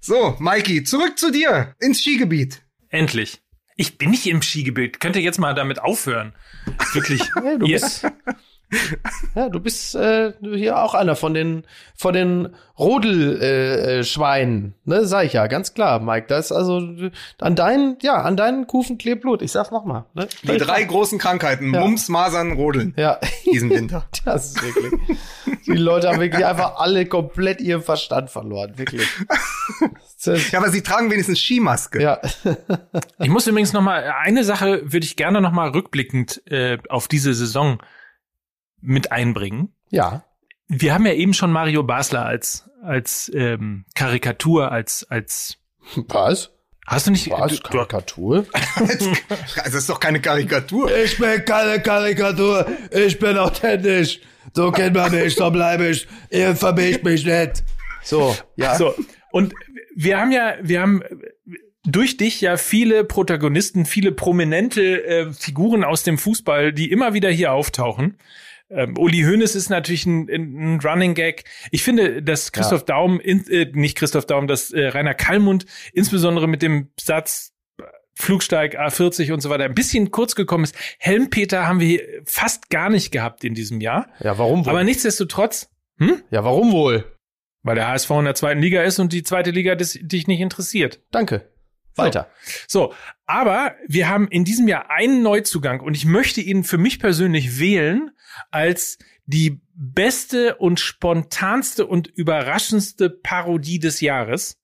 So, 0.00 0.36
Mikey, 0.38 0.82
zurück 0.84 1.18
zu 1.18 1.30
dir 1.30 1.74
ins 1.78 2.00
Skigebiet. 2.00 2.62
Endlich. 2.88 3.40
Ich 3.80 3.96
bin 3.96 4.10
nicht 4.10 4.26
im 4.26 4.42
Skigebiet. 4.42 5.00
Könnt 5.00 5.16
ihr 5.16 5.22
jetzt 5.22 5.38
mal 5.38 5.54
damit 5.54 5.80
aufhören? 5.80 6.34
Wirklich. 6.92 7.22
Ja, 7.42 7.56
du 7.56 7.66
bist 7.66 8.06
Ja, 9.34 9.48
du 9.48 9.58
bist 9.58 9.94
äh, 9.94 10.34
hier 10.42 10.78
auch 10.78 10.92
einer 10.92 11.16
von 11.16 11.32
den 11.32 11.64
von 11.96 12.12
den 12.12 12.54
Rodelschweinen, 12.78 13.40
äh, 13.40 13.98
äh, 14.00 14.04
Schweinen, 14.04 14.74
ne, 14.84 15.06
sag 15.06 15.24
ich 15.24 15.32
ja, 15.32 15.46
ganz 15.46 15.72
klar, 15.72 15.98
Mike. 15.98 16.26
Das 16.28 16.46
ist 16.46 16.52
also 16.52 16.82
an 17.40 17.56
deinen, 17.56 17.96
ja, 18.02 18.22
an 18.22 18.36
deinen 18.36 18.66
Kufen 18.66 18.98
klebt 18.98 19.22
Blut. 19.22 19.40
Ich 19.40 19.52
sag's 19.52 19.70
nochmal. 19.70 20.04
Ne? 20.14 20.28
Die 20.42 20.58
drei 20.58 20.84
großen 20.84 21.18
Krankheiten: 21.18 21.72
Ja. 21.72 21.80
Mumps, 21.80 22.08
Masern, 22.10 22.52
Rodeln. 22.52 22.92
Ja, 22.98 23.18
Diesen 23.50 23.70
Winter. 23.70 24.04
das 24.26 24.50
ist 24.50 24.62
wirklich. 24.62 25.18
Die 25.66 25.72
Leute 25.72 26.08
haben 26.08 26.20
wirklich 26.20 26.44
einfach 26.44 26.76
alle 26.76 27.06
komplett 27.06 27.62
ihren 27.62 27.82
Verstand 27.82 28.28
verloren, 28.30 28.76
wirklich. 28.76 29.08
Ja, 30.24 30.58
aber 30.58 30.70
sie 30.70 30.82
tragen 30.82 31.10
wenigstens 31.10 31.38
Skimaske. 31.40 32.00
ja. 32.02 32.20
Ich 33.18 33.28
muss 33.28 33.46
übrigens 33.46 33.72
noch 33.72 33.82
mal 33.82 34.02
eine 34.18 34.44
Sache 34.44 34.82
würde 34.84 35.04
ich 35.06 35.16
gerne 35.16 35.40
noch 35.40 35.52
mal 35.52 35.70
rückblickend 35.70 36.42
äh, 36.46 36.78
auf 36.88 37.08
diese 37.08 37.34
Saison 37.34 37.82
mit 38.80 39.12
einbringen. 39.12 39.74
ja. 39.90 40.24
Wir 40.72 40.94
haben 40.94 41.04
ja 41.04 41.12
eben 41.14 41.34
schon 41.34 41.50
Mario 41.50 41.82
Basler 41.82 42.24
als 42.24 42.70
als 42.84 43.28
ähm, 43.34 43.86
Karikatur 43.96 44.70
als 44.70 45.04
als 45.10 45.56
Was? 45.96 46.52
hast 46.86 47.08
du 47.08 47.10
nicht 47.10 47.28
Was? 47.28 47.58
du, 47.58 47.68
Karikatur? 47.68 48.46
Also 48.76 49.12
das 49.56 49.74
ist 49.74 49.88
doch 49.90 49.98
keine 49.98 50.20
Karikatur. 50.20 50.96
Ich 50.96 51.18
bin 51.18 51.44
keine 51.44 51.82
Karikatur, 51.82 52.66
ich 52.92 53.18
bin 53.18 53.36
authentisch. 53.36 54.20
So 54.54 54.70
kennt 54.70 54.94
man 54.94 55.10
mich, 55.10 55.34
so 55.34 55.50
bleibe 55.50 55.88
ich. 55.88 56.06
Ihr 56.30 56.54
vermischt 56.54 57.02
mich 57.02 57.24
nicht. 57.26 57.64
So, 58.04 58.36
ja. 58.54 58.76
So, 58.76 58.94
und 59.32 59.52
wir 60.04 60.18
haben 60.18 60.32
ja, 60.32 60.54
wir 60.62 60.80
haben 60.80 61.02
durch 61.84 62.16
dich 62.16 62.40
ja 62.40 62.56
viele 62.56 63.04
Protagonisten, 63.04 63.84
viele 63.84 64.12
prominente 64.12 65.04
äh, 65.04 65.32
Figuren 65.32 65.84
aus 65.84 66.02
dem 66.02 66.18
Fußball, 66.18 66.72
die 66.72 66.90
immer 66.90 67.14
wieder 67.14 67.30
hier 67.30 67.52
auftauchen. 67.52 68.16
Ähm, 68.70 68.96
Uli 68.96 69.22
Hoeneß 69.22 69.54
ist 69.54 69.68
natürlich 69.68 70.06
ein, 70.06 70.28
ein 70.28 70.80
Running 70.80 71.14
Gag. 71.14 71.44
Ich 71.70 71.82
finde, 71.82 72.22
dass 72.22 72.52
Christoph 72.52 72.84
Daum, 72.84 73.18
in, 73.20 73.46
äh, 73.48 73.70
nicht 73.72 73.96
Christoph 73.96 74.26
Daum, 74.26 74.46
dass 74.46 74.70
äh, 74.70 74.86
Rainer 74.86 75.14
Kallmund 75.14 75.66
insbesondere 75.92 76.46
mit 76.46 76.62
dem 76.62 76.88
Satz 76.98 77.52
äh, 77.78 77.82
Flugsteig 78.14 78.78
A40 78.78 79.32
und 79.32 79.40
so 79.40 79.50
weiter 79.50 79.64
ein 79.64 79.74
bisschen 79.74 80.10
kurz 80.10 80.34
gekommen 80.34 80.64
ist. 80.64 80.76
Helmpeter 80.98 81.66
haben 81.66 81.80
wir 81.80 81.86
hier 81.86 82.22
fast 82.24 82.70
gar 82.70 82.90
nicht 82.90 83.10
gehabt 83.10 83.42
in 83.42 83.54
diesem 83.54 83.80
Jahr. 83.80 84.08
Ja, 84.20 84.38
warum 84.38 84.64
wohl? 84.64 84.70
Aber 84.70 84.84
nichtsdestotrotz, 84.84 85.68
hm? 85.98 86.22
ja, 86.30 86.44
warum 86.44 86.72
wohl? 86.72 87.04
Weil 87.62 87.74
der 87.74 87.88
HSV 87.88 88.10
in 88.10 88.24
der 88.24 88.34
zweiten 88.34 88.60
Liga 88.60 88.82
ist 88.82 88.98
und 88.98 89.12
die 89.12 89.22
zweite 89.22 89.50
Liga 89.50 89.74
des, 89.74 89.98
dich 90.00 90.26
nicht 90.26 90.40
interessiert. 90.40 91.00
Danke. 91.10 91.50
Weiter. 91.96 92.30
So, 92.66 92.94
aber 93.26 93.74
wir 93.86 94.08
haben 94.08 94.28
in 94.28 94.44
diesem 94.44 94.68
Jahr 94.68 94.90
einen 94.90 95.22
Neuzugang 95.22 95.80
und 95.80 95.96
ich 95.96 96.04
möchte 96.04 96.40
ihn 96.40 96.64
für 96.64 96.78
mich 96.78 96.98
persönlich 96.98 97.58
wählen 97.58 98.10
als 98.50 98.98
die 99.26 99.60
beste 99.74 100.56
und 100.56 100.80
spontanste 100.80 101.86
und 101.86 102.08
überraschendste 102.08 103.10
Parodie 103.10 103.78
des 103.78 104.00
Jahres. 104.00 104.58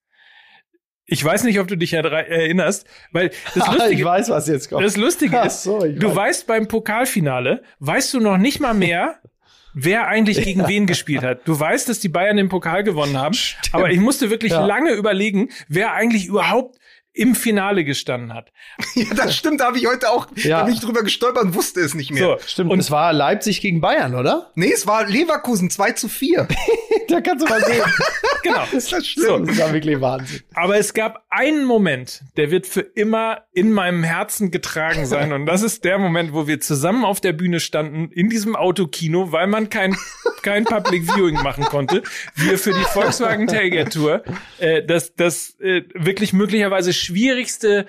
Ich 1.04 1.24
weiß 1.24 1.44
nicht, 1.44 1.60
ob 1.60 1.68
du 1.68 1.76
dich 1.76 1.92
erinnerst, 1.92 2.86
weil 3.12 3.30
das 3.54 3.68
ich 3.68 3.78
Lustige, 3.78 4.04
weiß, 4.04 4.28
was 4.28 4.48
jetzt 4.48 4.70
kommt. 4.70 4.84
das 4.84 4.96
Lustige 4.96 5.38
ist, 5.38 5.62
so, 5.62 5.84
ich 5.84 5.98
du 5.98 6.08
weiß. 6.08 6.16
weißt 6.16 6.46
beim 6.48 6.68
Pokalfinale, 6.68 7.62
weißt 7.78 8.14
du 8.14 8.20
noch 8.20 8.38
nicht 8.38 8.60
mal 8.60 8.74
mehr, 8.74 9.20
wer 9.78 10.08
eigentlich 10.08 10.42
gegen 10.42 10.66
wen 10.66 10.86
gespielt 10.86 11.22
hat. 11.22 11.46
Du 11.46 11.58
weißt, 11.60 11.88
dass 11.90 12.00
die 12.00 12.08
Bayern 12.08 12.38
den 12.38 12.48
Pokal 12.48 12.82
gewonnen 12.82 13.18
haben, 13.18 13.36
aber 13.72 13.90
ich 13.90 14.00
musste 14.00 14.30
wirklich 14.30 14.52
Ja. 14.52 14.64
lange 14.64 14.92
überlegen, 14.92 15.50
wer 15.68 15.92
eigentlich 15.92 16.24
überhaupt 16.26 16.78
im 17.16 17.34
Finale 17.34 17.84
gestanden 17.84 18.32
hat. 18.34 18.52
Ja, 18.94 19.12
das 19.14 19.36
stimmt, 19.36 19.60
da 19.60 19.66
habe 19.66 19.78
ich 19.78 19.86
heute 19.86 20.08
auch, 20.10 20.26
Ja. 20.36 20.60
da 20.60 20.64
bin 20.64 20.74
ich 20.74 20.80
drüber 20.80 21.02
gestolpert 21.02 21.44
und 21.44 21.54
wusste 21.54 21.80
es 21.80 21.94
nicht 21.94 22.10
mehr. 22.12 22.22
So, 22.22 22.36
Stimmt, 22.46 22.70
Und- 22.70 22.78
es 22.78 22.90
war 22.90 23.12
Leipzig 23.12 23.60
gegen 23.60 23.80
Bayern, 23.80 24.14
oder? 24.14 24.50
Nee, 24.54 24.72
es 24.72 24.86
war 24.86 25.06
Leverkusen 25.06 25.68
2 25.70 25.92
zu 25.92 26.08
4. 26.08 26.46
da 27.08 27.20
kannst 27.20 27.44
du 27.46 27.48
mal 27.50 27.62
sehen. 27.62 27.82
genau. 28.42 28.62
ist 28.72 28.92
das 28.92 29.04
So, 29.04 29.22
schlimm? 29.22 29.46
Das 29.46 29.58
war 29.58 29.72
wirklich 29.72 30.00
Wahnsinn. 30.00 30.40
aber 30.54 30.78
es 30.78 30.94
gab 30.94 31.24
einen 31.30 31.64
Moment, 31.66 32.22
der 32.36 32.50
wird 32.50 32.66
für 32.66 32.80
immer 32.80 33.42
in 33.52 33.72
meinem 33.72 34.02
Herzen 34.02 34.50
getragen 34.50 35.04
sein. 35.06 35.32
Und 35.32 35.44
das 35.46 35.62
ist 35.62 35.84
der 35.84 35.98
Moment, 35.98 36.32
wo 36.32 36.46
wir 36.46 36.60
zusammen 36.60 37.04
auf 37.04 37.20
der 37.20 37.32
Bühne 37.32 37.60
standen, 37.60 38.10
in 38.12 38.28
diesem 38.30 38.56
Autokino, 38.56 39.32
weil 39.32 39.46
man 39.46 39.68
kein, 39.70 39.96
kein 40.42 40.64
Public 40.64 41.04
Viewing 41.12 41.42
machen 41.42 41.64
konnte. 41.64 42.02
Wir 42.34 42.58
für 42.58 42.72
die 42.72 42.84
Volkswagen 42.84 43.46
Tailgate 43.46 43.90
Tour 43.90 44.24
äh, 44.58 44.82
das, 44.84 45.14
das 45.14 45.56
äh, 45.60 45.82
wirklich 45.94 46.32
möglicherweise 46.32 46.92
schwierigste 47.06 47.86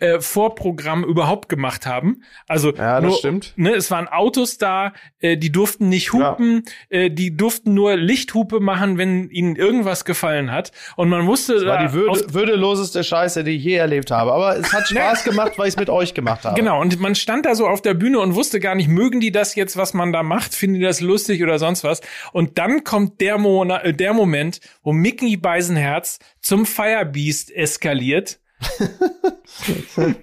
äh, 0.00 0.20
Vorprogramm 0.20 1.02
überhaupt 1.02 1.48
gemacht 1.48 1.84
haben. 1.84 2.22
Also 2.46 2.72
Ja, 2.72 3.00
das 3.00 3.02
nur, 3.10 3.18
stimmt. 3.18 3.52
Ne, 3.56 3.74
es 3.74 3.90
waren 3.90 4.06
Autos 4.06 4.56
da, 4.56 4.92
äh, 5.18 5.36
die 5.36 5.50
durften 5.50 5.88
nicht 5.88 6.12
Ja. 6.14 6.30
hupen, 6.30 6.62
äh, 6.88 7.10
die 7.10 7.36
durften 7.36 7.74
nur 7.74 7.96
Lichthupe 7.96 8.60
machen, 8.60 8.96
wenn 8.96 9.28
ihnen 9.28 9.56
irgendwas 9.56 10.04
gefallen 10.04 10.52
hat. 10.52 10.70
Und 10.94 11.08
man 11.08 11.26
wusste, 11.26 11.54
Das 11.54 11.64
war 11.66 11.84
die 11.84 11.92
würde, 11.94 12.10
aus- 12.12 12.32
würdeloseste 12.32 13.02
Scheiße, 13.02 13.42
die 13.42 13.56
ich 13.56 13.64
je 13.64 13.74
erlebt 13.74 14.12
habe. 14.12 14.32
Aber 14.32 14.56
es 14.56 14.72
hat 14.72 14.86
Spaß 14.88 15.24
gemacht, 15.24 15.54
weil 15.58 15.66
ich 15.66 15.74
es 15.74 15.80
mit 15.80 15.90
euch 15.90 16.14
gemacht 16.14 16.44
habe. 16.44 16.54
Genau, 16.54 16.80
und 16.80 17.00
man 17.00 17.16
stand 17.16 17.44
da 17.44 17.56
so 17.56 17.66
auf 17.66 17.82
der 17.82 17.94
Bühne 17.94 18.20
und 18.20 18.36
wusste 18.36 18.60
gar 18.60 18.76
nicht, 18.76 18.86
mögen 18.88 19.18
die 19.18 19.32
das 19.32 19.56
jetzt, 19.56 19.76
was 19.76 19.94
man 19.94 20.12
da 20.12 20.22
macht, 20.22 20.54
finden 20.54 20.76
die 20.78 20.82
das 20.86 21.00
lustig 21.00 21.42
oder 21.42 21.58
sonst 21.58 21.82
was. 21.82 22.02
Und 22.32 22.58
dann 22.58 22.84
kommt 22.84 23.20
der, 23.20 23.36
Mona, 23.36 23.82
äh, 23.82 23.92
der 23.92 24.12
Moment, 24.14 24.60
wo 24.84 24.92
Mickey 24.92 25.36
Beisenherz 25.36 26.20
zum 26.40 26.66
Firebeast 26.66 27.50
eskaliert. 27.50 28.38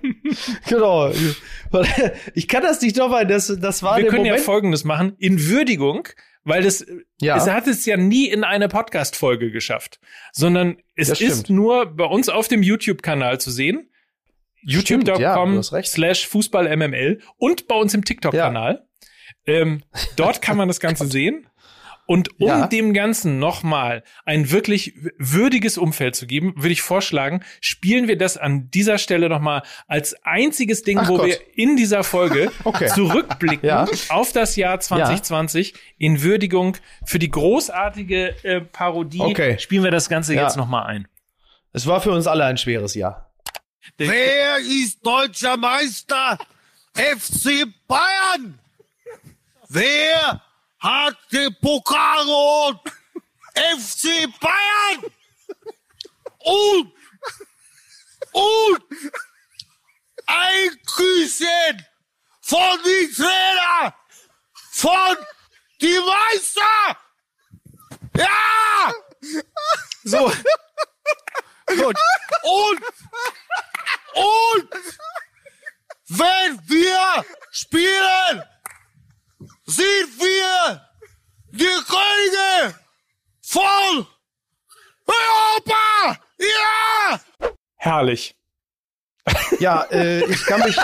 Genau. 0.68 1.12
Ich 2.34 2.48
kann 2.48 2.64
das 2.64 2.82
nicht 2.82 2.98
nochmal, 2.98 3.26
das, 3.28 3.48
das 3.60 3.84
war 3.84 3.98
Wir 3.98 4.08
können 4.08 4.26
ja 4.26 4.34
Moment. 4.34 4.46
Folgendes 4.46 4.84
machen, 4.84 5.16
in 5.20 5.48
Würdigung, 5.48 6.08
weil 6.44 6.64
das, 6.64 6.86
Ja. 7.22 7.38
es 7.38 7.48
hat 7.50 7.68
es 7.68 7.86
ja 7.86 7.98
nie 7.98 8.28
in 8.28 8.44
eine 8.44 8.68
Podcast-Folge 8.68 9.52
geschafft, 9.52 10.00
sondern 10.32 10.78
es 10.96 11.10
Das 11.10 11.22
ist 11.22 11.42
stimmt. 11.42 11.50
nur 11.58 11.86
bei 11.86 12.06
uns 12.06 12.30
auf 12.30 12.48
dem 12.48 12.64
YouTube-Kanal 12.64 13.40
zu 13.40 13.52
sehen. 13.52 13.90
Ja, 14.62 14.78
youtube.com 14.80 15.60
recht. 15.60 15.92
slash 15.92 16.28
FußballMML 16.28 17.22
und 17.38 17.68
bei 17.68 17.76
uns 17.76 17.94
im 17.94 18.04
TikTok-Kanal. 18.04 18.86
Ähm, 19.48 19.84
dort 20.16 20.42
kann 20.42 20.58
man 20.58 20.68
das 20.68 20.80
Ganze 20.80 21.06
sehen. 21.12 21.48
Und 22.08 22.40
um 22.40 22.48
Ja. 22.48 22.68
dem 22.68 22.94
Ganzen 22.94 23.40
nochmal 23.40 24.04
ein 24.26 24.52
wirklich 24.52 24.94
würdiges 25.18 25.78
Umfeld 25.80 26.16
zu 26.16 26.28
geben, 26.28 26.54
würde 26.56 26.70
ich 26.74 26.82
vorschlagen, 26.84 27.44
spielen 27.62 28.08
wir 28.08 28.16
das 28.18 28.38
an 28.38 28.70
dieser 28.70 28.98
Stelle 29.00 29.28
nochmal 29.28 29.64
als 29.88 30.16
einziges 30.24 30.84
Ding, 30.84 31.00
Ach 31.00 31.08
wo 31.08 31.18
Gott. 31.18 31.26
wir 31.28 31.38
in 31.58 31.76
dieser 31.78 32.04
Folge 32.04 32.52
Okay. 32.64 32.88
zurückblicken 32.88 33.68
Ja. 33.68 33.88
auf 34.10 34.32
das 34.32 34.56
Jahr 34.56 34.80
2020 34.80 35.74
in 35.98 36.22
Würdigung 36.22 36.78
für 37.06 37.18
die 37.18 37.30
großartige 37.32 38.36
äh, 38.44 38.62
Parodie. 38.62 39.22
Okay. 39.22 39.58
Spielen 39.58 39.84
wir 39.84 39.92
das 39.92 40.08
Ganze 40.08 40.36
Ja. 40.36 40.44
jetzt 40.44 40.58
nochmal 40.58 40.86
ein. 40.86 41.08
Es 41.74 41.88
war 41.88 42.02
für 42.02 42.12
uns 42.12 42.28
alle 42.28 42.46
ein 42.46 42.58
schweres 42.58 42.94
Jahr. 42.94 43.32
Wer 43.98 44.58
ist 44.60 45.06
deutscher 45.06 45.58
Meister? 45.58 46.38
FC 46.94 47.66
Bayern! 47.88 48.60
Wer 49.68 50.42
hat 50.86 51.18
den 51.32 51.56
Pokal? 51.62 52.80
FC 53.56 54.28
Bayern! 54.40 55.12
Und, 56.40 56.94
und 58.34 58.84
ein 60.28 60.82
Küsschen 60.86 61.86
von 62.42 62.80
die 62.84 63.12
Trainer 63.14 63.96
von 64.72 65.18
die 65.82 66.00
Meister! 66.00 66.98
Ja! 68.18 68.94
So, 70.04 70.32
Und, 71.68 71.98
und, 72.44 72.82
und, 74.14 74.70
wenn 76.08 76.60
wir 76.70 77.26
spielen, 77.52 78.44
sind 79.66 80.20
wir 80.20 80.82
die 81.52 81.66
Könige 81.88 82.76
von 83.42 84.08
Europa! 85.06 86.20
Ja! 86.40 87.20
herrlich. 87.86 88.36
Ja, 89.60 89.84
äh, 89.92 90.24
ich 90.26 90.46
kann 90.46 90.62
mich. 90.62 90.76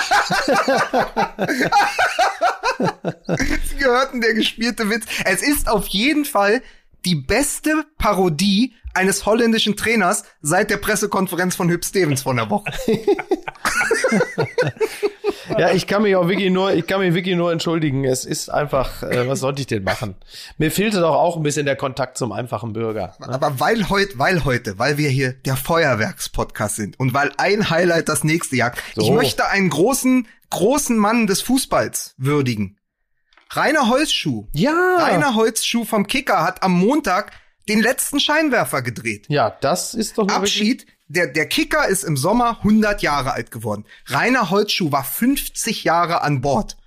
Sie 3.69 3.75
gehörten 3.75 4.21
der 4.21 4.33
gespielte 4.33 4.89
Witz. 4.89 5.05
Es 5.25 5.43
ist 5.43 5.69
auf 5.69 5.87
jeden 5.87 6.25
Fall 6.25 6.63
die 7.05 7.15
beste 7.15 7.85
Parodie 7.97 8.73
eines 8.93 9.25
holländischen 9.25 9.75
Trainers 9.75 10.23
seit 10.41 10.69
der 10.69 10.77
Pressekonferenz 10.77 11.55
von 11.55 11.69
Hüb 11.69 11.85
Stevens 11.85 12.21
von 12.23 12.37
der 12.37 12.49
Woche. 12.49 12.71
Ja, 15.57 15.71
ich 15.71 15.87
kann 15.87 16.01
mich 16.03 16.15
auch 16.15 16.27
wirklich 16.27 16.49
nur, 16.51 16.73
ich 16.73 16.85
kann 16.87 16.99
mich 17.01 17.13
wirklich 17.13 17.35
nur 17.35 17.51
entschuldigen. 17.51 18.03
Es 18.05 18.25
ist 18.25 18.49
einfach, 18.49 19.03
äh, 19.03 19.27
was 19.27 19.39
sollte 19.39 19.61
ich 19.61 19.67
denn 19.67 19.83
machen? 19.83 20.15
Mir 20.57 20.71
fehlte 20.71 20.99
doch 20.99 21.15
auch 21.15 21.37
ein 21.37 21.43
bisschen 21.43 21.65
der 21.65 21.75
Kontakt 21.75 22.17
zum 22.17 22.31
einfachen 22.31 22.73
Bürger. 22.73 23.15
ne? 23.19 23.29
Aber 23.29 23.59
weil 23.59 23.89
heute, 23.89 24.17
weil 24.19 24.43
heute, 24.45 24.79
weil 24.79 24.97
wir 24.97 25.09
hier 25.09 25.33
der 25.33 25.55
Feuerwerkspodcast 25.55 26.75
sind 26.75 26.99
und 26.99 27.13
weil 27.13 27.31
ein 27.37 27.69
Highlight 27.69 28.09
das 28.09 28.23
nächste 28.23 28.55
jagt, 28.55 28.81
So. 28.95 29.01
ich 29.03 29.11
möchte 29.11 29.45
einen 29.47 29.69
großen, 29.69 30.27
großen 30.49 30.97
Mann 30.97 31.27
des 31.27 31.41
Fußballs 31.41 32.15
würdigen. 32.17 32.77
Rainer 33.51 33.89
Holzschuh. 33.89 34.47
Ja. 34.53 34.97
Rainer 34.99 35.35
Holzschuh 35.35 35.83
vom 35.83 36.07
Kicker 36.07 36.43
hat 36.43 36.63
am 36.63 36.71
Montag 36.73 37.31
den 37.69 37.81
letzten 37.81 38.19
Scheinwerfer 38.19 38.81
gedreht. 38.81 39.25
Ja, 39.29 39.55
das 39.61 39.93
ist 39.93 40.17
doch 40.17 40.23
nur 40.25 40.29
wirklich- 40.37 40.37
Abschied. 40.61 40.85
Der, 41.13 41.27
der 41.27 41.45
Kicker 41.47 41.87
ist 41.87 42.03
im 42.03 42.15
Sommer 42.15 42.57
100 42.59 43.01
Jahre 43.01 43.33
alt 43.33 43.51
geworden. 43.51 43.85
Rainer 44.07 44.49
Holzschuh 44.49 44.91
war 44.91 45.03
50 45.03 45.83
Jahre 45.83 46.21
an 46.21 46.41
Bord 46.41 46.77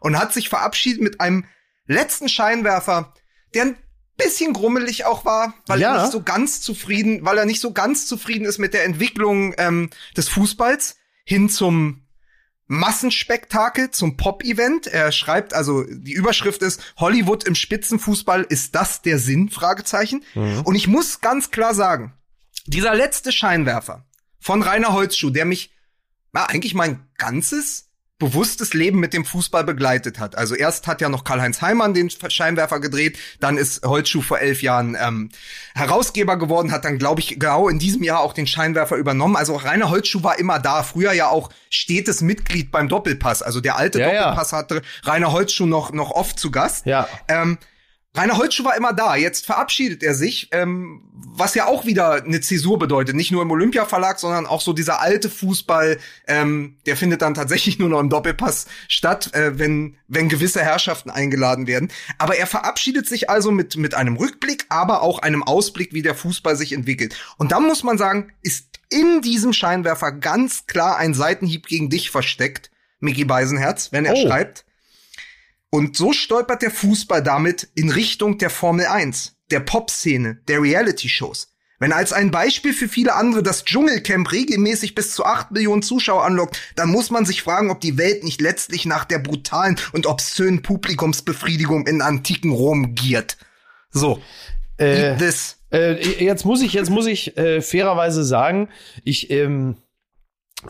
und 0.00 0.18
hat 0.18 0.32
sich 0.32 0.48
verabschiedet 0.48 1.02
mit 1.02 1.20
einem 1.20 1.44
letzten 1.86 2.28
Scheinwerfer, 2.28 3.12
der 3.54 3.62
ein 3.64 3.76
bisschen 4.16 4.52
grummelig 4.54 5.04
auch 5.04 5.24
war, 5.24 5.54
weil 5.66 5.80
Ja. 5.80 5.94
er 5.96 6.02
nicht 6.02 6.12
so 6.12 6.22
ganz 6.22 6.60
zufrieden, 6.62 7.24
weil 7.24 7.36
er 7.36 7.44
nicht 7.46 7.60
so 7.60 7.72
ganz 7.72 8.06
zufrieden 8.06 8.44
ist 8.46 8.58
mit 8.58 8.72
der 8.72 8.84
Entwicklung 8.84 9.54
ähm, 9.58 9.90
des 10.16 10.28
Fußballs 10.28 10.96
hin 11.24 11.48
zum 11.50 12.06
Massenspektakel 12.66 13.90
zum 13.90 14.16
Pop-Event. 14.16 14.86
Er 14.86 15.12
schreibt 15.12 15.52
also, 15.52 15.84
die 15.84 16.12
Überschrift 16.12 16.62
ist 16.62 16.94
Hollywood 16.96 17.44
im 17.44 17.54
Spitzenfußball, 17.54 18.42
ist 18.48 18.74
das 18.74 19.02
der 19.02 19.18
Sinn? 19.18 19.50
Fragezeichen. 19.50 20.24
Und 20.64 20.74
ich 20.74 20.86
muss 20.86 21.20
ganz 21.20 21.50
klar 21.50 21.74
sagen, 21.74 22.14
dieser 22.66 22.94
letzte 22.94 23.32
Scheinwerfer 23.32 24.04
von 24.38 24.62
Rainer 24.62 24.92
Holzschuh, 24.92 25.30
der 25.30 25.44
mich 25.44 25.70
na, 26.32 26.46
eigentlich 26.46 26.74
mein 26.74 27.06
ganzes 27.16 27.90
bewusstes 28.18 28.74
Leben 28.74 29.00
mit 29.00 29.12
dem 29.12 29.24
Fußball 29.24 29.64
begleitet 29.64 30.18
hat. 30.18 30.38
Also 30.38 30.54
erst 30.54 30.86
hat 30.86 31.00
ja 31.00 31.08
noch 31.08 31.24
Karl-Heinz 31.24 31.62
Heimann 31.62 31.94
den 31.94 32.10
Scheinwerfer 32.10 32.78
gedreht, 32.80 33.18
dann 33.40 33.58
ist 33.58 33.84
Holzschuh 33.84 34.22
vor 34.22 34.38
elf 34.38 34.62
Jahren 34.62 34.96
ähm, 34.98 35.30
Herausgeber 35.74 36.38
geworden, 36.38 36.70
hat 36.70 36.84
dann, 36.84 36.98
glaube 36.98 37.20
ich, 37.20 37.40
genau 37.40 37.68
in 37.68 37.78
diesem 37.78 38.02
Jahr 38.04 38.20
auch 38.20 38.32
den 38.32 38.46
Scheinwerfer 38.46 38.96
übernommen. 38.96 39.36
Also 39.36 39.56
Rainer 39.56 39.90
Holzschuh 39.90 40.22
war 40.22 40.38
immer 40.38 40.60
da, 40.60 40.84
früher 40.84 41.12
ja 41.12 41.28
auch 41.28 41.50
stetes 41.70 42.20
Mitglied 42.20 42.70
beim 42.70 42.88
Doppelpass. 42.88 43.42
Also 43.42 43.60
der 43.60 43.76
alte 43.76 44.00
Ja, 44.00 44.12
ja. 44.12 44.22
Doppelpass 44.22 44.52
hatte 44.52 44.82
Rainer 45.02 45.32
Holzschuh 45.32 45.66
noch, 45.66 45.92
noch 45.92 46.12
oft 46.12 46.38
zu 46.38 46.50
Gast. 46.50 46.86
Ja. 46.86 47.08
Ähm, 47.26 47.58
Rainer 48.16 48.36
Holzschuh 48.36 48.64
war 48.64 48.76
immer 48.76 48.92
da. 48.92 49.16
Jetzt 49.16 49.44
verabschiedet 49.44 50.04
er 50.04 50.14
sich, 50.14 50.48
ähm, 50.52 51.02
was 51.12 51.54
ja 51.56 51.66
auch 51.66 51.84
wieder 51.84 52.22
eine 52.24 52.40
Zäsur 52.40 52.78
bedeutet. 52.78 53.16
Nicht 53.16 53.32
nur 53.32 53.42
im 53.42 53.50
Olympiaverlag, 53.50 54.20
sondern 54.20 54.46
auch 54.46 54.60
so 54.60 54.72
dieser 54.72 55.00
alte 55.00 55.28
Fußball, 55.28 55.98
ähm, 56.28 56.76
der 56.86 56.96
findet 56.96 57.22
dann 57.22 57.34
tatsächlich 57.34 57.80
nur 57.80 57.88
noch 57.88 57.98
im 57.98 58.10
Doppelpass 58.10 58.66
statt, 58.86 59.34
äh, 59.34 59.58
wenn, 59.58 59.96
wenn 60.06 60.28
gewisse 60.28 60.62
Herrschaften 60.62 61.10
eingeladen 61.10 61.66
werden. 61.66 61.90
Aber 62.18 62.36
er 62.36 62.46
verabschiedet 62.46 63.08
sich 63.08 63.30
also 63.30 63.50
mit, 63.50 63.76
mit 63.76 63.94
einem 63.94 64.16
Rückblick, 64.16 64.66
aber 64.68 65.02
auch 65.02 65.18
einem 65.18 65.42
Ausblick, 65.42 65.92
wie 65.92 66.02
der 66.02 66.14
Fußball 66.14 66.54
sich 66.56 66.72
entwickelt. 66.72 67.16
Und 67.36 67.50
dann 67.50 67.64
muss 67.64 67.82
man 67.82 67.98
sagen, 67.98 68.32
ist 68.42 68.66
in 68.90 69.22
diesem 69.22 69.52
Scheinwerfer 69.52 70.12
ganz 70.12 70.66
klar 70.68 70.98
ein 70.98 71.14
Seitenhieb 71.14 71.66
gegen 71.66 71.90
dich 71.90 72.10
versteckt, 72.10 72.70
Mickey 73.00 73.24
Beisenherz, 73.24 73.90
wenn 73.90 74.04
er 74.04 74.14
Oh. 74.14 74.26
schreibt, 74.28 74.64
und 75.74 75.96
so 75.96 76.12
stolpert 76.12 76.62
der 76.62 76.70
Fußball 76.70 77.20
damit 77.20 77.68
in 77.74 77.90
Richtung 77.90 78.38
der 78.38 78.48
Formel 78.48 78.86
1, 78.86 79.34
der 79.50 79.58
Pop-Szene, 79.58 80.38
der 80.46 80.62
Reality-Shows. 80.62 81.48
Wenn 81.80 81.90
als 81.90 82.12
ein 82.12 82.30
Beispiel 82.30 82.72
für 82.72 82.86
viele 82.86 83.16
andere 83.16 83.42
das 83.42 83.64
Dschungelcamp 83.64 84.30
regelmäßig 84.30 84.94
bis 84.94 85.16
zu 85.16 85.24
8 85.24 85.50
Millionen 85.50 85.82
Zuschauer 85.82 86.24
anlockt, 86.24 86.60
dann 86.76 86.90
muss 86.90 87.10
man 87.10 87.26
sich 87.26 87.42
fragen, 87.42 87.72
ob 87.72 87.80
die 87.80 87.98
Welt 87.98 88.22
nicht 88.22 88.40
letztlich 88.40 88.86
nach 88.86 89.04
der 89.04 89.18
brutalen 89.18 89.76
und 89.90 90.06
obszönen 90.06 90.62
Publikumsbefriedigung 90.62 91.88
in 91.88 92.02
antiken 92.02 92.52
Rom 92.52 92.94
giert. 92.94 93.36
So. 93.90 94.22
Äh, 94.78 95.10
Eat 95.10 95.18
this. 95.18 95.56
Äh, 95.72 96.24
jetzt 96.24 96.44
muss 96.44 96.62
ich, 96.62 96.74
jetzt 96.74 96.90
muss 96.90 97.06
ich 97.06 97.36
äh, 97.36 97.60
fairerweise 97.60 98.22
sagen, 98.22 98.68
ich, 99.02 99.28
ähm, 99.30 99.78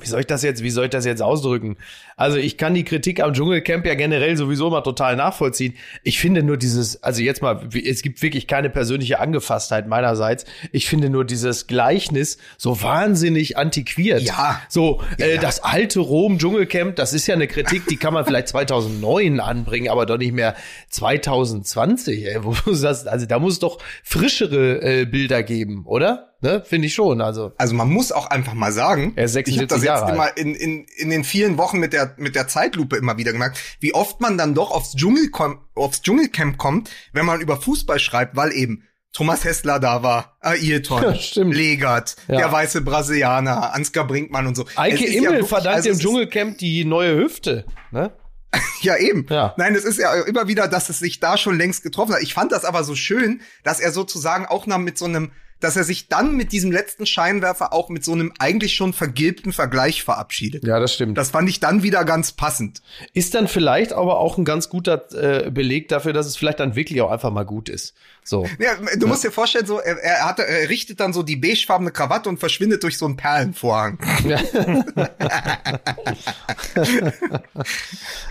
wie 0.01 0.07
soll 0.09 0.21
ich 0.21 0.27
das 0.27 0.43
jetzt, 0.43 0.63
wie 0.63 0.71
soll 0.71 0.85
ich 0.85 0.91
das 0.91 1.05
jetzt 1.05 1.23
ausdrücken? 1.23 1.77
Also 2.17 2.37
ich 2.39 2.57
kann 2.57 2.75
die 2.75 2.85
Kritik 2.85 3.21
am 3.21 3.33
Dschungelcamp 3.33 3.87
ja 3.87 3.95
generell 3.95 4.37
sowieso 4.37 4.71
mal 4.71 4.81
total 4.81 5.15
nachvollziehen. 5.15 5.75
Ich 6.03 6.19
finde 6.19 6.43
nur 6.43 6.57
dieses, 6.57 7.03
also 7.03 7.23
jetzt 7.23 7.43
mal, 7.43 7.69
es 7.73 8.03
gibt 8.03 8.21
wirklich 8.23 8.47
keine 8.49 8.71
persönliche 8.71 9.21
Angefasstheit 9.21 9.87
meinerseits. 9.87 10.47
Ich 10.73 10.89
finde 10.89 11.11
nur 11.11 11.25
dieses 11.25 11.67
Gleichnis 11.69 12.39
so 12.57 12.83
wahnsinnig 12.83 13.57
antiquiert. 13.57 14.23
Ja. 14.23 14.61
So, 14.69 15.01
äh, 15.19 15.35
Ja. 15.37 15.41
das 15.41 15.63
alte 15.63 16.01
Rom 16.01 16.39
Dschungelcamp, 16.39 16.97
das 16.97 17.13
ist 17.13 17.27
ja 17.27 17.35
eine 17.35 17.47
Kritik, 17.47 17.87
die 17.87 17.97
kann 17.97 18.15
man 18.15 18.25
vielleicht 18.25 18.49
2009 18.49 19.39
anbringen, 19.39 19.91
aber 19.91 20.07
doch 20.07 20.19
nicht 20.19 20.33
mehr 20.33 20.57
2020. 20.91 22.27
Ey. 22.27 22.41
Also 22.75 23.27
da 23.27 23.39
muss 23.39 23.55
es 23.55 23.59
doch 23.59 23.79
frischere 24.03 24.81
äh, 24.83 25.05
Bilder 25.05 25.43
geben, 25.43 25.85
oder? 25.87 26.34
Ne? 26.45 26.63
Finde 26.67 26.87
ich 26.89 26.95
schon. 26.95 27.21
Also 27.23 27.53
Also 27.57 27.75
man 27.75 27.89
muss 27.89 28.13
auch 28.13 28.27
einfach 28.27 28.53
mal 28.55 28.71
sagen, 28.71 29.15
Er 29.17 29.25
ist 29.25 29.35
ich 29.35 29.59
habe 29.59 29.67
46 29.67 29.69
das 29.69 29.83
jetzt 30.03 30.11
immer 30.13 30.37
in, 30.37 30.55
in, 30.55 30.87
in 30.97 31.09
den 31.11 31.25
vielen 31.25 31.57
Wochen 31.57 31.79
mit 31.79 31.93
der, 31.95 32.15
mit 32.19 32.35
der 32.35 32.47
Zeitlupe 32.49 32.97
immer 32.97 33.17
wieder 33.17 33.33
gemerkt, 33.33 33.59
wie 33.81 33.95
oft 33.95 34.21
man 34.21 34.37
dann 34.37 34.55
doch 34.55 34.71
aufs, 34.71 34.95
Dschungel 34.95 35.31
aufs 35.75 36.03
Dschungelcamp 36.03 36.59
kommt, 36.59 36.91
wenn 37.15 37.25
man 37.25 37.41
über 37.41 37.57
Fußball 37.57 37.99
schreibt, 37.99 38.37
weil 38.37 38.53
eben 38.53 38.83
Thomas 39.15 39.45
Hessler 39.45 39.79
da 39.81 40.03
war, 40.03 40.37
Ailton, 40.41 41.03
Ja, 41.03 41.15
stimmt. 41.31 41.55
Legert, 41.55 42.17
Ja. 42.29 42.37
der 42.37 42.53
weiße 42.53 42.83
Brasilianer, 42.83 43.73
Ansgar 43.73 44.07
Brinkmann 44.07 44.47
und 44.47 44.55
so. 44.57 44.67
Eike 44.77 45.05
ist 45.05 45.15
ja 45.15 45.19
Immel 45.21 45.31
wirklich- 45.33 45.49
verdankt 45.49 45.77
also 45.77 45.91
ist- 45.91 46.03
Dschungelcamp 46.03 46.59
die 46.59 46.85
neue 46.85 47.17
Hüfte. 47.17 47.65
Ne? 47.91 48.13
Ja, 48.83 48.97
eben. 48.99 49.27
Ja. 49.31 49.55
Nein, 49.57 49.75
es 49.75 49.85
ist 49.85 49.99
ja 49.99 50.13
immer 50.25 50.47
wieder, 50.47 50.69
dass 50.69 50.89
es 50.91 50.99
sich 50.99 51.19
da 51.19 51.37
schon 51.39 51.57
längst 51.57 51.83
getroffen 51.83 52.15
hat. 52.15 52.23
Ich 52.23 52.35
fand 52.35 52.53
das 52.53 52.65
aber 52.65 52.85
so 52.85 52.95
schön, 52.95 53.41
dass 53.65 53.81
er 53.81 53.91
sozusagen 53.93 54.47
auch 54.47 54.67
noch 54.67 54.79
mit 54.79 54.99
so 54.99 55.07
einem, 55.07 55.33
dass 55.65 55.77
er 55.77 55.85
sich 55.85 56.09
dann 56.09 56.37
mit 56.37 56.53
diesem 56.53 56.71
letzten 56.71 57.07
Scheinwerfer 57.07 57.73
auch 57.73 57.89
mit 57.89 58.05
so 58.05 58.13
einem 58.13 58.33
eigentlich 58.39 58.75
schon 58.75 58.93
vergilbten 58.93 59.53
Vergleich 59.53 60.05
verabschiedet. 60.05 60.67
Ja, 60.67 60.79
das 60.79 60.93
stimmt. 60.93 61.17
Das 61.17 61.31
fand 61.31 61.49
ich 61.49 61.59
dann 61.59 61.83
wieder 61.83 62.05
ganz 62.05 62.33
passend. 62.33 62.83
Ist 63.15 63.35
dann 63.35 63.49
vielleicht 63.49 63.95
aber 63.95 64.19
auch 64.19 64.37
ein 64.37 64.45
ganz 64.45 64.69
guter 64.69 65.07
äh, 65.15 65.51
Beleg 65.51 65.89
dafür, 65.89 66.13
dass 66.13 66.27
es 66.27 66.37
vielleicht 66.37 66.61
dann 66.61 66.77
wirklich 66.77 67.01
auch 67.01 67.11
einfach 67.11 67.31
mal 67.31 67.45
gut 67.45 67.71
ist. 67.71 67.95
So. 68.27 68.49
Ja, 68.59 68.77
du 68.97 69.07
musst 69.07 69.23
dir 69.23 69.31
vorstellen, 69.31 69.67
so 69.67 69.79
er, 69.79 69.99
er, 69.99 70.27
hat, 70.27 70.39
er 70.39 70.71
richtet 70.71 70.99
dann 70.99 71.13
so 71.13 71.23
die 71.23 71.37
beigefarbene 71.37 71.91
Krawatte 71.91 72.31
und 72.31 72.39
verschwindet 72.39 72.83
durch 72.83 72.97
so 72.97 73.05
einen 73.05 73.19
Perlenvorhang. 73.19 73.99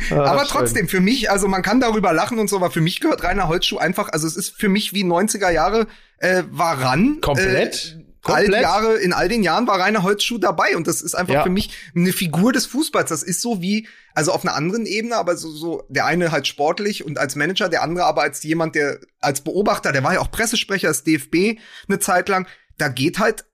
aber 0.10 0.40
schön. 0.40 0.48
trotzdem, 0.48 0.88
für 0.88 1.00
mich, 1.00 1.30
also 1.30 1.48
man 1.48 1.62
kann 1.62 1.80
darüber 1.80 2.12
lachen 2.12 2.40
und 2.40 2.50
so, 2.50 2.56
aber 2.56 2.72
für 2.72 2.82
mich 2.82 3.02
gehört 3.02 3.24
Rainer 3.24 3.48
Holzschuh 3.48 3.78
einfach, 3.78 4.10
also 4.10 4.26
es 4.26 4.36
ist 4.36 4.60
für 4.60 4.68
mich 4.68 4.94
wie 4.94 5.04
90er 5.04 5.52
Jahre 5.52 5.86
äh, 6.18 6.42
war 6.50 6.82
ran. 6.82 7.20
Komplett. 7.22 8.00
All 8.24 8.48
die. 8.48 8.54
Jahre, 8.54 8.96
in 8.98 9.12
all 9.14 9.28
den 9.28 9.44
Jahren 9.44 9.68
war 9.68 9.80
Rainer 9.80 10.04
Holzschuh 10.04 10.38
dabei 10.38 10.78
und 10.78 10.88
das 10.88 11.02
ist 11.02 11.14
einfach 11.16 11.34
Ja. 11.34 11.44
für 11.44 11.50
mich 11.50 11.72
eine 11.96 12.14
Figur 12.14 12.54
des 12.54 12.66
Fußballs. 12.68 13.10
Das 13.10 13.22
ist 13.24 13.42
so 13.42 13.62
wie, 13.62 13.88
also 14.14 14.32
auf 14.32 14.46
einer 14.46 14.56
anderen 14.56 14.86
Ebene, 14.86 15.18
aber 15.18 15.36
so, 15.36 15.50
so 15.52 15.84
der 15.90 16.06
eine 16.06 16.32
halt 16.32 16.48
sportlich 16.48 17.06
und 17.06 17.18
als 17.18 17.36
Manager, 17.36 17.68
der 17.70 17.84
andere 17.84 18.06
aber 18.06 18.22
als 18.22 18.42
jemand, 18.44 18.76
der 18.76 19.00
als 19.20 19.42
Beobachter, 19.42 19.92
der 19.92 20.04
war 20.04 20.14
ja 20.14 20.20
auch 20.22 20.32
Pressesprecher 20.32 20.88
des 20.88 21.04
DFB 21.04 21.60
eine 21.90 22.00
Zeit 22.00 22.30
lang. 22.30 22.48
Da 22.78 22.88
geht 22.88 23.20
halt 23.20 23.46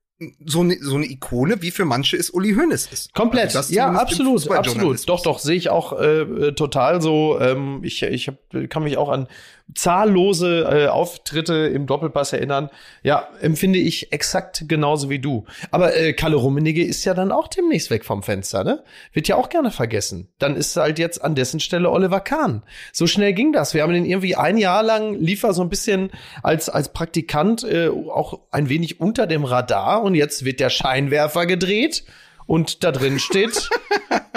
so 0.46 0.60
eine 0.60 0.78
so 0.82 0.98
eine 0.98 1.06
Ikone, 1.06 1.62
wie 1.62 1.72
für 1.72 1.86
manche 1.86 2.18
ist 2.18 2.32
Uli 2.32 2.54
Hoeneß 2.54 2.90
ist. 2.92 3.14
Komplett, 3.14 3.56
Also 3.56 3.74
ja, 3.74 3.90
absolut, 3.90 4.52
absolut. 4.52 5.08
Doch, 5.08 5.24
doch, 5.24 5.40
sehe 5.40 5.56
ich 5.56 5.70
auch 5.70 5.98
äh, 5.98 6.22
äh, 6.24 6.52
total 6.56 7.02
so. 7.02 7.40
Ähm, 7.40 7.80
ich 7.84 8.04
ich 8.04 8.28
hab, 8.28 8.36
kann 8.70 8.84
mich 8.84 8.98
auch 8.98 9.08
an 9.08 9.28
zahllose 9.76 10.68
äh, 10.70 10.88
Auftritte 10.88 11.54
im 11.54 11.86
Doppelpass 11.86 12.34
erinnern. 12.34 12.70
Ja, 13.04 13.28
empfinde 13.42 13.80
ich 13.80 14.12
exakt 14.12 14.66
genauso 14.68 15.10
wie 15.10 15.20
du. 15.20 15.46
Aber 15.72 15.96
äh, 15.96 16.14
Kalle 16.14 16.38
Rummenigge 16.38 16.84
ist 16.84 17.06
ja 17.06 17.14
dann 17.14 17.32
auch 17.32 17.48
demnächst 17.48 17.90
weg 17.90 18.06
vom 18.06 18.24
Fenster, 18.24 18.64
ne? 18.64 18.84
Wird 19.14 19.28
ja 19.28 19.36
auch 19.36 19.50
gerne 19.50 19.72
vergessen. 19.72 20.30
Dann 20.40 20.56
ist 20.56 20.76
halt 20.76 21.00
jetzt 21.00 21.24
an 21.24 21.36
dessen 21.36 21.60
Stelle 21.60 21.90
Oliver 21.90 22.20
Kahn. 22.20 22.64
So 22.92 23.08
schnell 23.08 23.34
ging 23.34 23.54
das. 23.54 23.74
Wir 23.74 23.84
haben 23.84 23.94
den 23.94 24.06
irgendwie 24.06 24.36
ein 24.36 24.58
Jahr 24.58 24.84
lang 24.84 25.14
lief 25.16 25.44
er 25.44 25.54
so 25.54 25.62
ein 25.62 25.70
bisschen 25.70 26.12
als 26.42 26.70
als 26.70 26.90
Praktikant 26.90 27.64
äh, 27.64 27.90
auch 27.90 28.40
ein 28.52 28.70
wenig 28.70 29.00
unter 29.00 29.28
dem 29.28 29.44
Radar 29.44 30.02
und 30.02 30.16
jetzt 30.16 30.46
wird 30.46 30.60
der 30.60 30.70
Scheinwerfer 30.70 31.46
gedreht. 31.46 32.04
Und 32.50 32.84
da 32.84 32.92
drin 32.92 33.20
steht 33.20 33.70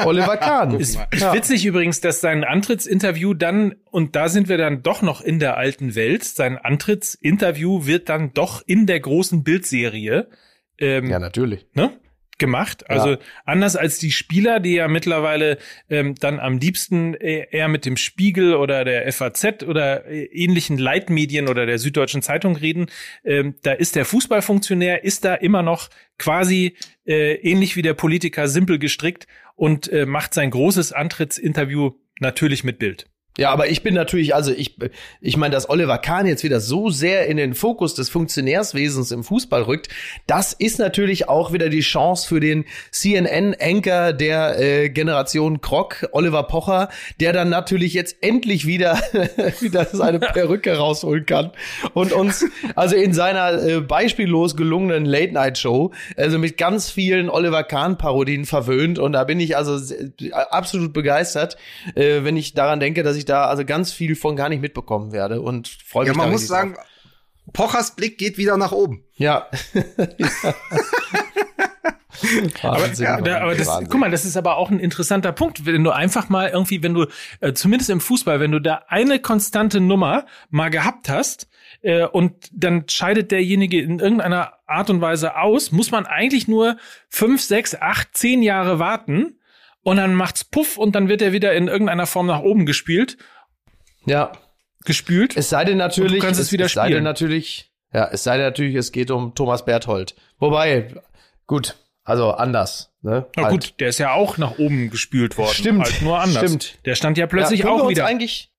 Oliver 0.05 0.37
Kahn. 0.37 0.79
Ist, 0.79 0.99
ist 1.13 1.33
witzig 1.33 1.65
übrigens, 1.65 2.03
dass 2.03 2.21
sein 2.21 2.45
Antrittsinterview 2.45 3.33
dann, 3.33 3.77
und 3.91 4.17
da 4.17 4.29
sind 4.29 4.51
wir 4.51 4.59
dann 4.59 4.83
doch 4.83 5.01
noch 5.01 5.23
in 5.23 5.39
der 5.39 5.57
alten 5.57 5.95
Welt, 5.95 6.23
sein 6.23 6.59
Antrittsinterview 6.59 7.87
wird 7.87 8.11
dann 8.11 8.35
doch 8.35 8.61
in 8.67 8.87
der 8.87 9.01
großen 9.01 9.45
Bildserie 9.45 10.29
ähm, 10.77 11.09
Ja, 11.09 11.19
natürlich. 11.19 11.67
ne, 11.73 11.99
gemacht. 12.39 12.89
Also 12.91 13.11
Ja. 13.11 13.18
anders 13.45 13.76
als 13.76 13.99
die 13.99 14.11
Spieler, 14.11 14.61
die 14.61 14.74
ja 14.74 14.89
mittlerweile 14.89 15.59
ähm, 15.89 16.14
dann 16.16 16.41
am 16.41 16.59
liebsten 16.59 17.14
äh, 17.14 17.47
eher 17.51 17.68
mit 17.68 17.85
dem 17.85 17.97
Spiegel 17.97 18.55
oder 18.55 18.85
der 18.85 19.11
FAZ 19.12 19.62
oder 19.62 20.07
äh, 20.07 20.24
ähnlichen 20.24 20.78
Leitmedien 20.78 21.49
oder 21.49 21.66
der 21.66 21.78
Süddeutschen 21.78 22.22
Zeitung 22.22 22.57
reden, 22.57 22.87
ähm, 23.24 23.55
da 23.62 23.72
ist 23.72 23.97
der 23.97 24.05
Fußballfunktionär, 24.05 25.05
ist 25.05 25.24
da 25.24 25.35
immer 25.35 25.62
noch 25.62 25.89
quasi 26.18 26.76
äh, 27.07 27.35
ähnlich 27.35 27.76
wie 27.76 27.83
der 27.83 27.95
Politiker 27.95 28.49
simpel 28.49 28.78
gestrickt 28.78 29.26
und 29.55 29.91
äh, 29.93 30.07
macht 30.07 30.35
sein 30.35 30.51
großes 30.51 30.93
Antrittsinterview 30.93 31.93
natürlich 32.20 32.64
mit 32.64 32.78
Bild. 32.78 33.07
Ja, 33.39 33.51
aber 33.51 33.68
ich 33.68 33.83
bin 33.83 33.95
natürlich, 33.95 34.35
also 34.35 34.53
ich, 34.53 34.76
ich 35.22 35.37
meine, 35.39 35.55
dass 35.55 35.70
Oliver 35.70 35.97
Kahn 35.97 36.26
jetzt 36.26 36.45
wieder 36.45 36.61
so 36.61 36.91
sehr 36.91 37.26
in 37.28 37.39
den 37.39 37.55
Fokus 37.55 37.95
des 37.95 38.11
Funktionärswesens 38.11 39.11
im 39.11 39.24
Fußball 39.24 39.62
rückt, 39.62 39.89
das 40.26 40.53
ist 40.53 40.78
natürlich 40.78 41.30
auch 41.30 41.53
wieder 41.53 41.70
die 41.70 41.80
Chance 41.80 42.28
für 42.28 42.41
den 42.41 42.66
CNN-Anchor 42.91 44.12
der 44.12 44.59
äh, 44.61 44.91
Generation 44.91 45.62
Krog, 45.62 46.07
Oliver 46.12 46.43
Pocher, 46.43 46.91
der 47.20 47.33
dann 47.33 47.49
natürlich 47.49 47.95
jetzt 47.95 48.16
endlich 48.20 48.66
wieder, 48.66 49.01
wieder 49.61 49.87
seine 49.91 50.18
Perücke 50.20 50.76
rausholen 50.76 51.24
kann 51.24 51.53
und 51.95 52.12
uns, 52.12 52.45
also 52.74 52.97
in 52.97 53.14
seiner 53.14 53.62
äh, 53.62 53.80
beispiellos 53.80 54.57
gelungenen 54.57 55.07
Late-Night-Show, 55.07 55.93
also 56.16 56.39
mit 56.39 56.59
ganz 56.59 56.91
vielen 56.91 57.30
Oliver 57.30 57.64
Kahn-Parodien 57.64 58.45
verwöhnt. 58.45 58.99
Und 58.99 59.12
da 59.12 59.24
bin 59.24 59.41
ich 59.41 59.57
also 59.57 59.78
absolut 60.51 60.93
begeistert, 60.93 61.57
äh, 61.95 62.24
wenn 62.24 62.37
ich 62.37 62.53
daran 62.53 62.78
denke, 62.78 63.03
dass 63.03 63.16
ich 63.16 63.22
ich 63.23 63.27
da 63.27 63.47
also 63.47 63.64
ganz 63.64 63.93
viel 63.93 64.14
von 64.16 64.37
gar 64.37 64.49
nicht 64.49 64.61
mitbekommen 64.61 65.12
werde 65.12 65.41
und 65.41 65.68
freue 65.68 66.05
mich. 66.07 66.16
Ja, 66.16 66.23
man 66.23 66.31
muss 66.31 66.47
sagen, 66.47 66.75
drauf. 66.75 66.85
Pochers 67.53 67.97
Blick 67.97 68.18
geht 68.18 68.39
wieder 68.39 68.57
nach 68.57 68.73
oben. 68.73 69.05
Ja. 69.14 69.49
Wahnsinn, 72.62 73.07
aber, 73.07 73.29
ja, 73.29 73.41
aber 73.41 73.55
das, 73.57 73.68
guck 73.91 73.99
mal, 73.99 74.11
das 74.11 74.25
ist 74.25 74.37
aber 74.37 74.57
auch 74.57 74.70
ein 74.70 74.79
interessanter 74.79 75.33
Punkt, 75.33 75.66
wenn 75.66 75.83
du 75.83 75.91
einfach 75.91 76.29
mal 76.29 76.51
irgendwie, 76.51 76.83
wenn 76.83 76.95
du, 76.95 77.07
äh, 77.41 77.53
zumindest 77.53 77.91
im 77.91 78.01
Fußball, 78.01 78.39
wenn 78.39 78.53
du 78.53 78.61
da 78.61 78.85
eine 78.89 79.18
konstante 79.18 79.81
Nummer 79.81 80.27
mal 80.51 80.70
gehabt 80.70 81.09
hast, 81.09 81.49
äh, 81.83 82.05
und 82.05 82.49
dann 82.53 82.85
scheidet 82.89 83.33
derjenige 83.33 83.81
in 83.81 83.99
irgendeiner 83.99 84.53
Art 84.66 84.91
und 84.91 85.01
Weise 85.01 85.37
aus, 85.37 85.73
muss 85.73 85.91
man 85.91 86.07
eigentlich 86.07 86.49
nur 86.49 86.77
fünf, 87.09 87.43
sechs, 87.43 87.75
acht, 87.75 88.16
zehn 88.16 88.43
Jahre 88.43 88.79
warten, 88.79 89.39
und 89.83 89.97
dann 89.97 90.14
macht's 90.14 90.45
Puff 90.45 90.78
und 90.78 90.95
dann 90.95 91.09
wird 91.09 91.22
er 91.22 91.33
wieder 91.33 91.53
in 91.55 91.68
irgendeiner 91.68 92.07
Form 92.07 92.26
nach 92.26 92.41
oben 92.41 92.66
gespielt. 92.66 93.16
Ja. 94.07 94.33
Gespült. 94.85 95.37
Es 95.37 95.49
sei 95.49 95.64
denn 95.64 95.78
natürlich, 95.78 96.20
du 96.20 96.26
kannst 96.26 96.41
es, 96.41 96.47
es 96.47 96.53
wieder 96.53 96.66
es 96.66 96.72
sei 96.72 96.91
denn 96.91 97.05
natürlich, 97.05 97.72
ja, 97.93 98.09
es 98.11 98.24
sei 98.24 98.37
denn 98.37 98.47
natürlich, 98.47 98.74
es 98.74 98.91
geht 98.91 99.11
um 99.11 99.35
Thomas 99.35 99.64
Berthold. 99.64 100.16
Wobei, 100.39 100.89
gut, 101.47 101.76
also 102.05 102.33
anders. 102.33 102.93
Ne? 103.03 103.26
Na 103.37 103.45
halt. 103.45 103.53
gut, 103.53 103.74
der 103.80 103.89
ist 103.89 103.99
ja 103.99 104.12
auch 104.12 104.39
nach 104.39 104.59
oben 104.59 104.91
gespült 104.91 105.39
worden. 105.39 105.55
Stimmt. 105.55 105.85
Halt 105.85 106.03
nur 106.03 106.20
anders. 106.20 106.43
Stimmt. 106.43 106.78
Der 106.85 106.95
stand 106.95 107.18
ja 107.18 107.26
plötzlich 107.26 107.61
ja, 107.61 107.70
auch 107.70 107.89
wieder. 107.89 108.07
Eigentlich, 108.07 108.52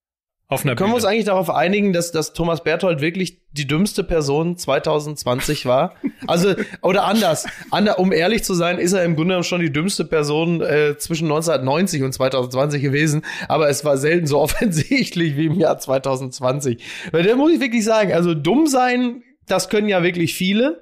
auf 0.50 0.64
einer 0.64 0.76
Können 0.76 0.92
Bühne. 0.92 0.92
wir 0.92 0.96
uns 0.96 1.06
eigentlich 1.06 1.26
darauf 1.26 1.50
einigen, 1.50 1.94
dass, 1.94 2.12
dass 2.12 2.34
Thomas 2.34 2.64
Berthold 2.64 3.02
wirklich 3.02 3.40
die 3.52 3.66
dümmste 3.66 4.04
Person 4.04 4.58
2020 4.58 5.66
war? 5.66 5.96
Also, 6.28 6.54
oder 6.82 7.06
anders, 7.06 7.46
ander, 7.72 8.00
um 8.00 8.12
ehrlich 8.12 8.44
zu 8.44 8.54
sein, 8.54 8.78
ist 8.78 8.94
er 8.94 9.04
im 9.04 9.16
Grunde 9.16 9.44
schon 9.44 9.62
die 9.62 9.72
dümmste 9.72 10.06
Person 10.06 10.62
äh, 10.62 10.98
zwischen 10.98 11.26
1990 11.26 12.04
und 12.04 12.14
2020 12.14 12.82
gewesen, 12.82 13.24
aber 13.48 13.70
es 13.70 13.84
war 13.84 13.98
selten 13.98 14.28
so 14.28 14.40
offensichtlich 14.42 15.36
wie 15.38 15.48
im 15.48 15.60
Jahr 15.60 15.80
2020. 15.80 16.84
Weil 17.12 17.24
da 17.24 17.36
muss 17.36 17.52
ich 17.52 17.60
wirklich 17.60 17.84
sagen, 17.84 18.14
also 18.14 18.34
dumm 18.34 18.68
sein, 18.68 19.24
das 19.48 19.70
können 19.70 19.90
ja 19.90 20.04
wirklich 20.04 20.34
viele. 20.34 20.82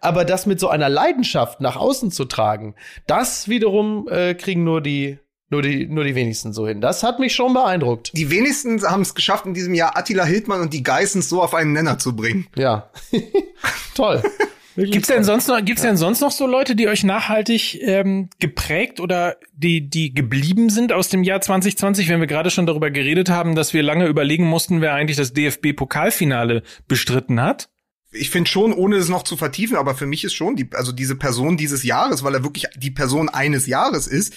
Aber 0.00 0.24
das 0.24 0.46
mit 0.46 0.60
so 0.60 0.68
einer 0.68 0.88
Leidenschaft 0.88 1.60
nach 1.60 1.76
außen 1.76 2.12
zu 2.12 2.24
tragen, 2.24 2.76
das 3.06 3.48
wiederum 3.48 4.08
äh, 4.08 4.34
kriegen 4.34 4.62
nur 4.62 4.80
die 4.80 5.18
nur 5.50 5.62
die, 5.62 5.86
nur 5.86 6.04
die 6.04 6.14
wenigsten 6.14 6.52
so 6.52 6.66
hin. 6.66 6.80
Das 6.80 7.02
hat 7.02 7.18
mich 7.18 7.34
schon 7.34 7.52
beeindruckt. 7.52 8.12
Die 8.14 8.30
wenigsten 8.30 8.82
haben 8.82 9.02
es 9.02 9.14
geschafft, 9.14 9.46
in 9.46 9.54
diesem 9.54 9.74
Jahr 9.74 9.96
Attila 9.96 10.24
Hildmann 10.24 10.60
und 10.60 10.72
die 10.72 10.82
Geissens 10.82 11.28
so 11.28 11.42
auf 11.42 11.54
einen 11.54 11.72
Nenner 11.72 11.98
zu 11.98 12.14
bringen. 12.14 12.46
Ja. 12.56 12.90
Toll. 13.94 14.22
Gibt's 14.76 15.08
denn 15.08 15.24
sonst 15.24 15.48
noch, 15.48 15.62
gibt's 15.62 15.82
ja. 15.82 15.88
denn 15.88 15.96
sonst 15.96 16.20
noch 16.20 16.30
so 16.30 16.46
Leute, 16.46 16.76
die 16.76 16.88
euch 16.88 17.02
nachhaltig 17.02 17.82
ähm, 17.82 18.30
geprägt 18.38 19.00
oder 19.00 19.36
die, 19.52 19.90
die 19.90 20.14
geblieben 20.14 20.70
sind 20.70 20.92
aus 20.92 21.08
dem 21.08 21.24
Jahr 21.24 21.40
2020, 21.40 22.08
wenn 22.08 22.20
wir 22.20 22.28
gerade 22.28 22.50
schon 22.50 22.66
darüber 22.66 22.90
geredet 22.90 23.28
haben, 23.28 23.56
dass 23.56 23.74
wir 23.74 23.82
lange 23.82 24.06
überlegen 24.06 24.46
mussten, 24.46 24.80
wer 24.80 24.94
eigentlich 24.94 25.16
das 25.16 25.32
DFB-Pokalfinale 25.32 26.62
bestritten 26.86 27.42
hat? 27.42 27.68
ich 28.12 28.30
finde 28.30 28.50
schon, 28.50 28.72
ohne 28.72 28.96
es 28.96 29.08
noch 29.08 29.22
zu 29.22 29.36
vertiefen, 29.36 29.76
aber 29.76 29.94
für 29.94 30.06
mich 30.06 30.24
ist 30.24 30.34
schon 30.34 30.56
die, 30.56 30.68
also 30.72 30.90
diese 30.90 31.14
Person 31.14 31.56
dieses 31.56 31.84
Jahres, 31.84 32.24
weil 32.24 32.34
er 32.34 32.42
wirklich 32.42 32.66
die 32.76 32.90
Person 32.90 33.28
eines 33.28 33.68
Jahres 33.68 34.06
ist, 34.08 34.34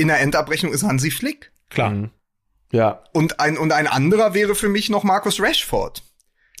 in 0.00 0.08
der 0.08 0.20
Endabrechnung 0.20 0.72
ist 0.72 0.82
Hansi 0.82 1.10
Flick. 1.10 1.52
Klar. 1.68 1.90
Mhm. 1.90 2.10
Ja. 2.72 3.02
Und 3.12 3.40
ein, 3.40 3.58
und 3.58 3.72
ein 3.72 3.86
anderer 3.86 4.34
wäre 4.34 4.54
für 4.54 4.68
mich 4.68 4.90
noch 4.90 5.04
Markus 5.04 5.40
Rashford. 5.40 6.02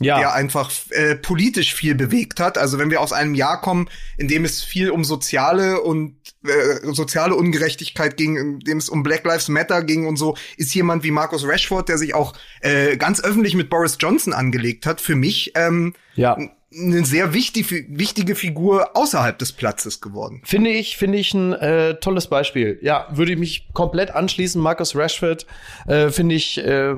Ja. 0.02 0.18
Der 0.18 0.32
einfach 0.32 0.70
äh, 0.90 1.14
politisch 1.14 1.74
viel 1.74 1.94
bewegt 1.94 2.40
hat. 2.40 2.56
Also 2.56 2.78
wenn 2.78 2.90
wir 2.90 3.02
aus 3.02 3.12
einem 3.12 3.34
Jahr 3.34 3.60
kommen, 3.60 3.90
in 4.16 4.28
dem 4.28 4.46
es 4.46 4.64
viel 4.64 4.90
um 4.90 5.04
soziale 5.04 5.82
und 5.82 6.16
äh, 6.42 6.92
soziale 6.92 7.34
Ungerechtigkeit 7.34 8.16
ging, 8.16 8.36
in 8.36 8.60
dem 8.60 8.78
es 8.78 8.88
um 8.88 9.02
Black 9.02 9.24
Lives 9.24 9.48
Matter 9.48 9.82
ging 9.82 10.06
und 10.06 10.16
so, 10.16 10.38
ist 10.56 10.74
jemand 10.74 11.04
wie 11.04 11.10
Markus 11.10 11.46
Rashford, 11.46 11.90
der 11.90 11.98
sich 11.98 12.14
auch 12.14 12.32
äh, 12.62 12.96
ganz 12.96 13.22
öffentlich 13.22 13.54
mit 13.54 13.68
Boris 13.68 13.98
Johnson 14.00 14.32
angelegt 14.32 14.86
hat, 14.86 15.02
für 15.02 15.16
mich 15.16 15.52
ähm, 15.54 15.92
ja 16.14 16.38
eine 16.72 17.04
sehr 17.04 17.34
wichtig, 17.34 17.70
wichtige 17.88 18.34
Figur 18.34 18.96
außerhalb 18.96 19.36
des 19.38 19.52
Platzes 19.52 20.00
geworden. 20.00 20.40
Finde 20.44 20.70
ich, 20.70 20.96
finde 20.96 21.18
ich 21.18 21.34
ein 21.34 21.52
äh, 21.52 21.94
tolles 21.96 22.28
Beispiel. 22.28 22.78
Ja, 22.82 23.08
würde 23.10 23.32
ich 23.32 23.38
mich 23.38 23.68
komplett 23.72 24.12
anschließen. 24.12 24.60
Marcus 24.60 24.94
Rashford, 24.94 25.46
äh, 25.88 26.10
finde 26.10 26.36
ich, 26.36 26.58
äh, 26.58 26.94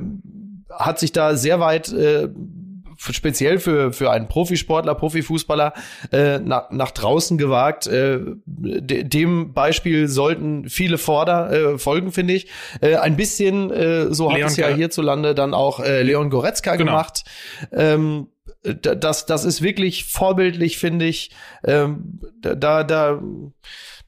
hat 0.70 0.98
sich 0.98 1.12
da 1.12 1.36
sehr 1.36 1.58
weit 1.60 1.90
äh, 1.92 2.28
speziell 2.98 3.58
für, 3.58 3.92
für 3.92 4.10
einen 4.10 4.28
Profisportler, 4.28 4.94
Profifußballer 4.94 5.72
äh, 6.12 6.38
nach, 6.38 6.70
nach 6.70 6.90
draußen 6.90 7.38
gewagt. 7.38 7.86
Äh, 7.86 8.20
de, 8.44 9.04
dem 9.04 9.54
Beispiel 9.54 10.06
sollten 10.08 10.68
viele 10.68 10.98
Vorder 10.98 11.50
äh, 11.50 11.78
folgen, 11.78 12.12
finde 12.12 12.34
ich. 12.34 12.48
Äh, 12.80 12.96
ein 12.96 13.16
bisschen, 13.16 13.70
äh, 13.70 14.12
so 14.12 14.28
Leon 14.28 14.42
hat 14.42 14.50
es 14.50 14.56
ja 14.56 14.68
hierzulande 14.68 15.34
dann 15.34 15.54
auch 15.54 15.80
äh, 15.80 16.02
Leon 16.02 16.30
Goretzka 16.30 16.76
genau. 16.76 16.92
gemacht. 16.92 17.24
Ähm, 17.72 18.28
das, 18.62 19.26
das 19.26 19.44
ist 19.44 19.62
wirklich 19.62 20.04
vorbildlich, 20.04 20.78
finde 20.78 21.06
ich. 21.06 21.30
Ähm, 21.64 22.20
da, 22.40 22.84
da, 22.84 23.20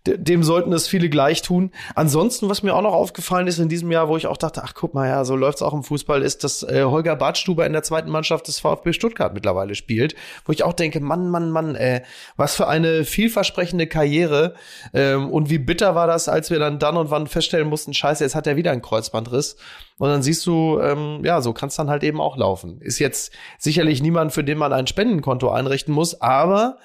dem 0.07 0.43
sollten 0.43 0.73
es 0.73 0.87
viele 0.87 1.09
gleich 1.09 1.43
tun. 1.43 1.71
Ansonsten, 1.95 2.49
was 2.49 2.63
mir 2.63 2.75
auch 2.75 2.83
noch 2.83 2.93
aufgefallen 2.93 3.47
ist 3.47 3.59
in 3.59 3.69
diesem 3.69 3.91
Jahr, 3.91 4.09
wo 4.09 4.17
ich 4.17 4.27
auch 4.27 4.37
dachte, 4.37 4.63
ach 4.63 4.75
guck 4.75 4.93
mal, 4.93 5.09
ja, 5.09 5.25
so 5.25 5.35
läuft's 5.35 5.63
auch 5.63 5.73
im 5.73 5.83
Fußball, 5.83 6.23
ist, 6.23 6.45
dass 6.45 6.63
äh, 6.63 6.85
Holger 6.85 7.17
Badstuber 7.17 7.67
in 7.67 7.73
der 7.73 7.83
zweiten 7.83 8.11
Mannschaft 8.11 8.47
des 8.49 8.61
VfB 8.61 8.93
Stuttgart 8.93 9.33
mittlerweile 9.33 9.75
spielt, 9.75 10.15
wo 10.45 10.53
ich 10.53 10.63
auch 10.63 10.75
denke, 10.75 11.01
Mann, 11.01 11.31
Mann, 11.31 11.51
Mann, 11.51 11.75
äh, 11.75 12.03
was 12.37 12.55
für 12.55 12.69
eine 12.69 13.05
vielversprechende 13.05 13.87
Karriere 13.87 14.55
ähm, 14.93 15.31
und 15.31 15.49
wie 15.49 15.59
bitter 15.59 15.95
war 15.95 16.07
das, 16.07 16.29
als 16.29 16.51
wir 16.51 16.59
dann 16.59 16.79
dann 16.79 16.97
und 16.97 17.11
wann 17.11 17.27
feststellen 17.27 17.69
mussten, 17.69 17.95
scheiße, 17.95 18.23
jetzt 18.23 18.35
hat 18.35 18.47
er 18.47 18.57
wieder 18.57 18.73
einen 18.73 18.83
Kreuzbandriss. 18.83 19.57
Und 19.99 20.09
dann 20.09 20.23
siehst 20.23 20.45
du, 20.47 20.81
ähm, 20.81 21.21
ja, 21.25 21.41
so 21.41 21.53
kann's 21.53 21.77
dann 21.77 21.89
halt 21.89 22.03
eben 22.03 22.21
auch 22.21 22.37
laufen. 22.37 22.81
Ist 22.81 22.99
jetzt 22.99 23.33
sicherlich 23.59 24.03
niemand, 24.03 24.33
für 24.33 24.45
den 24.45 24.59
man 24.59 24.73
ein 24.73 24.87
Spendenkonto 24.87 25.51
einrichten 25.51 25.95
muss, 25.95 26.21
aber 26.21 26.79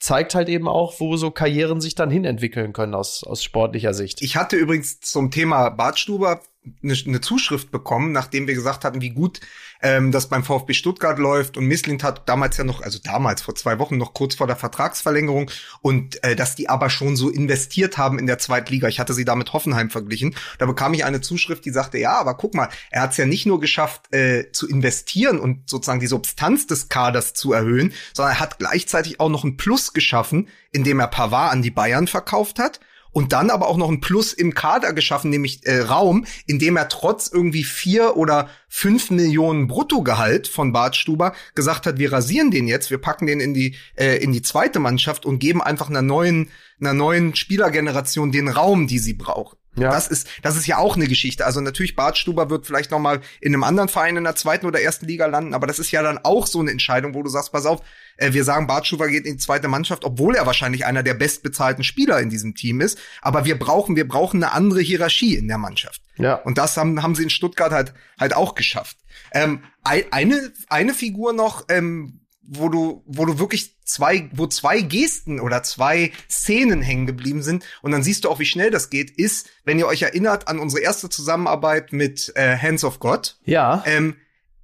zeigt 0.00 0.34
halt 0.34 0.48
eben 0.48 0.66
auch, 0.66 0.98
wo 0.98 1.16
so 1.16 1.30
Karrieren 1.30 1.80
sich 1.80 1.94
dann 1.94 2.10
hinentwickeln 2.10 2.72
können 2.72 2.94
aus, 2.94 3.22
aus 3.22 3.44
sportlicher 3.44 3.94
Sicht. 3.94 4.22
Ich 4.22 4.36
hatte 4.36 4.56
übrigens 4.56 5.00
zum 5.00 5.30
Thema 5.30 5.68
Bartstuber 5.68 6.40
eine, 6.82 6.94
eine 7.06 7.20
Zuschrift 7.20 7.70
bekommen, 7.70 8.12
nachdem 8.12 8.46
wir 8.46 8.54
gesagt 8.54 8.84
hatten, 8.84 9.00
wie 9.00 9.10
gut 9.10 9.40
ähm, 9.80 10.12
das 10.12 10.28
beim 10.28 10.44
VfB 10.44 10.74
Stuttgart 10.74 11.18
läuft 11.18 11.56
und 11.56 11.64
Misslint 11.64 12.02
hat 12.02 12.28
damals 12.28 12.58
ja 12.58 12.64
noch, 12.64 12.82
also 12.82 12.98
damals 13.02 13.40
vor 13.40 13.54
zwei 13.54 13.78
Wochen 13.78 13.96
noch 13.96 14.12
kurz 14.12 14.34
vor 14.34 14.46
der 14.46 14.56
Vertragsverlängerung 14.56 15.50
und 15.80 16.22
äh, 16.22 16.36
dass 16.36 16.56
die 16.56 16.68
aber 16.68 16.90
schon 16.90 17.16
so 17.16 17.30
investiert 17.30 17.96
haben 17.96 18.18
in 18.18 18.26
der 18.26 18.38
Zweitliga. 18.38 18.88
Ich 18.88 19.00
hatte 19.00 19.14
sie 19.14 19.24
da 19.24 19.36
mit 19.36 19.54
Hoffenheim 19.54 19.88
verglichen. 19.88 20.34
Da 20.58 20.66
bekam 20.66 20.92
ich 20.92 21.04
eine 21.04 21.22
Zuschrift, 21.22 21.64
die 21.64 21.70
sagte, 21.70 21.98
ja, 21.98 22.18
aber 22.18 22.36
guck 22.36 22.54
mal, 22.54 22.68
er 22.90 23.02
hat 23.02 23.12
es 23.12 23.16
ja 23.16 23.24
nicht 23.24 23.46
nur 23.46 23.58
geschafft 23.58 24.12
äh, 24.12 24.52
zu 24.52 24.68
investieren 24.68 25.40
und 25.40 25.70
sozusagen 25.70 26.00
die 26.00 26.06
Substanz 26.06 26.66
des 26.66 26.90
Kaders 26.90 27.32
zu 27.32 27.54
erhöhen, 27.54 27.94
sondern 28.12 28.34
er 28.34 28.40
hat 28.40 28.58
gleichzeitig 28.58 29.18
auch 29.18 29.30
noch 29.30 29.44
ein 29.44 29.56
Plus 29.56 29.94
geschaffen, 29.94 30.48
indem 30.72 31.00
er 31.00 31.08
Pavard 31.08 31.52
an 31.52 31.62
die 31.62 31.70
Bayern 31.70 32.06
verkauft 32.06 32.58
hat 32.58 32.80
und 33.12 33.32
dann 33.32 33.50
aber 33.50 33.68
auch 33.68 33.76
noch 33.76 33.88
ein 33.88 34.00
Plus 34.00 34.32
im 34.32 34.54
Kader 34.54 34.92
geschaffen, 34.92 35.30
nämlich 35.30 35.66
äh, 35.66 35.80
Raum, 35.80 36.26
in 36.46 36.58
dem 36.58 36.76
er 36.76 36.88
trotz 36.88 37.28
irgendwie 37.28 37.64
vier 37.64 38.16
oder 38.16 38.48
fünf 38.68 39.10
Millionen 39.10 39.66
Bruttogehalt 39.66 40.48
von 40.48 40.72
Bart 40.72 40.96
Stuber 40.96 41.34
gesagt 41.54 41.86
hat, 41.86 41.98
wir 41.98 42.12
rasieren 42.12 42.50
den 42.50 42.68
jetzt, 42.68 42.90
wir 42.90 42.98
packen 42.98 43.26
den 43.26 43.40
in 43.40 43.54
die 43.54 43.76
äh, 43.96 44.16
in 44.16 44.32
die 44.32 44.42
zweite 44.42 44.78
Mannschaft 44.78 45.26
und 45.26 45.38
geben 45.38 45.62
einfach 45.62 45.88
einer 45.88 46.02
neuen 46.02 46.50
einer 46.80 46.94
neuen 46.94 47.34
Spielergeneration 47.34 48.32
den 48.32 48.48
Raum, 48.48 48.86
die 48.86 48.98
sie 48.98 49.14
braucht. 49.14 49.58
Ja. 49.76 49.90
Das 49.90 50.08
ist, 50.08 50.26
das 50.42 50.56
ist 50.56 50.66
ja 50.66 50.78
auch 50.78 50.96
eine 50.96 51.06
Geschichte. 51.06 51.46
Also 51.46 51.60
natürlich, 51.60 51.94
Bart 51.94 52.18
Stuber 52.18 52.50
wird 52.50 52.66
vielleicht 52.66 52.90
noch 52.90 52.98
mal 52.98 53.20
in 53.40 53.54
einem 53.54 53.62
anderen 53.62 53.88
Verein 53.88 54.16
in 54.16 54.24
der 54.24 54.34
zweiten 54.34 54.66
oder 54.66 54.80
ersten 54.80 55.06
Liga 55.06 55.26
landen, 55.26 55.54
aber 55.54 55.66
das 55.66 55.78
ist 55.78 55.92
ja 55.92 56.02
dann 56.02 56.18
auch 56.18 56.46
so 56.46 56.58
eine 56.60 56.70
Entscheidung, 56.70 57.14
wo 57.14 57.22
du 57.22 57.30
sagst, 57.30 57.52
pass 57.52 57.66
auf, 57.66 57.80
äh, 58.20 58.32
wir 58.32 58.44
sagen, 58.44 58.66
Bart 58.66 58.86
Stuber 58.86 59.08
geht 59.08 59.24
in 59.24 59.32
die 59.32 59.38
zweite 59.38 59.66
Mannschaft, 59.66 60.04
obwohl 60.04 60.36
er 60.36 60.46
wahrscheinlich 60.46 60.84
einer 60.84 61.02
der 61.02 61.14
bestbezahlten 61.14 61.82
Spieler 61.82 62.20
in 62.20 62.30
diesem 62.30 62.54
Team 62.54 62.80
ist. 62.80 62.98
Aber 63.22 63.44
wir 63.44 63.58
brauchen, 63.58 63.96
wir 63.96 64.06
brauchen 64.06 64.42
eine 64.42 64.52
andere 64.52 64.80
Hierarchie 64.80 65.34
in 65.34 65.48
der 65.48 65.58
Mannschaft. 65.58 66.02
Ja. 66.16 66.34
Und 66.34 66.58
das 66.58 66.76
haben, 66.76 67.02
haben 67.02 67.14
sie 67.14 67.24
in 67.24 67.30
Stuttgart 67.30 67.72
halt, 67.72 67.94
halt 68.18 68.36
auch 68.36 68.54
geschafft. 68.54 68.98
Ähm, 69.32 69.64
eine, 69.82 70.52
eine 70.68 70.94
Figur 70.94 71.32
noch, 71.32 71.64
ähm, 71.68 72.20
wo 72.42 72.68
du, 72.68 73.02
wo 73.06 73.24
du 73.24 73.38
wirklich 73.38 73.78
zwei, 73.84 74.28
wo 74.32 74.46
zwei 74.46 74.80
Gesten 74.80 75.40
oder 75.40 75.62
zwei 75.62 76.12
Szenen 76.28 76.82
hängen 76.82 77.06
geblieben 77.06 77.42
sind. 77.42 77.64
Und 77.80 77.92
dann 77.92 78.02
siehst 78.02 78.24
du 78.24 78.28
auch, 78.28 78.38
wie 78.38 78.44
schnell 78.44 78.70
das 78.70 78.90
geht, 78.90 79.10
ist, 79.10 79.48
wenn 79.64 79.78
ihr 79.78 79.86
euch 79.86 80.02
erinnert 80.02 80.48
an 80.48 80.58
unsere 80.58 80.82
erste 80.82 81.08
Zusammenarbeit 81.08 81.92
mit 81.92 82.32
äh, 82.34 82.56
Hands 82.56 82.82
of 82.84 82.98
God. 82.98 83.38
Ja. 83.44 83.82
Ähm, 83.86 84.16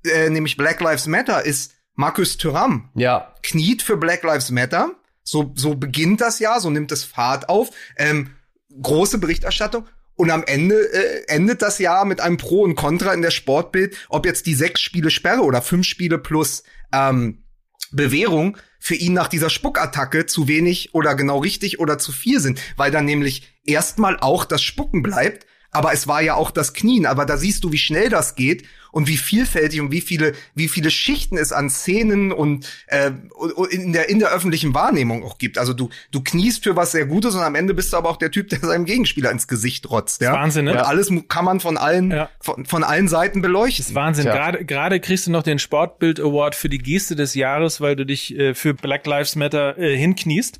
äh, 0.04 0.28
nämlich 0.30 0.56
Black 0.56 0.80
Lives 0.80 1.06
Matter 1.06 1.44
ist 1.44 1.75
Markus 1.96 2.36
Thuram 2.36 2.90
Ja. 2.94 3.34
kniet 3.42 3.82
für 3.82 3.96
Black 3.96 4.22
Lives 4.22 4.50
Matter. 4.50 4.92
So, 5.24 5.52
so 5.56 5.74
beginnt 5.74 6.20
das 6.20 6.38
Jahr, 6.38 6.60
so 6.60 6.70
nimmt 6.70 6.92
es 6.92 7.02
Fahrt 7.02 7.48
auf. 7.48 7.70
Ähm, 7.96 8.30
große 8.80 9.18
Berichterstattung. 9.18 9.86
Und 10.14 10.30
am 10.30 10.44
Ende 10.44 10.76
äh, 10.76 11.24
endet 11.28 11.60
das 11.62 11.78
Jahr 11.78 12.04
mit 12.04 12.20
einem 12.20 12.36
Pro 12.36 12.62
und 12.62 12.74
Contra 12.74 13.12
in 13.12 13.22
der 13.22 13.30
Sportbild, 13.30 13.96
ob 14.08 14.24
jetzt 14.24 14.46
die 14.46 14.54
sechs 14.54 14.80
Spiele 14.80 15.10
Sperre 15.10 15.42
oder 15.42 15.60
fünf 15.62 15.84
Spiele 15.86 16.18
plus 16.18 16.62
ähm, 16.92 17.42
Bewährung 17.90 18.56
für 18.78 18.94
ihn 18.94 19.12
nach 19.14 19.28
dieser 19.28 19.50
Spuckattacke 19.50 20.26
zu 20.26 20.48
wenig 20.48 20.94
oder 20.94 21.14
genau 21.14 21.38
richtig 21.38 21.80
oder 21.80 21.98
zu 21.98 22.12
viel 22.12 22.40
sind, 22.40 22.60
weil 22.76 22.90
dann 22.90 23.04
nämlich 23.04 23.58
erstmal 23.64 24.18
auch 24.20 24.44
das 24.44 24.62
Spucken 24.62 25.02
bleibt, 25.02 25.46
aber 25.76 25.92
es 25.92 26.08
war 26.08 26.22
ja 26.22 26.34
auch 26.34 26.50
das 26.50 26.72
Knien, 26.74 27.06
aber 27.06 27.24
da 27.26 27.36
siehst 27.36 27.62
du, 27.64 27.70
wie 27.72 27.78
schnell 27.78 28.08
das 28.08 28.34
geht 28.34 28.64
und 28.92 29.08
wie 29.08 29.16
vielfältig 29.18 29.80
und 29.80 29.90
wie 29.92 30.00
viele 30.00 30.32
wie 30.54 30.68
viele 30.68 30.90
Schichten 30.90 31.36
es 31.36 31.52
an 31.52 31.68
Szenen 31.68 32.32
und 32.32 32.66
äh, 32.86 33.10
in 33.70 33.92
der 33.92 34.08
in 34.08 34.18
der 34.20 34.30
öffentlichen 34.30 34.72
Wahrnehmung 34.74 35.22
auch 35.22 35.36
gibt. 35.38 35.58
Also 35.58 35.74
du 35.74 35.90
du 36.12 36.22
kniest 36.22 36.64
für 36.64 36.76
was 36.76 36.92
sehr 36.92 37.04
Gutes 37.04 37.34
und 37.34 37.42
am 37.42 37.54
Ende 37.54 37.74
bist 37.74 37.92
du 37.92 37.96
aber 37.98 38.08
auch 38.08 38.16
der 38.16 38.30
Typ, 38.30 38.48
der 38.48 38.60
seinem 38.60 38.86
Gegenspieler 38.86 39.30
ins 39.30 39.48
Gesicht 39.48 39.90
rotzt. 39.90 40.22
Ja? 40.22 40.32
Wahnsinn, 40.32 40.64
ne? 40.64 40.72
Und 40.72 40.78
alles 40.78 41.12
kann 41.28 41.44
man 41.44 41.60
von 41.60 41.76
allen 41.76 42.10
Ja. 42.10 42.30
von, 42.40 42.64
von 42.64 42.82
allen 42.84 43.08
Seiten 43.08 43.42
beleuchten. 43.42 43.94
Wahnsinn. 43.94 44.24
Tja. 44.24 44.32
Gerade 44.34 44.64
gerade 44.64 45.00
kriegst 45.00 45.26
du 45.26 45.30
noch 45.30 45.42
den 45.42 45.58
Sportbild 45.58 46.18
Award 46.18 46.54
für 46.54 46.68
die 46.70 46.78
Geste 46.78 47.16
des 47.16 47.34
Jahres, 47.34 47.80
weil 47.82 47.96
du 47.96 48.06
dich 48.06 48.34
äh, 48.38 48.54
für 48.54 48.72
Black 48.72 49.06
Lives 49.06 49.36
Matter 49.36 49.76
äh, 49.78 49.94
hinkniest. 49.96 50.58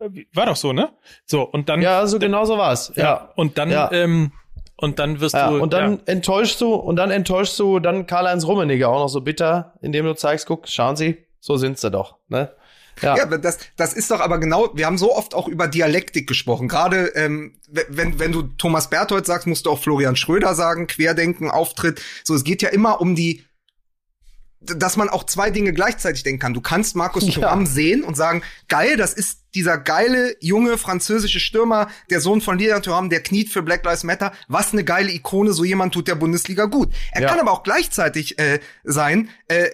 Äh, 0.00 0.24
War 0.34 0.46
doch 0.46 0.56
so, 0.56 0.72
ne? 0.74 0.90
So 1.24 1.42
und 1.42 1.68
dann 1.70 1.80
Ja, 1.80 2.06
so 2.06 2.18
genau 2.18 2.44
so 2.44 2.58
war's. 2.58 2.92
ja, 2.96 3.02
Ja. 3.04 3.32
und 3.36 3.56
dann 3.56 3.70
Ja. 3.70 3.90
ähm, 3.92 4.32
und 4.80 4.98
dann 4.98 5.20
wirst 5.20 5.34
Ja, 5.34 5.50
du 5.50 5.62
und 5.62 5.72
dann 5.72 5.92
ja. 5.92 5.98
enttäuschst 6.06 6.60
du, 6.60 6.74
und 6.74 6.96
dann 6.96 7.10
enttäuschst 7.10 7.58
du 7.58 7.78
dann 7.78 8.06
Karl-Heinz 8.06 8.44
Rummenigge 8.46 8.88
auch 8.88 8.98
noch 8.98 9.08
so 9.08 9.20
bitter, 9.20 9.74
indem 9.80 10.06
du 10.06 10.14
zeigst, 10.14 10.46
guck, 10.46 10.68
schauen 10.68 10.96
Sie, 10.96 11.18
so 11.38 11.56
sind 11.56 11.78
sie 11.78 11.90
doch, 11.90 12.16
ne? 12.28 12.50
Ja. 13.02 13.16
Ja, 13.16 13.24
das, 13.24 13.58
das 13.76 13.94
ist 13.94 14.10
doch 14.10 14.20
aber 14.20 14.38
genau, 14.38 14.70
wir 14.74 14.84
haben 14.84 14.98
so 14.98 15.14
oft 15.14 15.34
auch 15.34 15.48
über 15.48 15.68
Dialektik 15.68 16.26
gesprochen. 16.26 16.68
Gerade 16.68 17.06
ähm, 17.14 17.54
wenn, 17.70 18.18
wenn 18.18 18.32
du 18.32 18.42
Thomas 18.42 18.90
Berthold 18.90 19.24
sagst, 19.24 19.46
musst 19.46 19.64
du 19.64 19.70
auch 19.70 19.78
Florian 19.78 20.16
Schröder 20.16 20.54
sagen, 20.54 20.86
Querdenken, 20.86 21.50
Auftritt. 21.50 22.02
So, 22.24 22.34
es 22.34 22.44
geht 22.44 22.60
ja 22.60 22.68
immer 22.68 23.00
um 23.00 23.14
die, 23.14 23.44
dass 24.60 24.96
man 24.96 25.08
auch 25.08 25.24
zwei 25.24 25.50
Dinge 25.50 25.72
gleichzeitig 25.72 26.22
denken 26.22 26.40
kann. 26.40 26.54
Du 26.54 26.60
kannst 26.60 26.94
Markus 26.96 27.24
Ja. 27.26 27.32
Thuram 27.32 27.66
sehen 27.66 28.02
und 28.04 28.16
sagen, 28.16 28.42
geil, 28.68 28.96
das 28.96 29.14
ist 29.14 29.40
dieser 29.54 29.78
geile, 29.78 30.36
junge 30.40 30.78
französische 30.78 31.40
Stürmer, 31.40 31.88
der 32.10 32.20
Sohn 32.20 32.40
von 32.40 32.58
Lilian 32.58 32.82
Thuram, 32.82 33.10
der 33.10 33.22
kniet 33.22 33.48
für 33.50 33.62
Black 33.62 33.84
Lives 33.84 34.04
Matter. 34.04 34.32
Was 34.48 34.72
eine 34.72 34.84
geile 34.84 35.10
Ikone, 35.12 35.52
so 35.52 35.64
jemand 35.64 35.94
tut 35.94 36.08
der 36.08 36.14
Bundesliga 36.14 36.66
gut. 36.66 36.92
Er 37.12 37.22
Ja. 37.22 37.28
kann 37.28 37.40
aber 37.40 37.52
auch 37.52 37.62
gleichzeitig 37.62 38.38
äh, 38.38 38.60
sein, 38.84 39.30
äh, 39.48 39.70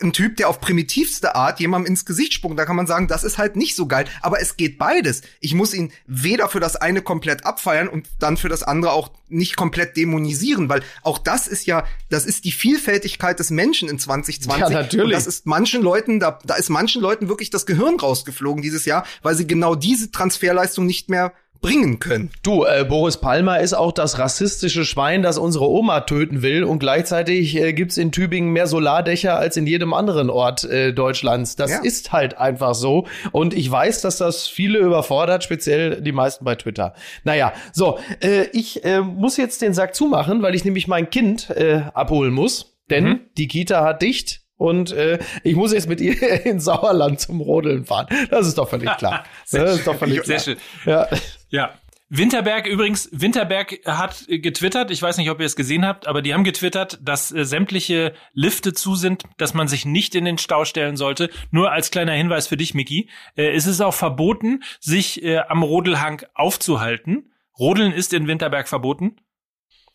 ein 0.00 0.12
Typ, 0.12 0.36
der 0.36 0.48
auf 0.48 0.60
primitivste 0.60 1.34
Art 1.34 1.58
jemandem 1.58 1.90
ins 1.92 2.04
Gesicht 2.04 2.34
spuckt. 2.34 2.58
Da 2.58 2.66
kann 2.66 2.76
man 2.76 2.86
sagen, 2.86 3.08
das 3.08 3.24
ist 3.24 3.38
halt 3.38 3.56
nicht 3.56 3.74
so 3.74 3.86
geil. 3.86 4.04
Aber 4.20 4.40
es 4.40 4.56
geht 4.56 4.78
beides. 4.78 5.22
Ich 5.40 5.54
muss 5.54 5.72
ihn 5.72 5.92
weder 6.06 6.48
für 6.48 6.60
das 6.60 6.76
eine 6.76 7.00
komplett 7.02 7.46
abfeiern 7.46 7.88
und 7.88 8.08
dann 8.18 8.36
für 8.36 8.48
das 8.48 8.62
andere 8.62 8.92
auch 8.92 9.10
nicht 9.28 9.56
komplett 9.56 9.96
dämonisieren, 9.96 10.68
weil 10.68 10.82
auch 11.02 11.18
das 11.18 11.48
ist 11.48 11.66
ja, 11.66 11.84
das 12.10 12.26
ist 12.26 12.44
die 12.44 12.52
Vielfältigkeit 12.52 13.38
des 13.38 13.50
Menschen 13.50 13.88
in 13.88 13.98
2020. 13.98 14.62
Ja, 14.62 14.70
natürlich. 14.70 15.04
Und 15.04 15.12
das 15.12 15.26
ist 15.26 15.46
manchen 15.46 15.82
Leuten, 15.82 16.20
da, 16.20 16.38
da 16.44 16.54
ist 16.54 16.68
manchen 16.68 17.00
Leuten 17.00 17.28
wirklich 17.28 17.50
das 17.50 17.66
Gehirn 17.66 17.98
rausgeflogen 17.98 18.62
dieses 18.62 18.84
Jahr, 18.84 19.04
weil 19.22 19.34
sie 19.34 19.46
genau 19.46 19.74
diese 19.74 20.10
Transferleistung 20.10 20.86
nicht 20.86 21.08
mehr 21.08 21.32
bringen 21.60 21.98
können. 21.98 22.30
Du, 22.42 22.64
äh, 22.64 22.84
Boris 22.88 23.16
Palmer 23.18 23.60
ist 23.60 23.74
auch 23.74 23.92
das 23.92 24.18
rassistische 24.18 24.84
Schwein, 24.84 25.22
das 25.22 25.38
unsere 25.38 25.68
Oma 25.68 26.00
töten 26.00 26.42
will. 26.42 26.64
Und 26.64 26.78
gleichzeitig 26.78 27.56
äh, 27.56 27.72
gibt's 27.72 27.96
in 27.96 28.12
Tübingen 28.12 28.50
mehr 28.52 28.66
Solardächer 28.66 29.36
als 29.38 29.56
in 29.56 29.66
jedem 29.66 29.92
anderen 29.94 30.30
Ort 30.30 30.64
äh, 30.64 30.92
Deutschlands. 30.92 31.56
Das 31.56 31.70
Ja. 31.70 31.82
ist 31.82 32.12
halt 32.12 32.38
einfach 32.38 32.74
so. 32.74 33.06
Und 33.32 33.54
ich 33.54 33.70
weiß, 33.70 34.00
dass 34.02 34.16
das 34.18 34.46
viele 34.46 34.78
überfordert, 34.78 35.44
speziell 35.44 36.00
die 36.00 36.12
meisten 36.12 36.44
bei 36.44 36.54
Twitter. 36.54 36.94
Naja, 37.24 37.52
so, 37.72 37.98
äh, 38.20 38.44
ich 38.52 38.84
äh, 38.84 39.00
muss 39.00 39.36
jetzt 39.36 39.62
den 39.62 39.74
Sack 39.74 39.94
zumachen, 39.94 40.42
weil 40.42 40.54
ich 40.54 40.64
nämlich 40.64 40.88
mein 40.88 41.10
Kind 41.10 41.50
äh, 41.50 41.82
abholen 41.94 42.32
muss. 42.32 42.74
Denn 42.90 43.04
Mhm. 43.04 43.20
die 43.36 43.48
Kita 43.48 43.82
hat 43.84 44.02
dicht. 44.02 44.42
Und 44.56 44.92
äh, 44.92 45.18
ich 45.42 45.54
muss 45.54 45.72
jetzt 45.72 45.88
mit 45.88 46.00
ihr 46.00 46.20
ins 46.46 46.64
Sauerland 46.64 47.20
zum 47.20 47.40
Rodeln 47.40 47.84
fahren. 47.84 48.06
Das 48.30 48.46
ist 48.46 48.56
doch 48.58 48.68
völlig 48.68 48.90
klar. 48.96 49.24
das 49.50 49.76
ist 49.78 49.86
doch 49.86 49.96
völlig 49.96 50.24
Sehr 50.24 50.36
klar. 50.38 50.44
schön. 50.44 50.56
Ja. 50.84 51.08
Ja. 51.50 51.74
Winterberg 52.08 52.66
übrigens, 52.68 53.08
Winterberg 53.12 53.80
hat 53.84 54.26
getwittert, 54.28 54.92
ich 54.92 55.02
weiß 55.02 55.16
nicht, 55.18 55.28
ob 55.28 55.40
ihr 55.40 55.46
es 55.46 55.56
gesehen 55.56 55.84
habt, 55.84 56.06
aber 56.06 56.22
die 56.22 56.32
haben 56.34 56.44
getwittert, 56.44 57.00
dass 57.02 57.32
äh, 57.32 57.44
sämtliche 57.44 58.14
Lifte 58.32 58.72
zu 58.72 58.94
sind, 58.94 59.24
dass 59.38 59.54
man 59.54 59.66
sich 59.66 59.84
nicht 59.84 60.14
in 60.14 60.24
den 60.24 60.38
Stau 60.38 60.64
stellen 60.64 60.96
sollte. 60.96 61.30
Nur 61.50 61.72
als 61.72 61.90
kleiner 61.90 62.12
Hinweis 62.12 62.46
für 62.46 62.56
dich, 62.56 62.74
Miki. 62.74 63.10
Äh, 63.34 63.50
es 63.56 63.66
ist 63.66 63.80
auch 63.80 63.92
verboten, 63.94 64.62
sich 64.78 65.22
äh, 65.24 65.38
am 65.48 65.64
Rodelhang 65.64 66.22
aufzuhalten. 66.34 67.32
Rodeln 67.58 67.90
ist 67.92 68.14
in 68.14 68.28
Winterberg 68.28 68.68
verboten. 68.68 69.16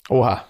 Oha. 0.09 0.45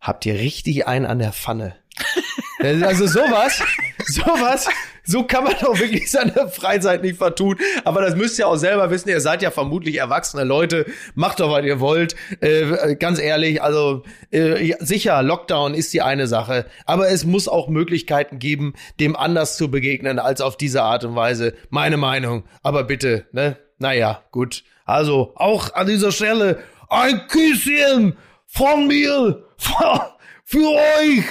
habt 0.00 0.26
ihr 0.26 0.34
richtig 0.34 0.88
einen 0.88 1.06
an 1.06 1.20
der 1.20 1.32
Pfanne. 1.32 1.76
Also 2.60 3.06
sowas, 3.06 3.62
sowas, 4.06 4.68
so 5.04 5.24
kann 5.24 5.44
man 5.44 5.54
doch 5.60 5.78
wirklich 5.78 6.10
seine 6.10 6.48
Freizeit 6.48 7.02
nicht 7.02 7.18
vertun. 7.18 7.56
Aber 7.84 8.00
das 8.00 8.16
müsst 8.16 8.38
ihr 8.38 8.48
auch 8.48 8.56
selber 8.56 8.90
wissen. 8.90 9.08
Ihr 9.08 9.20
seid 9.20 9.42
ja 9.42 9.50
vermutlich 9.50 9.98
erwachsene 9.98 10.44
Leute. 10.44 10.86
Macht 11.14 11.40
doch, 11.40 11.50
was 11.50 11.64
ihr 11.64 11.80
wollt. 11.80 12.16
Äh, 12.40 12.96
ganz 12.96 13.18
ehrlich, 13.18 13.62
also 13.62 14.02
äh, 14.30 14.74
sicher, 14.80 15.22
Lockdown 15.22 15.74
ist 15.74 15.92
die 15.92 16.02
eine 16.02 16.26
Sache. 16.26 16.66
Aber 16.86 17.08
es 17.08 17.24
muss 17.24 17.48
auch 17.48 17.68
Möglichkeiten 17.68 18.38
geben, 18.38 18.74
dem 18.98 19.14
anders 19.14 19.56
zu 19.56 19.70
begegnen 19.70 20.18
als 20.18 20.40
auf 20.40 20.56
diese 20.56 20.82
Art 20.82 21.04
und 21.04 21.14
Weise. 21.14 21.54
Meine 21.70 21.96
Meinung. 21.96 22.44
Aber 22.62 22.84
bitte, 22.84 23.26
ne? 23.32 23.58
Naja, 23.78 24.22
gut. 24.30 24.64
Also 24.84 25.32
auch 25.36 25.74
an 25.74 25.86
dieser 25.86 26.12
Stelle 26.12 26.58
ein 26.88 27.26
Küsschen 27.28 28.16
von 28.46 28.86
mir 28.86 29.44
für 30.44 30.70
euch 30.70 31.24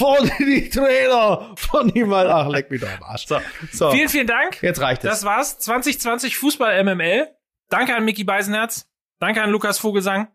von 0.00 0.30
die 0.38 0.68
Trainer 0.70 1.52
von 1.56 1.86
niemand. 1.88 2.28
Ach, 2.30 2.48
leck 2.48 2.70
mich 2.70 2.80
doch 2.80 2.88
am 2.90 3.02
Arsch. 3.02 3.26
So, 3.26 3.38
so. 3.70 3.90
Vielen, 3.90 4.08
vielen 4.08 4.26
Dank. 4.26 4.62
Jetzt 4.62 4.80
reicht 4.80 5.04
es. 5.04 5.10
Das 5.10 5.24
war's. 5.24 5.58
2020 5.58 6.36
Fußball 6.38 6.82
MML. 6.84 7.28
Danke 7.68 7.94
an 7.94 8.04
Mickey 8.04 8.24
Beisenherz. 8.24 8.86
Danke 9.18 9.42
an 9.42 9.50
Lukas 9.50 9.78
Vogelsang. 9.78 10.28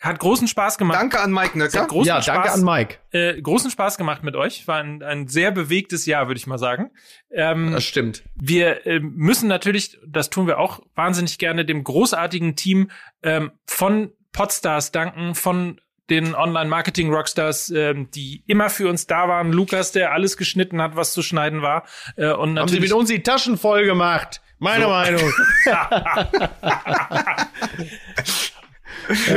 Hat 0.00 0.18
großen 0.18 0.48
Spaß 0.48 0.78
gemacht. 0.78 0.98
Danke 0.98 1.20
an 1.20 1.32
Mike 1.32 1.58
Es 1.58 1.74
hat 1.74 1.82
Nöcker. 1.82 1.86
großen 1.86 2.08
ja, 2.08 2.22
Spaß, 2.22 2.34
danke 2.34 2.52
an 2.52 2.64
Mike. 2.64 2.96
Äh, 3.10 3.40
großen 3.40 3.70
Spaß 3.70 3.98
gemacht 3.98 4.22
mit 4.24 4.34
euch. 4.34 4.66
War 4.66 4.78
ein, 4.78 5.02
ein 5.02 5.28
sehr 5.28 5.50
bewegtes 5.52 6.06
Jahr, 6.06 6.26
würde 6.28 6.38
ich 6.38 6.46
mal 6.46 6.58
sagen. 6.58 6.90
Ähm, 7.30 7.72
Das 7.72 7.84
stimmt. 7.84 8.24
wir 8.34 8.86
äh, 8.86 9.00
müssen 9.00 9.48
natürlich, 9.48 9.98
das 10.06 10.30
tun 10.30 10.46
wir 10.46 10.58
auch 10.58 10.80
wahnsinnig 10.94 11.38
gerne, 11.38 11.64
dem 11.64 11.84
großartigen 11.84 12.56
Team 12.56 12.90
ähm, 13.22 13.52
von 13.66 14.12
Podstars 14.32 14.92
danken, 14.92 15.34
von 15.34 15.80
den 16.10 16.34
Online-Marketing-Rockstars, 16.34 17.70
ähm, 17.70 18.10
die 18.14 18.42
immer 18.46 18.70
für 18.70 18.88
uns 18.88 19.06
da 19.06 19.28
waren. 19.28 19.52
Lukas, 19.52 19.92
der 19.92 20.12
alles 20.12 20.36
geschnitten 20.36 20.80
hat, 20.80 20.96
was 20.96 21.12
zu 21.12 21.22
schneiden 21.22 21.62
war. 21.62 21.84
Äh, 22.16 22.32
und 22.32 22.58
Haben 22.58 22.68
sie 22.68 22.80
mit 22.80 22.92
uns 22.92 23.08
die 23.08 23.22
Taschen 23.22 23.58
voll 23.58 23.84
gemacht. 23.86 24.40
Meine 24.58 24.86
Meinung. 24.86 25.20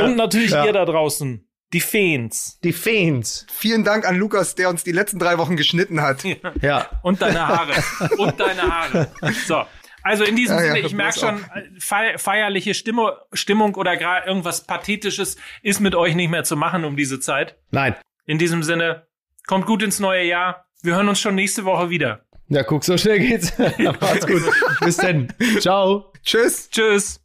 und 0.02 0.16
natürlich 0.16 0.50
Ja. 0.52 0.64
ihr 0.64 0.72
da 0.72 0.84
draußen, 0.84 1.46
die 1.72 1.80
Fans 1.80 2.58
Die 2.64 2.72
Fans. 2.72 3.46
Vielen 3.52 3.84
Dank 3.84 4.06
an 4.08 4.16
Lukas, 4.16 4.54
der 4.54 4.68
uns 4.70 4.82
die 4.82 4.92
letzten 4.92 5.18
drei 5.18 5.38
Wochen 5.38 5.56
geschnitten 5.56 6.00
hat. 6.00 6.24
Ja. 6.62 6.86
und 7.02 7.20
deine 7.22 7.46
Haare 7.46 7.72
und 8.16 8.40
deine 8.40 8.62
Haare. 8.62 9.08
So. 9.46 9.62
Also 10.02 10.24
in 10.24 10.36
diesem 10.36 10.56
Ja, 10.56 10.64
ja, 10.64 10.72
Sinne, 10.74 10.86
ich 10.86 10.94
merke 10.94 11.18
schon, 11.18 11.44
äh, 11.54 11.62
fei- 11.78 12.16
feierliche 12.18 12.74
Stimmung, 12.74 13.10
Stimmung 13.32 13.74
oder 13.74 13.96
gerade 13.96 14.26
irgendwas 14.26 14.66
Pathetisches 14.66 15.36
ist 15.62 15.80
mit 15.80 15.94
euch 15.94 16.14
nicht 16.14 16.30
mehr 16.30 16.44
zu 16.44 16.56
machen 16.56 16.84
um 16.84 16.96
diese 16.96 17.20
Zeit. 17.20 17.56
Nein. 17.70 17.94
In 18.26 18.38
diesem 18.38 18.62
Sinne, 18.62 19.06
kommt 19.46 19.66
gut 19.66 19.82
ins 19.82 20.00
neue 20.00 20.24
Jahr. 20.24 20.64
Wir 20.82 20.94
hören 20.94 21.08
uns 21.08 21.20
schon 21.20 21.34
nächste 21.34 21.64
Woche 21.64 21.90
wieder. 21.90 22.24
Ja, 22.48 22.62
guck, 22.62 22.84
so 22.84 22.96
schnell 22.96 23.18
geht's. 23.20 23.52
Macht's 23.78 24.26
gut. 24.26 24.42
Bis 24.80 24.96
dann. 24.96 25.32
Ciao. 25.60 26.12
Tschüss. 26.24 26.68
Tschüss. 26.70 27.20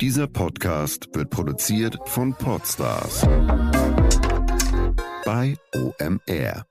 Dieser 0.00 0.26
Podcast 0.26 1.08
wird 1.14 1.28
produziert 1.30 1.96
von 2.06 2.34
Podstars 2.34 3.26
bei 5.26 5.54
OMR. 5.74 6.64